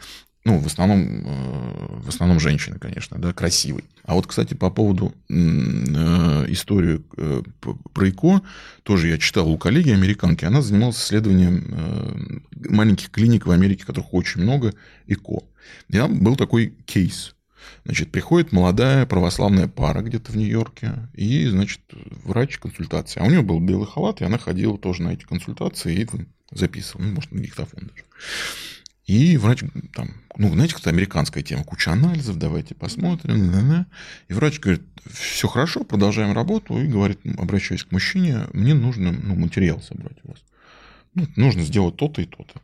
ну, 0.46 0.58
в 0.58 0.66
основном, 0.66 1.00
э, 1.00 2.00
в 2.02 2.08
основном 2.08 2.38
женщины, 2.38 2.78
конечно, 2.78 3.18
да, 3.18 3.32
красивой. 3.32 3.82
А 4.04 4.14
вот, 4.14 4.28
кстати, 4.28 4.54
по 4.54 4.70
поводу 4.70 5.12
э, 5.28 5.32
истории 6.52 7.02
э, 7.16 7.42
про 7.92 8.08
ИКО, 8.08 8.42
тоже 8.84 9.08
я 9.08 9.18
читал 9.18 9.50
у 9.50 9.58
коллеги 9.58 9.90
американки, 9.90 10.44
она 10.44 10.62
занималась 10.62 11.02
исследованием 11.02 12.44
маленьких 12.54 13.10
клиник 13.10 13.46
в 13.46 13.50
Америке, 13.50 13.84
которых 13.84 14.14
очень 14.14 14.42
много, 14.42 14.72
ИКО. 15.08 15.42
И 15.88 15.94
там 15.94 16.20
был 16.20 16.36
такой 16.36 16.74
кейс. 16.84 17.34
Значит, 17.84 18.10
приходит 18.10 18.52
молодая 18.52 19.06
православная 19.06 19.68
пара 19.68 20.02
где-то 20.02 20.32
в 20.32 20.36
Нью-Йорке, 20.36 21.08
и, 21.14 21.46
значит, 21.46 21.80
врач 22.24 22.58
консультации. 22.58 23.20
А 23.20 23.24
у 23.24 23.30
нее 23.30 23.42
был 23.42 23.60
белый 23.60 23.86
халат, 23.86 24.20
и 24.20 24.24
она 24.24 24.38
ходила 24.38 24.76
тоже 24.76 25.02
на 25.02 25.10
эти 25.10 25.24
консультации 25.24 26.02
и 26.02 26.08
записывала, 26.50 27.06
ну, 27.06 27.14
может, 27.14 27.32
на 27.32 27.40
диктофон 27.40 27.88
даже. 27.88 28.04
И 29.06 29.36
врач 29.36 29.60
там, 29.94 30.10
ну, 30.36 30.52
знаете, 30.52 30.74
какая 30.74 30.92
американская 30.92 31.42
тема, 31.42 31.62
куча 31.62 31.92
анализов, 31.92 32.38
давайте 32.38 32.74
посмотрим. 32.74 33.52
Да 33.52 33.60
-да. 33.60 33.86
И 34.28 34.34
врач 34.34 34.58
говорит, 34.58 34.82
все 35.08 35.46
хорошо, 35.46 35.84
продолжаем 35.84 36.32
работу, 36.32 36.76
и 36.78 36.88
говорит, 36.88 37.20
обращаясь 37.38 37.84
к 37.84 37.92
мужчине, 37.92 38.48
мне 38.52 38.74
нужно 38.74 39.12
ну, 39.12 39.36
материал 39.36 39.80
собрать 39.80 40.18
у 40.24 40.30
вас. 40.30 40.38
Ну, 41.14 41.28
нужно 41.36 41.62
сделать 41.62 41.96
то-то 41.96 42.20
и 42.20 42.26
то-то. 42.26 42.60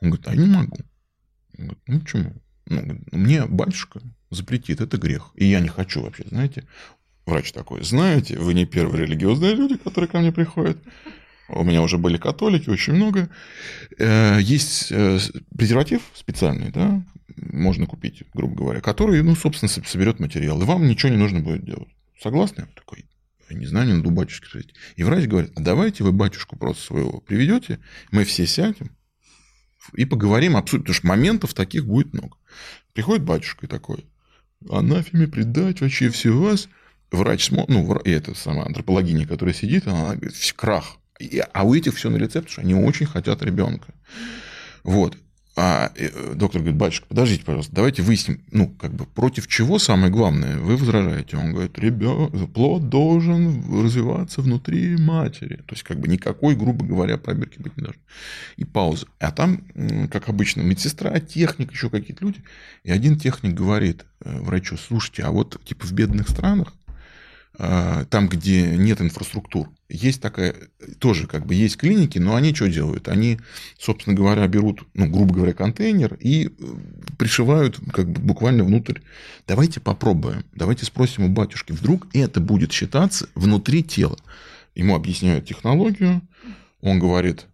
Он 0.00 0.10
говорит, 0.10 0.28
а 0.28 0.34
я 0.34 0.42
не 0.42 0.46
могу. 0.46 0.76
Он 1.58 1.64
говорит, 1.64 1.82
ну 1.86 2.00
почему? 2.00 2.42
Ну, 2.68 3.00
мне 3.12 3.46
батюшка 3.46 4.00
запретит, 4.30 4.80
это 4.80 4.98
грех. 4.98 5.30
И 5.34 5.46
я 5.46 5.60
не 5.60 5.68
хочу 5.68 6.02
вообще, 6.02 6.24
знаете. 6.28 6.64
Врач 7.26 7.52
такой, 7.52 7.82
знаете, 7.82 8.38
вы 8.38 8.54
не 8.54 8.64
первые 8.64 9.04
религиозные 9.04 9.54
люди, 9.54 9.76
которые 9.76 10.08
ко 10.08 10.18
мне 10.18 10.32
приходят. 10.32 10.78
У 11.48 11.62
меня 11.62 11.82
уже 11.82 11.98
были 11.98 12.16
католики, 12.18 12.70
очень 12.70 12.94
много. 12.94 13.30
Э, 13.98 14.38
есть 14.40 14.88
э, 14.90 15.18
презерватив 15.56 16.02
специальный, 16.14 16.70
да, 16.70 17.02
можно 17.36 17.86
купить, 17.86 18.22
грубо 18.34 18.54
говоря, 18.54 18.80
который, 18.80 19.22
ну, 19.22 19.34
собственно, 19.34 19.68
соберет 19.68 20.20
материал, 20.20 20.60
и 20.60 20.64
вам 20.64 20.86
ничего 20.86 21.10
не 21.10 21.18
нужно 21.18 21.40
будет 21.40 21.64
делать. 21.64 21.88
Согласны? 22.20 22.62
Я 22.62 22.68
такой, 22.74 23.06
я 23.48 23.56
не 23.56 23.66
знаю, 23.66 23.86
не 23.86 23.94
надо 23.94 24.08
у 24.08 24.12
батюшки 24.12 24.46
спросить. 24.46 24.74
И 24.96 25.04
врач 25.04 25.26
говорит, 25.26 25.52
а 25.56 25.60
давайте 25.60 26.04
вы 26.04 26.12
батюшку 26.12 26.56
просто 26.56 26.82
своего 26.82 27.20
приведете, 27.20 27.78
мы 28.10 28.24
все 28.24 28.46
сядем 28.46 28.90
и 29.94 30.04
поговорим, 30.04 30.56
обсудим, 30.56 30.82
потому 30.82 30.94
что 30.94 31.06
моментов 31.06 31.54
таких 31.54 31.86
будет 31.86 32.12
много. 32.12 32.36
Приходит 32.92 33.24
батюшка 33.24 33.66
и 33.66 33.68
такой, 33.68 34.04
анафеме 34.68 35.28
предать 35.28 35.80
вообще 35.80 36.10
все 36.10 36.30
вас. 36.30 36.68
Врач 37.10 37.50
ну, 37.50 37.96
и 38.00 38.10
это 38.10 38.34
сама 38.34 38.66
антропологиня, 38.66 39.26
которая 39.26 39.54
сидит, 39.54 39.86
она 39.86 40.14
говорит, 40.14 40.34
крах, 40.54 40.98
а 41.54 41.64
у 41.64 41.74
этих 41.74 41.94
все 41.94 42.10
на 42.10 42.18
потому 42.40 42.52
что 42.52 42.60
они 42.60 42.74
очень 42.74 43.06
хотят 43.06 43.42
ребенка. 43.42 43.94
Вот. 44.84 45.16
А 45.60 45.90
э, 45.96 46.34
доктор 46.36 46.60
говорит, 46.60 46.78
батюшка, 46.78 47.06
подождите, 47.08 47.44
пожалуйста, 47.44 47.74
давайте 47.74 48.00
выясним, 48.00 48.40
ну, 48.52 48.68
как 48.68 48.94
бы, 48.94 49.06
против 49.06 49.48
чего 49.48 49.80
самое 49.80 50.12
главное 50.12 50.56
вы 50.56 50.76
возражаете? 50.76 51.36
Он 51.36 51.50
говорит, 51.52 51.76
ребенок, 51.80 52.52
плод 52.52 52.88
должен 52.88 53.64
развиваться 53.82 54.40
внутри 54.40 54.96
матери. 54.96 55.56
То 55.56 55.74
есть, 55.74 55.82
как 55.82 55.98
бы, 55.98 56.06
никакой, 56.06 56.54
грубо 56.54 56.86
говоря, 56.86 57.18
пробирки 57.18 57.58
быть 57.58 57.76
не 57.76 57.82
должно. 57.82 58.00
И 58.56 58.64
пауза. 58.64 59.08
А 59.18 59.32
там, 59.32 59.64
как 60.12 60.28
обычно, 60.28 60.60
медсестра, 60.60 61.18
техник, 61.18 61.72
еще 61.72 61.90
какие-то 61.90 62.24
люди. 62.24 62.38
И 62.84 62.92
один 62.92 63.18
техник 63.18 63.54
говорит 63.54 64.04
э, 64.20 64.38
врачу, 64.38 64.76
слушайте, 64.76 65.24
а 65.24 65.32
вот, 65.32 65.60
типа, 65.64 65.88
в 65.88 65.92
бедных 65.92 66.28
странах 66.28 66.72
там, 67.58 68.28
где 68.28 68.76
нет 68.76 69.00
инфраструктур. 69.00 69.68
Есть 69.88 70.22
такая, 70.22 70.54
тоже 71.00 71.26
как 71.26 71.44
бы 71.44 71.56
есть 71.56 71.76
клиники, 71.76 72.18
но 72.18 72.36
они 72.36 72.54
что 72.54 72.68
делают? 72.68 73.08
Они, 73.08 73.40
собственно 73.78 74.14
говоря, 74.14 74.46
берут, 74.46 74.86
ну, 74.94 75.08
грубо 75.08 75.34
говоря, 75.34 75.54
контейнер 75.54 76.14
и 76.20 76.46
э, 76.46 76.50
пришивают 77.18 77.80
как 77.92 78.08
бы 78.08 78.20
буквально 78.20 78.62
внутрь. 78.62 79.00
Давайте 79.46 79.80
попробуем, 79.80 80.44
давайте 80.54 80.84
спросим 80.84 81.24
у 81.24 81.28
батюшки, 81.30 81.72
вдруг 81.72 82.06
это 82.12 82.38
будет 82.40 82.70
считаться 82.70 83.28
внутри 83.34 83.82
тела. 83.82 84.18
Ему 84.76 84.94
объясняют 84.94 85.46
технологию, 85.46 86.22
он 86.80 87.00
говорит, 87.00 87.46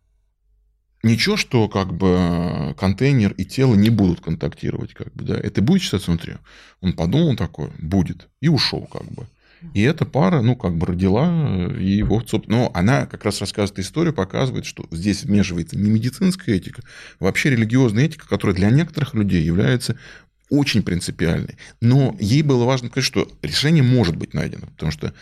ничего, 1.02 1.36
что 1.38 1.68
как 1.68 1.94
бы 1.94 2.74
контейнер 2.78 3.32
и 3.32 3.46
тело 3.46 3.74
не 3.74 3.88
будут 3.88 4.20
контактировать, 4.20 4.92
как 4.92 5.14
бы, 5.14 5.24
да, 5.24 5.36
это 5.38 5.62
будет 5.62 5.80
считаться 5.80 6.10
внутри. 6.10 6.34
Он 6.82 6.92
подумал 6.92 7.36
такое, 7.36 7.70
будет, 7.78 8.28
и 8.40 8.48
ушел, 8.48 8.86
как 8.86 9.04
бы. 9.12 9.28
И 9.72 9.82
эта 9.82 10.04
пара, 10.04 10.40
ну, 10.42 10.56
как 10.56 10.76
бы 10.76 10.86
родила 10.86 11.28
э, 11.28 11.82
его, 11.82 12.20
собственно, 12.26 12.58
но 12.58 12.70
она 12.74 13.06
как 13.06 13.24
раз 13.24 13.40
рассказывает 13.40 13.78
историю, 13.78 14.12
показывает, 14.12 14.66
что 14.66 14.86
здесь 14.90 15.24
вмешивается 15.24 15.78
не 15.78 15.90
медицинская 15.90 16.56
этика, 16.56 16.82
вообще 17.20 17.50
религиозная 17.50 18.04
этика, 18.04 18.28
которая 18.28 18.54
для 18.56 18.70
некоторых 18.70 19.14
людей 19.14 19.42
является 19.42 19.96
очень 20.50 20.82
принципиальной. 20.82 21.56
Но 21.80 22.16
ей 22.20 22.42
было 22.42 22.64
важно 22.64 22.88
сказать, 22.88 23.06
что 23.06 23.28
решение 23.42 23.82
может 23.82 24.16
быть 24.16 24.34
найдено, 24.34 24.66
потому 24.66 24.92
что 24.92 25.14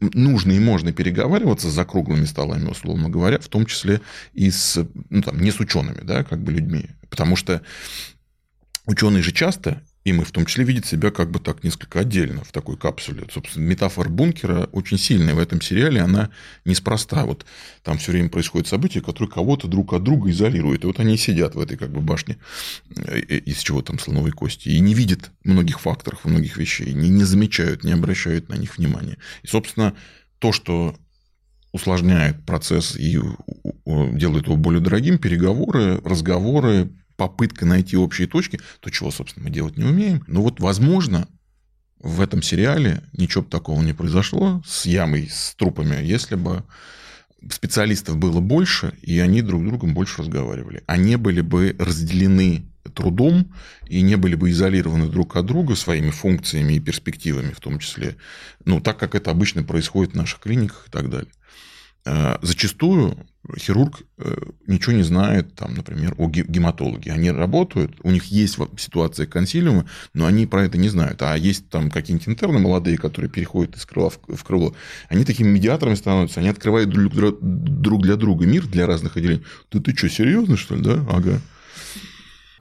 нужно 0.00 0.52
и 0.52 0.58
можно 0.60 0.92
переговариваться 0.92 1.68
за 1.68 1.84
круглыми 1.84 2.24
столами, 2.26 2.68
условно 2.68 3.08
говоря, 3.08 3.38
в 3.38 3.48
том 3.48 3.66
числе 3.66 4.00
и 4.32 4.50
с, 4.50 4.86
ну, 5.10 5.22
там, 5.22 5.40
не 5.40 5.50
с 5.50 5.58
учеными, 5.58 6.00
да, 6.02 6.22
как 6.22 6.40
бы 6.40 6.52
людьми. 6.52 6.90
Потому 7.10 7.34
что 7.34 7.62
ученые 8.86 9.22
же 9.22 9.32
часто 9.32 9.82
и 10.04 10.12
в 10.12 10.30
том 10.32 10.44
числе 10.44 10.64
видит 10.64 10.84
себя 10.84 11.10
как 11.10 11.30
бы 11.30 11.38
так 11.40 11.64
несколько 11.64 12.00
отдельно 12.00 12.44
в 12.44 12.52
такой 12.52 12.76
капсуле. 12.76 13.26
Собственно, 13.32 13.64
метафора 13.64 14.10
бункера 14.10 14.68
очень 14.72 14.98
сильная 14.98 15.34
в 15.34 15.38
этом 15.38 15.62
сериале, 15.62 16.02
она 16.02 16.30
неспроста. 16.66 17.24
Вот 17.24 17.46
там 17.82 17.96
все 17.96 18.12
время 18.12 18.28
происходят 18.28 18.68
события, 18.68 19.00
которые 19.00 19.30
кого-то 19.30 19.66
друг 19.66 19.94
от 19.94 20.02
друга 20.02 20.30
изолируют. 20.30 20.84
И 20.84 20.86
вот 20.86 21.00
они 21.00 21.16
сидят 21.16 21.54
в 21.54 21.60
этой 21.60 21.78
как 21.78 21.90
бы 21.90 22.00
башне, 22.00 22.36
э, 22.94 23.18
из 23.18 23.58
чего 23.60 23.80
там 23.80 23.98
слоновой 23.98 24.32
кости, 24.32 24.68
и 24.68 24.78
не 24.80 24.92
видят 24.92 25.30
многих 25.42 25.80
факторов, 25.80 26.24
многих 26.24 26.58
вещей, 26.58 26.92
не, 26.92 27.08
не 27.08 27.24
замечают, 27.24 27.82
не 27.82 27.92
обращают 27.92 28.50
на 28.50 28.56
них 28.56 28.76
внимания. 28.76 29.16
И, 29.42 29.46
собственно, 29.46 29.94
то, 30.38 30.52
что 30.52 30.94
усложняет 31.72 32.44
процесс 32.44 32.94
и 32.94 33.18
делает 33.86 34.46
его 34.46 34.56
более 34.56 34.80
дорогим, 34.80 35.18
переговоры, 35.18 35.98
разговоры, 36.04 36.92
попытка 37.16 37.66
найти 37.66 37.96
общие 37.96 38.26
точки, 38.26 38.60
то 38.80 38.90
чего, 38.90 39.10
собственно, 39.10 39.44
мы 39.44 39.50
делать 39.50 39.76
не 39.76 39.84
умеем. 39.84 40.24
Но 40.26 40.42
вот, 40.42 40.60
возможно, 40.60 41.28
в 42.00 42.20
этом 42.20 42.42
сериале 42.42 43.02
ничего 43.12 43.42
бы 43.42 43.50
такого 43.50 43.80
не 43.82 43.92
произошло 43.92 44.62
с 44.66 44.86
ямой, 44.86 45.28
с 45.30 45.54
трупами, 45.54 46.04
если 46.04 46.34
бы 46.34 46.64
специалистов 47.50 48.16
было 48.16 48.40
больше, 48.40 48.94
и 49.02 49.18
они 49.18 49.42
друг 49.42 49.62
с 49.62 49.66
другом 49.66 49.94
больше 49.94 50.22
разговаривали. 50.22 50.82
Они 50.86 51.16
были 51.16 51.40
бы 51.40 51.76
разделены 51.78 52.66
трудом 52.94 53.52
и 53.88 54.02
не 54.02 54.16
были 54.16 54.34
бы 54.34 54.50
изолированы 54.50 55.08
друг 55.08 55.36
от 55.36 55.46
друга 55.46 55.74
своими 55.74 56.10
функциями 56.10 56.74
и 56.74 56.80
перспективами 56.80 57.52
в 57.52 57.60
том 57.60 57.78
числе, 57.78 58.16
ну, 58.64 58.80
так 58.80 58.98
как 58.98 59.14
это 59.14 59.30
обычно 59.30 59.62
происходит 59.62 60.12
в 60.12 60.16
наших 60.16 60.40
клиниках 60.40 60.86
и 60.88 60.90
так 60.90 61.10
далее. 61.10 61.30
Э, 62.06 62.36
зачастую 62.42 63.16
хирург 63.58 64.02
э, 64.18 64.36
ничего 64.66 64.92
не 64.92 65.02
знает, 65.02 65.54
там, 65.54 65.74
например, 65.74 66.14
о 66.18 66.28
гематологе. 66.28 67.12
Они 67.12 67.30
работают, 67.30 67.96
у 68.02 68.10
них 68.10 68.24
есть 68.26 68.58
ситуация 68.76 69.26
консилиума, 69.26 69.86
но 70.12 70.26
они 70.26 70.46
про 70.46 70.64
это 70.64 70.76
не 70.76 70.90
знают. 70.90 71.22
А 71.22 71.34
есть 71.36 71.68
там 71.70 71.90
какие-нибудь 71.90 72.28
интерны 72.28 72.58
молодые, 72.58 72.98
которые 72.98 73.30
переходят 73.30 73.76
из 73.76 73.86
крыла 73.86 74.10
в 74.10 74.44
крыло. 74.44 74.74
Они 75.08 75.24
такими 75.24 75.48
медиаторами 75.48 75.94
становятся, 75.94 76.40
они 76.40 76.50
открывают 76.50 76.90
друг 76.90 78.02
для 78.02 78.16
друга 78.16 78.46
мир 78.46 78.66
для 78.66 78.86
разных 78.86 79.16
отделений. 79.16 79.44
Да 79.72 79.80
ты 79.80 79.96
что, 79.96 80.08
серьезно, 80.10 80.56
что 80.56 80.74
ли, 80.74 80.82
да? 80.82 81.04
Ага. 81.10 81.40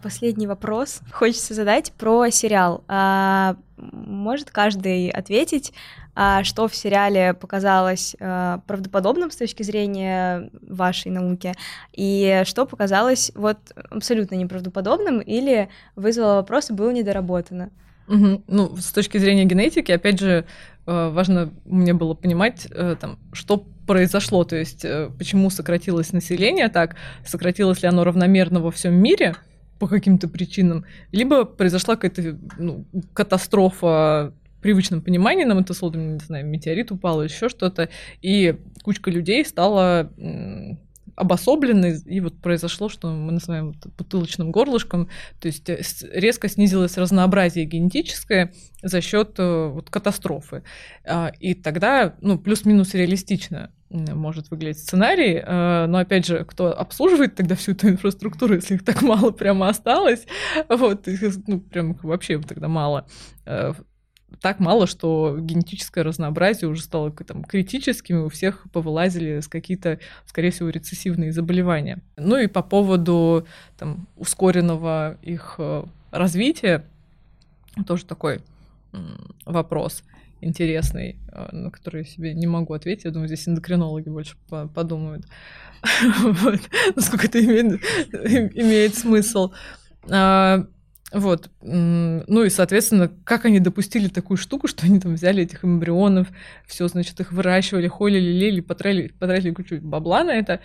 Последний 0.04 0.48
вопрос 0.48 1.00
хочется 1.14 1.54
задать 1.54 1.94
про 1.94 2.30
сериал. 2.30 2.84
А, 2.90 3.56
может 3.78 4.52
каждый 4.52 5.08
ответить, 5.08 5.72
а 6.14 6.44
что 6.44 6.68
в 6.68 6.76
сериале 6.76 7.34
показалось 7.34 8.14
а, 8.20 8.60
правдоподобным 8.68 9.32
с 9.32 9.38
точки 9.38 9.64
зрения 9.64 10.50
вашей 10.62 11.10
науки, 11.10 11.54
и 11.94 12.42
что 12.44 12.66
показалось 12.66 13.32
вот 13.34 13.58
абсолютно 13.90 14.36
неправдоподобным 14.36 15.22
или 15.22 15.70
вызвало 15.96 16.36
вопросы, 16.36 16.74
было 16.74 16.92
недоработано. 16.92 17.70
Угу. 18.10 18.44
Ну, 18.48 18.76
с 18.76 18.92
точки 18.92 19.18
зрения 19.18 19.46
генетики, 19.46 19.94
опять 19.94 20.20
же, 20.20 20.46
э, 20.86 21.10
важно 21.14 21.54
мне 21.64 21.94
было 21.94 22.14
понимать, 22.14 22.68
э, 22.70 22.98
там, 23.00 23.18
что 23.32 23.66
произошло, 23.88 24.44
то 24.44 24.58
есть 24.58 24.84
э, 24.84 25.10
почему 25.18 25.50
сократилось 25.50 26.12
население 26.12 26.68
так, 26.68 26.98
сократилось 27.26 27.82
ли 27.82 27.88
оно 27.88 28.04
равномерно 28.04 28.60
во 28.60 28.72
всем 28.72 28.96
мире 28.96 29.36
по 29.80 29.88
каким-то 29.88 30.28
причинам, 30.28 30.86
либо 31.12 31.46
произошла 31.46 31.96
какая-то 31.96 32.38
ну, 32.58 32.86
катастрофа 33.14 34.34
привычном 34.64 35.02
понимании 35.02 35.44
нам 35.44 35.60
это 35.60 35.74
слово, 35.74 35.98
не 35.98 36.20
знаю, 36.20 36.46
метеорит 36.48 36.92
упал 36.92 37.24
еще 37.24 37.50
что-то, 37.50 37.90
и 38.22 38.56
кучка 38.82 39.12
людей 39.12 39.46
стала 39.46 40.10
обособлены, 41.16 42.02
и 42.06 42.20
вот 42.22 42.40
произошло, 42.40 42.90
что 42.90 43.12
мы 43.12 43.34
называем 43.34 43.76
бутылочным 43.98 44.52
горлышком, 44.52 45.10
то 45.40 45.48
есть 45.48 45.70
э, 45.70 45.82
резко 46.12 46.50
снизилось 46.50 46.98
разнообразие 46.98 47.66
генетическое 47.66 48.52
за 48.82 49.00
счет 49.00 49.36
э, 49.38 49.68
вот, 49.68 49.92
катастрофы. 49.92 50.64
А, 51.06 51.32
и 51.40 51.54
тогда, 51.54 52.16
ну, 52.22 52.40
плюс-минус 52.40 52.96
реалистично 52.96 53.72
может 53.94 54.52
выглядеть 54.52 54.80
сценарий, 54.80 55.36
э, 55.36 55.86
но 55.88 56.00
опять 56.00 56.26
же, 56.26 56.44
кто 56.46 56.78
обслуживает 56.78 57.36
тогда 57.36 57.56
всю 57.56 57.72
эту 57.72 57.90
инфраструктуру, 57.90 58.56
если 58.56 58.76
их 58.76 58.84
так 58.84 59.02
мало 59.02 59.32
прямо 59.32 59.70
осталось, 59.70 60.26
вот, 60.68 61.08
ну, 61.48 61.60
прям 61.60 61.98
вообще 62.04 62.40
тогда 62.40 62.68
мало, 62.68 63.06
так 64.42 64.60
мало, 64.60 64.88
что 64.88 65.38
генетическое 65.40 66.04
разнообразие 66.04 66.70
уже 66.70 66.82
стало 66.82 67.12
там, 67.12 67.44
критическим, 67.44 68.18
и 68.18 68.24
у 68.24 68.30
всех 68.30 68.66
повылазили 68.74 69.40
с 69.40 69.48
какие-то, 69.48 70.00
скорее 70.26 70.52
всего, 70.52 70.70
рецессивные 70.70 71.32
заболевания. 71.32 72.02
Ну 72.18 72.38
и 72.38 72.48
по 72.48 72.62
поводу 72.62 73.48
там, 73.78 74.08
ускоренного 74.18 75.18
их 75.22 75.56
э, 75.60 75.86
развития, 76.12 76.86
тоже 77.88 78.06
такой 78.06 78.42
вопрос 79.46 80.04
интересный, 80.44 81.20
э, 81.32 81.56
на 81.56 81.72
который 81.72 82.02
я 82.02 82.06
себе 82.06 82.34
не 82.34 82.48
могу 82.48 82.74
ответить. 82.74 83.06
Я 83.06 83.12
думаю, 83.12 83.28
здесь 83.28 83.48
эндокринологи 83.48 84.10
больше 84.10 84.36
подумают, 84.74 85.26
насколько 86.96 87.28
это 87.28 87.40
имеет 87.44 88.96
смысл. 88.96 89.52
А, 90.10 90.66
вот. 91.14 91.50
Ну 91.62 92.44
и, 92.44 92.50
соответственно, 92.50 93.12
как 93.24 93.46
они 93.46 93.60
допустили 93.60 94.08
такую 94.08 94.38
штуку, 94.38 94.68
что 94.68 94.86
они 94.86 95.00
там 95.00 95.14
взяли 95.14 95.44
этих 95.44 95.64
эмбрионов, 95.64 96.28
все, 96.66 96.88
значит, 96.88 97.20
их 97.20 97.32
выращивали, 97.32 97.88
холили, 97.88 98.32
лелеяли, 98.32 98.62
потратили, 98.62 99.10
потратили 99.20 99.52
кучу 99.52 99.80
бабла 99.80 100.24
на 100.24 100.32
это. 100.32 100.60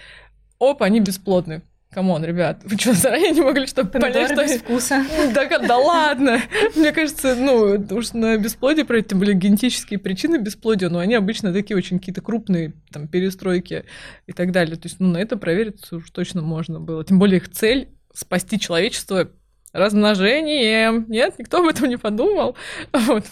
Оп, 0.58 0.82
они 0.82 1.00
бесплодны. 1.00 1.62
Come 1.90 2.09
on, 2.09 2.22
ребят, 2.22 2.60
вы 2.64 2.76
что, 2.76 2.92
заранее 2.92 3.30
не 3.30 3.40
могли, 3.40 3.66
чтобы 3.66 3.90
понять, 3.90 4.32
что... 4.32 4.42
без 4.42 4.60
вкуса. 4.60 5.06
Да, 5.34 5.46
да 5.58 5.78
ладно! 5.78 6.42
Мне 6.76 6.92
кажется, 6.92 7.34
ну, 7.34 7.82
уж 7.90 8.12
на 8.12 8.36
бесплодие 8.36 8.84
про 8.84 8.98
это 8.98 9.16
были 9.16 9.32
генетические 9.32 9.98
причины 9.98 10.36
бесплодия, 10.36 10.90
но 10.90 10.98
они 10.98 11.14
обычно 11.14 11.50
такие 11.50 11.76
очень 11.78 11.98
какие-то 11.98 12.20
крупные, 12.20 12.74
там, 12.92 13.08
перестройки 13.08 13.86
и 14.26 14.32
так 14.32 14.52
далее. 14.52 14.76
То 14.76 14.86
есть, 14.86 15.00
ну, 15.00 15.08
на 15.08 15.16
это 15.16 15.38
проверить 15.38 15.90
уж 15.90 16.10
точно 16.10 16.42
можно 16.42 16.78
было. 16.78 17.04
Тем 17.04 17.18
более 17.18 17.38
их 17.38 17.50
цель— 17.50 17.88
спасти 18.12 18.60
человечество 18.60 19.30
размножением. 19.72 21.06
Нет, 21.08 21.38
никто 21.38 21.60
об 21.60 21.68
этом 21.68 21.88
не 21.88 21.96
подумал. 21.96 22.56
Вот. 22.92 23.24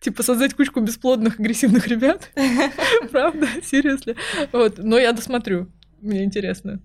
Типа 0.00 0.24
создать 0.24 0.54
кучку 0.54 0.80
бесплодных, 0.80 1.38
агрессивных 1.38 1.86
ребят. 1.86 2.30
Правда? 3.12 3.46
Серьезно. 3.62 4.16
Вот. 4.50 4.78
Но 4.78 4.98
я 4.98 5.12
досмотрю. 5.12 5.72
Мне 6.00 6.24
интересно. 6.24 6.80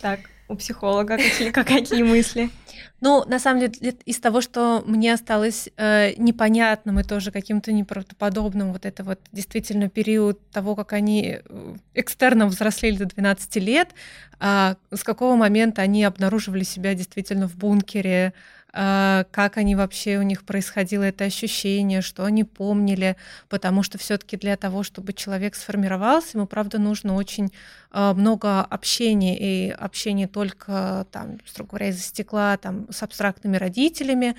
Так, 0.00 0.20
у 0.48 0.56
психолога 0.56 1.16
какие, 1.16 1.50
какие 1.52 2.02
мысли? 2.02 2.50
Ну, 3.02 3.24
на 3.26 3.38
самом 3.38 3.60
деле, 3.60 3.96
из 4.04 4.18
того, 4.20 4.42
что 4.42 4.82
мне 4.86 5.14
осталось 5.14 5.70
э, 5.76 6.12
непонятным 6.18 7.00
и 7.00 7.02
тоже 7.02 7.30
каким-то 7.30 7.72
неправдоподобным, 7.72 8.72
вот 8.72 8.84
это 8.84 9.04
вот 9.04 9.20
действительно 9.32 9.88
период 9.88 10.38
того, 10.50 10.76
как 10.76 10.92
они 10.92 11.38
э, 11.42 11.76
экстерно 11.94 12.46
взрослели 12.46 12.96
до 12.96 13.06
12 13.06 13.56
лет, 13.56 13.88
э, 14.38 14.74
с 14.90 15.02
какого 15.02 15.34
момента 15.34 15.80
они 15.80 16.04
обнаруживали 16.04 16.62
себя 16.62 16.94
действительно 16.94 17.48
в 17.48 17.56
бункере, 17.56 18.34
как 18.72 19.56
они 19.56 19.74
вообще 19.74 20.18
у 20.18 20.22
них 20.22 20.44
происходило 20.44 21.02
это 21.02 21.24
ощущение, 21.24 22.02
что 22.02 22.24
они 22.24 22.44
помнили, 22.44 23.16
потому 23.48 23.82
что 23.82 23.98
все-таки 23.98 24.36
для 24.36 24.56
того, 24.56 24.82
чтобы 24.82 25.12
человек 25.12 25.54
сформировался, 25.56 26.38
ему, 26.38 26.46
правда, 26.46 26.78
нужно 26.78 27.14
очень 27.14 27.50
а, 27.92 28.14
много 28.14 28.60
общения, 28.62 29.36
и 29.38 29.70
общение 29.70 30.28
только, 30.28 31.06
там, 31.10 31.38
строго 31.46 31.70
говоря, 31.70 31.88
из-за 31.88 32.02
стекла, 32.02 32.56
там, 32.56 32.86
с 32.90 33.02
абстрактными 33.02 33.56
родителями, 33.56 34.36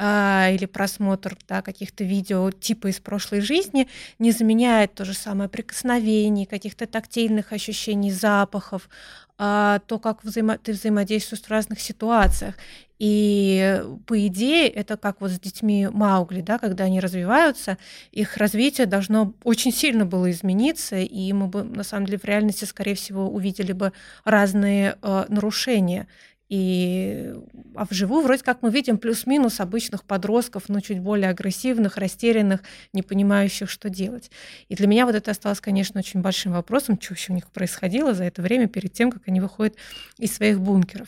или 0.00 0.66
просмотр 0.66 1.36
да, 1.46 1.60
каких-то 1.60 2.04
видео 2.04 2.50
типа 2.50 2.88
из 2.88 3.00
прошлой 3.00 3.42
жизни 3.42 3.86
не 4.18 4.32
заменяет 4.32 4.94
то 4.94 5.04
же 5.04 5.12
самое 5.12 5.50
прикосновений, 5.50 6.46
каких-то 6.46 6.86
тактильных 6.86 7.52
ощущений, 7.52 8.10
запахов, 8.10 8.88
то, 9.36 10.00
как 10.02 10.22
взаимо 10.22 10.58
ты 10.58 10.72
взаимодействуешь 10.72 11.42
в 11.42 11.50
разных 11.50 11.80
ситуациях. 11.80 12.54
И 12.98 13.82
по 14.06 14.26
идее 14.26 14.68
это 14.68 14.98
как 14.98 15.22
вот 15.22 15.30
с 15.30 15.40
детьми 15.40 15.88
Маугли, 15.90 16.42
да, 16.42 16.58
когда 16.58 16.84
они 16.84 17.00
развиваются, 17.00 17.78
их 18.12 18.36
развитие 18.36 18.86
должно 18.86 19.32
очень 19.42 19.72
сильно 19.72 20.04
было 20.04 20.30
измениться, 20.30 20.96
и 20.96 21.32
мы 21.32 21.46
бы 21.46 21.62
на 21.62 21.82
самом 21.82 22.04
деле 22.04 22.18
в 22.18 22.24
реальности, 22.26 22.66
скорее 22.66 22.94
всего, 22.94 23.30
увидели 23.30 23.72
бы 23.72 23.94
разные 24.26 24.98
э, 25.00 25.24
нарушения. 25.28 26.08
И, 26.50 27.32
а 27.76 27.84
вживую 27.84 28.24
вроде 28.24 28.42
как 28.42 28.60
мы 28.60 28.70
видим 28.70 28.98
плюс-минус 28.98 29.60
обычных 29.60 30.04
подростков, 30.04 30.68
но 30.68 30.80
чуть 30.80 30.98
более 30.98 31.30
агрессивных, 31.30 31.96
растерянных, 31.96 32.62
не 32.92 33.02
понимающих, 33.02 33.70
что 33.70 33.88
делать. 33.88 34.32
И 34.68 34.74
для 34.74 34.88
меня 34.88 35.06
вот 35.06 35.14
это 35.14 35.30
осталось, 35.30 35.60
конечно, 35.60 36.00
очень 36.00 36.22
большим 36.22 36.52
вопросом, 36.52 37.00
что 37.00 37.12
вообще 37.12 37.32
у 37.32 37.36
них 37.36 37.46
происходило 37.52 38.14
за 38.14 38.24
это 38.24 38.42
время 38.42 38.66
перед 38.66 38.92
тем, 38.92 39.12
как 39.12 39.28
они 39.28 39.40
выходят 39.40 39.76
из 40.18 40.34
своих 40.34 40.60
бункеров. 40.60 41.06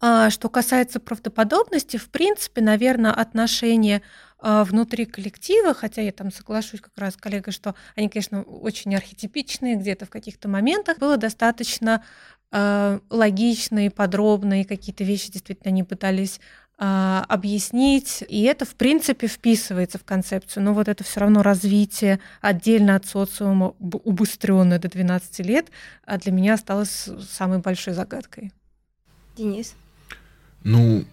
А, 0.00 0.30
что 0.30 0.48
касается 0.48 1.00
правдоподобности, 1.00 1.96
в 1.96 2.08
принципе, 2.10 2.60
наверное, 2.60 3.12
отношения 3.12 4.02
а, 4.38 4.62
внутри 4.64 5.04
коллектива, 5.06 5.74
хотя 5.74 6.02
я 6.02 6.12
там 6.12 6.30
соглашусь 6.30 6.80
как 6.80 6.96
раз 6.96 7.14
с 7.14 7.16
коллегой, 7.16 7.52
что 7.52 7.74
они, 7.96 8.08
конечно, 8.08 8.42
очень 8.42 8.94
архетипичные 8.94 9.74
где-то 9.74 10.06
в 10.06 10.10
каких-то 10.10 10.48
моментах, 10.48 10.98
было 10.98 11.16
достаточно 11.16 12.04
э, 12.52 13.90
подробно, 13.94 14.60
и 14.60 14.64
какие-то 14.64 15.04
вещи 15.04 15.32
действительно 15.32 15.70
они 15.70 15.82
пытались 15.84 16.40
а, 16.80 17.24
объяснить, 17.28 18.22
и 18.28 18.42
это, 18.44 18.64
в 18.64 18.76
принципе, 18.76 19.26
вписывается 19.26 19.98
в 19.98 20.04
концепцию, 20.04 20.62
но 20.62 20.74
вот 20.74 20.86
это 20.86 21.02
все 21.02 21.18
равно 21.18 21.42
развитие 21.42 22.20
отдельно 22.40 22.94
от 22.94 23.04
социума, 23.04 23.74
убыстренное 23.80 24.78
до 24.78 24.88
12 24.88 25.40
лет, 25.40 25.72
а 26.06 26.18
для 26.18 26.30
меня 26.30 26.54
осталось 26.54 27.08
самой 27.28 27.58
большой 27.58 27.94
загадкой. 27.94 28.52
Денис? 29.36 29.74
Ну, 30.62 31.04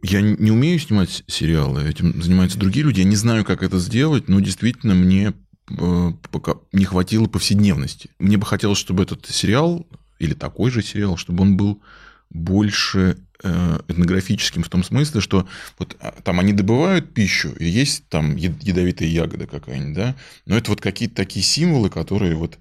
я 0.00 0.20
не 0.20 0.52
умею 0.52 0.78
снимать 0.78 1.24
сериалы, 1.26 1.82
этим 1.88 2.22
занимаются 2.22 2.56
другие 2.56 2.84
люди, 2.84 3.00
я 3.00 3.04
не 3.04 3.16
знаю, 3.16 3.44
как 3.44 3.64
это 3.64 3.80
сделать, 3.80 4.28
но 4.28 4.38
действительно 4.38 4.94
мне 4.94 5.32
э, 5.76 6.12
пока 6.30 6.54
не 6.70 6.84
хватило 6.84 7.26
повседневности. 7.26 8.10
Мне 8.20 8.36
бы 8.36 8.46
хотелось, 8.46 8.78
чтобы 8.78 9.02
этот 9.02 9.26
сериал, 9.26 9.84
или 10.22 10.34
такой 10.34 10.70
же 10.70 10.82
сериал, 10.82 11.16
чтобы 11.16 11.42
он 11.42 11.56
был 11.56 11.82
больше 12.30 13.18
э, 13.42 13.78
этнографическим 13.88 14.62
в 14.62 14.68
том 14.68 14.84
смысле, 14.84 15.20
что 15.20 15.46
вот 15.78 15.96
а, 16.00 16.12
там 16.22 16.40
они 16.40 16.52
добывают 16.52 17.12
пищу, 17.12 17.52
и 17.58 17.66
есть 17.66 18.08
там 18.08 18.36
ядовитая 18.36 19.08
ягода 19.08 19.46
какая-нибудь, 19.46 19.94
да, 19.94 20.16
но 20.46 20.56
это 20.56 20.70
вот 20.70 20.80
какие-то 20.80 21.16
такие 21.16 21.44
символы, 21.44 21.90
которые 21.90 22.36
вот 22.36 22.58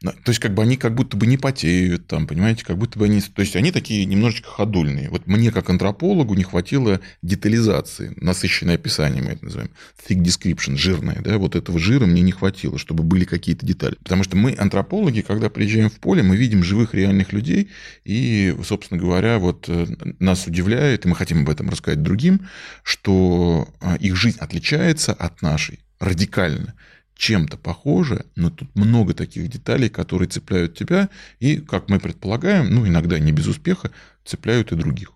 то 0.00 0.28
есть, 0.28 0.40
как 0.40 0.52
бы 0.52 0.62
они 0.62 0.76
как 0.76 0.94
будто 0.94 1.16
бы 1.16 1.26
не 1.26 1.38
потеют, 1.38 2.06
там, 2.06 2.26
понимаете, 2.26 2.64
как 2.64 2.76
будто 2.76 2.98
бы 2.98 3.06
они... 3.06 3.20
То 3.20 3.40
есть, 3.40 3.56
они 3.56 3.72
такие 3.72 4.04
немножечко 4.04 4.50
ходульные. 4.50 5.08
Вот 5.08 5.26
мне, 5.26 5.50
как 5.50 5.70
антропологу, 5.70 6.34
не 6.34 6.44
хватило 6.44 7.00
детализации, 7.22 8.12
насыщенное 8.16 8.74
описание, 8.74 9.22
мы 9.22 9.30
это 9.30 9.44
называем, 9.46 9.70
thick 10.06 10.22
description, 10.22 10.76
жирное, 10.76 11.20
да, 11.20 11.38
вот 11.38 11.56
этого 11.56 11.78
жира 11.78 12.04
мне 12.04 12.20
не 12.20 12.32
хватило, 12.32 12.78
чтобы 12.78 13.04
были 13.04 13.24
какие-то 13.24 13.64
детали. 13.64 13.96
Потому 14.02 14.22
что 14.22 14.36
мы, 14.36 14.54
антропологи, 14.56 15.22
когда 15.22 15.48
приезжаем 15.48 15.88
в 15.88 15.98
поле, 15.98 16.22
мы 16.22 16.36
видим 16.36 16.62
живых 16.62 16.94
реальных 16.94 17.32
людей, 17.32 17.70
и, 18.04 18.54
собственно 18.64 19.00
говоря, 19.00 19.38
вот 19.38 19.64
э, 19.68 19.86
нас 20.18 20.46
удивляет, 20.46 21.06
и 21.06 21.08
мы 21.08 21.16
хотим 21.16 21.42
об 21.42 21.48
этом 21.48 21.70
рассказать 21.70 22.02
другим, 22.02 22.46
что 22.82 23.68
а, 23.80 23.96
их 23.96 24.14
жизнь 24.16 24.38
отличается 24.40 25.14
от 25.14 25.40
нашей 25.40 25.80
радикально 25.98 26.74
чем-то 27.16 27.56
похоже, 27.56 28.26
но 28.36 28.50
тут 28.50 28.74
много 28.74 29.14
таких 29.14 29.48
деталей, 29.48 29.88
которые 29.88 30.28
цепляют 30.28 30.76
тебя 30.76 31.08
и, 31.40 31.56
как 31.56 31.88
мы 31.88 31.98
предполагаем, 31.98 32.72
ну, 32.74 32.86
иногда 32.86 33.18
не 33.18 33.32
без 33.32 33.46
успеха, 33.46 33.90
цепляют 34.24 34.72
и 34.72 34.76
других. 34.76 35.12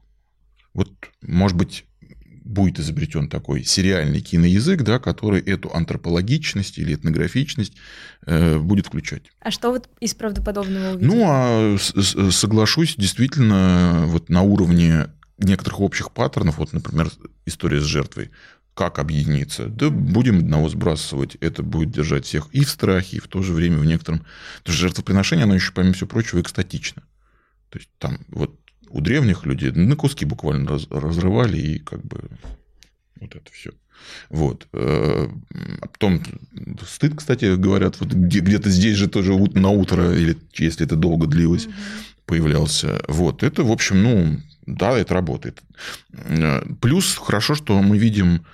Вот, 0.72 0.90
может 1.20 1.56
быть, 1.56 1.84
будет 2.44 2.80
изобретен 2.80 3.28
такой 3.28 3.64
сериальный 3.64 4.20
киноязык, 4.20 4.82
да, 4.82 4.98
который 4.98 5.40
эту 5.40 5.72
антропологичность 5.74 6.78
или 6.78 6.94
этнографичность 6.94 7.74
э, 8.26 8.58
будет 8.58 8.86
включать. 8.86 9.24
А 9.40 9.50
что 9.50 9.70
вот 9.70 9.88
из 10.00 10.14
правдоподобного 10.14 10.94
увидели? 10.94 11.06
Ну, 11.06 11.24
а 11.26 11.76
соглашусь, 11.78 12.96
действительно, 12.96 14.04
вот 14.06 14.30
на 14.30 14.42
уровне 14.42 15.08
некоторых 15.38 15.80
общих 15.80 16.12
паттернов, 16.12 16.58
вот, 16.58 16.72
например, 16.72 17.10
история 17.46 17.80
с 17.80 17.84
жертвой, 17.84 18.30
как 18.80 18.98
объединиться? 18.98 19.66
Да 19.66 19.90
будем 19.90 20.38
одного 20.38 20.70
сбрасывать. 20.70 21.36
Это 21.40 21.62
будет 21.62 21.90
держать 21.90 22.24
всех 22.24 22.48
и 22.52 22.64
в 22.64 22.70
страхе, 22.70 23.18
и 23.18 23.20
в 23.20 23.28
то 23.28 23.42
же 23.42 23.52
время 23.52 23.76
в 23.76 23.84
некотором... 23.84 24.20
Потому 24.60 24.74
что 24.74 24.86
жертвоприношение, 24.86 25.44
оно 25.44 25.54
еще, 25.54 25.72
помимо 25.72 25.92
всего 25.92 26.06
прочего, 26.06 26.40
экстатично. 26.40 27.02
То 27.68 27.78
есть 27.78 27.90
там 27.98 28.20
вот 28.28 28.58
у 28.88 29.02
древних 29.02 29.44
людей 29.44 29.70
на 29.72 29.96
куски 29.96 30.24
буквально 30.24 30.66
раз, 30.66 30.86
разрывали 30.88 31.58
и 31.58 31.78
как 31.78 32.02
бы 32.06 32.22
вот 33.20 33.36
это 33.36 33.52
все. 33.52 33.72
Вот. 34.30 34.66
А 34.72 35.28
потом 35.92 36.22
стыд, 36.88 37.16
кстати, 37.16 37.56
говорят, 37.56 38.00
вот 38.00 38.08
где-то 38.08 38.70
здесь 38.70 38.96
же 38.96 39.08
тоже 39.08 39.36
на 39.36 39.68
утро, 39.68 40.16
или 40.16 40.38
если 40.54 40.86
это 40.86 40.96
долго 40.96 41.26
длилось, 41.26 41.66
угу. 41.66 41.74
появлялся. 42.24 43.02
Вот. 43.08 43.42
Это, 43.42 43.62
в 43.62 43.70
общем, 43.70 44.02
ну, 44.02 44.40
да, 44.64 44.96
это 44.98 45.12
работает. 45.12 45.60
Э, 46.14 46.62
плюс 46.80 47.18
хорошо, 47.18 47.54
что 47.54 47.82
мы 47.82 47.98
видим 47.98 48.36
Э, 48.36 48.44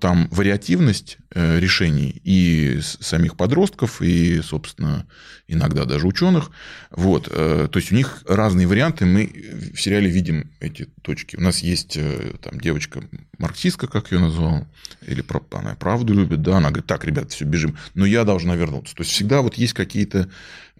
там 0.00 0.28
вариативность 0.30 1.18
э, 1.32 1.60
решений 1.60 2.20
и 2.24 2.80
самих 2.82 3.36
подростков, 3.36 4.02
и, 4.02 4.40
собственно, 4.42 5.06
иногда 5.46 5.84
даже 5.84 6.06
ученых. 6.06 6.50
Вот. 6.90 7.28
Э, 7.30 7.68
то 7.70 7.78
есть 7.78 7.92
у 7.92 7.94
них 7.94 8.22
разные 8.26 8.66
варианты. 8.66 9.06
Мы 9.06 9.72
в 9.74 9.80
сериале 9.80 10.10
видим 10.10 10.50
эти 10.60 10.88
точки. 11.02 11.36
У 11.36 11.40
нас 11.40 11.60
есть 11.60 11.98
там 12.40 12.60
девочка 12.60 13.02
марксистка, 13.38 13.86
как 13.86 14.12
ее 14.12 14.18
назвал, 14.18 14.66
или 15.06 15.24
она 15.52 15.74
правду 15.74 16.14
любит, 16.14 16.42
да, 16.42 16.58
она 16.58 16.68
говорит, 16.68 16.86
так, 16.86 17.04
ребят, 17.04 17.32
все, 17.32 17.44
бежим, 17.44 17.76
но 17.94 18.04
я 18.04 18.24
должна 18.24 18.54
вернуться. 18.54 18.94
То 18.94 19.02
есть 19.02 19.12
всегда 19.12 19.40
вот 19.40 19.54
есть 19.54 19.72
какие-то 19.72 20.30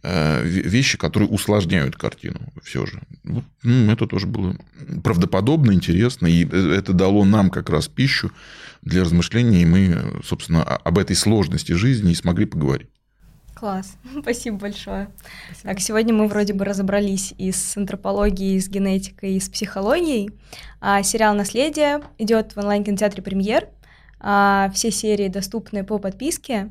вещи, 0.02 0.96
которые 0.96 1.28
усложняют 1.28 1.96
картину 1.96 2.40
все 2.62 2.86
же. 2.86 3.02
Ну, 3.22 3.44
это 3.92 4.06
тоже 4.06 4.26
было 4.26 4.56
правдоподобно, 5.04 5.72
интересно, 5.72 6.26
и 6.26 6.46
это 6.46 6.92
дало 6.92 7.24
нам 7.24 7.50
как 7.50 7.68
раз 7.68 7.88
пищу 7.88 8.32
для 8.82 9.02
размышлений, 9.02 9.62
и 9.62 9.66
мы, 9.66 10.20
собственно, 10.24 10.62
об 10.62 10.98
этой 10.98 11.16
сложности 11.16 11.72
жизни 11.72 12.12
и 12.12 12.14
смогли 12.14 12.46
поговорить. 12.46 12.88
Класс, 13.60 13.98
спасибо 14.22 14.56
большое. 14.56 15.10
Спасибо. 15.48 15.68
Так, 15.68 15.80
сегодня 15.80 16.14
мы 16.14 16.28
вроде 16.28 16.54
бы 16.54 16.64
разобрались 16.64 17.34
и 17.36 17.52
с 17.52 17.76
антропологией, 17.76 18.56
и 18.56 18.60
с 18.60 18.70
генетикой, 18.70 19.34
и 19.34 19.40
с 19.40 19.50
психологией. 19.50 20.30
А, 20.80 21.02
сериал 21.02 21.34
«Наследие» 21.34 22.00
идет 22.16 22.56
в 22.56 22.58
онлайн-кинотеатре 22.58 23.22
«Премьер». 23.22 23.68
А, 24.18 24.70
все 24.74 24.90
серии 24.90 25.28
доступны 25.28 25.84
по 25.84 25.98
подписке. 25.98 26.70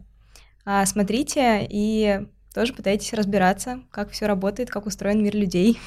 А, 0.65 0.83
смотрите 0.87 1.67
и 1.69 2.25
тоже 2.53 2.73
пытайтесь 2.73 3.13
разбираться, 3.13 3.81
как 3.91 4.11
все 4.11 4.25
работает, 4.25 4.69
как 4.69 4.85
устроен 4.85 5.23
мир 5.23 5.35
людей. 5.35 5.79